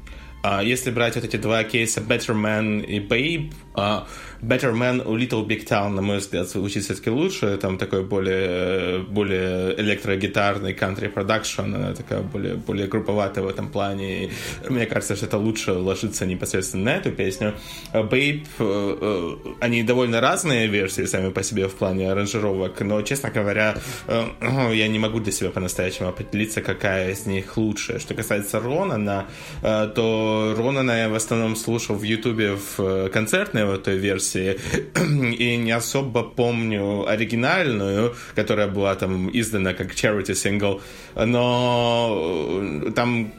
А, 0.42 0.64
если 0.64 0.90
брать 0.90 1.16
вот 1.16 1.26
эти 1.26 1.36
два 1.36 1.64
кейса 1.64 2.02
Better 2.02 2.34
Man 2.34 2.84
и 2.84 3.00
Babe, 3.00 3.54
а, 3.76 4.08
Better 4.42 4.74
Man 4.74 5.02
у 5.06 5.18
Little 5.18 5.46
Big 5.46 5.68
Town, 5.68 5.90
на 5.90 6.02
мой 6.02 6.18
взгляд, 6.18 6.48
звучит 6.50 6.84
все-таки 6.84 7.10
лучше. 7.10 7.58
Там 7.58 7.78
такой 7.78 8.04
более, 8.04 9.00
более 9.00 9.80
электрогитарный 9.80 10.74
country 10.74 11.10
продакшн, 11.10 11.62
она 11.62 11.94
такая 11.94 12.22
более, 12.22 12.56
более 12.56 12.88
групповатая 12.88 13.44
в 13.44 13.48
этом 13.48 13.70
плане. 13.70 14.26
И 14.26 14.32
мне 14.70 14.86
кажется, 14.86 15.16
что 15.16 15.26
это 15.26 15.38
лучше 15.38 15.74
ложится 15.74 16.26
непосредственно 16.26 16.86
на 16.86 16.96
эту 16.96 17.12
песню. 17.12 17.54
Babe, 17.94 18.46
э, 18.60 18.98
э, 19.02 19.54
они 19.60 19.84
довольно 19.84 20.22
разные 20.22 20.68
версии 20.68 21.06
сами 21.06 21.32
по 21.32 21.44
себе 21.44 21.68
в 21.68 21.76
плане 21.76 22.12
аранжировок, 22.12 22.80
но, 22.82 23.02
честно 23.02 23.30
говоря, 23.30 23.78
э, 24.08 24.26
я 24.74 24.88
не 24.88 25.00
могу 25.00 25.20
для 25.20 25.32
себя 25.32 25.50
по-настоящему 25.50 26.10
определиться, 26.10 26.62
какая 26.62 27.12
из 27.12 27.26
них 27.26 27.58
лучше. 27.58 28.00
Что 28.00 28.14
касается 28.14 28.60
Ронана, 28.60 29.26
то 29.62 30.56
Ронана 30.58 30.92
я 30.92 31.10
в 31.10 31.16
основном 31.16 31.56
слушал 31.56 31.96
в 31.96 32.04
Ютубе 32.04 32.58
в 32.78 33.10
концертной 33.10 33.66
вот 33.66 33.84
той 33.84 33.98
версии, 33.98 34.27
версии, 34.34 34.58
и 35.36 35.58
не 35.58 35.72
особо 35.72 36.24
помню 36.24 37.08
оригинальную, 37.08 38.16
которая 38.36 38.68
была 38.68 38.96
там 38.96 39.30
издана 39.34 39.74
как 39.74 39.94
charity 39.94 40.34
single, 40.34 40.82
но 41.16 42.92
там, 42.96 43.34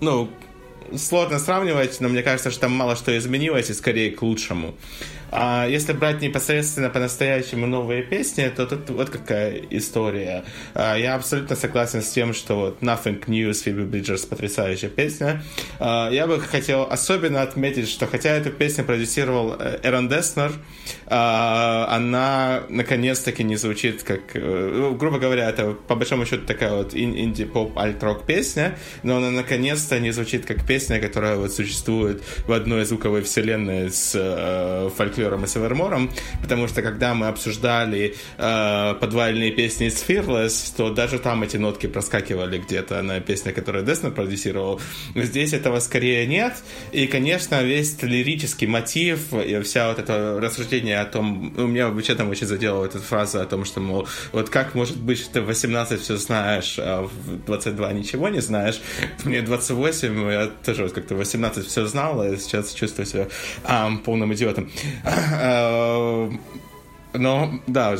ну, 0.00 0.30
сложно 0.96 1.38
сравнивать, 1.38 2.00
но 2.00 2.08
мне 2.08 2.22
кажется, 2.22 2.50
что 2.50 2.60
там 2.62 2.72
мало 2.72 2.96
что 2.96 3.16
изменилось, 3.16 3.70
и 3.70 3.74
скорее 3.74 4.10
к 4.10 4.22
лучшему. 4.22 4.74
А 5.36 5.66
если 5.66 5.92
брать 5.92 6.22
непосредственно 6.22 6.90
по-настоящему 6.90 7.66
новые 7.66 8.04
песни, 8.04 8.48
то 8.54 8.66
тут 8.66 8.88
вот 8.90 9.10
какая 9.10 9.60
история. 9.70 10.44
А, 10.74 10.94
я 10.96 11.16
абсолютно 11.16 11.56
согласен 11.56 12.02
с 12.02 12.08
тем, 12.08 12.32
что 12.32 12.54
вот 12.54 12.82
Nothing 12.82 13.24
New 13.26 13.52
с 13.52 13.66
Phoebe 13.66 13.90
Bridgers 13.90 14.28
потрясающая 14.28 14.88
песня. 14.88 15.42
А, 15.80 16.08
я 16.08 16.28
бы 16.28 16.38
хотел 16.38 16.86
особенно 16.88 17.42
отметить, 17.42 17.88
что 17.88 18.06
хотя 18.06 18.30
эту 18.30 18.50
песню 18.50 18.84
продюсировал 18.84 19.56
э, 19.58 19.80
Эрон 19.82 20.08
Деснер, 20.08 20.52
а, 21.06 21.88
она 21.90 22.62
наконец-таки 22.68 23.42
не 23.42 23.56
звучит 23.56 24.04
как... 24.04 24.20
Э, 24.34 24.70
ну, 24.72 24.94
грубо 24.94 25.18
говоря, 25.18 25.50
это 25.50 25.72
по 25.72 25.96
большому 25.96 26.26
счету 26.26 26.46
такая 26.46 26.74
вот 26.74 26.94
инди-поп 26.94 27.76
альт-рок 27.76 28.24
песня, 28.24 28.78
но 29.02 29.16
она 29.16 29.32
наконец-то 29.32 29.98
не 29.98 30.12
звучит 30.12 30.46
как 30.46 30.64
песня, 30.64 31.00
которая 31.00 31.38
вот 31.38 31.52
существует 31.52 32.22
в 32.46 32.52
одной 32.52 32.84
звуковой 32.84 33.22
вселенной 33.22 33.90
с 33.90 34.12
э, 34.14 34.90
фольклором 34.96 35.23
Флером 35.24 35.44
и 35.44 35.46
Севермором, 35.46 36.10
потому 36.42 36.68
что 36.68 36.82
когда 36.82 37.14
мы 37.14 37.28
обсуждали 37.28 38.14
э, 38.36 38.94
подвальные 39.00 39.52
песни 39.52 39.86
из 39.86 40.04
Fearless, 40.06 40.74
то 40.76 40.90
даже 40.90 41.18
там 41.18 41.42
эти 41.42 41.56
нотки 41.56 41.86
проскакивали 41.86 42.58
где-то 42.58 43.00
на 43.02 43.20
песне, 43.20 43.52
которую 43.52 43.84
Деснер 43.84 44.10
продюсировал. 44.10 44.80
Здесь 45.14 45.54
этого 45.54 45.80
скорее 45.80 46.26
нет, 46.26 46.54
и, 46.92 47.06
конечно, 47.06 47.62
весь 47.62 48.02
лирический 48.02 48.66
мотив 48.66 49.32
и 49.32 49.60
вся 49.62 49.88
вот 49.88 49.98
это 49.98 50.38
рассуждение 50.40 51.00
о 51.00 51.06
том, 51.06 51.54
у 51.56 51.66
меня 51.66 51.88
вообще 51.88 52.14
там 52.14 52.28
очень 52.28 52.46
задела 52.46 52.84
эта 52.84 52.98
фраза 52.98 53.40
о 53.40 53.46
том, 53.46 53.64
что, 53.64 53.80
мол, 53.80 54.06
вот 54.32 54.50
как 54.50 54.74
может 54.74 54.98
быть, 54.98 55.18
что 55.18 55.34
ты 55.34 55.40
в 55.40 55.46
18 55.46 56.00
все 56.00 56.16
знаешь, 56.18 56.76
а 56.78 57.02
в 57.02 57.44
22 57.46 57.92
ничего 57.92 58.28
не 58.28 58.40
знаешь. 58.40 58.80
Мне 59.24 59.40
28, 59.40 60.30
я 60.30 60.50
тоже 60.64 60.82
вот 60.82 60.92
как-то 60.92 61.14
18 61.14 61.66
все 61.66 61.86
знал, 61.86 62.20
а 62.20 62.36
сейчас 62.36 62.74
чувствую 62.74 63.06
себя 63.06 63.28
а, 63.64 63.90
полным 64.04 64.34
идиотом. 64.34 64.70
Э, 65.04 65.13
но, 67.12 67.60
да, 67.66 67.96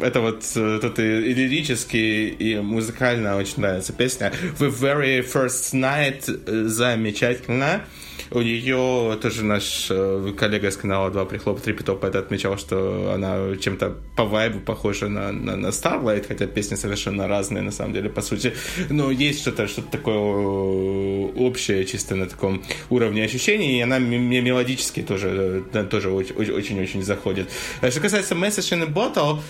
это 0.00 0.20
вот 0.20 0.44
тут 0.52 0.98
и 0.98 1.34
лирически, 1.34 1.96
и 1.96 2.60
музыкально 2.60 3.36
очень 3.36 3.60
нравится 3.60 3.92
песня. 3.92 4.32
The 4.58 4.70
Very 4.70 5.20
First 5.26 5.74
Night 5.74 6.24
замечательно. 6.68 7.82
У 8.30 8.40
нее 8.40 9.18
тоже 9.20 9.44
наш 9.44 9.88
э, 9.90 10.32
коллега 10.36 10.68
из 10.68 10.76
канала 10.76 11.10
«Два 11.10 11.24
прихлопа 11.24 11.60
три 11.60 11.72
питопа» 11.72 12.06
это 12.06 12.18
отмечал, 12.18 12.58
что 12.58 13.12
она 13.14 13.56
чем-то 13.56 13.96
по 14.16 14.24
вайбу 14.24 14.60
похожа 14.60 15.08
на, 15.08 15.32
на, 15.32 15.56
на 15.56 15.68
Starlight, 15.68 16.26
хотя 16.28 16.46
песни 16.46 16.76
совершенно 16.76 17.28
разные, 17.28 17.62
на 17.62 17.70
самом 17.70 17.94
деле, 17.94 18.10
по 18.10 18.20
сути. 18.20 18.54
Но 18.90 19.10
есть 19.10 19.40
что-то 19.40 19.66
что 19.66 19.82
такое 19.82 20.16
общее, 20.16 21.84
чисто 21.84 22.16
на 22.16 22.26
таком 22.26 22.62
уровне 22.90 23.24
ощущений, 23.24 23.78
и 23.78 23.82
она 23.82 23.98
мне 23.98 24.40
мелодически 24.40 25.02
тоже, 25.02 25.64
э, 25.72 25.84
тоже 25.84 26.10
очень-очень 26.10 27.02
заходит. 27.02 27.50
Э, 27.80 27.90
что 27.90 28.00
касается 28.00 28.34
Message 28.34 28.72
in 28.72 28.82
a 28.82 28.86
Bottle, 28.86 29.40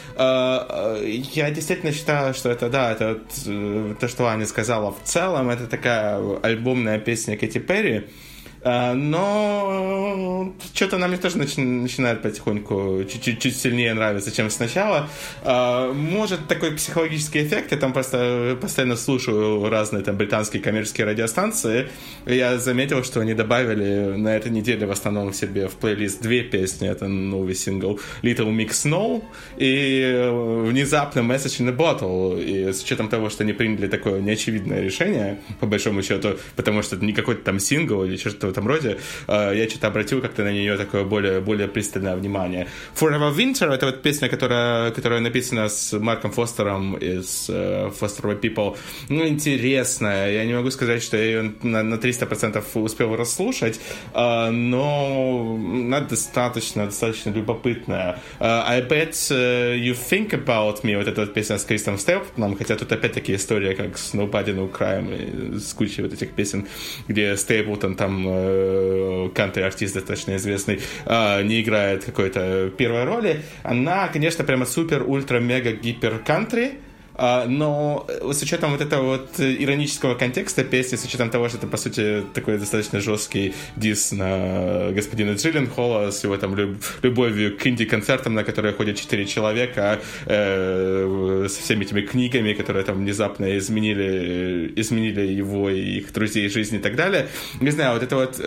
я 1.34 1.50
действительно 1.50 1.92
считаю, 1.92 2.34
что 2.34 2.50
это, 2.50 2.68
да, 2.68 2.92
это 2.92 3.20
то, 4.00 4.08
что 4.08 4.26
Аня 4.26 4.46
сказала 4.46 4.92
в 4.92 5.02
целом, 5.04 5.50
это 5.50 5.66
такая 5.66 6.20
альбомная 6.42 6.98
песня 6.98 7.36
Кэти 7.36 7.58
Перри, 7.58 7.96
а, 7.98 8.02
но 8.64 10.54
что-то 10.74 10.96
она 10.96 11.08
мне 11.08 11.16
тоже 11.16 11.38
начинает 11.38 12.22
потихоньку 12.22 13.04
чуть-чуть 13.04 13.56
сильнее 13.56 13.94
нравиться, 13.94 14.34
чем 14.34 14.50
сначала. 14.50 15.08
А, 15.42 15.92
может, 15.92 16.46
такой 16.48 16.72
психологический 16.72 17.44
эффект. 17.44 17.72
Я 17.72 17.78
там 17.78 17.92
просто 17.92 18.58
постоянно 18.60 18.96
слушаю 18.96 19.68
разные 19.68 20.02
там 20.02 20.16
британские 20.16 20.62
коммерческие 20.62 21.06
радиостанции. 21.06 21.88
Я 22.26 22.58
заметил, 22.58 23.04
что 23.04 23.20
они 23.20 23.34
добавили 23.34 24.16
на 24.16 24.36
этой 24.36 24.50
неделе 24.50 24.86
в 24.86 24.90
основном 24.90 25.32
себе 25.32 25.68
в 25.68 25.74
плейлист 25.76 26.20
две 26.22 26.42
песни. 26.42 26.88
Это 26.88 27.08
новый 27.08 27.54
сингл 27.54 28.00
Little 28.22 28.54
Mix 28.54 28.70
Snow 28.70 29.22
и 29.56 30.28
внезапно 30.66 31.20
Message 31.20 31.60
in 31.60 31.68
a 31.68 31.72
Bottle. 31.72 32.42
И 32.42 32.72
с 32.72 32.82
учетом 32.82 33.08
того, 33.08 33.30
что 33.30 33.44
они 33.44 33.52
приняли 33.52 33.86
такое 33.86 34.20
неочевидное 34.20 34.80
решение, 34.80 35.38
по 35.60 35.66
большому 35.66 36.02
счету, 36.02 36.36
потому 36.56 36.82
что 36.82 36.96
это 36.96 37.04
не 37.04 37.12
какой-то 37.12 37.42
там 37.42 37.58
сингл 37.58 38.04
или 38.04 38.16
что-то 38.16 38.47
в 38.48 38.50
этом 38.50 38.66
роде, 38.66 38.98
э, 39.28 39.52
я 39.54 39.68
что-то 39.68 39.88
обратил 39.88 40.20
как-то 40.20 40.42
на 40.42 40.52
нее 40.52 40.76
такое 40.76 41.04
более, 41.04 41.40
более 41.40 41.68
пристальное 41.68 42.16
внимание. 42.16 42.66
Forever 42.94 43.34
Winter— 43.34 43.72
это 43.74 43.86
вот 43.86 44.02
песня, 44.02 44.28
которая, 44.28 44.90
которая 44.90 45.20
написана 45.20 45.68
с 45.68 45.98
Марком 45.98 46.30
Фостером 46.30 46.96
из 46.96 47.50
uh, 47.50 47.92
Foster 48.00 48.40
People. 48.40 48.76
Ну, 49.08 49.26
интересная. 49.26 50.32
Я 50.32 50.44
не 50.44 50.54
могу 50.54 50.70
сказать, 50.70 51.02
что 51.02 51.16
я 51.16 51.24
ее 51.24 51.52
на, 51.62 51.82
на 51.82 51.94
300% 51.94 52.62
успел 52.74 53.16
расслушать, 53.16 53.80
uh, 54.14 54.50
но 54.50 55.54
она 55.56 56.00
достаточно, 56.00 56.86
достаточно 56.86 57.30
любопытная. 57.30 58.20
Uh, 58.40 58.64
I 58.66 58.80
bet 58.80 59.12
you 59.30 59.94
think 59.94 60.30
about 60.30 60.82
me, 60.82 60.96
вот 60.96 61.08
эта 61.08 61.20
вот 61.20 61.34
песня 61.34 61.58
с 61.58 61.64
Кристом 61.64 61.98
Степлтоном, 61.98 62.56
хотя 62.56 62.76
тут 62.76 62.92
опять-таки 62.92 63.34
история, 63.34 63.74
как 63.74 63.98
с 63.98 64.14
Nobody 64.14 64.54
No 64.54 64.70
Crime, 64.70 65.58
с 65.58 65.74
кучей 65.74 66.02
вот 66.02 66.12
этих 66.12 66.30
песен, 66.32 66.66
где 67.08 67.36
Стейплтон 67.36 67.94
там 67.94 68.26
кантри-артист 69.34 69.94
достаточно 69.94 70.36
известный, 70.36 70.80
не 71.06 71.60
играет 71.62 72.04
какой-то 72.04 72.70
первой 72.76 73.04
роли. 73.04 73.42
Она, 73.62 74.08
конечно, 74.08 74.44
прямо 74.44 74.64
супер-ультра-мега-гипер-кантри, 74.66 76.64
а, 76.64 76.87
но 77.18 78.06
э, 78.08 78.32
с 78.32 78.42
учетом 78.42 78.72
вот 78.72 78.80
этого 78.80 79.02
вот 79.02 79.40
иронического 79.40 80.14
контекста 80.14 80.62
песни, 80.62 80.96
с 80.96 81.04
учетом 81.04 81.30
того, 81.30 81.48
что 81.48 81.58
это, 81.58 81.66
по 81.66 81.76
сути, 81.76 82.24
такой 82.32 82.58
достаточно 82.58 83.00
жесткий 83.00 83.54
дис 83.76 84.12
на 84.12 84.90
господина 84.92 85.32
Джилленхола 85.32 86.10
с 86.12 86.22
его 86.22 86.36
там 86.36 86.54
любовью 87.02 87.58
к 87.58 87.66
инди-концертам, 87.66 88.34
на 88.34 88.44
которые 88.44 88.72
ходят 88.72 88.96
четыре 88.96 89.26
человека, 89.26 90.00
э, 90.26 91.46
со 91.48 91.62
всеми 91.62 91.84
этими 91.84 92.02
книгами, 92.02 92.52
которые 92.52 92.84
там 92.84 92.98
внезапно 92.98 93.58
изменили, 93.58 94.72
изменили 94.76 95.22
его 95.22 95.70
и 95.70 95.98
их 95.98 96.12
друзей 96.12 96.48
жизни 96.48 96.78
и 96.78 96.80
так 96.80 96.94
далее. 96.94 97.28
Не 97.60 97.70
знаю, 97.70 97.94
вот 97.94 98.02
эта 98.02 98.14
вот 98.14 98.40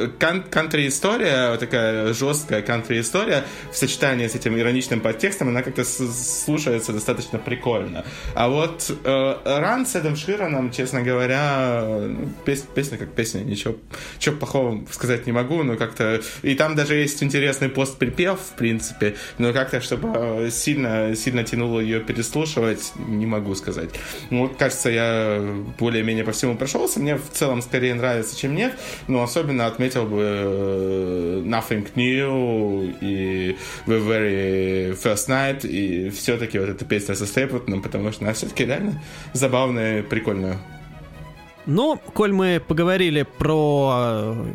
кантри-история, 0.49 1.52
вот 1.52 1.60
такая 1.60 2.14
жесткая 2.14 2.61
кантри-история 2.61 3.43
в 3.72 3.76
сочетании 3.76 4.27
с 4.27 4.35
этим 4.35 4.57
ироничным 4.57 5.02
подтекстом, 5.02 5.49
она 5.49 5.61
как-то 5.61 5.84
слушается 5.84 6.93
достаточно 6.93 7.38
прикольно. 7.38 8.06
А 8.34 8.48
вот 8.48 8.61
вот 8.62 8.92
э, 9.04 9.36
Ран 9.44 9.86
с 9.86 9.96
Эдом 9.96 10.16
Шираном, 10.16 10.72
честно 10.72 11.02
говоря, 11.02 11.84
ну, 11.84 12.30
пес, 12.46 12.66
песня 12.76 12.98
как 12.98 13.12
песня, 13.12 13.40
ничего, 13.40 13.76
ничего 14.18 14.36
плохого 14.36 14.86
сказать 14.92 15.26
не 15.26 15.32
могу, 15.32 15.64
но 15.64 15.78
как-то... 15.78 16.22
И 16.44 16.54
там 16.54 16.76
даже 16.76 16.96
есть 16.96 17.24
интересный 17.24 17.70
пост-припев, 17.70 18.40
в 18.40 18.56
принципе, 18.56 19.16
но 19.40 19.52
как-то, 19.52 19.82
чтобы 19.82 20.50
сильно, 20.52 21.16
сильно 21.16 21.44
тянуло 21.44 21.80
ее 21.80 22.02
переслушивать, 22.02 22.94
не 23.08 23.26
могу 23.26 23.56
сказать. 23.56 23.90
Ну, 24.30 24.44
вот, 24.44 24.58
кажется, 24.58 24.90
я 24.90 25.42
более-менее 25.80 26.24
по 26.24 26.32
всему 26.32 26.56
прошелся. 26.56 27.00
Мне 27.00 27.16
в 27.16 27.30
целом 27.32 27.62
скорее 27.64 27.96
нравится, 27.96 28.38
чем 28.38 28.56
нет, 28.56 28.74
но 29.08 29.24
особенно 29.24 29.66
отметил 29.66 30.06
бы 30.06 30.22
э, 30.22 31.42
Nothing 31.46 31.88
New 31.96 32.94
и 33.02 33.58
The 33.88 34.08
Very 34.08 35.02
First 35.02 35.30
Night, 35.30 35.68
и 35.68 36.10
все-таки 36.12 36.60
вот 36.60 36.70
эта 36.70 36.86
песня 36.86 37.16
со 37.16 37.26
Стейплтоном, 37.26 37.82
потому 37.82 38.12
что 38.12 38.24
она 38.24 38.34
все 38.34 38.51
все-таки 38.52 38.65
реально 38.65 39.02
забавная, 39.34 40.03
прикольная. 40.03 40.57
Ну, 41.65 41.99
коль 42.14 42.34
мы 42.34 42.61
поговорили 42.65 43.23
про 43.23 43.91
э, 43.94 44.45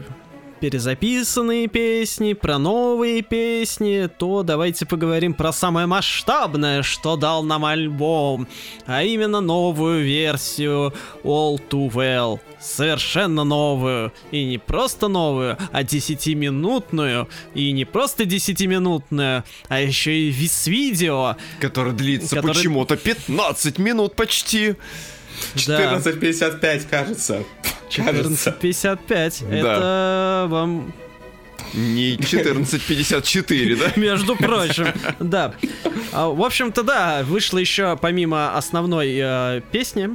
перезаписанные 0.60 1.68
песни, 1.68 2.32
про 2.32 2.58
новые 2.58 3.22
песни, 3.22 4.08
то 4.18 4.42
давайте 4.42 4.86
поговорим 4.86 5.34
про 5.34 5.52
самое 5.52 5.86
масштабное, 5.86 6.82
что 6.82 7.16
дал 7.16 7.42
нам 7.42 7.64
альбом, 7.64 8.48
а 8.86 9.02
именно 9.02 9.40
новую 9.40 10.04
версию 10.04 10.94
All 11.22 11.60
Too 11.68 11.90
Well. 11.90 12.40
Совершенно 12.60 13.44
новую. 13.44 14.12
И 14.30 14.44
не 14.44 14.58
просто 14.58 15.08
новую, 15.08 15.58
а 15.72 15.82
10-минутную. 15.82 17.28
И 17.54 17.72
не 17.72 17.84
просто 17.84 18.24
10-минутную, 18.24 19.44
а 19.68 19.80
еще 19.80 20.16
и 20.16 20.30
вис 20.30 20.66
видео. 20.66 21.36
Который 21.60 21.92
длится 21.92 22.36
который... 22.36 22.54
почему-то 22.54 22.96
15 22.96 23.78
минут 23.78 24.16
почти. 24.16 24.74
14.55, 25.54 26.88
кажется. 26.88 27.44
14.55. 27.90 29.50
Это 29.50 30.46
вам 30.48 30.92
не 31.74 32.16
14.54, 32.16 33.76
да? 33.76 33.92
Между 34.00 34.36
прочим, 34.36 34.86
да. 35.20 35.54
А, 36.12 36.28
в 36.28 36.42
общем-то, 36.42 36.82
да, 36.82 37.22
вышло 37.24 37.58
еще 37.58 37.96
помимо 38.00 38.56
основной 38.56 39.18
э, 39.20 39.60
песни, 39.72 40.10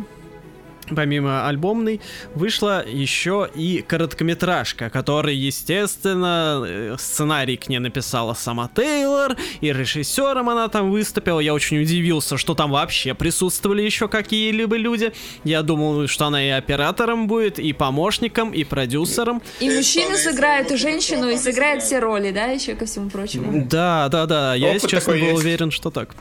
помимо 0.96 1.48
альбомной, 1.48 2.02
вышла 2.36 2.86
еще 2.88 3.50
и 3.54 3.84
короткометражка, 3.88 4.90
который, 4.90 5.36
естественно, 5.36 6.64
э, 6.66 6.96
сценарий 7.00 7.58
к 7.58 7.70
ней 7.70 7.80
написала 7.80 8.34
сама 8.34 8.70
Тейлор, 8.74 9.38
и 9.62 9.72
режиссером 9.72 10.50
она 10.50 10.68
там 10.68 10.92
выступила. 10.92 11.40
Я 11.40 11.54
очень 11.54 11.82
удивился, 11.82 12.38
что 12.38 12.54
там 12.56 12.72
вообще 12.72 13.14
присутствовали 13.14 13.82
еще 13.82 14.08
какие-либо 14.08 14.76
люди. 14.76 15.14
Я 15.44 15.62
думал, 15.62 16.08
что 16.08 16.26
она 16.26 16.44
и 16.44 16.50
оператором 16.50 17.28
будет, 17.28 17.60
и 17.60 17.74
помощником, 17.74 18.52
и 18.52 18.64
продюсером. 18.64 19.42
И 19.60 19.70
мужчину 19.70 20.16
сыграет, 20.18 20.72
и 20.72 20.78
женщину, 20.78 21.30
и 21.30 21.38
сыграет 21.38 21.84
все 21.84 22.00
роли, 22.00 22.32
да, 22.32 22.46
еще 22.46 22.76
ко 22.76 22.86
всему 22.86 23.10
прочему. 23.10 23.66
Да, 23.70 24.10
да, 24.10 24.26
да. 24.26 24.56
Я, 24.56 24.74
если 24.74 24.88
честно, 24.88 25.14
был 25.14 25.36
уверен, 25.36 25.72
что 25.72 25.90
так. 25.90 26.16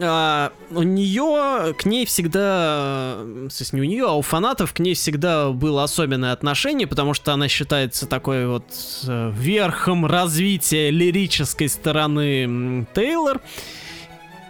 А, 0.00 0.52
у 0.70 0.82
нее 0.82 1.74
к 1.74 1.84
ней 1.84 2.06
всегда, 2.06 3.18
то 3.18 3.56
есть 3.58 3.72
не 3.74 3.80
у 3.80 3.84
нее, 3.84 4.06
а 4.06 4.14
у 4.14 4.22
фанатов 4.22 4.72
к 4.72 4.78
ней 4.78 4.94
всегда 4.94 5.50
было 5.50 5.84
особенное 5.84 6.32
отношение, 6.32 6.86
потому 6.86 7.12
что 7.12 7.32
она 7.32 7.48
считается 7.48 8.06
такой 8.06 8.46
вот 8.46 8.64
э, 9.06 9.30
верхом 9.34 10.06
развития 10.06 10.90
лирической 10.90 11.68
стороны 11.68 12.86
Тейлор. 12.94 13.40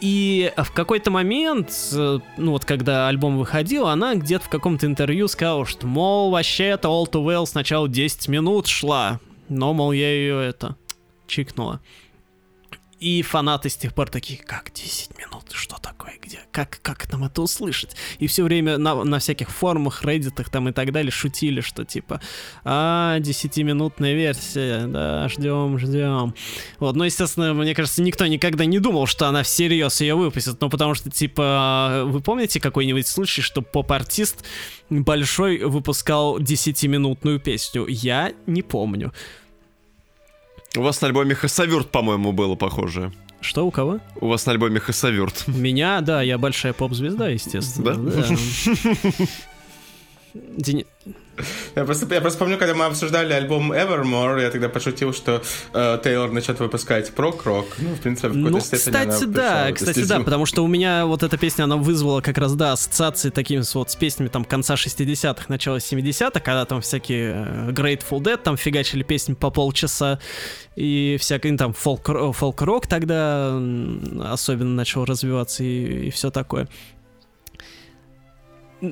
И 0.01 0.53
в 0.57 0.71
какой-то 0.73 1.11
момент, 1.11 1.71
э, 1.93 2.21
ну 2.37 2.53
вот 2.53 2.65
когда 2.65 3.09
альбом 3.09 3.39
выходил, 3.39 3.89
она 3.89 4.15
где-то 4.15 4.45
в 4.45 4.49
каком-то 4.49 4.87
интервью 4.87 5.27
сказала, 5.27 5.67
что, 5.67 5.89
мол, 5.89 6.31
вообще 6.31 6.67
это 6.67 6.87
All 6.87 7.11
Too 7.11 7.25
Well 7.25 7.47
сначала 7.47 7.89
10 7.89 8.29
минут 8.29 8.69
шла, 8.69 9.19
но, 9.49 9.73
мол, 9.73 9.91
я 9.91 10.09
ее 10.09 10.45
это 10.45 10.77
чикнула. 11.27 11.81
И 13.05 13.21
фанаты 13.21 13.69
с 13.69 13.77
тех 13.77 13.93
пор 13.93 14.09
такие, 14.09 14.39
как 14.39 14.73
10 14.73 15.19
минут, 15.19 15.53
что 15.53 15.77
такое, 15.79 16.15
где, 16.23 16.39
как, 16.51 16.79
как 16.81 17.13
нам 17.13 17.25
это 17.25 17.43
услышать? 17.43 17.95
И 18.19 18.27
все 18.27 18.45
время 18.45 18.79
на, 18.79 19.05
на 19.05 19.19
всяких 19.19 19.51
форумах, 19.51 20.03
реддитах 20.07 20.49
там 20.49 20.71
и 20.71 20.73
так 20.73 20.91
далее 20.91 21.11
шутили, 21.11 21.61
что 21.61 21.85
типа, 21.85 22.23
а, 22.65 23.19
10-минутная 23.19 24.15
версия, 24.15 24.87
да, 24.87 25.29
ждем, 25.29 25.79
ждем. 25.79 26.35
Вот, 26.79 26.97
ну, 26.97 27.05
естественно, 27.05 27.53
мне 27.53 27.75
кажется, 27.75 28.01
никто 28.01 28.27
никогда 28.27 28.65
не 28.65 28.79
думал, 28.79 29.07
что 29.07 29.29
она 29.29 29.43
всерьез 29.43 30.01
ее 30.01 30.15
выпустит, 30.15 30.59
ну, 30.63 30.71
потому 30.71 30.95
что, 30.95 31.11
типа, 31.11 32.05
вы 32.07 32.23
помните 32.23 32.59
какой-нибудь 32.59 33.07
случай, 33.07 33.43
что 33.43 33.61
поп-артист 33.61 34.47
большой 34.89 35.59
выпускал 35.59 36.39
10-минутную 36.39 37.39
песню? 37.39 37.85
Я 37.87 38.33
не 38.47 38.63
помню. 38.63 39.13
У 40.77 40.83
вас 40.83 41.01
на 41.01 41.09
альбоме 41.09 41.35
Хасавюрт, 41.35 41.91
по-моему, 41.91 42.33
было 42.33 42.57
похоже. 42.57 43.13
Что, 43.41 43.67
у 43.67 43.71
кого? 43.71 44.01
У 44.21 44.27
вас 44.27 44.47
на 44.47 44.53
альбоме 44.53 44.81
Хасавюрт. 44.81 45.47
Меня, 45.47 46.01
да, 46.01 46.21
я 46.23 46.37
большая 46.37 46.73
поп-звезда, 46.73 47.29
естественно. 47.29 47.95
Да? 47.95 48.25
да. 48.25 49.27
Дени... 50.35 50.87
Я 51.77 51.85
просто, 51.85 52.13
я 52.15 52.21
просто 52.21 52.39
помню, 52.39 52.59
когда 52.59 52.75
мы 52.75 52.85
обсуждали 52.85 53.33
альбом 53.33 53.73
Evermore, 53.73 54.41
я 54.41 54.51
тогда 54.51 54.69
пошутил, 54.69 55.13
что 55.13 55.43
э, 55.73 55.99
Тейлор 56.03 56.31
начнет 56.31 56.59
выпускать 56.61 57.13
прок-рок. 57.13 57.67
Ну, 57.79 57.95
в 57.95 58.01
принципе, 58.01 58.29
в 58.29 58.33
какой-то 58.33 58.51
ну, 58.51 58.61
степени 58.61 58.79
кстати, 58.79 59.25
да, 59.25 59.73
кстати, 59.73 60.05
да, 60.05 60.21
потому 60.21 60.47
что 60.47 60.65
у 60.65 60.69
меня 60.69 61.07
вот 61.07 61.23
эта 61.23 61.37
песня, 61.37 61.65
она 61.65 61.77
вызвала 61.77 62.21
как 62.21 62.39
раз, 62.39 62.55
да, 62.55 62.73
ассоциации 62.73 63.31
такими 63.31 63.63
вот 63.75 63.91
с 63.91 63.97
песнями 63.97 64.29
там 64.29 64.45
конца 64.45 64.75
60-х, 64.75 65.47
начала 65.49 65.79
70-х, 65.79 66.41
когда 66.41 66.65
там 66.65 66.81
всякие 66.81 67.35
э, 67.35 67.71
Grateful 67.71 68.21
Dead 68.21 68.37
там 68.37 68.57
фигачили 68.57 69.03
песни 69.03 69.35
по 69.35 69.51
полчаса, 69.51 70.21
и 70.77 71.17
всякий 71.21 71.51
ну, 71.51 71.57
там 71.57 71.73
фолк-рок 71.73 72.35
фолк 72.35 72.87
тогда 72.87 73.61
особенно 74.25 74.75
начал 74.75 75.05
развиваться 75.05 75.63
и, 75.63 76.09
и 76.09 76.11
все 76.11 76.31
такое. 76.31 76.69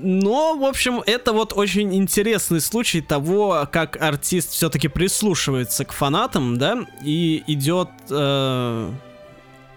Но, 0.00 0.56
в 0.56 0.64
общем, 0.64 1.02
это 1.04 1.32
вот 1.32 1.52
очень 1.54 1.94
интересный 1.94 2.60
случай 2.60 3.02
того, 3.02 3.68
как 3.70 4.00
артист 4.00 4.52
все-таки 4.52 4.88
прислушивается 4.88 5.84
к 5.84 5.92
фанатам, 5.92 6.56
да, 6.56 6.86
и 7.04 7.44
идет 7.46 7.90
э, 8.08 8.90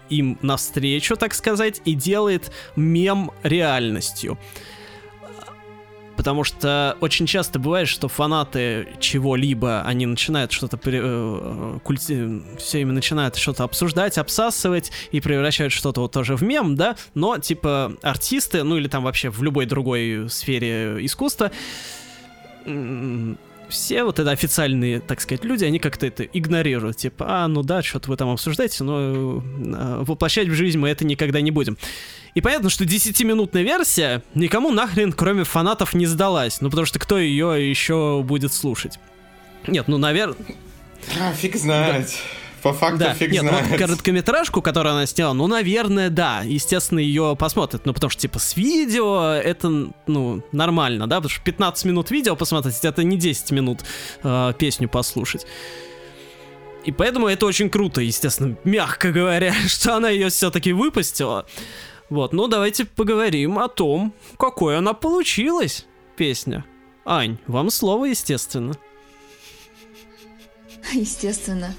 им 0.08 0.38
навстречу, 0.40 1.16
так 1.16 1.34
сказать, 1.34 1.82
и 1.84 1.94
делает 1.94 2.50
мем 2.76 3.30
реальностью. 3.42 4.38
Потому 6.16 6.44
что 6.44 6.96
очень 7.00 7.26
часто 7.26 7.58
бывает, 7.58 7.88
что 7.88 8.08
фанаты 8.08 8.88
чего-либо, 9.00 9.82
они 9.82 10.06
начинают 10.06 10.52
что-то 10.52 10.78
э, 10.82 11.78
культи... 11.84 12.42
все 12.58 12.80
ими 12.80 12.92
начинают 12.92 13.36
что-то 13.36 13.64
обсуждать, 13.64 14.18
обсасывать 14.18 14.90
и 15.12 15.20
превращают 15.20 15.72
что-то 15.72 16.00
вот 16.00 16.12
тоже 16.12 16.36
в 16.36 16.42
мем, 16.42 16.76
да, 16.76 16.96
но 17.14 17.38
типа 17.38 17.92
артисты, 18.02 18.62
ну 18.62 18.76
или 18.76 18.88
там 18.88 19.04
вообще 19.04 19.30
в 19.30 19.42
любой 19.42 19.66
другой 19.66 20.28
сфере 20.30 21.04
искусства, 21.04 21.50
все 23.68 24.04
вот 24.04 24.18
это 24.18 24.30
официальные, 24.30 25.00
так 25.00 25.20
сказать, 25.20 25.44
люди, 25.44 25.64
они 25.64 25.78
как-то 25.78 26.06
это 26.06 26.24
игнорируют. 26.24 26.96
Типа, 26.98 27.26
а, 27.28 27.48
ну 27.48 27.62
да, 27.62 27.82
что-то 27.82 28.10
вы 28.10 28.16
там 28.16 28.30
обсуждаете, 28.30 28.84
но 28.84 29.00
э, 29.00 30.02
воплощать 30.04 30.48
в 30.48 30.54
жизнь 30.54 30.78
мы 30.78 30.88
это 30.88 31.04
никогда 31.04 31.40
не 31.40 31.50
будем. 31.50 31.76
И 32.34 32.40
понятно, 32.40 32.68
что 32.68 32.84
10-минутная 32.84 33.62
версия 33.62 34.22
никому 34.34 34.70
нахрен, 34.70 35.12
кроме 35.12 35.44
фанатов, 35.44 35.94
не 35.94 36.06
сдалась. 36.06 36.60
Ну, 36.60 36.68
потому 36.68 36.86
что 36.86 36.98
кто 36.98 37.18
ее 37.18 37.68
еще 37.68 38.22
будет 38.22 38.52
слушать? 38.52 38.98
Нет, 39.66 39.88
ну, 39.88 39.98
наверное... 39.98 40.36
А, 41.20 41.32
фиг 41.32 41.56
знает. 41.56 42.06
Да. 42.06 42.45
По 42.66 42.72
факту 42.72 42.98
да. 42.98 43.14
фиг 43.14 43.30
Нет, 43.30 43.42
знает. 43.42 43.64
Ну, 43.64 43.70
вот 43.70 43.78
короткометражку, 43.78 44.60
которую 44.60 44.94
она 44.94 45.06
сняла, 45.06 45.34
ну, 45.34 45.46
наверное, 45.46 46.10
да. 46.10 46.42
Естественно, 46.44 46.98
ее 46.98 47.36
посмотрят. 47.38 47.86
Ну, 47.86 47.94
потому 47.94 48.10
что, 48.10 48.20
типа, 48.22 48.40
с 48.40 48.56
видео 48.56 49.34
это, 49.34 49.90
ну, 50.08 50.42
нормально, 50.50 51.06
да? 51.06 51.16
Потому 51.16 51.30
что 51.30 51.44
15 51.44 51.84
минут 51.84 52.10
видео 52.10 52.34
посмотреть, 52.34 52.84
это 52.84 53.04
не 53.04 53.16
10 53.16 53.52
минут 53.52 53.80
э, 54.24 54.52
песню 54.58 54.88
послушать. 54.88 55.46
И 56.84 56.90
поэтому 56.90 57.28
это 57.28 57.46
очень 57.46 57.70
круто, 57.70 58.00
естественно, 58.00 58.56
мягко 58.64 59.12
говоря, 59.12 59.52
что 59.66 59.96
она 59.96 60.10
ее 60.10 60.28
все-таки 60.28 60.72
выпустила. 60.72 61.46
Вот, 62.10 62.32
ну 62.32 62.48
давайте 62.48 62.84
поговорим 62.84 63.58
о 63.58 63.68
том, 63.68 64.12
какой 64.38 64.78
она 64.78 64.92
получилась, 64.92 65.86
песня. 66.16 66.64
Ань, 67.04 67.38
вам 67.46 67.70
слово, 67.70 68.06
естественно. 68.06 68.74
Естественно. 70.92 71.74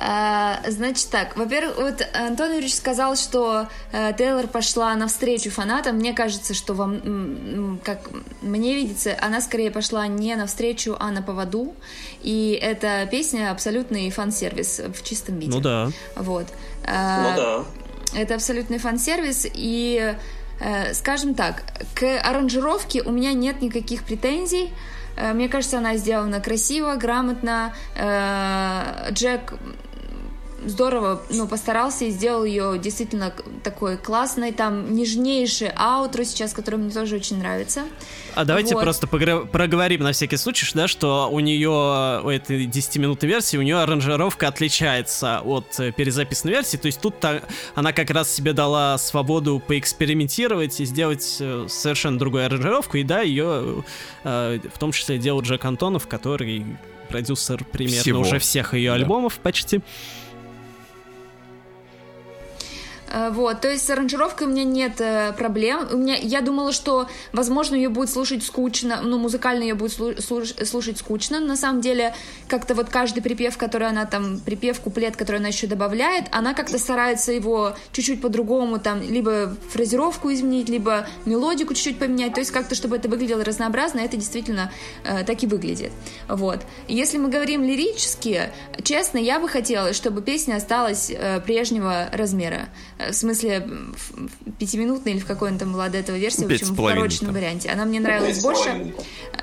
А, 0.00 0.60
значит 0.68 1.08
так, 1.10 1.36
во-первых, 1.36 1.76
вот 1.76 2.06
Антон 2.14 2.52
Юрьевич 2.52 2.76
сказал, 2.76 3.16
что 3.16 3.66
э, 3.90 4.12
Тейлор 4.16 4.46
пошла 4.46 4.94
навстречу 4.94 5.50
фанатам. 5.50 5.96
Мне 5.96 6.12
кажется, 6.12 6.54
что 6.54 6.74
вам, 6.74 7.80
как 7.82 8.08
мне 8.40 8.74
видится, 8.74 9.16
она 9.20 9.40
скорее 9.40 9.72
пошла 9.72 10.06
не 10.06 10.36
навстречу, 10.36 10.96
а 11.00 11.10
на 11.10 11.20
поводу. 11.20 11.74
И 12.22 12.56
эта 12.62 13.08
песня 13.10 13.50
абсолютный 13.50 14.08
фан-сервис 14.10 14.80
в 14.94 15.02
чистом 15.02 15.40
виде. 15.40 15.56
Ну 15.56 15.60
да. 15.60 15.90
Вот. 16.14 16.46
А, 16.86 17.30
ну 17.30 17.36
да. 17.36 17.64
Это 18.20 18.36
абсолютный 18.36 18.78
фан-сервис, 18.78 19.46
и, 19.52 20.14
э, 20.60 20.94
скажем 20.94 21.34
так, 21.34 21.64
к 21.94 22.20
аранжировке 22.20 23.02
у 23.02 23.10
меня 23.10 23.32
нет 23.32 23.62
никаких 23.62 24.04
претензий. 24.04 24.72
Э, 25.16 25.32
мне 25.32 25.48
кажется, 25.48 25.78
она 25.78 25.96
сделана 25.96 26.40
красиво, 26.40 26.94
грамотно. 26.94 27.74
Э, 27.96 29.10
Джек 29.10 29.54
здорово, 30.68 31.22
ну, 31.30 31.46
постарался 31.46 32.04
и 32.04 32.10
сделал 32.10 32.44
ее 32.44 32.78
действительно 32.78 33.32
такой 33.62 33.96
классной, 33.96 34.52
там 34.52 34.94
нежнейший 34.94 35.70
аутро 35.74 36.24
сейчас, 36.24 36.52
который 36.52 36.76
мне 36.76 36.90
тоже 36.90 37.16
очень 37.16 37.38
нравится. 37.38 37.82
А 38.34 38.44
давайте 38.44 38.74
вот. 38.74 38.82
просто 38.82 39.06
проговорим 39.06 40.02
на 40.02 40.12
всякий 40.12 40.36
случай, 40.36 40.66
да, 40.74 40.86
что 40.86 41.28
у 41.30 41.40
нее, 41.40 42.20
у 42.22 42.28
этой 42.28 42.66
10-минутной 42.66 43.28
версии, 43.28 43.56
у 43.56 43.62
нее 43.62 43.78
аранжировка 43.78 44.48
отличается 44.48 45.40
от 45.40 45.78
э, 45.80 45.92
перезаписанной 45.92 46.54
версии, 46.54 46.76
то 46.76 46.86
есть 46.86 47.00
тут 47.00 47.14
она 47.74 47.92
как 47.92 48.10
раз 48.10 48.30
себе 48.30 48.52
дала 48.52 48.98
свободу 48.98 49.60
поэкспериментировать 49.66 50.80
и 50.80 50.84
сделать 50.84 51.38
э, 51.40 51.66
совершенно 51.68 52.18
другую 52.18 52.46
аранжировку, 52.46 52.96
и 52.96 53.02
да, 53.02 53.22
ее 53.22 53.84
э, 54.24 54.60
в 54.72 54.78
том 54.78 54.92
числе 54.92 55.18
делал 55.18 55.40
Джек 55.42 55.64
Антонов, 55.64 56.06
который 56.06 56.64
продюсер 57.08 57.64
примерно 57.64 58.00
Всего. 58.00 58.20
уже 58.20 58.38
всех 58.38 58.74
ее 58.74 58.90
да. 58.90 58.96
альбомов 58.96 59.38
почти. 59.38 59.80
Э, 63.10 63.30
вот, 63.30 63.60
то 63.60 63.68
есть 63.68 63.86
с 63.86 63.90
аранжировкой 63.90 64.46
у 64.46 64.50
меня 64.50 64.64
нет 64.64 65.00
э, 65.00 65.32
проблем. 65.32 65.88
У 65.92 65.96
меня, 65.96 66.14
я 66.14 66.40
думала, 66.40 66.72
что, 66.72 67.08
возможно, 67.32 67.74
ее 67.74 67.88
будет 67.88 68.10
слушать 68.10 68.44
скучно, 68.44 69.00
ну, 69.02 69.18
музыкально 69.18 69.62
ее 69.62 69.74
будет 69.74 69.92
слуш, 69.92 70.54
слушать 70.64 70.98
скучно. 70.98 71.40
На 71.40 71.56
самом 71.56 71.80
деле, 71.80 72.14
как-то 72.48 72.74
вот 72.74 72.88
каждый 72.88 73.22
припев, 73.22 73.56
который 73.56 73.88
она 73.88 74.04
там, 74.06 74.40
припев, 74.40 74.80
куплет, 74.80 75.16
который 75.16 75.36
она 75.36 75.48
еще 75.48 75.66
добавляет, 75.66 76.26
она 76.32 76.54
как-то 76.54 76.78
старается 76.78 77.32
его 77.32 77.74
чуть-чуть 77.92 78.20
по-другому, 78.20 78.78
там, 78.78 79.00
либо 79.02 79.54
фразировку 79.70 80.32
изменить, 80.32 80.68
либо 80.68 81.06
мелодику 81.24 81.74
чуть-чуть 81.74 81.98
поменять, 81.98 82.34
то 82.34 82.40
есть 82.40 82.50
как-то, 82.50 82.74
чтобы 82.74 82.96
это 82.96 83.08
выглядело 83.08 83.44
разнообразно, 83.44 84.00
это 84.00 84.16
действительно 84.16 84.72
э, 85.04 85.24
так 85.24 85.42
и 85.42 85.46
выглядит. 85.46 85.92
Вот. 86.28 86.60
Если 86.88 87.18
мы 87.18 87.28
говорим 87.30 87.62
лирически, 87.62 88.50
честно, 88.82 89.18
я 89.18 89.40
бы 89.40 89.48
хотела, 89.48 89.92
чтобы 89.92 90.22
песня 90.22 90.56
осталась 90.56 91.10
э, 91.10 91.40
прежнего 91.40 92.08
размера. 92.12 92.68
Э, 92.98 93.12
в 93.12 93.14
смысле 93.14 93.66
пятиминутной 94.58 95.12
или 95.12 95.18
в 95.20 95.26
какой 95.26 95.50
он 95.52 95.58
там 95.58 95.72
была 95.72 95.88
до 95.88 95.98
этого 95.98 96.16
версии, 96.16 96.44
в 96.44 96.46
общем, 96.46 96.74
в 96.74 96.80
укороченном 96.80 97.32
варианте. 97.32 97.70
Она 97.70 97.84
мне 97.84 98.00
нравилась 98.00 98.42
больше, 98.42 98.94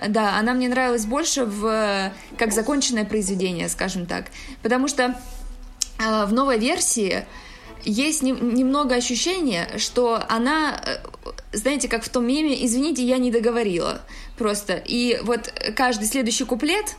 да, 0.09 0.37
она 0.37 0.53
мне 0.53 0.67
нравилась 0.67 1.05
больше 1.05 1.45
в 1.45 2.11
как 2.37 2.51
законченное 2.51 3.05
произведение, 3.05 3.69
скажем 3.69 4.05
так, 4.05 4.25
потому 4.61 4.87
что 4.87 5.19
э, 5.99 6.25
в 6.25 6.33
новой 6.33 6.59
версии 6.59 7.25
есть 7.83 8.23
не, 8.23 8.31
немного 8.31 8.95
ощущения, 8.95 9.69
что 9.77 10.21
она, 10.27 10.81
э, 10.85 10.97
знаете, 11.53 11.87
как 11.87 12.03
в 12.03 12.09
том 12.09 12.27
меме, 12.27 12.65
извините, 12.65 13.05
я 13.05 13.17
не 13.17 13.31
договорила 13.31 14.01
просто. 14.37 14.81
И 14.85 15.19
вот 15.23 15.53
каждый 15.75 16.07
следующий 16.07 16.43
куплет 16.43 16.95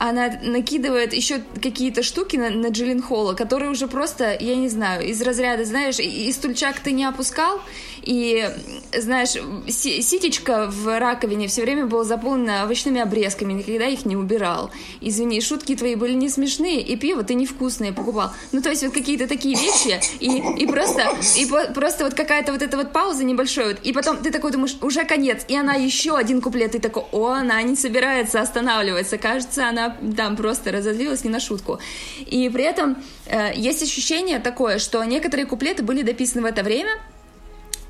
она 0.00 0.30
накидывает 0.42 1.12
еще 1.12 1.42
какие-то 1.60 2.02
штуки 2.02 2.34
на, 2.36 2.48
на 2.48 2.68
Джиллин 2.68 3.02
Холла, 3.02 3.34
которые 3.34 3.70
уже 3.70 3.86
просто, 3.86 4.34
я 4.40 4.56
не 4.56 4.70
знаю, 4.70 5.06
из 5.06 5.20
разряда, 5.20 5.66
знаешь, 5.66 5.98
и, 5.98 6.26
и 6.26 6.32
стульчак 6.32 6.80
ты 6.80 6.92
не 6.92 7.04
опускал, 7.04 7.60
и, 8.02 8.48
знаешь, 8.96 9.30
ситечка 9.68 10.66
в 10.68 10.98
раковине 10.98 11.48
все 11.48 11.62
время 11.62 11.86
была 11.86 12.04
заполнена 12.04 12.64
овощными 12.64 13.00
обрезками, 13.00 13.52
никогда 13.52 13.86
их 13.86 14.04
не 14.04 14.16
убирал. 14.16 14.70
Извини, 15.00 15.40
шутки 15.40 15.76
твои 15.76 15.94
были 15.94 16.14
не 16.14 16.28
смешные, 16.28 16.80
и 16.80 16.96
пиво 16.96 17.22
ты 17.22 17.34
невкусное 17.34 17.92
покупал. 17.92 18.32
Ну, 18.52 18.62
то 18.62 18.70
есть 18.70 18.82
вот 18.82 18.92
какие-то 18.92 19.26
такие 19.26 19.56
вещи, 19.56 20.00
и, 20.20 20.62
и 20.62 20.66
просто, 20.66 21.02
и 21.36 21.46
по, 21.46 21.72
просто 21.72 22.04
вот 22.04 22.14
какая-то 22.14 22.52
вот 22.52 22.62
эта 22.62 22.76
вот 22.76 22.92
пауза 22.92 23.24
небольшая, 23.24 23.68
вот, 23.68 23.78
и 23.82 23.92
потом 23.92 24.18
ты 24.18 24.30
такой 24.30 24.52
думаешь, 24.52 24.76
уже 24.80 25.04
конец, 25.04 25.44
и 25.48 25.56
она 25.56 25.74
еще 25.74 26.16
один 26.16 26.40
куплет, 26.40 26.74
и 26.74 26.78
такой, 26.78 27.04
о, 27.12 27.28
она 27.28 27.60
не 27.62 27.76
собирается 27.76 28.40
останавливаться, 28.40 29.18
кажется, 29.18 29.68
она 29.68 29.96
там 30.16 30.36
просто 30.36 30.72
разозлилась 30.72 31.24
не 31.24 31.30
на 31.30 31.40
шутку. 31.40 31.78
И 32.26 32.48
при 32.48 32.64
этом 32.64 32.96
э, 33.26 33.52
есть 33.54 33.82
ощущение 33.82 34.38
такое, 34.38 34.78
что 34.78 35.02
некоторые 35.04 35.46
куплеты 35.46 35.82
были 35.82 36.02
дописаны 36.02 36.42
в 36.42 36.46
это 36.46 36.62
время, 36.62 36.90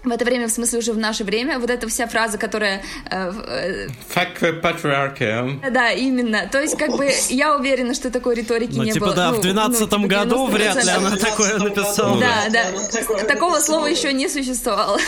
в 0.03 0.11
это 0.11 0.25
время, 0.25 0.49
в 0.49 0.51
смысле 0.51 0.79
уже 0.79 0.93
в 0.93 0.99
наше 0.99 1.25
время, 1.25 1.59
вот 1.59 1.69
эта 1.69 1.87
вся 1.89 2.07
фраза, 2.07 2.39
которая... 2.39 2.83
Э, 3.11 3.31
э, 3.31 3.89
да, 5.71 5.91
именно. 5.91 6.49
То 6.51 6.61
есть, 6.61 6.79
как 6.79 6.97
бы, 6.97 7.11
я 7.29 7.55
уверена, 7.57 7.93
что 7.95 8.11
такой 8.11 8.37
риторики 8.37 8.77
ну, 8.77 8.85
не 8.85 8.93
типа, 8.93 9.07
было. 9.07 9.17
да, 9.17 9.31
ну, 9.31 9.39
в 9.39 9.41
12 9.43 9.81
ну, 9.81 9.87
типа, 9.87 10.09
году 10.09 10.47
вряд 10.47 10.83
ли 10.83 10.91
она 10.91 11.17
такое 11.17 11.59
написала. 11.59 12.19
Да, 12.19 12.49
да. 12.51 13.25
Такого 13.25 13.61
слова 13.61 13.87
еще 13.87 14.13
не 14.13 14.29
существовало. 14.29 14.99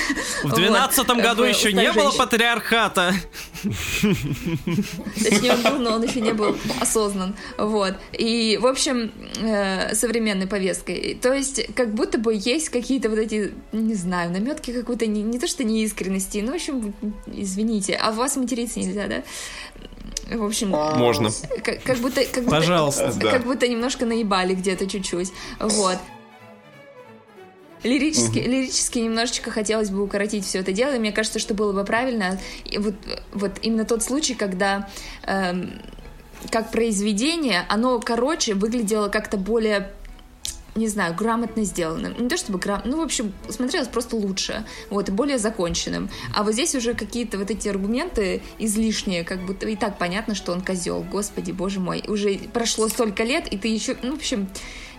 В 0.44 0.54
12 0.54 0.98
вот. 0.98 1.16
году 1.18 1.44
еще 1.44 1.72
не 1.72 1.90
было 1.92 2.10
патриархата. 2.10 3.14
Точнее, 3.62 5.52
он 5.52 5.62
был, 5.62 5.78
но 5.78 5.94
он 5.94 6.02
еще 6.02 6.20
не 6.20 6.32
был 6.32 6.56
осознан. 6.80 7.34
Вот. 7.56 7.94
И, 8.12 8.58
в 8.60 8.66
общем, 8.66 9.10
э, 9.40 9.94
современной 9.94 10.46
повесткой. 10.46 11.18
То 11.20 11.32
есть, 11.32 11.74
как 11.74 11.94
будто 11.94 12.18
бы 12.18 12.34
есть 12.34 12.68
какие-то 12.68 13.08
вот 13.08 13.18
эти, 13.18 13.54
не 13.72 13.94
знаю, 13.94 14.30
наметки 14.30 14.81
какой-то 14.82 15.06
не, 15.06 15.22
не 15.22 15.38
то 15.38 15.46
что 15.46 15.64
неискренности, 15.64 16.38
ну, 16.38 16.52
в 16.52 16.54
общем, 16.56 16.94
извините, 17.26 17.94
а 17.94 18.12
вас 18.12 18.36
материться 18.36 18.80
нельзя, 18.80 19.06
да? 19.06 19.22
В 20.36 20.44
общем, 20.44 20.70
можно. 20.70 21.30
Как, 21.62 21.82
как 21.82 21.98
будто, 21.98 22.24
как 22.24 22.44
будто, 22.44 22.56
пожалуйста, 22.56 23.12
как 23.20 23.44
будто 23.44 23.68
немножко 23.68 24.06
наебали 24.06 24.54
где-то 24.54 24.86
чуть-чуть, 24.86 25.32
вот. 25.58 25.98
Лирически, 27.82 28.38
угу. 28.38 28.48
лирически 28.48 29.00
немножечко 29.00 29.50
хотелось 29.50 29.90
бы 29.90 30.02
укоротить 30.02 30.44
все 30.44 30.60
это 30.60 30.72
дело, 30.72 30.94
и 30.94 30.98
мне 30.98 31.10
кажется, 31.10 31.40
что 31.40 31.52
было 31.54 31.72
бы 31.72 31.84
правильно, 31.84 32.38
и 32.64 32.78
вот, 32.78 32.94
вот 33.32 33.52
именно 33.62 33.84
тот 33.84 34.04
случай, 34.04 34.34
когда 34.34 34.88
эм, 35.24 35.80
как 36.50 36.70
произведение, 36.70 37.64
оно 37.68 37.98
короче 37.98 38.54
выглядело 38.54 39.08
как-то 39.08 39.36
более 39.36 39.90
не 40.74 40.88
знаю, 40.88 41.14
грамотно 41.14 41.64
сделанным. 41.64 42.14
Не 42.18 42.28
то 42.28 42.36
чтобы 42.36 42.58
грамотно, 42.58 42.92
ну, 42.92 42.98
в 42.98 43.04
общем, 43.04 43.32
смотрелось 43.48 43.88
просто 43.88 44.16
лучше, 44.16 44.64
вот, 44.90 45.08
и 45.08 45.12
более 45.12 45.38
законченным. 45.38 46.08
А 46.34 46.42
вот 46.42 46.54
здесь 46.54 46.74
уже 46.74 46.94
какие-то 46.94 47.38
вот 47.38 47.50
эти 47.50 47.68
аргументы 47.68 48.42
излишние, 48.58 49.24
как 49.24 49.44
будто 49.44 49.68
и 49.68 49.76
так 49.76 49.98
понятно, 49.98 50.34
что 50.34 50.52
он 50.52 50.62
козел, 50.62 51.02
господи, 51.02 51.52
боже 51.52 51.80
мой. 51.80 52.02
Уже 52.08 52.38
прошло 52.52 52.88
столько 52.88 53.22
лет, 53.22 53.46
и 53.52 53.58
ты 53.58 53.68
еще, 53.68 53.96
ну, 54.02 54.12
в 54.12 54.16
общем, 54.16 54.48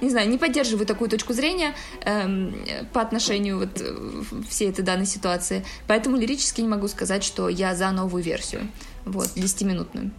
не 0.02 0.10
знаю, 0.10 0.30
не 0.30 0.38
поддерживаю 0.38 0.86
такую 0.86 1.10
точку 1.10 1.34
зрения 1.34 1.74
эм, 2.02 2.56
по 2.91 3.02
отношению 3.02 3.60
вот 3.60 3.70
э, 3.80 4.24
всей 4.50 4.70
этой 4.70 4.84
данной 4.84 5.06
ситуации. 5.06 5.66
Поэтому 5.88 6.18
лирически 6.18 6.62
не 6.62 6.68
могу 6.68 6.88
сказать, 6.88 7.24
что 7.24 7.50
я 7.50 7.74
за 7.74 7.90
новую 7.91 8.24
версию, 8.24 8.68
вот, 9.06 9.30
10-минутную. 9.36 10.12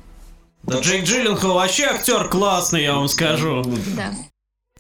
Да 0.63 0.81
Джейк 0.81 1.05
Джилленхол 1.05 1.55
вообще 1.55 1.85
актер 1.85 2.29
классный, 2.29 2.83
я 2.83 2.95
вам 2.95 3.09
скажу. 3.09 3.63
Да. 3.95 4.15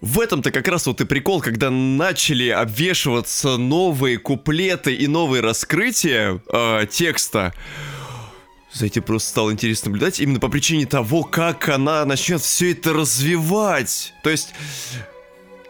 В 0.04 0.20
этом-то 0.20 0.50
как 0.50 0.68
раз 0.68 0.86
вот 0.86 1.00
и 1.00 1.06
прикол, 1.06 1.40
когда 1.40 1.70
начали 1.70 2.50
обвешиваться 2.50 3.56
новые 3.56 4.18
куплеты 4.18 4.94
и 4.94 5.06
новые 5.06 5.40
раскрытия 5.40 6.42
э, 6.46 6.86
текста. 6.90 7.54
за 8.70 8.84
этим 8.84 9.02
просто 9.02 9.30
стало 9.30 9.50
интересно 9.50 9.88
наблюдать 9.88 10.20
именно 10.20 10.40
по 10.40 10.50
причине 10.50 10.84
того, 10.84 11.22
как 11.22 11.70
она 11.70 12.04
начнет 12.04 12.42
все 12.42 12.72
это 12.72 12.92
развивать. 12.92 14.12
То 14.22 14.28
есть 14.28 14.52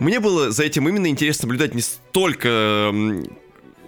мне 0.00 0.18
было 0.18 0.50
за 0.50 0.64
этим 0.64 0.88
именно 0.88 1.06
интересно 1.06 1.46
наблюдать 1.46 1.76
не 1.76 1.82
столько 1.82 2.92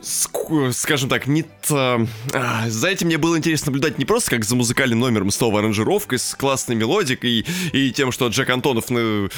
скажем 0.02 1.09
так, 1.09 1.27
не 1.27 1.43
то... 1.43 2.06
А, 2.32 2.68
за 2.68 2.89
этим 2.89 3.06
мне 3.06 3.18
было 3.18 3.36
интересно 3.36 3.66
наблюдать 3.66 3.98
не 3.98 4.05
просто 4.05 4.31
как 4.31 4.44
за 4.44 4.55
музыкальным 4.55 5.01
номером 5.01 5.31
с 5.31 5.40
новой 5.40 5.60
аранжировкой, 5.60 6.18
с 6.18 6.35
классной 6.35 6.77
мелодикой 6.77 7.31
и, 7.31 7.47
и 7.73 7.90
тем, 7.93 8.12
что 8.12 8.28
Джек 8.28 8.48
Антонов 8.51 8.90
ну, 8.90 9.28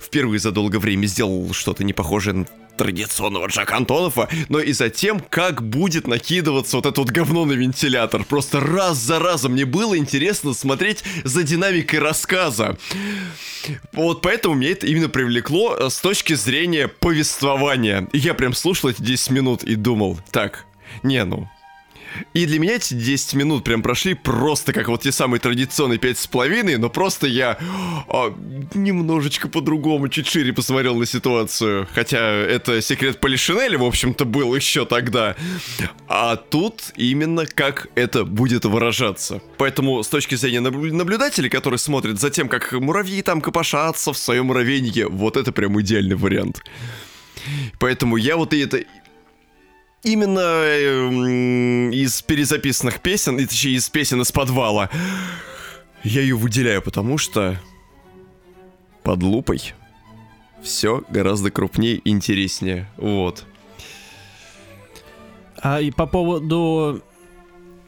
впервые 0.00 0.40
за 0.40 0.50
долгое 0.50 0.78
время 0.78 1.06
сделал 1.06 1.52
что-то 1.52 1.84
не 1.84 1.92
похожее 1.92 2.46
традиционного 2.76 3.46
Джека 3.46 3.76
Антонова, 3.76 4.28
но 4.48 4.60
и 4.60 4.72
за 4.72 4.90
тем, 4.90 5.20
как 5.20 5.62
будет 5.62 6.06
накидываться 6.06 6.76
вот 6.76 6.86
это 6.86 7.00
вот 7.00 7.10
говно 7.10 7.44
на 7.44 7.52
вентилятор. 7.52 8.24
Просто 8.24 8.60
раз 8.60 8.98
за 8.98 9.18
разом 9.18 9.52
мне 9.52 9.64
было 9.64 9.96
интересно 9.96 10.54
смотреть 10.54 11.02
за 11.24 11.42
динамикой 11.42 11.98
рассказа. 11.98 12.76
Вот 13.92 14.22
поэтому 14.22 14.54
меня 14.54 14.72
это 14.72 14.86
именно 14.86 15.08
привлекло 15.08 15.76
э, 15.76 15.90
с 15.90 15.98
точки 15.98 16.34
зрения 16.34 16.88
повествования. 16.88 18.08
И 18.12 18.18
я 18.18 18.34
прям 18.34 18.54
слушал 18.54 18.90
эти 18.90 19.02
10 19.02 19.30
минут 19.30 19.64
и 19.64 19.74
думал, 19.74 20.18
так, 20.30 20.66
не, 21.02 21.24
ну, 21.24 21.48
и 22.34 22.46
для 22.46 22.58
меня 22.58 22.74
эти 22.76 22.94
10 22.94 23.34
минут 23.34 23.64
прям 23.64 23.82
прошли 23.82 24.14
просто 24.14 24.72
как 24.72 24.88
вот 24.88 25.02
те 25.02 25.12
самые 25.12 25.40
традиционные 25.40 25.98
5,5, 25.98 26.78
но 26.78 26.90
просто 26.90 27.26
я 27.26 27.58
а, 28.08 28.34
немножечко 28.74 29.48
по-другому, 29.48 30.08
чуть 30.08 30.26
шире 30.26 30.52
посмотрел 30.52 30.96
на 30.96 31.06
ситуацию. 31.06 31.88
Хотя 31.92 32.18
это 32.18 32.80
секрет 32.80 33.20
Полишинеля, 33.20 33.78
в 33.78 33.84
общем-то, 33.84 34.24
был 34.24 34.54
еще 34.54 34.84
тогда. 34.84 35.36
А 36.08 36.36
тут 36.36 36.92
именно 36.96 37.46
как 37.46 37.88
это 37.94 38.24
будет 38.24 38.64
выражаться. 38.64 39.40
Поэтому 39.58 40.02
с 40.02 40.08
точки 40.08 40.34
зрения 40.34 40.60
наблюдателей, 40.60 41.48
которые 41.48 41.78
смотрят 41.78 42.20
за 42.20 42.30
тем, 42.30 42.48
как 42.48 42.72
муравьи 42.72 43.22
там 43.22 43.40
копошатся 43.40 44.12
в 44.12 44.18
своем 44.18 44.46
муравейнике, 44.46 45.06
вот 45.06 45.36
это 45.36 45.52
прям 45.52 45.80
идеальный 45.80 46.16
вариант. 46.16 46.62
Поэтому 47.78 48.16
я 48.16 48.36
вот 48.36 48.52
и 48.52 48.60
это 48.60 48.84
именно 50.06 50.40
э, 50.40 51.90
из 51.92 52.22
перезаписанных 52.22 53.00
песен, 53.00 53.38
и 53.38 53.44
точнее 53.44 53.72
из 53.72 53.88
песен 53.90 54.22
из 54.22 54.30
подвала, 54.30 54.88
я 56.04 56.20
ее 56.22 56.36
выделяю, 56.36 56.80
потому 56.80 57.18
что 57.18 57.60
под 59.02 59.22
лупой 59.22 59.74
все 60.62 61.02
гораздо 61.08 61.50
крупнее 61.50 61.96
и 61.96 62.10
интереснее. 62.10 62.88
Вот. 62.96 63.44
А 65.60 65.80
и 65.80 65.90
по 65.90 66.06
поводу 66.06 67.02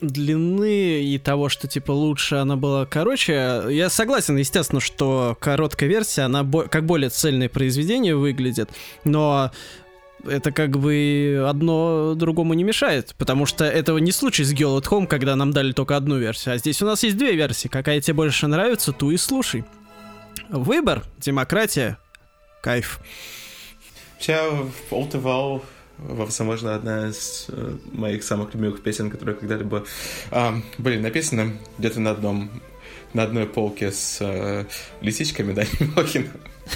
длины 0.00 1.02
и 1.02 1.18
того, 1.18 1.48
что 1.48 1.68
типа 1.68 1.92
лучше 1.92 2.36
она 2.36 2.56
была 2.56 2.86
короче, 2.86 3.64
я 3.68 3.88
согласен, 3.88 4.36
естественно, 4.36 4.80
что 4.80 5.36
короткая 5.40 5.88
версия, 5.88 6.22
она 6.22 6.42
бо- 6.42 6.66
как 6.68 6.84
более 6.84 7.10
цельное 7.10 7.48
произведение 7.48 8.16
выглядит, 8.16 8.70
но 9.04 9.52
это 10.28 10.52
как 10.52 10.78
бы 10.78 11.44
одно 11.48 12.14
другому 12.14 12.54
не 12.54 12.64
мешает, 12.64 13.14
потому 13.18 13.46
что 13.46 13.64
этого 13.64 13.98
не 13.98 14.12
случай 14.12 14.44
с 14.44 14.52
Girl 14.52 14.80
at 14.80 14.88
Home, 14.88 15.06
когда 15.06 15.36
нам 15.36 15.52
дали 15.52 15.72
только 15.72 15.96
одну 15.96 16.18
версию, 16.18 16.54
а 16.54 16.58
здесь 16.58 16.80
у 16.82 16.86
нас 16.86 17.02
есть 17.02 17.16
две 17.16 17.34
версии, 17.34 17.68
какая 17.68 18.00
тебе 18.00 18.14
больше 18.14 18.46
нравится, 18.46 18.92
ту 18.92 19.10
и 19.10 19.16
слушай. 19.16 19.64
Выбор, 20.48 21.04
демократия, 21.18 21.98
кайф. 22.62 23.00
Вообще, 24.14 24.32
All 24.90 25.10
Wow, 25.10 25.62
возможно, 25.98 26.74
одна 26.74 27.08
из 27.08 27.46
э, 27.48 27.76
моих 27.92 28.24
самых 28.24 28.54
любимых 28.54 28.82
песен, 28.82 29.10
которые 29.10 29.36
когда-либо 29.36 29.84
а, 30.30 30.54
были 30.78 30.98
написаны 30.98 31.58
где-то 31.78 32.00
на 32.00 32.12
одном 32.12 32.50
на 33.14 33.22
одной 33.22 33.46
полке 33.46 33.90
с 33.90 34.18
э, 34.20 34.66
лисичками 35.00 35.52
Дани 35.52 35.68
Милохина. 35.80 36.30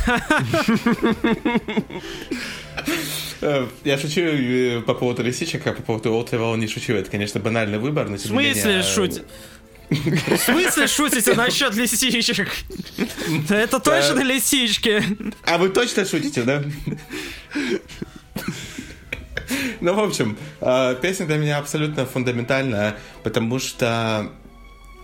Э, 3.42 3.66
я 3.84 3.98
шучу 3.98 4.20
э, 4.20 4.80
по 4.82 4.94
поводу 4.94 5.22
лисичек, 5.22 5.66
а 5.66 5.72
по 5.72 5.82
поводу 5.82 6.12
Олтевала 6.12 6.54
не 6.56 6.68
шучу. 6.68 6.94
Это, 6.94 7.10
конечно, 7.10 7.40
банальный 7.40 7.78
выбор, 7.78 8.08
но 8.08 8.16
В 8.16 8.20
смысле 8.20 8.82
шутить? 8.82 9.22
В 9.90 10.36
смысле 10.38 10.86
шутите 10.86 11.34
насчет 11.34 11.74
лисичек? 11.74 12.48
Это 13.50 13.80
точно 13.80 14.20
лисички. 14.20 15.02
А 15.44 15.58
вы 15.58 15.68
точно 15.70 16.04
шутите, 16.04 16.42
да? 16.42 16.62
Ну, 19.80 19.94
в 19.94 20.00
общем, 20.00 20.38
э, 20.60 20.96
песня 21.02 21.26
для 21.26 21.36
меня 21.36 21.58
абсолютно 21.58 22.06
фундаментальная, 22.06 22.96
потому 23.24 23.58
что 23.58 24.30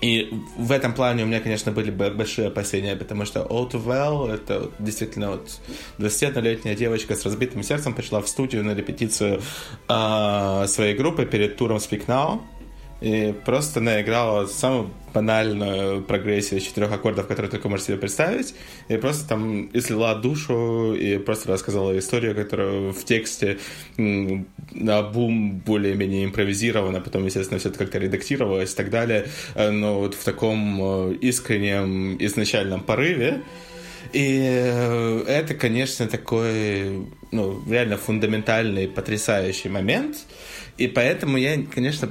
и 0.01 0.33
в 0.57 0.71
этом 0.71 0.95
плане 0.95 1.25
у 1.25 1.27
меня, 1.27 1.41
конечно, 1.41 1.73
были 1.73 1.91
большие 1.91 2.49
опасения, 2.49 2.95
потому 2.95 3.25
что 3.25 3.41
All 3.41 3.69
Well— 3.71 4.33
это 4.33 4.71
действительно 4.79 5.33
вот 5.33 5.61
21-летняя 5.99 6.77
девочка 6.77 7.17
с 7.17 7.25
разбитым 7.25 7.63
сердцем 7.63 7.95
пришла 7.95 8.21
в 8.21 8.29
студию 8.29 8.65
на 8.65 8.75
репетицию 8.75 9.41
э, 9.89 10.65
своей 10.69 10.95
группы 10.95 11.27
перед 11.27 11.57
туром 11.57 11.79
Speak 11.79 12.07
Now, 12.07 12.41
и 13.01 13.35
просто 13.45 13.81
наиграла 13.81 14.47
самую 14.47 14.91
банальную 15.15 16.03
прогрессию 16.03 16.61
четырех 16.61 16.93
аккордов, 16.93 17.27
которые 17.27 17.51
только 17.51 17.69
можешь 17.69 17.87
себе 17.87 17.97
представить, 17.97 18.55
и 18.89 18.97
просто 18.97 19.29
там 19.29 19.71
излила 19.73 20.15
душу, 20.15 20.95
и 20.95 21.19
просто 21.19 21.51
рассказала 21.51 21.97
историю, 21.99 22.35
которая 22.35 22.93
в 22.93 23.05
тексте 23.05 23.59
на 23.97 25.03
бум 25.03 25.59
более-менее 25.61 26.25
импровизирована, 26.27 27.01
потом, 27.01 27.25
естественно, 27.25 27.59
все 27.59 27.71
это 27.71 27.79
как-то 27.79 27.99
редактировалось 27.99 28.73
и 28.73 28.77
так 28.77 28.91
далее, 28.91 29.27
но 29.57 30.01
вот 30.01 30.15
в 30.15 30.25
таком 30.25 30.79
э, 30.81 31.15
искреннем 31.21 32.17
изначальном 32.23 32.81
порыве, 32.81 33.43
и 34.13 34.41
э, 34.43 35.25
это, 35.27 35.55
конечно, 35.55 36.07
такой, 36.07 37.07
ну, 37.31 37.63
реально 37.69 37.97
фундаментальный, 37.97 38.89
потрясающий 38.89 39.69
момент. 39.69 40.19
И 40.79 40.87
поэтому 40.87 41.37
я, 41.37 41.59
конечно, 41.75 42.09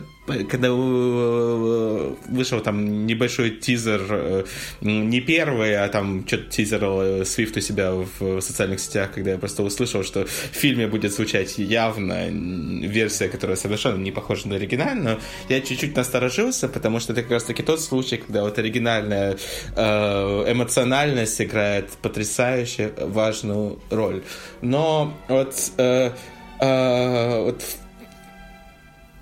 когда 0.49 0.71
вышел 0.71 2.59
там 2.61 3.05
небольшой 3.05 3.51
тизер, 3.51 4.01
э, 4.09 4.43
не 4.81 5.21
первый, 5.21 5.75
а 5.75 5.87
там 5.87 6.27
что-то 6.27 6.49
тизерил 6.49 7.25
Свифт 7.25 7.57
у 7.57 7.61
себя 7.61 7.93
в 7.93 8.41
социальных 8.41 8.79
сетях, 8.79 9.11
когда 9.13 9.31
я 9.31 9.37
просто 9.37 9.63
услышал, 9.63 10.03
что 10.03 10.25
в 10.25 10.55
фильме 10.55 10.87
будет 10.87 11.13
звучать 11.13 11.57
явно 11.57 12.27
версия, 12.29 13.29
которая 13.29 13.55
совершенно 13.57 13.97
не 13.97 14.11
похожа 14.11 14.47
на 14.47 14.55
оригинальную, 14.55 15.19
я 15.49 15.61
чуть-чуть 15.61 15.95
насторожился, 15.95 16.67
потому 16.67 16.99
что 16.99 17.13
это 17.13 17.21
как 17.21 17.31
раз-таки 17.31 17.63
тот 17.63 17.81
случай, 17.81 18.17
когда 18.17 18.43
вот 18.43 18.57
оригинальная 18.59 19.37
э, 19.75 20.51
эмоциональность 20.51 21.41
играет 21.41 21.89
потрясающе 22.01 22.91
важную 22.97 23.79
роль. 23.89 24.23
Но 24.61 25.13
вот, 25.27 25.55
э, 25.77 26.11
э, 26.59 27.41
вот 27.43 27.63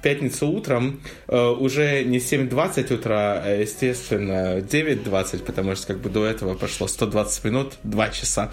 пятницу 0.05 0.47
утром 0.47 0.99
э, 1.27 1.35
уже 1.35 2.03
не 2.03 2.19
7.20 2.19 2.93
утра, 2.93 3.41
а, 3.43 3.59
естественно, 3.59 4.59
9.20, 4.59 5.43
потому 5.43 5.75
что 5.75 5.87
как 5.87 5.97
бы 5.97 6.11
до 6.11 6.23
этого 6.27 6.53
прошло 6.53 6.87
120 6.87 7.43
минут, 7.43 7.73
2 7.81 8.09
часа. 8.09 8.51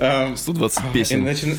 120 0.00 0.84
эм, 0.84 0.92
песен. 0.92 1.24
Начи... 1.24 1.54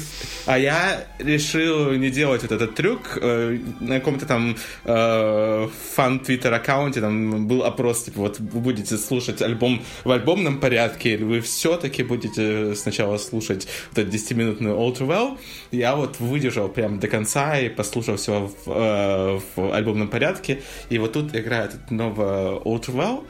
А 0.45 0.57
я 0.57 1.05
решил 1.19 1.91
не 1.91 2.09
делать 2.09 2.41
вот 2.41 2.51
этот 2.51 2.73
трюк. 2.75 3.17
Э, 3.21 3.57
на 3.79 3.99
каком-то 3.99 4.25
там 4.25 4.55
э, 4.85 5.67
фан-твиттер 5.95 6.53
аккаунте 6.53 7.01
там 7.01 7.47
был 7.47 7.63
опрос, 7.63 8.03
типа, 8.03 8.21
вот 8.21 8.39
вы 8.39 8.59
будете 8.59 8.97
слушать 8.97 9.41
альбом 9.41 9.83
в 10.03 10.11
альбомном 10.11 10.59
порядке, 10.59 11.13
или 11.13 11.23
вы 11.23 11.41
все-таки 11.41 12.03
будете 12.03 12.75
сначала 12.75 13.17
слушать 13.17 13.67
вот 13.91 13.99
этот 13.99 14.13
10-минутный 14.13 14.71
All 14.71 14.95
Too 14.97 15.07
Well. 15.07 15.37
Я 15.71 15.95
вот 15.95 16.19
выдержал 16.19 16.67
прям 16.67 16.99
до 16.99 17.07
конца 17.07 17.59
и 17.59 17.69
послушал 17.69 18.15
все 18.15 18.51
в, 18.65 18.71
э, 18.71 19.39
в 19.55 19.73
альбомном 19.73 20.07
порядке. 20.07 20.61
И 20.89 20.97
вот 20.97 21.13
тут 21.13 21.35
играет 21.35 21.75
новое 21.91 22.59
All 22.59 22.81
Too 22.81 22.95
Well. 22.95 23.25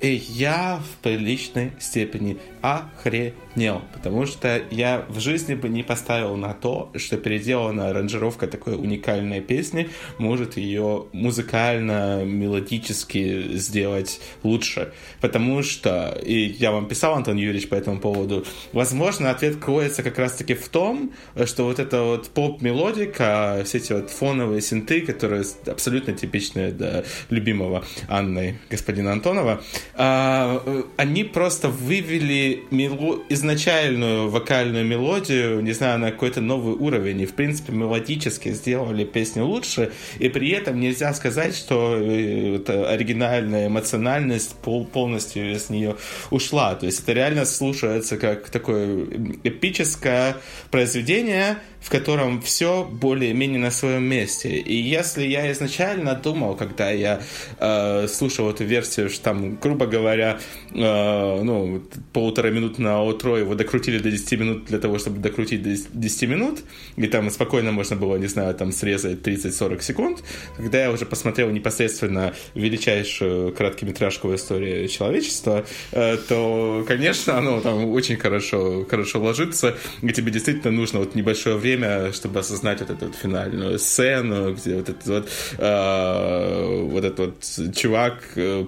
И 0.00 0.22
я 0.28 0.78
в 0.78 1.02
приличной 1.02 1.72
степени 1.78 2.36
охренел, 2.60 3.32
потому 3.94 4.26
что 4.26 4.62
я 4.70 5.04
в 5.08 5.18
жизни 5.18 5.54
бы 5.54 5.68
не 5.68 5.82
поставил 5.82 6.36
на 6.36 6.52
то, 6.52 6.90
что 6.94 7.16
переделана 7.16 7.88
аранжировка 7.88 8.46
такой 8.46 8.74
уникальной 8.74 9.40
песни 9.40 9.88
может 10.18 10.58
ее 10.58 11.06
музыкально, 11.12 12.22
мелодически 12.24 13.56
сделать 13.56 14.20
лучше. 14.42 14.92
Потому 15.20 15.62
что, 15.62 16.18
и 16.22 16.34
я 16.34 16.70
вам 16.70 16.86
писал, 16.86 17.14
Антон 17.14 17.36
Юрьевич, 17.36 17.68
по 17.68 17.74
этому 17.74 17.98
поводу, 17.98 18.44
возможно, 18.72 19.30
ответ 19.30 19.56
кроется 19.56 20.02
как 20.02 20.18
раз-таки 20.18 20.54
в 20.54 20.68
том, 20.68 21.12
что 21.46 21.64
вот 21.64 21.78
эта 21.78 22.02
вот 22.02 22.28
поп-мелодика, 22.28 23.62
все 23.64 23.78
эти 23.78 23.94
вот 23.94 24.10
фоновые 24.10 24.60
синты, 24.60 25.00
которые 25.00 25.44
абсолютно 25.66 26.12
типичные 26.12 26.72
для 26.72 27.04
любимого 27.30 27.84
Анны 28.08 28.58
господина 28.70 29.12
Антонова, 29.12 29.62
а, 29.94 30.62
э, 30.64 30.82
они 30.98 31.24
просто 31.24 31.68
вывели 31.68 32.64
мело... 32.70 33.22
изначальную 33.46 34.28
вокальную 34.28 34.84
мелодию, 34.84 35.62
не 35.62 35.72
знаю, 35.72 35.98
на 35.98 36.10
какой-то 36.10 36.40
новый 36.40 36.74
уровень, 36.74 37.20
и, 37.20 37.26
в 37.26 37.34
принципе, 37.34 37.72
мелодически 37.72 38.50
сделали 38.50 39.04
песню 39.04 39.44
лучше, 39.44 39.92
и 40.18 40.28
при 40.28 40.50
этом 40.50 40.80
нельзя 40.80 41.14
сказать, 41.14 41.56
что 41.56 41.96
э, 41.96 42.56
это 42.56 42.90
оригинальная 42.90 43.68
эмоциональность 43.68 44.56
пол 44.56 44.84
полностью 44.84 45.52
из 45.52 45.70
нее 45.70 45.96
ушла. 46.30 46.74
То 46.74 46.86
есть 46.86 47.02
это 47.02 47.12
реально 47.12 47.44
слушается 47.44 48.16
как 48.16 48.50
такое 48.50 49.06
эпическое 49.44 50.36
произведение, 50.70 51.58
в 51.86 51.88
котором 51.88 52.42
все 52.42 52.82
более-менее 52.82 53.60
на 53.60 53.70
своем 53.70 54.02
месте. 54.02 54.48
И 54.48 54.74
если 54.74 55.24
я 55.24 55.52
изначально 55.52 56.16
думал, 56.16 56.56
когда 56.56 56.90
я 56.90 57.20
э, 57.60 58.08
слушал 58.08 58.50
эту 58.50 58.64
версию, 58.64 59.08
что 59.08 59.22
там, 59.22 59.54
грубо 59.54 59.86
говоря, 59.86 60.40
э, 60.72 61.42
ну, 61.42 61.80
полутора 62.12 62.50
минут 62.50 62.80
на 62.80 63.04
утро 63.04 63.36
его 63.36 63.54
докрутили 63.54 63.98
до 63.98 64.10
10 64.10 64.32
минут 64.32 64.64
для 64.64 64.78
того, 64.78 64.98
чтобы 64.98 65.20
докрутить 65.20 65.62
до 65.62 65.76
10 65.92 66.28
минут, 66.28 66.58
и 66.96 67.06
там 67.06 67.30
спокойно 67.30 67.70
можно 67.70 67.94
было, 67.94 68.16
не 68.16 68.26
знаю, 68.26 68.52
там 68.56 68.72
срезать 68.72 69.20
30-40 69.20 69.80
секунд, 69.80 70.24
когда 70.56 70.82
я 70.82 70.90
уже 70.90 71.06
посмотрел 71.06 71.50
непосредственно 71.50 72.34
величайшую 72.54 73.52
короткометражку 73.52 74.26
в 74.26 74.34
истории 74.34 74.88
человечества, 74.88 75.64
э, 75.92 76.16
то, 76.16 76.84
конечно, 76.88 77.38
оно 77.38 77.60
там 77.60 77.84
очень 77.90 78.16
хорошо, 78.16 78.84
хорошо 78.90 79.20
ложится, 79.20 79.76
и 80.02 80.08
тебе 80.08 80.32
действительно 80.32 80.72
нужно 80.72 80.98
вот 80.98 81.14
небольшое 81.14 81.54
время 81.54 81.75
время, 81.76 82.12
чтобы 82.12 82.40
осознать 82.40 82.80
вот 82.80 82.90
эту 82.90 83.06
вот 83.06 83.14
финальную 83.14 83.78
сцену, 83.78 84.54
где 84.54 84.76
вот 84.76 84.88
этот 84.88 85.06
вот, 85.06 85.28
э, 85.58 86.88
вот 86.90 87.04
этот 87.04 87.18
вот 87.18 87.74
чувак 87.74 88.22
э, 88.36 88.66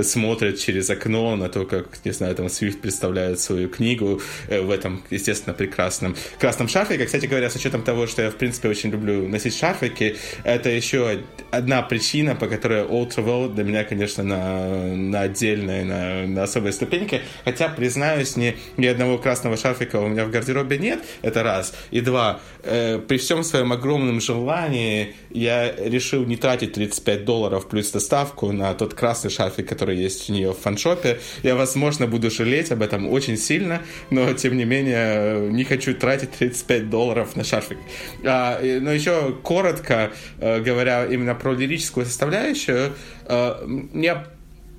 смотрят 0.00 0.58
через 0.58 0.90
окно 0.90 1.36
на 1.36 1.48
то, 1.48 1.64
как, 1.64 2.04
не 2.04 2.12
знаю, 2.12 2.34
там 2.34 2.48
Свифт 2.48 2.80
представляет 2.80 3.40
свою 3.40 3.68
книгу 3.68 4.20
э, 4.48 4.60
в 4.60 4.70
этом, 4.70 5.02
естественно, 5.10 5.54
прекрасном 5.54 6.16
красном 6.38 6.68
шарфике. 6.68 7.06
Кстати 7.06 7.26
говоря, 7.26 7.50
с 7.50 7.56
учетом 7.56 7.82
того, 7.82 8.06
что 8.06 8.22
я, 8.22 8.30
в 8.30 8.36
принципе, 8.36 8.68
очень 8.68 8.90
люблю 8.90 9.28
носить 9.28 9.56
шарфики, 9.56 10.16
это 10.44 10.70
еще 10.70 11.20
одна 11.50 11.82
причина, 11.82 12.34
по 12.34 12.46
которой 12.46 12.82
Old 12.82 13.14
Travel 13.14 13.54
для 13.54 13.64
меня, 13.64 13.84
конечно, 13.84 14.22
на, 14.22 14.94
на 14.94 15.20
отдельной, 15.22 15.84
на, 15.84 16.26
на 16.26 16.42
особой 16.44 16.72
ступеньке. 16.72 17.22
Хотя, 17.44 17.68
признаюсь, 17.68 18.36
ни, 18.36 18.56
ни 18.76 18.86
одного 18.86 19.18
красного 19.18 19.56
шарфика 19.56 19.96
у 19.96 20.08
меня 20.08 20.24
в 20.24 20.30
гардеробе 20.30 20.78
нет, 20.78 21.00
это 21.22 21.42
раз. 21.42 21.74
И 21.90 22.00
два, 22.00 22.40
э, 22.62 22.98
при 22.98 23.18
всем 23.18 23.42
своем 23.44 23.72
огромном 23.72 24.20
желании 24.20 25.14
я 25.30 25.74
решил 25.76 26.24
не 26.24 26.36
тратить 26.36 26.72
35 26.74 27.24
долларов 27.24 27.68
плюс 27.68 27.90
доставку 27.90 28.52
на 28.52 28.74
тот 28.74 28.94
красный 28.94 29.30
шарфик, 29.30 29.57
фотографий, 29.58 29.62
которые 29.62 30.02
есть 30.02 30.30
у 30.30 30.32
нее 30.32 30.52
в 30.52 30.58
фаншопе. 30.58 31.18
Я, 31.42 31.54
возможно, 31.54 32.06
буду 32.06 32.30
жалеть 32.30 32.72
об 32.72 32.82
этом 32.82 33.08
очень 33.08 33.36
сильно, 33.36 33.80
но, 34.10 34.32
тем 34.34 34.56
не 34.56 34.64
менее, 34.64 35.50
не 35.50 35.64
хочу 35.64 35.94
тратить 35.94 36.30
35 36.38 36.90
долларов 36.90 37.36
на 37.36 37.44
шарфик. 37.44 37.78
А, 38.24 38.58
но 38.80 38.92
еще 38.92 39.32
коротко 39.42 40.10
э, 40.40 40.60
говоря 40.60 41.06
именно 41.06 41.34
про 41.34 41.54
лирическую 41.54 42.06
составляющую, 42.06 42.92
э, 43.26 43.64
мне 43.66 44.16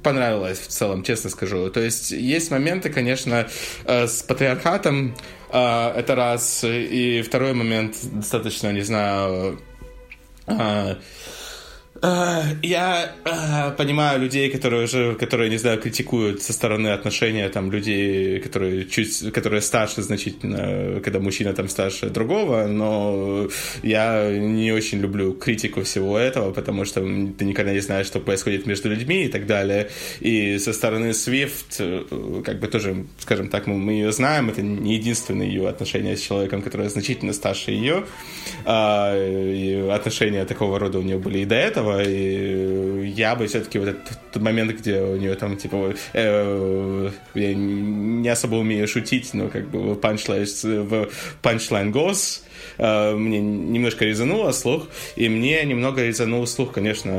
понравилось 0.04 0.60
в 0.60 0.68
целом, 0.68 1.04
честно 1.04 1.30
скажу. 1.30 1.70
То 1.70 1.82
есть 1.82 2.12
есть 2.12 2.52
моменты, 2.52 2.90
конечно, 2.90 3.48
э, 3.86 4.08
с 4.08 4.24
патриархатом, 4.24 5.16
это 5.52 6.14
раз, 6.16 6.64
и 6.64 7.24
второй 7.24 7.54
момент 7.54 7.96
достаточно, 8.04 8.72
не 8.72 8.84
знаю, 8.84 9.60
я 12.02 13.12
э, 13.26 13.72
понимаю 13.78 14.22
людей, 14.22 14.50
которые 14.50 14.84
уже, 14.84 15.16
которые, 15.16 15.50
не 15.50 15.58
знаю, 15.58 15.80
критикуют 15.80 16.42
со 16.42 16.54
стороны 16.54 16.90
отношения 16.90 17.50
там 17.50 17.72
людей, 17.72 18.40
которые 18.40 18.86
чуть, 18.86 19.34
которые 19.34 19.62
старше 19.62 20.02
значительно, 20.02 21.02
когда 21.02 21.20
мужчина 21.20 21.54
там 21.54 21.68
старше 21.68 22.10
другого, 22.10 22.68
но 22.68 23.48
я 23.84 24.32
не 24.32 24.72
очень 24.72 25.00
люблю 25.00 25.34
критику 25.34 25.84
всего 25.84 26.18
этого, 26.18 26.52
потому 26.52 26.86
что 26.86 27.02
ты 27.02 27.46
никогда 27.46 27.74
не 27.74 27.82
знаешь, 27.82 28.08
что 28.08 28.20
происходит 28.20 28.66
между 28.66 28.90
людьми 28.90 29.26
и 29.26 29.28
так 29.28 29.46
далее. 29.46 29.90
И 30.22 30.58
со 30.60 30.72
стороны 30.72 31.12
Swift, 31.12 31.80
э, 31.80 32.42
как 32.46 32.60
бы 32.60 32.68
тоже, 32.68 33.06
скажем 33.20 33.50
так, 33.50 33.68
мы, 33.68 33.78
мы 33.78 33.94
ее 33.94 34.12
знаем, 34.12 34.50
это 34.50 34.62
не 34.62 34.96
единственное 34.96 35.48
ее 35.48 35.68
отношение 35.68 36.16
с 36.16 36.22
человеком, 36.22 36.62
который 36.62 36.88
значительно 36.90 37.34
старше 37.34 37.72
ее. 37.72 38.06
А, 38.66 39.14
и 39.16 39.90
отношения 39.90 40.46
такого 40.46 40.80
рода 40.80 41.00
у 41.00 41.02
нее 41.02 41.18
были 41.18 41.40
и 41.40 41.46
до 41.46 41.56
этого, 41.56 41.89
этого, 41.90 42.04
и 42.04 43.08
я 43.10 43.36
бы 43.36 43.48
все-таки 43.48 43.80
вот 43.80 43.90
этот 43.90 44.20
тот 44.32 44.42
момент, 44.42 44.72
где 44.72 45.02
у 45.02 45.18
нее 45.18 45.36
там, 45.36 45.58
типа, 45.58 45.94
э, 46.14 47.12
я 47.34 47.54
не 47.56 48.30
особо 48.30 48.56
умею 48.56 48.88
шутить, 48.88 49.34
но 49.34 49.48
как 49.48 49.70
бы 49.70 49.94
punchline 51.42 51.92
goes, 51.92 52.42
Э, 52.80 53.14
мне 53.14 53.40
немножко 53.40 54.06
резануло 54.06 54.52
слух, 54.52 54.88
и 55.16 55.30
мне 55.30 55.64
немного 55.66 56.06
резанул 56.06 56.48
слух, 56.48 56.72
конечно, 56.72 57.12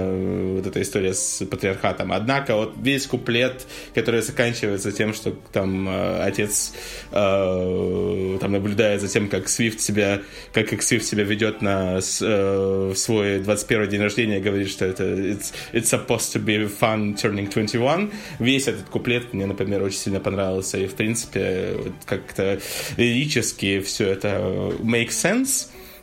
вот 0.57 0.67
эта 0.67 0.81
история 0.81 1.15
с 1.15 1.45
патриархатом. 1.45 2.13
Однако 2.13 2.57
вот 2.57 2.73
весь 2.81 3.07
куплет, 3.07 3.67
который 3.95 4.23
заканчивается 4.23 4.91
тем, 4.91 5.13
что 5.13 5.37
там 5.53 5.89
э, 5.89 6.23
отец 6.23 6.73
э, 7.13 8.39
там 8.41 8.53
наблюдает 8.53 9.03
за 9.03 9.09
тем, 9.09 9.29
как 9.29 9.49
Свифт 9.49 9.81
себя, 9.81 10.23
как, 10.53 10.69
как 10.69 10.83
Свифт 10.83 11.05
себя 11.05 11.25
ведет 11.25 11.61
на 11.61 12.01
свой 12.01 13.41
21 13.41 13.89
день 13.89 14.01
рождения, 14.01 14.41
говорит, 14.41 14.71
что 14.71 14.87
это 14.87 15.05
it's, 15.05 15.53
it's 15.73 15.91
supposed 15.91 16.35
to 16.35 16.43
be 16.43 16.71
fun 16.81 17.15
turning 17.15 17.53
21. 17.53 18.11
Весь 18.39 18.69
этот 18.69 18.89
куплет 18.89 19.35
мне, 19.35 19.45
например, 19.45 19.83
очень 19.83 19.99
сильно 19.99 20.21
понравился, 20.21 20.79
и 20.79 20.87
в 20.87 20.95
принципе 20.95 21.77
как-то 22.07 22.59
лирически 22.97 23.81
все 23.81 24.09
это 24.09 24.73
makes 24.83 25.11
sense. 25.11 25.50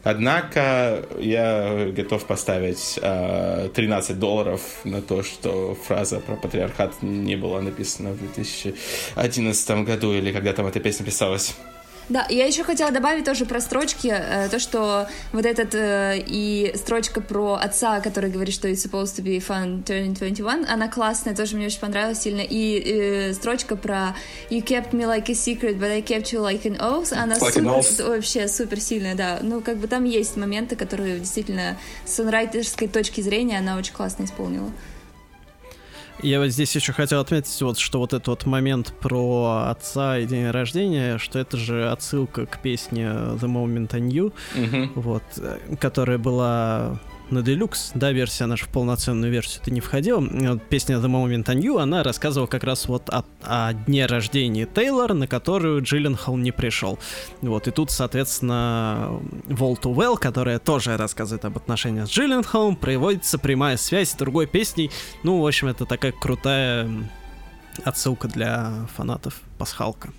Однако 0.10 1.06
я 1.20 1.92
готов 1.92 2.26
поставить 2.26 2.98
э, 3.02 3.70
13 3.76 4.18
долларов 4.18 4.62
на 4.86 5.02
то, 5.02 5.22
что 5.22 5.76
фраза 5.76 6.22
про 6.22 6.38
патриархат 6.38 7.02
не 7.02 7.36
была 7.36 7.62
написана 7.62 8.12
в 8.12 8.18
2011 8.20 9.84
году 9.84 10.14
или 10.14 10.32
когда 10.32 10.54
там 10.54 10.66
эта 10.66 10.80
песня 10.80 11.06
писалась. 11.06 11.58
Да, 12.10 12.26
я 12.30 12.46
еще 12.46 12.64
хотела 12.64 12.92
добавить 12.92 13.26
тоже 13.26 13.46
про 13.46 13.60
строчки, 13.60 14.08
э, 14.08 14.48
то, 14.50 14.60
что 14.60 15.08
вот 15.34 15.46
этот 15.46 15.76
э, 15.76 16.24
и 16.26 16.72
строчка 16.76 17.20
про 17.20 17.56
отца, 17.56 18.00
который 18.00 18.30
говорит, 18.30 18.54
что 18.54 18.70
it's 18.70 18.76
supposed 18.76 19.18
to 19.18 19.24
be 19.24 19.46
fun 19.46 19.84
turning 19.84 20.18
21, 20.18 20.66
она 20.70 20.88
классная, 20.88 21.36
тоже 21.36 21.58
мне 21.58 21.66
очень 21.66 21.82
понравилась 21.82 22.22
сильно, 22.22 22.42
и 22.42 22.80
э, 22.80 23.34
строчка 23.34 23.76
про 23.76 24.16
you 24.50 24.64
kept 24.64 24.92
me 24.92 25.06
like 25.06 25.30
a 25.30 25.34
secret, 25.34 25.78
but 25.78 25.92
I 25.92 26.02
kept 26.02 26.32
you 26.32 26.40
like 26.40 26.66
an 26.66 26.78
oath, 26.80 27.12
она 27.12 27.36
like 27.36 27.54
супер, 27.54 27.68
oath. 27.68 28.08
вообще 28.08 28.48
супер 28.48 28.80
сильная, 28.80 29.16
да, 29.16 29.40
ну 29.42 29.60
как 29.60 29.76
бы 29.78 29.88
там 29.88 30.06
есть 30.06 30.38
моменты, 30.38 30.78
которые 30.78 31.20
действительно 31.20 31.78
с 32.06 32.14
сонрайтерской 32.14 32.88
точки 32.88 33.20
зрения 33.20 33.58
она 33.60 33.76
очень 33.78 33.94
классно 33.94 34.24
исполнила. 34.24 34.72
Я 36.24 36.40
вот 36.40 36.48
здесь 36.48 36.76
еще 36.76 36.94
хотел 36.94 37.20
отметить, 37.20 37.62
вот, 37.62 37.78
что 37.78 38.00
вот 38.00 38.14
этот 38.14 38.28
вот 38.28 38.46
момент 38.46 38.94
про 39.00 39.68
отца 39.70 40.18
и 40.18 40.26
день 40.26 40.50
рождения, 40.50 41.18
что 41.18 41.38
это 41.40 41.58
же 41.58 41.90
отсылка 41.90 42.46
к 42.46 42.62
песне 42.62 43.04
The 43.04 43.42
Moment 43.42 43.94
I 43.94 44.02
Knew, 44.02 44.34
mm-hmm. 44.56 44.92
вот, 44.96 45.24
э, 45.38 45.60
которая 45.80 46.18
была 46.18 47.00
на 47.32 47.40
Deluxe, 47.40 47.92
да, 47.94 48.12
версия 48.12 48.46
наша 48.46 48.66
в 48.66 48.70
полноценную 48.70 49.32
версию 49.32 49.62
ты 49.64 49.72
не 49.72 49.82
входил. 49.82 50.22
Вот 50.22 50.64
песня 50.64 50.98
The 50.98 51.08
Moment 51.08 51.50
I 51.50 51.56
Knew, 51.56 51.80
она 51.80 52.04
рассказывала 52.04 52.48
как 52.48 52.64
раз 52.64 52.88
вот 52.88 53.10
о, 53.10 53.24
о 53.44 53.74
дне 53.74 54.06
рождения 54.06 54.66
Тейлор, 54.66 55.14
на 55.14 55.28
которую 55.28 55.82
Джилленхол 55.82 56.38
не 56.38 56.52
пришел. 56.52 57.00
Вот, 57.42 57.68
и 57.68 57.72
тут, 57.72 57.92
соответственно, 57.92 59.20
Wall 59.48 59.80
to 59.80 59.94
Well, 59.94 60.18
которая 60.18 60.60
тоже 60.60 60.98
рассказывает 60.98 61.46
об 61.46 61.58
отношениях 61.58 62.08
с 62.08 62.12
Джилленхолом, 62.12 62.76
приводится 62.76 63.38
прямая 63.38 63.78
связь 63.78 64.12
с 64.12 64.16
другой 64.16 64.48
песней. 64.48 64.92
Ну, 65.24 65.42
в 65.42 65.48
общем, 65.48 65.68
это 65.68 65.86
такая 65.86 66.12
крутая 66.12 66.90
отсылка 67.84 68.28
для 68.28 68.88
фанатов 68.96 69.42
Пасхалка. 69.58 70.10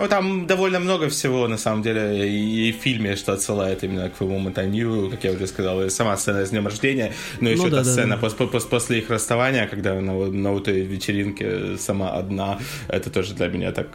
Ну, 0.00 0.08
там 0.08 0.46
довольно 0.46 0.80
много 0.80 1.10
всего, 1.10 1.46
на 1.46 1.58
самом 1.58 1.82
деле, 1.82 2.26
и, 2.26 2.72
в 2.72 2.76
фильме, 2.76 3.16
что 3.16 3.34
отсылает 3.34 3.84
именно 3.84 4.08
к 4.08 4.14
твоему 4.14 4.38
Мотанью, 4.38 5.10
как 5.10 5.24
я 5.24 5.32
уже 5.32 5.46
сказал, 5.46 5.84
и 5.84 5.90
сама 5.90 6.16
сцена 6.16 6.46
с 6.46 6.50
днем 6.50 6.66
рождения, 6.66 7.12
но 7.40 7.50
еще 7.50 7.64
ну, 7.64 7.70
да, 7.70 7.78
та 7.78 7.84
да, 7.84 7.90
сцена 7.90 8.14
да. 8.14 8.16
После, 8.16 8.46
после, 8.46 8.70
после 8.70 8.98
их 9.00 9.10
расставания, 9.10 9.66
когда 9.66 10.00
на, 10.00 10.14
на 10.14 10.56
этой 10.56 10.80
вечеринке 10.80 11.76
сама 11.76 12.12
одна, 12.12 12.58
это 12.88 13.10
тоже 13.10 13.34
для 13.34 13.48
меня 13.48 13.72
так, 13.72 13.88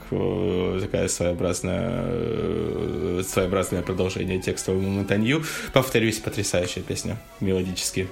такая 0.82 1.08
своеобразная, 1.08 3.24
своеобразное 3.24 3.82
продолжение 3.82 4.40
текстового 4.40 4.82
Мотанью. 4.82 5.44
Повторюсь, 5.74 6.20
потрясающая 6.20 6.84
песня, 6.84 7.18
мелодически. 7.40 8.08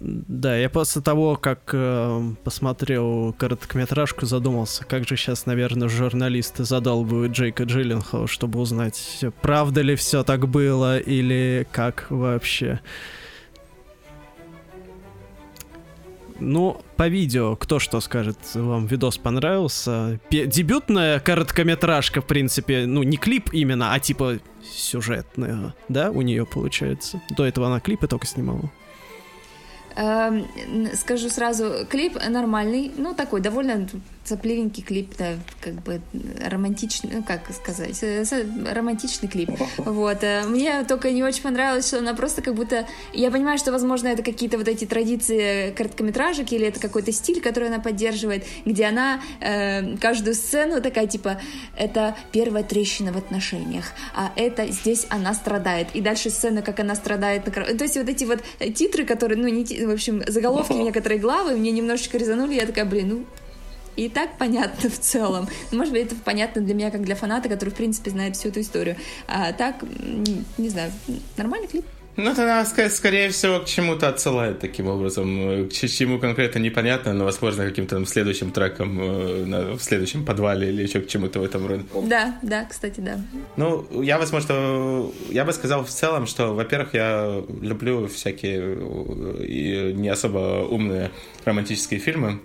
Да, 0.00 0.56
я 0.56 0.70
после 0.70 1.02
того, 1.02 1.36
как 1.36 1.70
э, 1.74 2.22
посмотрел 2.42 3.34
короткометражку, 3.34 4.24
задумался, 4.24 4.82
как 4.86 5.06
же 5.06 5.14
сейчас, 5.14 5.44
наверное, 5.44 5.90
журналисты 5.90 6.64
задалбывают 6.64 7.32
Джейка 7.32 7.64
Джилленхола, 7.64 8.26
чтобы 8.26 8.60
узнать, 8.60 9.22
правда 9.42 9.82
ли 9.82 9.96
все 9.96 10.24
так 10.24 10.48
было 10.48 10.98
или 10.98 11.66
как 11.70 12.06
вообще. 12.08 12.80
Ну, 16.38 16.80
по 16.96 17.06
видео, 17.08 17.54
кто 17.56 17.78
что 17.78 18.00
скажет, 18.00 18.38
вам 18.54 18.86
видос 18.86 19.18
понравился? 19.18 20.18
Пе- 20.30 20.46
дебютная 20.46 21.20
короткометражка, 21.20 22.22
в 22.22 22.26
принципе, 22.26 22.86
ну, 22.86 23.02
не 23.02 23.18
клип 23.18 23.50
именно, 23.52 23.92
а 23.92 24.00
типа 24.00 24.38
сюжетная, 24.64 25.74
да, 25.90 26.10
у 26.10 26.22
нее 26.22 26.46
получается. 26.46 27.20
До 27.36 27.44
этого 27.44 27.66
она 27.66 27.80
клипы 27.80 28.06
только 28.06 28.26
снимала. 28.26 28.70
Эм, 29.96 30.46
скажу 30.94 31.28
сразу, 31.28 31.86
клип 31.88 32.16
нормальный, 32.28 32.92
ну 32.96 33.14
такой 33.14 33.40
довольно 33.40 33.88
сопливенький 34.24 34.82
клип, 34.82 35.14
да, 35.18 35.34
как 35.60 35.74
бы 35.82 36.00
романтичный, 36.44 37.10
ну 37.14 37.22
как 37.22 37.50
сказать, 37.52 37.98
э, 38.02 38.24
романтичный 38.72 39.28
клип. 39.28 39.50
Вот. 39.78 40.22
Э, 40.22 40.44
мне 40.46 40.84
только 40.84 41.10
не 41.10 41.22
очень 41.22 41.42
понравилось, 41.42 41.86
что 41.88 41.98
она 41.98 42.14
просто 42.14 42.42
как 42.42 42.54
будто... 42.54 42.86
Я 43.12 43.30
понимаю, 43.30 43.58
что, 43.58 43.72
возможно, 43.72 44.08
это 44.08 44.22
какие-то 44.22 44.58
вот 44.58 44.68
эти 44.68 44.84
традиции 44.84 45.72
короткометражек 45.72 46.52
или 46.52 46.66
это 46.66 46.80
какой-то 46.80 47.12
стиль, 47.12 47.40
который 47.40 47.68
она 47.68 47.78
поддерживает, 47.78 48.44
где 48.64 48.86
она 48.86 49.20
э, 49.40 49.96
каждую 49.96 50.34
сцену 50.34 50.80
такая, 50.80 51.06
типа, 51.06 51.40
это 51.76 52.16
первая 52.32 52.62
трещина 52.62 53.12
в 53.12 53.16
отношениях, 53.16 53.92
а 54.14 54.32
это 54.36 54.66
здесь 54.68 55.06
она 55.08 55.34
страдает. 55.34 55.88
И 55.94 56.00
дальше 56.00 56.30
сцена, 56.30 56.62
как 56.62 56.80
она 56.80 56.94
страдает. 56.94 57.46
На... 57.46 57.52
То 57.52 57.84
есть 57.84 57.96
вот 57.96 58.08
эти 58.08 58.24
вот 58.24 58.40
титры, 58.74 59.04
которые, 59.04 59.38
ну, 59.38 59.48
не, 59.48 59.64
в 59.86 59.90
общем, 59.90 60.22
заголовки 60.26 60.72
некоторые 60.90 61.20
главы 61.20 61.56
мне 61.56 61.70
немножечко 61.70 62.18
резанули, 62.18 62.54
я 62.54 62.66
такая, 62.66 62.84
блин, 62.84 63.08
ну, 63.08 63.24
и 64.00 64.08
так 64.08 64.38
понятно 64.38 64.88
в 64.88 64.98
целом. 64.98 65.46
Может 65.72 65.92
быть, 65.92 66.06
это 66.06 66.14
понятно 66.24 66.62
для 66.62 66.74
меня, 66.74 66.90
как 66.90 67.02
для 67.02 67.14
фаната, 67.14 67.48
который, 67.48 67.70
в 67.70 67.74
принципе, 67.74 68.10
знает 68.10 68.34
всю 68.34 68.48
эту 68.48 68.60
историю. 68.60 68.96
А 69.28 69.52
так, 69.52 69.76
не 70.56 70.68
знаю, 70.70 70.90
нормальный 71.36 71.68
клип. 71.68 71.84
Ну, 72.16 72.30
это 72.30 72.42
она, 72.42 72.64
скорее 72.64 73.30
всего, 73.30 73.60
к 73.60 73.66
чему-то 73.66 74.08
отсылает 74.08 74.58
таким 74.58 74.88
образом. 74.88 75.68
К 75.68 75.72
чему 75.72 76.18
конкретно 76.18 76.58
непонятно, 76.58 77.12
но, 77.12 77.24
возможно, 77.24 77.64
каким-то 77.64 77.96
там 77.96 78.06
следующим 78.06 78.50
треком 78.50 79.00
э, 79.00 79.74
в 79.74 79.80
следующем 79.80 80.24
подвале 80.24 80.68
или 80.68 80.82
еще 80.82 81.00
к 81.00 81.08
чему-то 81.08 81.40
в 81.40 81.44
этом 81.44 81.66
роде. 81.66 81.84
Да, 82.04 82.38
да, 82.42 82.64
кстати, 82.64 83.00
да. 83.00 83.20
Ну, 83.56 83.86
я, 84.02 84.18
возможно, 84.18 85.10
я 85.30 85.44
бы 85.44 85.52
сказал 85.52 85.84
в 85.84 85.90
целом, 85.90 86.26
что, 86.26 86.54
во-первых, 86.54 86.94
я 86.94 87.42
люблю 87.62 88.06
всякие 88.08 88.60
э, 88.60 89.92
не 89.92 90.08
особо 90.08 90.66
умные 90.68 91.10
романтические 91.44 92.00
фильмы, 92.00 92.40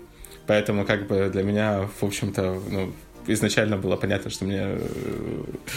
Поэтому 0.48 0.86
как 0.86 1.08
бы 1.08 1.30
для 1.30 1.44
меня, 1.44 1.88
в 2.00 2.04
общем-то, 2.04 2.62
ну, 2.70 2.94
изначально 3.28 3.78
было 3.78 3.96
понятно, 3.96 4.32
что 4.32 4.46
мне... 4.46 4.62
Э, 4.62 4.80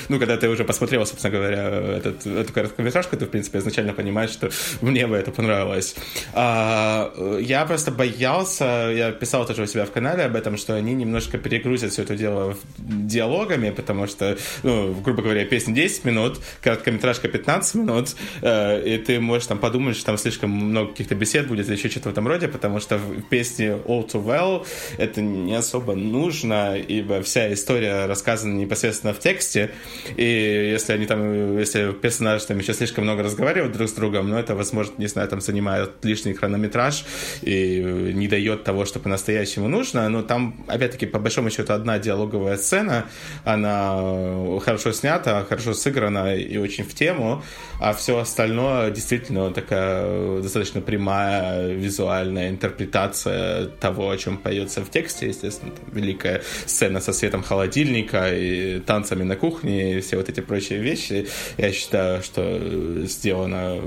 ну, 0.08 0.18
когда 0.18 0.36
ты 0.36 0.48
уже 0.48 0.64
посмотрел, 0.64 1.06
собственно 1.06 1.36
говоря, 1.36 1.68
этот, 1.96 2.26
эту 2.26 2.52
короткометражку, 2.52 3.16
ты, 3.16 3.26
в 3.26 3.30
принципе, 3.30 3.58
изначально 3.58 3.92
понимаешь, 3.92 4.30
что 4.30 4.50
мне 4.80 5.06
бы 5.06 5.16
это 5.16 5.30
понравилось. 5.30 5.94
А, 6.32 7.12
я 7.40 7.64
просто 7.64 7.90
боялся, 7.90 8.92
я 8.94 9.12
писал 9.12 9.46
тоже 9.46 9.62
у 9.62 9.66
себя 9.66 9.84
в 9.84 9.90
канале 9.90 10.24
об 10.24 10.36
этом, 10.36 10.56
что 10.56 10.74
они 10.74 10.94
немножко 10.94 11.38
перегрузят 11.38 11.92
все 11.92 12.02
это 12.02 12.16
дело 12.16 12.56
диалогами, 12.78 13.70
потому 13.70 14.06
что, 14.06 14.36
ну, 14.62 14.94
грубо 14.94 15.22
говоря, 15.22 15.44
песня 15.44 15.74
10 15.74 16.04
минут, 16.04 16.40
короткометражка 16.62 17.28
15 17.28 17.74
минут, 17.74 18.16
э, 18.42 18.94
и 18.94 18.98
ты 18.98 19.20
можешь 19.20 19.46
там 19.46 19.58
подумать, 19.58 19.96
что 19.96 20.06
там 20.06 20.18
слишком 20.18 20.50
много 20.50 20.90
каких-то 20.90 21.14
бесед 21.14 21.46
будет 21.48 21.68
или 21.68 21.76
еще 21.76 21.88
что-то 21.88 22.10
в 22.10 22.12
этом 22.12 22.26
роде, 22.26 22.48
потому 22.48 22.80
что 22.80 22.98
в 22.98 23.22
песне 23.22 23.78
All 23.86 24.08
Too 24.08 24.24
Well 24.24 24.66
это 24.98 25.20
не 25.20 25.54
особо 25.54 25.94
нужно, 25.94 26.76
ибо 26.76 27.22
вся 27.22 27.37
вся 27.38 27.52
история 27.52 28.06
рассказана 28.06 28.54
непосредственно 28.54 29.14
в 29.14 29.20
тексте, 29.20 29.70
и 30.16 30.70
если 30.72 30.92
они 30.92 31.06
там, 31.06 31.56
если 31.56 31.92
персонажи 31.92 32.46
там 32.46 32.58
еще 32.58 32.74
слишком 32.74 33.04
много 33.04 33.22
разговаривают 33.22 33.72
друг 33.72 33.88
с 33.88 33.92
другом, 33.92 34.28
ну, 34.28 34.36
это, 34.36 34.56
возможно, 34.56 34.94
не 34.98 35.06
знаю, 35.06 35.28
там 35.28 35.40
занимает 35.40 36.04
лишний 36.04 36.34
хронометраж 36.34 37.04
и 37.42 38.12
не 38.12 38.26
дает 38.26 38.64
того, 38.64 38.84
что 38.86 38.98
по-настоящему 38.98 39.68
нужно, 39.68 40.08
но 40.08 40.22
там, 40.22 40.64
опять-таки, 40.66 41.06
по 41.06 41.20
большому 41.20 41.50
счету, 41.50 41.72
одна 41.74 42.00
диалоговая 42.00 42.56
сцена, 42.56 43.06
она 43.44 44.58
хорошо 44.64 44.92
снята, 44.92 45.44
хорошо 45.48 45.74
сыграна 45.74 46.34
и 46.34 46.56
очень 46.56 46.82
в 46.82 46.92
тему, 46.92 47.44
а 47.80 47.92
все 47.92 48.18
остальное 48.18 48.90
действительно 48.90 49.52
такая 49.52 50.42
достаточно 50.42 50.80
прямая 50.80 51.72
визуальная 51.72 52.48
интерпретация 52.48 53.66
того, 53.66 54.10
о 54.10 54.16
чем 54.16 54.38
поется 54.38 54.84
в 54.84 54.90
тексте, 54.90 55.28
естественно, 55.28 55.70
там, 55.70 55.84
великая 55.94 56.42
сцена 56.66 57.00
со 57.00 57.12
светом 57.12 57.27
холодильника 57.42 58.34
и 58.34 58.80
танцами 58.80 59.22
на 59.22 59.36
кухне 59.36 59.98
и 59.98 60.00
все 60.00 60.16
вот 60.16 60.28
эти 60.28 60.40
прочие 60.40 60.80
вещи. 60.80 61.28
Я 61.56 61.72
считаю, 61.72 62.22
что 62.22 63.04
сделано 63.04 63.80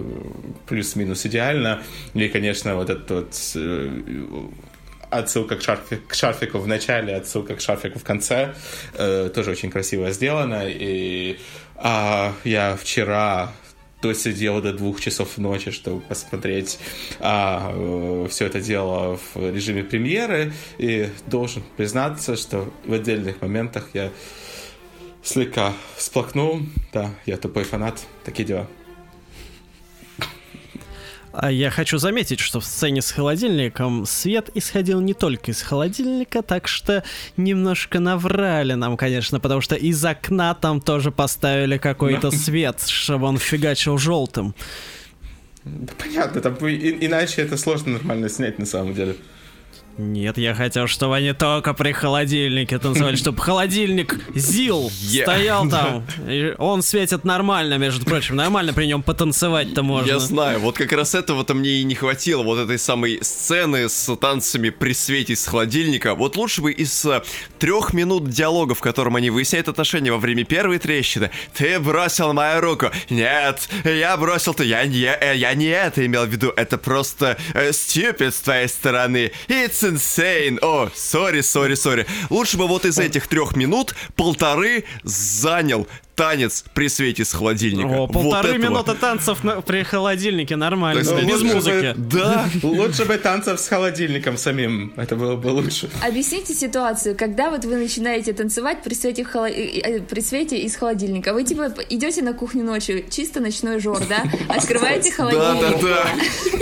плюс-минус 0.68 1.26
идеально. 1.26 1.82
И, 2.14 2.28
конечно, 2.30 2.76
вот 2.76 2.90
этот 2.90 3.12
вот 3.12 3.52
э, 3.56 4.02
отсылка 5.10 5.58
к, 5.58 5.62
шарфик, 5.62 6.08
к 6.08 6.14
шарфику 6.14 6.60
в 6.60 6.68
начале, 6.68 7.16
отсылка 7.16 7.56
к 7.56 7.62
шарфику 7.62 8.00
в 8.00 8.04
конце. 8.04 8.54
Э, 8.94 9.30
тоже 9.34 9.52
очень 9.52 9.70
красиво 9.70 10.12
сделано. 10.12 10.64
И 10.68 11.38
а, 11.76 12.34
я 12.44 12.76
вчера 12.76 13.52
то 14.02 14.14
сидел 14.14 14.62
до 14.62 14.74
двух 14.74 15.00
часов 15.00 15.38
ночи, 15.38 15.72
чтобы 15.72 16.02
посмотреть 16.02 16.80
а, 17.20 17.72
э, 17.74 18.28
все 18.30 18.46
это 18.48 18.60
дело 18.60 19.18
в 19.18 19.54
режиме 19.54 19.84
премьеры. 19.84 20.54
И 20.78 21.10
должен 21.28 21.64
признаться, 21.78 22.36
что 22.36 22.72
в 22.86 22.94
отдельных 22.94 23.42
моментах 23.42 23.90
я 23.94 24.12
слегка 25.24 25.74
всплакнул. 25.96 26.62
Да, 26.92 27.12
я 27.26 27.38
тупой 27.38 27.64
фанат. 27.64 28.00
Такие 28.24 28.46
дела. 28.46 28.68
А 31.34 31.50
я 31.52 31.70
хочу 31.70 31.98
заметить, 31.98 32.40
что 32.40 32.60
в 32.60 32.66
сцене 32.66 33.02
с 33.02 33.12
холодильником 33.12 34.06
свет 34.06 34.50
исходил 34.54 35.00
не 35.00 35.14
только 35.14 35.52
из 35.52 35.62
холодильника, 35.62 36.42
так 36.42 36.68
что 36.68 37.04
немножко 37.38 38.00
наврали 38.00 38.74
нам, 38.74 38.98
конечно, 38.98 39.40
потому 39.40 39.62
что 39.62 39.76
из 39.76 40.04
окна 40.04 40.54
там 40.54 40.82
тоже 40.82 41.12
поставили 41.12 41.78
какой-то 41.78 42.32
свет, 42.32 42.82
чтобы 42.82 43.28
он 43.28 43.38
фигачил 43.38 43.98
желтым. 43.98 44.54
Понятно, 45.98 46.42
там 46.42 46.56
иначе 46.56 47.44
это 47.44 47.56
сложно 47.56 47.94
нормально 47.94 48.30
снять 48.30 48.60
на 48.60 48.66
самом 48.66 48.94
деле. 48.94 49.16
Нет, 49.98 50.38
я 50.38 50.56
хотел, 50.56 50.88
чтобы 50.88 51.18
они 51.18 51.34
только 51.34 51.74
при 51.74 51.92
холодильнике 51.92 52.80
танцевали, 52.80 53.16
чтобы 53.16 53.42
холодильник 53.42 54.20
ЗИЛ 54.34 54.90
yeah. 54.90 55.24
стоял 55.24 55.70
там. 55.70 56.06
Он 56.58 56.82
светит 56.82 57.26
нормально, 57.26 57.78
между 57.78 58.06
прочим. 58.06 58.36
Нормально 58.36 58.74
при 58.74 58.86
нем 58.86 59.04
потанцевать-то 59.04 59.84
можно. 59.84 60.08
Я 60.08 60.20
знаю, 60.20 60.60
вот 60.60 60.78
как 60.78 60.92
раз 60.94 61.14
этого-то 61.14 61.54
мне 61.54 61.82
и 61.82 61.84
не 61.84 61.96
хватило, 61.96 62.42
вот 62.44 62.58
этой 62.58 62.80
самой 62.80 63.20
сцены 63.22 63.90
с 63.90 64.16
танцами 64.16 64.70
при 64.70 64.94
свете 64.94 65.36
с 65.36 65.46
холодильника. 65.46 66.16
Вот 66.16 66.38
лучше 66.38 66.62
бы 66.62 66.72
из 66.72 67.06
uh, 67.06 67.24
трех 67.60 67.94
минут 67.94 68.30
диалога, 68.30 68.76
в 68.76 68.80
котором 68.80 69.18
они 69.18 69.30
выясняют 69.30 69.68
отношения 69.68 70.12
во 70.12 70.20
время 70.20 70.46
первой 70.46 70.80
трещины. 70.80 71.32
Ты 71.54 71.80
бросил 71.80 72.34
мою 72.34 72.62
руку. 72.62 72.92
Нет, 73.10 73.68
я 73.84 74.16
бросил 74.18 74.54
ты. 74.54 74.66
Я 74.66 74.86
не, 74.86 75.04
э, 75.04 75.36
я 75.36 75.54
не 75.54 75.66
это 75.66 76.06
имел 76.06 76.26
в 76.26 76.30
виду. 76.30 76.54
Это 76.56 76.78
просто 76.78 77.38
uh, 77.54 77.70
stupid 77.70 78.32
с 78.32 78.40
твоей 78.40 78.68
стороны. 78.68 79.32
It's 79.48 79.81
It's 79.82 79.90
insane. 79.90 80.60
О, 80.62 80.90
сори, 80.94 81.42
сори, 81.42 81.76
сори. 81.76 82.06
Лучше 82.30 82.58
бы 82.58 82.68
вот 82.68 82.86
из 82.86 83.00
этих 83.00 83.28
трех 83.28 83.56
минут 83.56 83.96
полторы 84.16 84.84
занял 85.04 85.88
танец 86.16 86.64
при 86.74 86.88
свете 86.88 87.26
с 87.26 87.34
холодильника. 87.34 87.88
О, 87.88 88.08
полторы 88.08 88.54
вот 88.54 88.62
минуты 88.62 88.94
танцев 88.94 89.44
на, 89.44 89.62
при 89.62 89.84
холодильнике, 89.84 90.56
нормально, 90.56 91.00
есть, 91.00 91.14
без 91.24 91.42
музыки. 91.42 91.94
Бы, 91.98 92.10
да. 92.12 92.50
Лучше 92.64 93.06
бы 93.06 93.18
танцев 93.18 93.60
с 93.60 93.68
холодильником 93.68 94.38
самим, 94.38 94.94
это 94.98 95.16
было 95.16 95.36
бы 95.36 95.48
лучше. 95.48 95.90
Объясните 96.02 96.54
ситуацию, 96.54 97.16
когда 97.18 97.50
вот 97.50 97.66
вы 97.66 97.78
начинаете 97.78 98.34
танцевать 98.34 98.84
при 98.84 98.94
свете, 98.94 99.24
холо... 99.24 99.50
Э, 99.50 100.00
при 100.02 100.20
свете 100.20 100.60
из 100.60 100.76
холодильника. 100.76 101.34
Вы 101.34 101.44
типа 101.44 101.74
идете 101.90 102.22
на 102.22 102.34
кухню 102.34 102.64
ночью, 102.64 103.04
чисто 103.10 103.40
ночной 103.40 103.80
жор, 103.80 104.04
да? 104.08 104.24
Открываете 104.50 105.12
холодильник. 105.12 105.62
Да, 105.62 105.72
да, 105.72 105.78
да. 105.88 106.62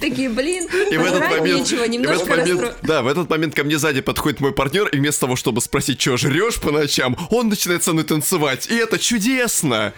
Такие, 0.00 0.28
блин, 0.28 0.66
и 0.90 0.96
в 0.96 1.04
этот 1.04 1.30
момент, 1.30 1.60
нечего, 1.60 1.84
немножко 1.84 2.24
в 2.24 2.30
этот 2.30 2.54
момент, 2.54 2.76
Да, 2.82 3.02
в 3.02 3.06
этот 3.06 3.28
момент 3.28 3.54
ко 3.54 3.64
мне 3.64 3.78
сзади 3.78 4.00
подходит 4.00 4.40
мой 4.40 4.52
партнер, 4.52 4.86
и 4.88 4.96
вместо 4.96 5.22
того, 5.22 5.36
чтобы 5.36 5.60
спросить, 5.60 6.00
что 6.00 6.16
жрешь 6.16 6.60
по 6.60 6.70
ночам, 6.70 7.16
он 7.30 7.48
начинает 7.48 7.82
со 7.82 7.92
мной 7.92 8.04
танцевать. 8.04 8.66
И 8.70 8.74
это 8.74 8.98
чудесно! 8.98 9.92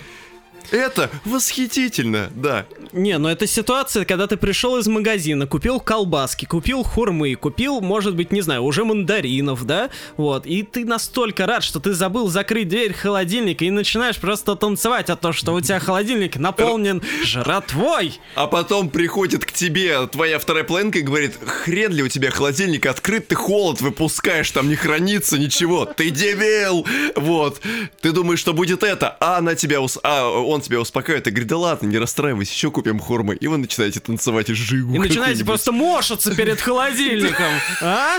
Это 0.71 1.11
восхитительно, 1.25 2.31
да. 2.35 2.67
Не, 2.93 3.19
но 3.19 3.31
это 3.31 3.47
ситуация, 3.47 4.05
когда 4.05 4.27
ты 4.27 4.37
пришел 4.37 4.77
из 4.79 4.87
магазина, 4.87 5.47
купил 5.47 5.81
колбаски, 5.81 6.45
купил 6.45 6.83
хурмы, 6.83 7.35
купил, 7.35 7.81
может 7.81 8.17
быть, 8.17 8.33
не 8.33 8.41
знаю, 8.41 8.63
уже 8.65 8.85
мандаринов, 8.85 9.65
да? 9.65 9.91
Вот, 10.17 10.47
и 10.47 10.63
ты 10.63 10.85
настолько 10.85 11.47
рад, 11.47 11.63
что 11.63 11.81
ты 11.81 11.93
забыл 11.93 12.29
закрыть 12.29 12.69
дверь 12.69 12.93
холодильника 12.93 13.65
и 13.65 13.71
начинаешь 13.71 14.19
просто 14.19 14.57
танцевать 14.57 15.11
от 15.11 15.21
того, 15.21 15.33
что 15.33 15.53
у 15.53 15.61
тебя 15.61 15.79
холодильник 15.79 16.37
наполнен 16.37 17.03
жратвой. 17.25 18.19
А 18.35 18.47
потом 18.47 18.91
приходит 18.91 19.45
к 19.45 19.53
тебе 19.53 20.07
твоя 20.07 20.39
вторая 20.39 20.65
половинка 20.65 20.99
и 20.99 21.03
говорит, 21.03 21.39
хрен 21.45 21.93
ли 21.93 22.03
у 22.03 22.09
тебя 22.09 22.31
холодильник 22.31 22.87
открыт, 22.87 23.29
ты 23.29 23.35
холод 23.35 23.81
выпускаешь, 23.81 24.51
там 24.51 24.69
не 24.69 24.77
хранится 24.77 25.39
ничего, 25.39 25.85
ты 25.85 26.11
дебил! 26.11 26.87
Вот, 27.17 27.61
ты 28.01 28.13
думаешь, 28.13 28.41
что 28.41 28.53
будет 28.53 28.83
это, 28.83 29.17
а 29.21 29.39
она 29.39 29.55
тебя 29.55 29.81
ус... 29.81 29.99
а, 30.03 30.29
он 30.51 30.61
тебя 30.61 30.81
успокаивает 30.81 31.27
и 31.27 31.31
говорит, 31.31 31.49
да 31.49 31.57
ладно, 31.57 31.87
не 31.87 31.99
расстраивайся, 31.99 32.53
еще 32.53 32.71
купим 32.71 32.99
хурмы. 32.99 33.35
И 33.35 33.47
вы 33.47 33.57
начинаете 33.57 34.01
танцевать 34.01 34.51
и 34.51 34.55
жигу. 34.55 34.95
И 34.95 34.99
начинаете 35.01 35.45
просто 35.45 35.73
мошаться 35.73 36.35
перед 36.35 36.61
холодильником, 36.61 37.53
а? 37.81 38.19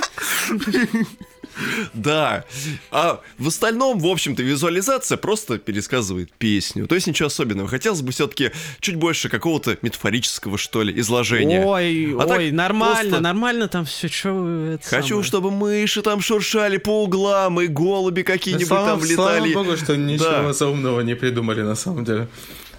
Да. 1.94 2.46
А 2.92 3.22
в 3.38 3.48
остальном, 3.48 4.00
в 4.00 4.08
общем-то, 4.08 4.42
визуализация 4.44 5.18
просто 5.18 5.58
пересказывает 5.58 6.32
песню. 6.34 6.88
То 6.88 6.96
есть 6.96 7.08
ничего 7.08 7.28
особенного. 7.28 7.68
Хотелось 7.68 8.02
бы 8.02 8.12
все-таки 8.12 8.52
чуть 8.80 8.96
больше 8.96 9.30
какого-то 9.30 9.78
метафорического, 9.82 10.58
что 10.58 10.84
ли, 10.84 10.98
изложения. 11.00 11.64
Ой, 11.66 12.16
А 12.20 12.26
ой, 12.26 12.52
нормально, 12.52 12.96
просто- 13.02 13.20
нормально 13.22 13.68
там 13.68 13.86
все, 13.86 14.08
что 14.08 14.78
Хочу, 14.84 15.24
чтобы 15.24 15.52
мыши 15.52 16.02
там 16.02 16.22
шуршали 16.22 16.78
по 16.78 17.04
углам, 17.04 17.60
и 17.62 17.68
голуби 17.68 18.22
какие-нибудь 18.24 18.68
слава, 18.68 18.88
там 18.88 19.02
слава 19.02 19.36
летали. 19.38 19.54
богу, 19.54 19.78
что 19.78 19.96
ничего 19.98 20.26
Да. 20.30 20.54
заумного 20.54 21.02
не 21.02 21.16
придумали 21.16 21.62
на 21.62 21.76
самом 21.76 22.06
деле. 22.06 22.28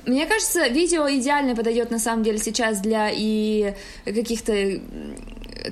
Мне 0.06 0.26
кажется, 0.26 0.66
видео 0.66 1.08
идеально 1.08 1.54
подойдет 1.54 1.90
на 1.92 1.98
самом 2.00 2.24
деле 2.24 2.38
сейчас 2.38 2.80
для 2.80 3.10
и 3.12 3.74
каких-то 4.04 4.80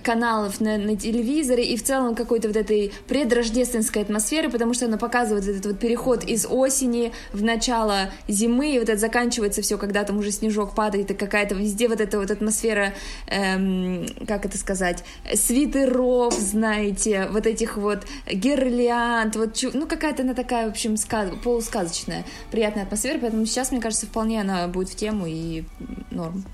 каналов 0.02 0.60
на, 0.60 0.78
на 0.78 0.96
телевизоре 0.96 1.64
и 1.64 1.76
в 1.76 1.82
целом 1.82 2.14
какой-то 2.14 2.48
вот 2.48 2.56
этой 2.56 2.92
предрождественской 3.08 4.02
атмосферы, 4.02 4.50
потому 4.50 4.74
что 4.74 4.86
оно 4.86 4.98
показывает 4.98 5.46
этот 5.46 5.66
вот 5.66 5.78
переход 5.78 6.24
из 6.24 6.46
осени 6.46 7.12
в 7.32 7.42
начало 7.42 8.10
зимы, 8.28 8.74
и 8.74 8.78
вот 8.78 8.88
это 8.88 8.98
заканчивается 8.98 9.62
все, 9.62 9.78
когда 9.78 10.04
там 10.04 10.18
уже 10.18 10.30
снежок 10.30 10.74
падает, 10.74 11.10
и 11.10 11.14
какая-то 11.14 11.54
везде 11.54 11.88
вот 11.88 12.00
эта 12.00 12.18
вот 12.18 12.30
атмосфера, 12.30 12.94
эм, 13.26 14.06
как 14.26 14.46
это 14.46 14.58
сказать, 14.58 15.04
свитеров, 15.34 16.34
знаете, 16.34 17.28
вот 17.30 17.46
этих 17.46 17.76
вот 17.76 18.06
гирлянд, 18.30 19.36
вот, 19.36 19.58
ну 19.72 19.86
какая-то 19.86 20.22
она 20.22 20.34
такая, 20.34 20.66
в 20.66 20.70
общем, 20.70 20.96
сказ- 20.96 21.32
полусказочная, 21.42 22.24
приятная 22.50 22.84
атмосфера, 22.84 23.18
поэтому 23.18 23.46
сейчас, 23.46 23.70
мне 23.70 23.80
кажется, 23.80 24.06
вполне 24.06 24.40
она 24.40 24.66
будет 24.68 24.90
в 24.90 24.96
тему 24.96 25.26
и 25.26 25.64
норм. 26.10 26.44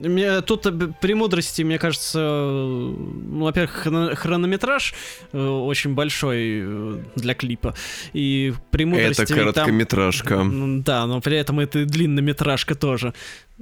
Мне, 0.00 0.40
тут 0.42 0.66
премудрости, 1.00 1.62
мне 1.62 1.78
кажется, 1.78 2.18
ну, 2.20 3.44
во-первых, 3.44 3.86
хрон- 3.86 4.14
хронометраж 4.14 4.94
э, 5.32 5.38
очень 5.46 5.94
большой 5.94 6.60
э, 6.62 7.02
для 7.16 7.34
клипа. 7.34 7.74
И 8.12 8.52
премудрости 8.70 9.22
Это 9.22 9.34
там- 9.34 9.38
короткометражка. 9.38 10.34
М, 10.34 10.82
Да, 10.82 11.06
но 11.06 11.20
при 11.20 11.36
этом 11.36 11.58
это 11.60 11.80
и 11.80 11.84
длиннометражка 11.84 12.74
тоже. 12.74 13.12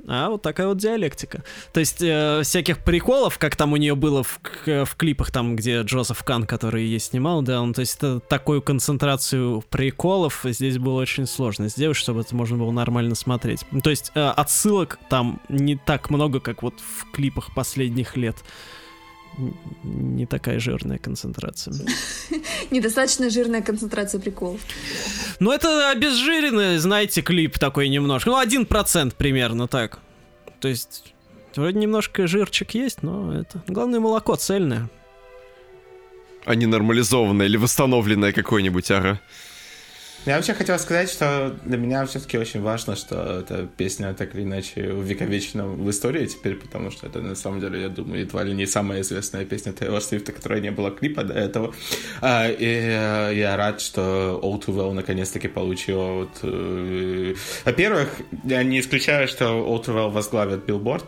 А 0.07 0.29
вот 0.29 0.43
такая 0.43 0.67
вот 0.69 0.79
диалектика. 0.79 1.43
То 1.73 1.81
есть 1.81 2.03
э, 2.03 2.43
всяких 2.45 2.85
приколов, 2.85 3.39
как 3.39 3.57
там 3.57 3.73
у 3.73 3.77
нее 3.77 3.95
было 3.95 4.23
в, 4.23 4.39
к- 4.41 4.85
в 4.85 4.95
клипах, 4.97 5.31
там, 5.31 5.57
где 5.57 5.81
Джозеф 5.83 6.23
Кан, 6.23 6.45
который 6.47 6.85
ей 6.85 7.01
снимал, 7.01 7.43
да, 7.43 7.61
он, 7.63 7.73
то 7.73 7.81
есть 7.81 7.97
это 7.97 8.21
такую 8.21 8.63
концентрацию 8.63 9.65
приколов 9.71 10.41
здесь 10.45 10.79
было 10.79 11.01
очень 11.01 11.27
сложно 11.27 11.69
сделать, 11.69 11.97
чтобы 11.97 12.21
это 12.21 12.35
можно 12.37 12.57
было 12.59 12.71
нормально 12.71 13.15
смотреть. 13.15 13.65
То 13.83 13.91
есть 13.91 14.13
э, 14.15 14.21
отсылок 14.29 14.99
там 15.09 15.41
не 15.49 15.77
так 15.77 16.11
много, 16.11 16.41
как 16.41 16.63
вот 16.63 16.75
в 16.81 17.11
клипах 17.13 17.55
последних 17.55 18.17
лет. 18.17 18.37
Не 19.85 20.27
такая 20.27 20.59
жирная 20.59 20.99
концентрация. 20.99 21.75
Недостаточно 22.71 23.31
жирная 23.31 23.63
концентрация 23.63 24.21
приколов. 24.21 24.61
Ну, 25.41 25.53
это 25.53 25.91
обезжиренный, 25.91 26.79
знаете, 26.79 27.23
клип 27.23 27.59
такой 27.59 27.89
немножко. 27.89 28.31
Ну, 28.31 28.39
один 28.39 28.65
процент 28.65 29.15
примерно 29.15 29.69
так. 29.69 29.99
То 30.61 30.69
есть, 30.69 31.15
вроде 31.55 31.79
немножко 31.79 32.27
жирчик 32.27 32.73
есть, 32.73 33.03
но 33.03 33.35
это... 33.35 33.63
Главное, 33.67 34.01
молоко 34.01 34.37
цельное. 34.37 34.89
А 36.47 36.55
не 36.55 36.67
нормализованное 36.67 37.47
или 37.47 37.57
восстановленное 37.57 38.33
какое-нибудь, 38.33 38.91
ага. 38.91 39.21
Я 40.27 40.35
вообще 40.37 40.55
хотел 40.55 40.77
сказать, 40.81 41.09
что 41.09 41.57
для 41.65 41.79
меня 41.79 42.05
все-таки 42.05 42.37
очень 42.37 42.61
важно, 42.61 42.97
что 42.97 43.41
эта 43.41 43.69
песня 43.77 44.13
так 44.13 44.35
или 44.35 44.43
иначе 44.43 44.93
увековечена 44.93 45.69
в 45.69 45.89
истории 45.89 46.27
теперь, 46.27 46.57
потому 46.57 46.91
что 46.91 47.07
это 47.07 47.21
на 47.21 47.37
самом 47.37 47.61
деле, 47.61 47.83
я 47.83 47.89
думаю, 47.89 48.23
едва 48.23 48.43
ли 48.43 48.53
не 48.53 48.67
самая 48.67 49.03
известная 49.03 49.45
песня 49.45 49.73
Тейлор 49.73 50.03
Свифта, 50.03 50.33
которая 50.33 50.61
не 50.61 50.73
было 50.73 50.91
клипа 50.91 51.23
до 51.23 51.35
этого. 51.35 51.73
А, 52.21 52.49
и 52.49 52.57
э, 52.59 53.33
я 53.37 53.57
рад, 53.57 53.81
что 53.81 54.41
All 54.43 54.61
Too 54.61 54.75
Well 54.75 54.93
наконец-таки 54.93 55.47
получила 55.47 56.13
вот... 56.13 56.41
э, 56.43 57.35
Во-первых, 57.65 58.09
я 58.43 58.65
не 58.65 58.81
исключаю, 58.81 59.29
что 59.29 59.45
All 59.45 59.85
Too 59.85 59.95
Well 59.95 60.11
возглавит 60.11 60.69
Billboard, 60.69 61.05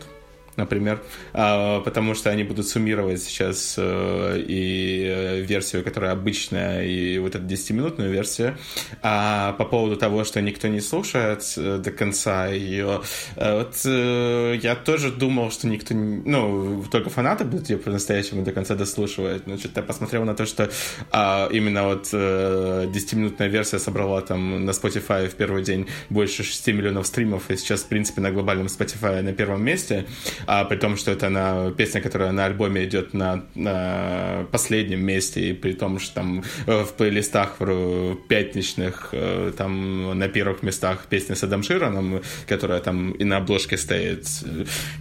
например, 0.59 1.01
а, 1.33 1.81
потому 1.81 2.13
что 2.13 2.29
они 2.29 2.43
будут 2.43 2.67
суммировать 2.67 3.21
сейчас 3.23 3.75
э, 3.77 4.43
и 4.47 5.03
э, 5.07 5.41
версию, 5.41 5.83
которая 5.83 6.11
обычная, 6.11 6.85
и 6.85 7.17
вот 7.17 7.35
эту 7.35 7.45
10-минутную 7.45 8.11
версию. 8.11 8.57
А 9.01 9.53
по 9.53 9.65
поводу 9.65 9.95
того, 9.95 10.23
что 10.23 10.41
никто 10.41 10.67
не 10.67 10.81
слушает 10.81 11.41
э, 11.57 11.77
до 11.77 11.91
конца 11.91 12.47
ее, 12.47 13.01
вот 13.35 13.85
я 13.85 14.75
тоже 14.75 15.11
думал, 15.11 15.51
что 15.51 15.67
никто, 15.67 15.93
ну, 15.95 16.83
только 16.91 17.09
фанаты 17.09 17.45
будут 17.45 17.69
ее 17.69 17.77
по-настоящему 17.77 18.43
до 18.43 18.51
конца 18.51 18.75
дослушивать. 18.75 19.47
Но 19.47 19.57
что-то 19.57 19.81
я 19.81 19.85
посмотрел 19.85 20.25
на 20.25 20.35
то, 20.35 20.45
что 20.45 20.69
а, 21.11 21.47
именно 21.51 21.83
вот 21.85 22.09
э, 22.13 22.85
10-минутная 22.87 23.47
версия 23.47 23.79
собрала 23.79 24.21
там 24.21 24.65
на 24.65 24.71
Spotify 24.71 25.27
в 25.29 25.35
первый 25.35 25.63
день 25.63 25.87
больше 26.09 26.43
6 26.43 26.67
миллионов 26.67 27.07
стримов, 27.07 27.49
и 27.49 27.57
сейчас, 27.57 27.81
в 27.81 27.87
принципе, 27.87 28.21
на 28.21 28.31
глобальном 28.31 28.67
Spotify 28.67 29.21
на 29.21 29.33
первом 29.33 29.63
месте, 29.63 30.05
а 30.51 30.65
при 30.65 30.77
том, 30.77 30.97
что 30.97 31.11
это 31.11 31.27
она, 31.27 31.69
песня, 31.69 32.01
которая 32.01 32.31
на 32.31 32.45
альбоме 32.45 32.83
идет 32.83 33.13
на, 33.13 33.45
на 33.53 34.47
последнем 34.51 34.99
месте, 34.99 35.51
и 35.51 35.53
при 35.53 35.73
том, 35.73 35.99
что 35.99 36.15
там 36.15 36.43
э, 36.65 36.83
в 36.83 36.93
плейлистах 36.93 37.57
э, 37.59 38.15
пятничных, 38.27 39.09
э, 39.11 39.51
там 39.55 40.17
на 40.17 40.27
первых 40.27 40.63
местах 40.63 41.05
песня 41.07 41.35
с 41.35 41.43
Адам 41.43 41.61
Широном, 41.61 42.23
которая 42.47 42.79
там 42.79 43.11
и 43.11 43.23
на 43.25 43.37
обложке 43.37 43.77
стоит. 43.77 44.25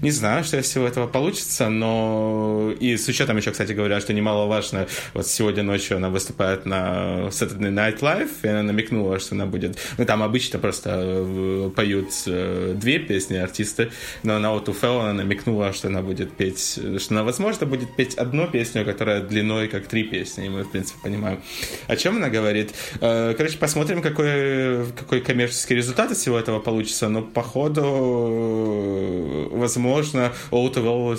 Не 0.03 0.11
знаю, 0.11 0.45
что 0.45 0.59
из 0.59 0.67
всего 0.67 0.87
этого 0.87 1.07
получится, 1.07 1.71
но 1.71 2.71
и 2.79 2.99
с 2.99 3.09
учетом 3.09 3.39
еще, 3.39 3.51
кстати 3.51 3.73
говоря, 3.73 4.01
что 4.01 4.13
немаловажно, 4.13 4.87
вот 5.15 5.27
сегодня 5.27 5.63
ночью 5.63 5.97
она 5.97 6.11
выступает 6.11 6.67
на 6.67 7.29
Saturday 7.31 7.73
Night 7.73 8.01
Live, 8.01 8.33
и 8.43 8.49
она 8.49 8.63
намекнула, 8.63 9.19
что 9.19 9.35
она 9.35 9.47
будет... 9.47 9.79
Ну, 9.97 10.05
там 10.05 10.23
обычно 10.23 10.59
просто 10.59 10.91
э, 10.95 11.71
поют 11.75 12.11
две 12.27 12.99
песни 12.99 13.39
артисты, 13.39 13.91
но 14.23 14.39
на 14.39 14.53
вот 14.53 14.69
у 14.69 14.75
Фелл 14.75 15.01
она 15.01 15.23
намекнула, 15.29 15.73
что 15.73 15.89
она 15.89 16.03
будет 16.03 16.33
петь... 16.33 16.81
Что 16.99 17.15
она, 17.15 17.25
возможно, 17.25 17.67
будет 17.67 17.95
петь 17.95 18.15
одну 18.15 18.49
песню, 18.49 18.85
которая 18.85 19.21
длиной 19.21 19.69
как 19.69 19.87
три 19.87 20.05
песни, 20.05 20.47
и 20.47 20.49
мы, 20.49 20.65
в 20.65 20.71
принципе, 20.71 20.99
понимаем, 21.03 21.41
о 21.87 21.97
чем 21.97 22.17
она 22.17 22.31
говорит. 22.31 22.75
Э, 23.01 23.35
Короче, 23.37 23.59
посмотрим, 23.59 24.01
какой, 24.03 24.87
какой 24.93 25.21
коммерческий 25.21 25.75
результат 25.75 26.11
из 26.11 26.19
всего 26.19 26.39
этого 26.39 26.61
получится, 26.61 27.09
но, 27.09 27.23
походу, 27.23 27.83
возможно, 29.53 30.33
to 30.51 30.85
All 30.85 31.19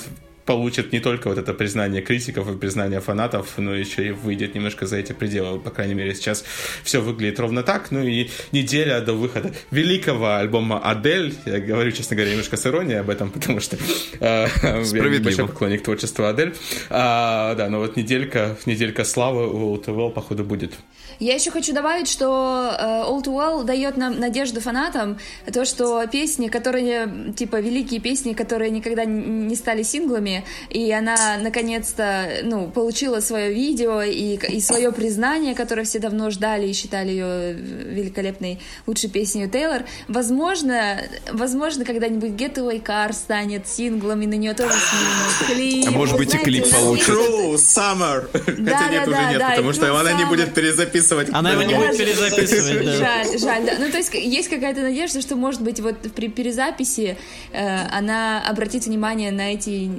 получит 0.50 0.92
не 0.92 1.00
только 1.00 1.28
вот 1.28 1.38
это 1.38 1.54
признание 1.54 2.02
критиков 2.02 2.50
и 2.50 2.58
признание 2.58 3.02
фанатов, 3.02 3.60
но 3.60 3.76
еще 3.76 4.08
и 4.08 4.10
выйдет 4.10 4.56
немножко 4.56 4.88
за 4.88 4.98
эти 4.98 5.14
пределы. 5.14 5.60
По 5.60 5.70
крайней 5.70 5.94
мере, 5.94 6.16
сейчас 6.16 6.44
все 6.84 7.02
выглядит 7.02 7.40
ровно 7.40 7.62
так. 7.62 7.92
Ну 7.92 8.02
и 8.02 8.32
неделя 8.52 9.00
до 9.00 9.14
выхода 9.14 9.54
великого 9.70 10.38
альбома 10.38 10.80
«Адель». 10.80 11.36
Я 11.46 11.60
говорю, 11.60 11.92
честно 11.92 12.16
говоря, 12.16 12.32
немножко 12.32 12.58
с 12.58 12.66
иронией 12.66 13.00
об 13.00 13.12
этом, 13.12 13.30
потому 13.36 13.60
что 13.60 13.78
э, 14.20 14.48
я 14.64 15.20
большой 15.20 15.48
поклонник 15.48 15.84
творчества 15.84 16.30
«Адель». 16.30 16.56
А, 16.90 17.54
да, 17.54 17.70
но 17.70 17.78
вот 17.78 17.96
неделька, 17.96 18.58
неделька 18.66 19.04
славы 19.04 19.48
у 19.54 19.78
ТВ, 19.78 20.12
походу, 20.16 20.44
будет. 20.44 20.74
Я 21.20 21.34
еще 21.34 21.52
хочу 21.52 21.74
добавить, 21.74 22.08
что 22.08 22.72
э, 22.72 22.84
All 22.84 23.22
Too 23.22 23.34
Well 23.34 23.64
дает 23.66 23.98
нам 23.98 24.20
надежду 24.20 24.62
фанатам, 24.62 25.20
то, 25.52 25.66
что 25.66 26.06
песни, 26.08 26.48
которые, 26.48 27.34
типа, 27.36 27.60
великие 27.60 28.00
песни, 28.00 28.34
которые 28.34 28.72
никогда 28.72 29.04
не 29.04 29.56
стали 29.56 29.84
синглами, 29.84 30.46
и 30.70 30.90
она, 30.92 31.38
наконец-то, 31.42 32.40
ну, 32.44 32.70
получила 32.70 33.20
свое 33.20 33.54
видео 33.54 34.02
и, 34.02 34.36
и 34.36 34.62
свое 34.62 34.94
признание, 34.94 35.56
которое 35.56 35.84
все 35.84 36.00
давно 36.00 36.30
ждали 36.30 36.68
и 36.68 36.74
считали 36.74 37.10
ее 37.10 37.54
великолепной 37.54 38.60
лучшей 38.88 39.10
песней 39.10 39.50
Тейлор. 39.50 39.84
Возможно, 40.08 41.02
возможно, 41.34 41.84
когда-нибудь 41.84 42.32
Getaway 42.32 42.82
Car 42.82 43.12
станет 43.12 43.68
синглом, 43.68 44.22
и 44.22 44.26
на 44.26 44.36
нее 44.36 44.54
тоже 44.54 44.72
снимут 44.72 45.52
клип. 45.52 45.86
А 45.86 45.92
может 45.92 46.16
быть, 46.16 46.34
и 46.34 46.38
клип 46.38 46.66
знаете, 46.66 46.86
получит. 46.86 47.10
True 47.10 47.56
Summer! 47.56 48.30
Да, 48.60 48.78
Хотя 48.78 48.90
нет, 48.90 49.06
да, 49.06 49.12
уже 49.12 49.12
да, 49.12 49.32
нет, 49.32 49.42
потому 49.50 49.70
и 49.72 49.74
что 49.74 50.00
она 50.00 50.14
не 50.14 50.26
будет 50.26 50.54
перезаписывать. 50.54 51.09
Она 51.32 51.52
его 51.52 51.64
не 51.64 51.76
будет 51.76 51.98
перезаписывать, 51.98 52.86
да. 52.86 52.96
Жаль, 52.96 53.40
жаль, 53.40 53.66
да. 53.66 53.74
Ну, 53.80 53.90
то 53.92 53.98
есть 53.98 54.14
есть 54.14 54.50
какая-то 54.50 54.82
надежда, 54.82 55.22
что, 55.22 55.36
может 55.36 55.62
быть, 55.62 55.80
вот 55.80 55.96
при 56.16 56.28
перезаписи 56.30 57.18
э, 57.52 57.78
она 57.92 58.42
обратит 58.48 58.86
внимание 58.86 59.32
на 59.32 59.54
эти 59.54 59.90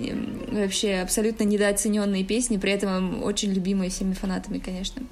вообще 0.52 0.96
абсолютно 1.02 1.44
недооцененные 1.44 2.24
песни, 2.24 2.56
при 2.58 2.72
этом 2.72 3.22
очень 3.22 3.52
любимые 3.52 3.90
всеми 3.90 4.14
фанатами, 4.14 4.58
конечно. 4.58 5.02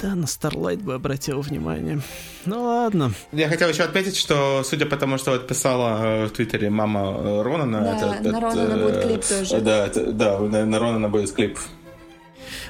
Да, 0.00 0.14
на 0.14 0.24
Starlight 0.24 0.82
бы 0.82 0.94
обратил 0.94 1.40
внимание. 1.40 2.00
Ну 2.44 2.62
ладно. 2.64 3.12
Я 3.32 3.48
хотел 3.48 3.68
еще 3.70 3.82
отметить, 3.84 4.16
что, 4.16 4.62
судя 4.62 4.84
по 4.84 4.96
тому, 4.96 5.16
что 5.16 5.30
вот 5.30 5.46
писала 5.46 6.24
э, 6.24 6.26
в 6.26 6.30
Твиттере 6.32 6.68
мама 6.68 7.16
э, 7.18 7.42
Ронана... 7.42 7.80
Да, 8.22 8.30
на 8.30 8.40
Ронана 8.40 8.76
будет 8.76 9.02
клип 9.02 9.24
тоже. 9.24 9.60
Да, 9.60 9.86
это- 9.86 10.12
да, 10.12 10.38
на 10.38 10.66
на 10.66 10.78
Ронана 10.78 11.08
будет 11.08 11.32
клип. 11.32 11.58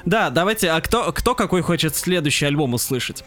Да, 0.05 0.29
давайте, 0.29 0.69
а 0.69 0.81
кто, 0.81 1.11
кто 1.11 1.35
какой 1.35 1.61
хочет 1.61 1.95
следующий 1.95 2.45
альбом 2.45 2.73
услышать? 2.73 3.23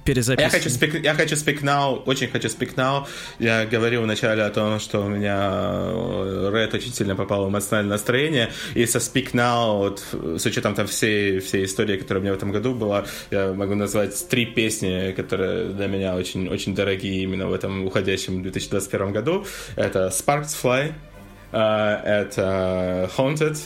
перезаписывать. 0.00 0.52
Я 0.52 0.58
хочу, 0.58 0.68
speak, 0.68 1.02
я 1.02 1.14
хочу 1.14 1.34
Speak 1.36 1.62
Now, 1.62 2.02
очень 2.04 2.28
хочу 2.28 2.48
Speak 2.48 2.74
Now. 2.74 3.06
Я 3.38 3.66
говорил 3.66 4.02
вначале 4.02 4.42
о 4.42 4.50
том, 4.50 4.80
что 4.80 5.00
у 5.00 5.08
меня 5.08 5.50
э, 5.52 6.50
Red 6.52 6.74
очень 6.74 6.92
сильно 6.92 7.14
попало 7.14 7.46
в 7.46 7.50
эмоциональное 7.50 7.92
настроение. 7.92 8.50
И 8.74 8.86
со 8.86 8.98
Speak 8.98 9.32
Now, 9.32 9.78
вот, 9.78 10.02
с 10.40 10.46
учетом 10.46 10.74
там 10.74 10.86
всей, 10.86 11.38
всей 11.40 11.64
истории, 11.64 11.96
которая 11.96 12.20
у 12.20 12.24
меня 12.24 12.32
в 12.32 12.36
этом 12.36 12.52
году 12.52 12.74
была, 12.74 13.04
я 13.30 13.52
могу 13.52 13.74
назвать 13.74 14.28
три 14.28 14.46
песни, 14.46 15.12
которые 15.12 15.66
для 15.66 15.86
меня 15.86 16.16
очень, 16.16 16.48
очень 16.48 16.74
дорогие 16.74 17.22
именно 17.22 17.46
в 17.46 17.52
этом 17.52 17.86
уходящем 17.86 18.42
2021 18.42 19.12
году. 19.12 19.46
Это 19.76 20.08
Sparks 20.08 20.56
Fly, 20.62 20.92
э, 21.52 22.22
это 22.22 23.10
Haunted, 23.16 23.58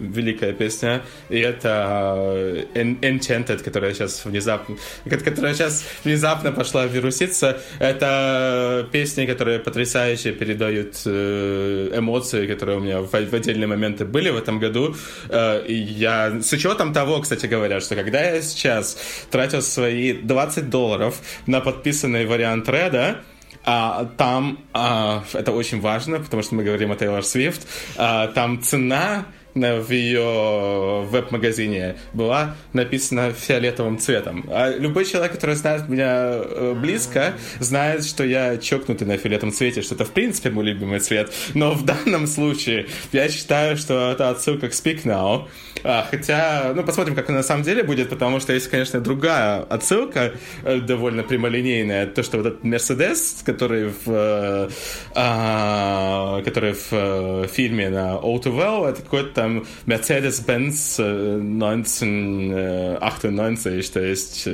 великая 0.00 0.52
песня, 0.52 1.02
и 1.28 1.38
это 1.38 2.14
э, 2.16 2.64
Enchanted, 2.74 3.62
которая 3.62 3.94
сейчас 3.94 4.24
внезапно, 4.24 4.76
которая 5.08 5.54
сейчас 5.54 5.84
внезапно 6.04 6.52
пошла 6.52 6.86
вируситься. 6.86 7.60
Это 7.78 8.88
песни, 8.90 9.26
которые 9.26 9.58
потрясающе 9.58 10.32
передают 10.32 10.94
э, 11.06 11.92
эмоции, 11.94 12.46
которые 12.46 12.78
у 12.78 12.80
меня 12.80 13.00
в, 13.00 13.10
в 13.10 13.34
отдельные 13.34 13.66
моменты 13.66 14.04
были 14.04 14.30
в 14.30 14.36
этом 14.36 14.58
году. 14.58 14.94
Э, 15.28 15.64
и 15.66 15.74
я, 15.74 16.40
с 16.40 16.52
учетом 16.52 16.92
того, 16.92 17.20
кстати 17.20 17.46
говоря, 17.46 17.80
что 17.80 17.94
когда 17.94 18.20
я 18.20 18.42
сейчас 18.42 18.96
тратил 19.30 19.62
свои 19.62 20.12
20 20.12 20.70
долларов 20.70 21.20
на 21.46 21.60
подписанный 21.60 22.26
вариант 22.26 22.68
Реда, 22.68 23.20
а, 23.64 24.06
там 24.16 24.58
а, 24.72 25.22
это 25.34 25.52
очень 25.52 25.80
важно, 25.80 26.18
потому 26.18 26.42
что 26.42 26.54
мы 26.54 26.64
говорим 26.64 26.92
о 26.92 26.96
Тейлор 26.96 27.24
Свифт. 27.24 27.66
А, 27.96 28.28
там 28.28 28.62
цена 28.62 29.26
в 29.54 29.90
ее 29.90 31.06
веб-магазине 31.08 31.96
была 32.12 32.56
написана 32.72 33.32
фиолетовым 33.32 33.98
цветом. 33.98 34.44
А 34.48 34.70
любой 34.76 35.04
человек, 35.04 35.32
который 35.32 35.54
знает 35.56 35.88
меня 35.88 36.32
э, 36.34 36.74
близко, 36.74 37.34
знает, 37.58 38.04
что 38.04 38.24
я 38.24 38.56
чокнутый 38.58 39.06
на 39.06 39.16
фиолетовом 39.16 39.52
цвете, 39.52 39.82
что 39.82 39.94
это 39.94 40.04
в 40.04 40.10
принципе 40.10 40.50
мой 40.50 40.64
любимый 40.64 41.00
цвет. 41.00 41.32
Но 41.54 41.72
в 41.72 41.84
данном 41.84 42.26
случае 42.26 42.86
я 43.12 43.28
считаю, 43.28 43.76
что 43.76 44.12
это 44.12 44.30
отсылка 44.30 44.68
к 44.68 44.72
Speak 44.72 45.04
Now. 45.04 45.48
А, 45.82 46.06
хотя, 46.10 46.72
ну, 46.74 46.82
посмотрим, 46.82 47.14
как 47.14 47.28
на 47.28 47.42
самом 47.42 47.62
деле 47.62 47.82
будет, 47.82 48.10
потому 48.10 48.40
что 48.40 48.52
есть, 48.52 48.68
конечно, 48.68 49.00
другая 49.00 49.60
отсылка, 49.62 50.34
э, 50.62 50.80
довольно 50.80 51.22
прямолинейная, 51.22 52.06
то, 52.06 52.22
что 52.22 52.36
вот 52.38 52.46
этот 52.46 52.64
Мерседес, 52.64 53.42
который 53.44 53.88
в, 53.88 54.08
э, 54.08 54.68
а, 55.14 56.42
который 56.42 56.74
в 56.74 56.88
э, 56.92 57.46
фильме 57.50 57.88
на 57.88 58.16
All 58.16 58.42
Too 58.42 58.54
Well, 58.54 58.88
это 58.88 59.02
какой-то 59.02 59.39
там 59.40 59.64
Mercedes-Benz 59.86 61.00
1998, 61.00 63.90
то 63.90 64.00
есть, 64.00 64.44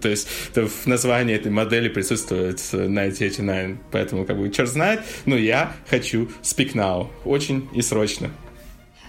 то 0.00 0.08
есть 0.08 0.26
в 0.54 0.86
названии 0.86 1.34
этой 1.34 1.52
модели 1.52 1.90
присутствует 1.90 2.58
1989, 2.72 3.76
поэтому, 3.90 4.24
как 4.24 4.38
бы, 4.38 4.50
черт 4.50 4.70
знает, 4.70 5.00
но 5.26 5.36
я 5.36 5.74
хочу 5.90 6.30
Speak 6.42 6.72
Now, 6.72 7.08
очень 7.26 7.68
и 7.74 7.82
срочно. 7.82 8.30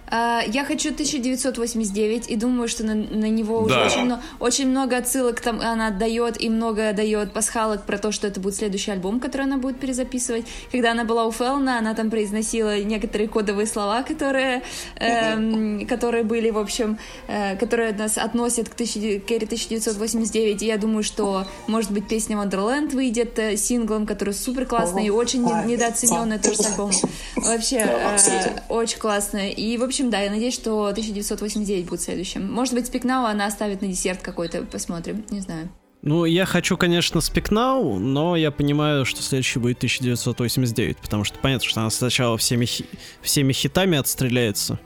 А, 0.09 0.41
я 0.47 0.63
хочу 0.63 0.89
1989 0.89 2.29
и 2.29 2.35
думаю, 2.35 2.67
что 2.67 2.83
на, 2.85 2.95
на 2.95 3.29
него 3.29 3.59
уже 3.59 3.77
очень, 3.79 4.13
очень 4.39 4.67
много 4.67 4.97
отсылок 4.97 5.41
там 5.41 5.59
она 5.61 5.87
отдает 5.87 6.41
и 6.41 6.49
много 6.49 6.93
дает 6.93 7.33
пасхалок 7.33 7.85
про 7.85 7.97
то, 7.97 8.11
что 8.11 8.27
это 8.27 8.39
будет 8.39 8.55
следующий 8.55 8.91
альбом, 8.91 9.19
который 9.19 9.43
она 9.43 9.57
будет 9.57 9.79
перезаписывать. 9.79 10.45
Когда 10.71 10.91
она 10.91 11.03
была 11.03 11.25
у 11.25 11.31
Фелна, 11.31 11.77
она 11.77 11.93
там 11.93 12.09
произносила 12.09 12.79
некоторые 12.79 13.27
кодовые 13.27 13.67
слова, 13.67 14.03
которые, 14.03 14.63
эм, 14.95 15.85
которые 15.89 16.23
были, 16.23 16.51
в 16.51 16.57
общем, 16.57 16.97
э, 17.27 17.57
которые 17.57 17.93
нас 17.93 18.17
относят 18.17 18.69
к, 18.69 18.75
тысячи, 18.75 19.19
к 19.19 19.25
1989. 19.25 20.61
И 20.61 20.65
я 20.65 20.77
думаю, 20.77 21.03
что, 21.03 21.45
может 21.67 21.91
быть, 21.91 22.07
песня 22.07 22.37
Wonderland 22.37 22.93
выйдет 22.93 23.37
э, 23.39 23.57
синглом, 23.57 24.05
который 24.05 24.33
супер 24.33 24.65
классный 24.65 25.07
и 25.07 25.09
очень 25.09 25.43
недооцененный 25.43 26.39
тоже 26.39 26.63
альбом. 26.63 26.91
Вообще, 27.35 27.77
э, 27.77 28.59
очень 28.69 28.99
классно. 28.99 29.49
И, 29.49 29.77
в 29.77 29.83
общем, 29.83 29.96
общем, 29.99 30.09
да, 30.11 30.21
я 30.21 30.29
надеюсь, 30.29 30.53
что 30.53 30.85
1989 30.87 31.87
будет 31.87 32.01
следующим. 32.01 32.51
Может 32.51 32.73
быть, 32.73 32.87
Спикнау 32.87 33.25
она 33.25 33.47
оставит 33.47 33.81
на 33.81 33.87
десерт 33.87 34.21
какой-то, 34.21 34.63
посмотрим, 34.63 35.25
не 35.29 35.41
знаю. 35.41 35.69
Ну, 36.03 36.25
я 36.25 36.45
хочу, 36.45 36.77
конечно, 36.77 37.21
Спикнау, 37.21 37.97
но 37.97 38.35
я 38.35 38.51
понимаю, 38.51 39.03
что 39.03 39.23
следующий 39.23 39.59
будет 39.59 39.77
1989, 39.77 40.97
потому 40.97 41.23
что 41.23 41.39
понятно, 41.39 41.67
что 41.67 41.81
она 41.81 41.89
сначала 41.89 42.37
всеми, 42.37 42.65
хи- 42.65 42.85
всеми 43.21 43.51
хитами 43.51 43.97
отстреляется, 43.97 44.79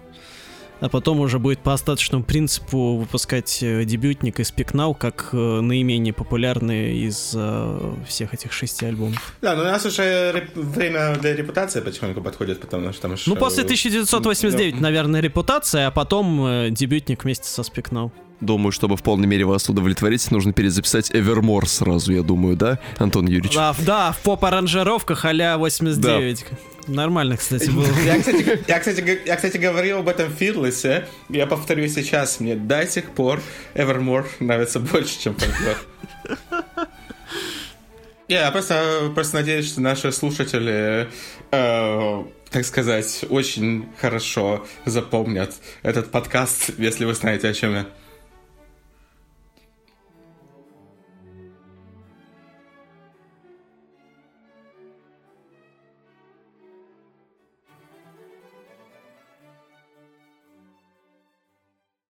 а 0.81 0.89
потом 0.89 1.19
уже 1.19 1.39
будет 1.39 1.59
по 1.59 1.73
остаточному 1.73 2.23
принципу 2.23 2.97
выпускать 2.97 3.59
э, 3.61 3.85
дебютник 3.85 4.39
из 4.39 4.51
Пикнау 4.51 4.93
как 4.95 5.29
э, 5.31 5.37
наименее 5.37 6.11
популярный 6.11 6.97
из 6.97 7.33
э, 7.35 7.93
всех 8.07 8.33
этих 8.33 8.51
шести 8.51 8.85
альбомов. 8.87 9.35
Да, 9.41 9.55
но 9.55 9.61
у 9.61 9.65
нас 9.65 9.85
уже 9.85 10.31
реп- 10.31 10.55
время 10.55 11.15
для 11.21 11.35
репутации 11.35 11.81
потихоньку 11.81 12.21
подходит, 12.21 12.59
потому 12.59 12.91
что 12.91 13.03
там 13.03 13.15
Ну, 13.27 13.35
после 13.35 13.63
1989, 13.63 14.75
ну, 14.75 14.81
наверное, 14.81 15.21
репутация, 15.21 15.87
а 15.87 15.91
потом 15.91 16.73
дебютник 16.73 17.23
вместе 17.23 17.47
со 17.47 17.61
Спикнау. 17.63 18.11
Думаю, 18.41 18.71
чтобы 18.71 18.97
в 18.97 19.03
полной 19.03 19.27
мере 19.27 19.45
вас 19.45 19.69
удовлетворить, 19.69 20.29
нужно 20.31 20.51
перезаписать 20.51 21.11
Evermore 21.11 21.67
сразу, 21.67 22.11
я 22.11 22.23
думаю, 22.23 22.57
да, 22.57 22.79
Антон 22.97 23.27
Юрьевич? 23.27 23.53
Да, 23.53 23.75
да 23.85 24.11
в 24.11 24.19
поп-аранжировках 24.19 25.25
а 25.25 25.57
89. 25.57 26.45
Да. 26.49 26.57
Нормально, 26.87 27.37
кстати, 27.37 27.69
было. 27.69 27.85
Я, 28.03 28.17
кстати, 28.17 28.59
я, 28.67 28.79
кстати, 28.79 29.21
я, 29.25 29.35
кстати, 29.35 29.57
говорил 29.57 29.99
об 29.99 30.09
этом 30.09 30.29
в 30.29 30.41
Fearless, 30.41 31.05
я 31.29 31.45
повторю 31.45 31.87
сейчас, 31.87 32.39
мне 32.39 32.55
до 32.55 32.85
сих 32.87 33.11
пор 33.11 33.41
Evermore 33.75 34.25
нравится 34.39 34.79
больше, 34.79 35.19
чем 35.19 35.33
Folklore. 35.33 35.77
Я 38.27 38.49
просто, 38.49 39.11
просто 39.13 39.35
надеюсь, 39.35 39.67
что 39.67 39.81
наши 39.81 40.11
слушатели, 40.11 41.09
э, 41.51 42.23
так 42.49 42.65
сказать, 42.65 43.25
очень 43.29 43.89
хорошо 43.99 44.65
запомнят 44.85 45.53
этот 45.83 46.11
подкаст, 46.11 46.71
если 46.77 47.03
вы 47.03 47.13
знаете, 47.13 47.49
о 47.49 47.53
чем 47.53 47.73
я. 47.73 47.85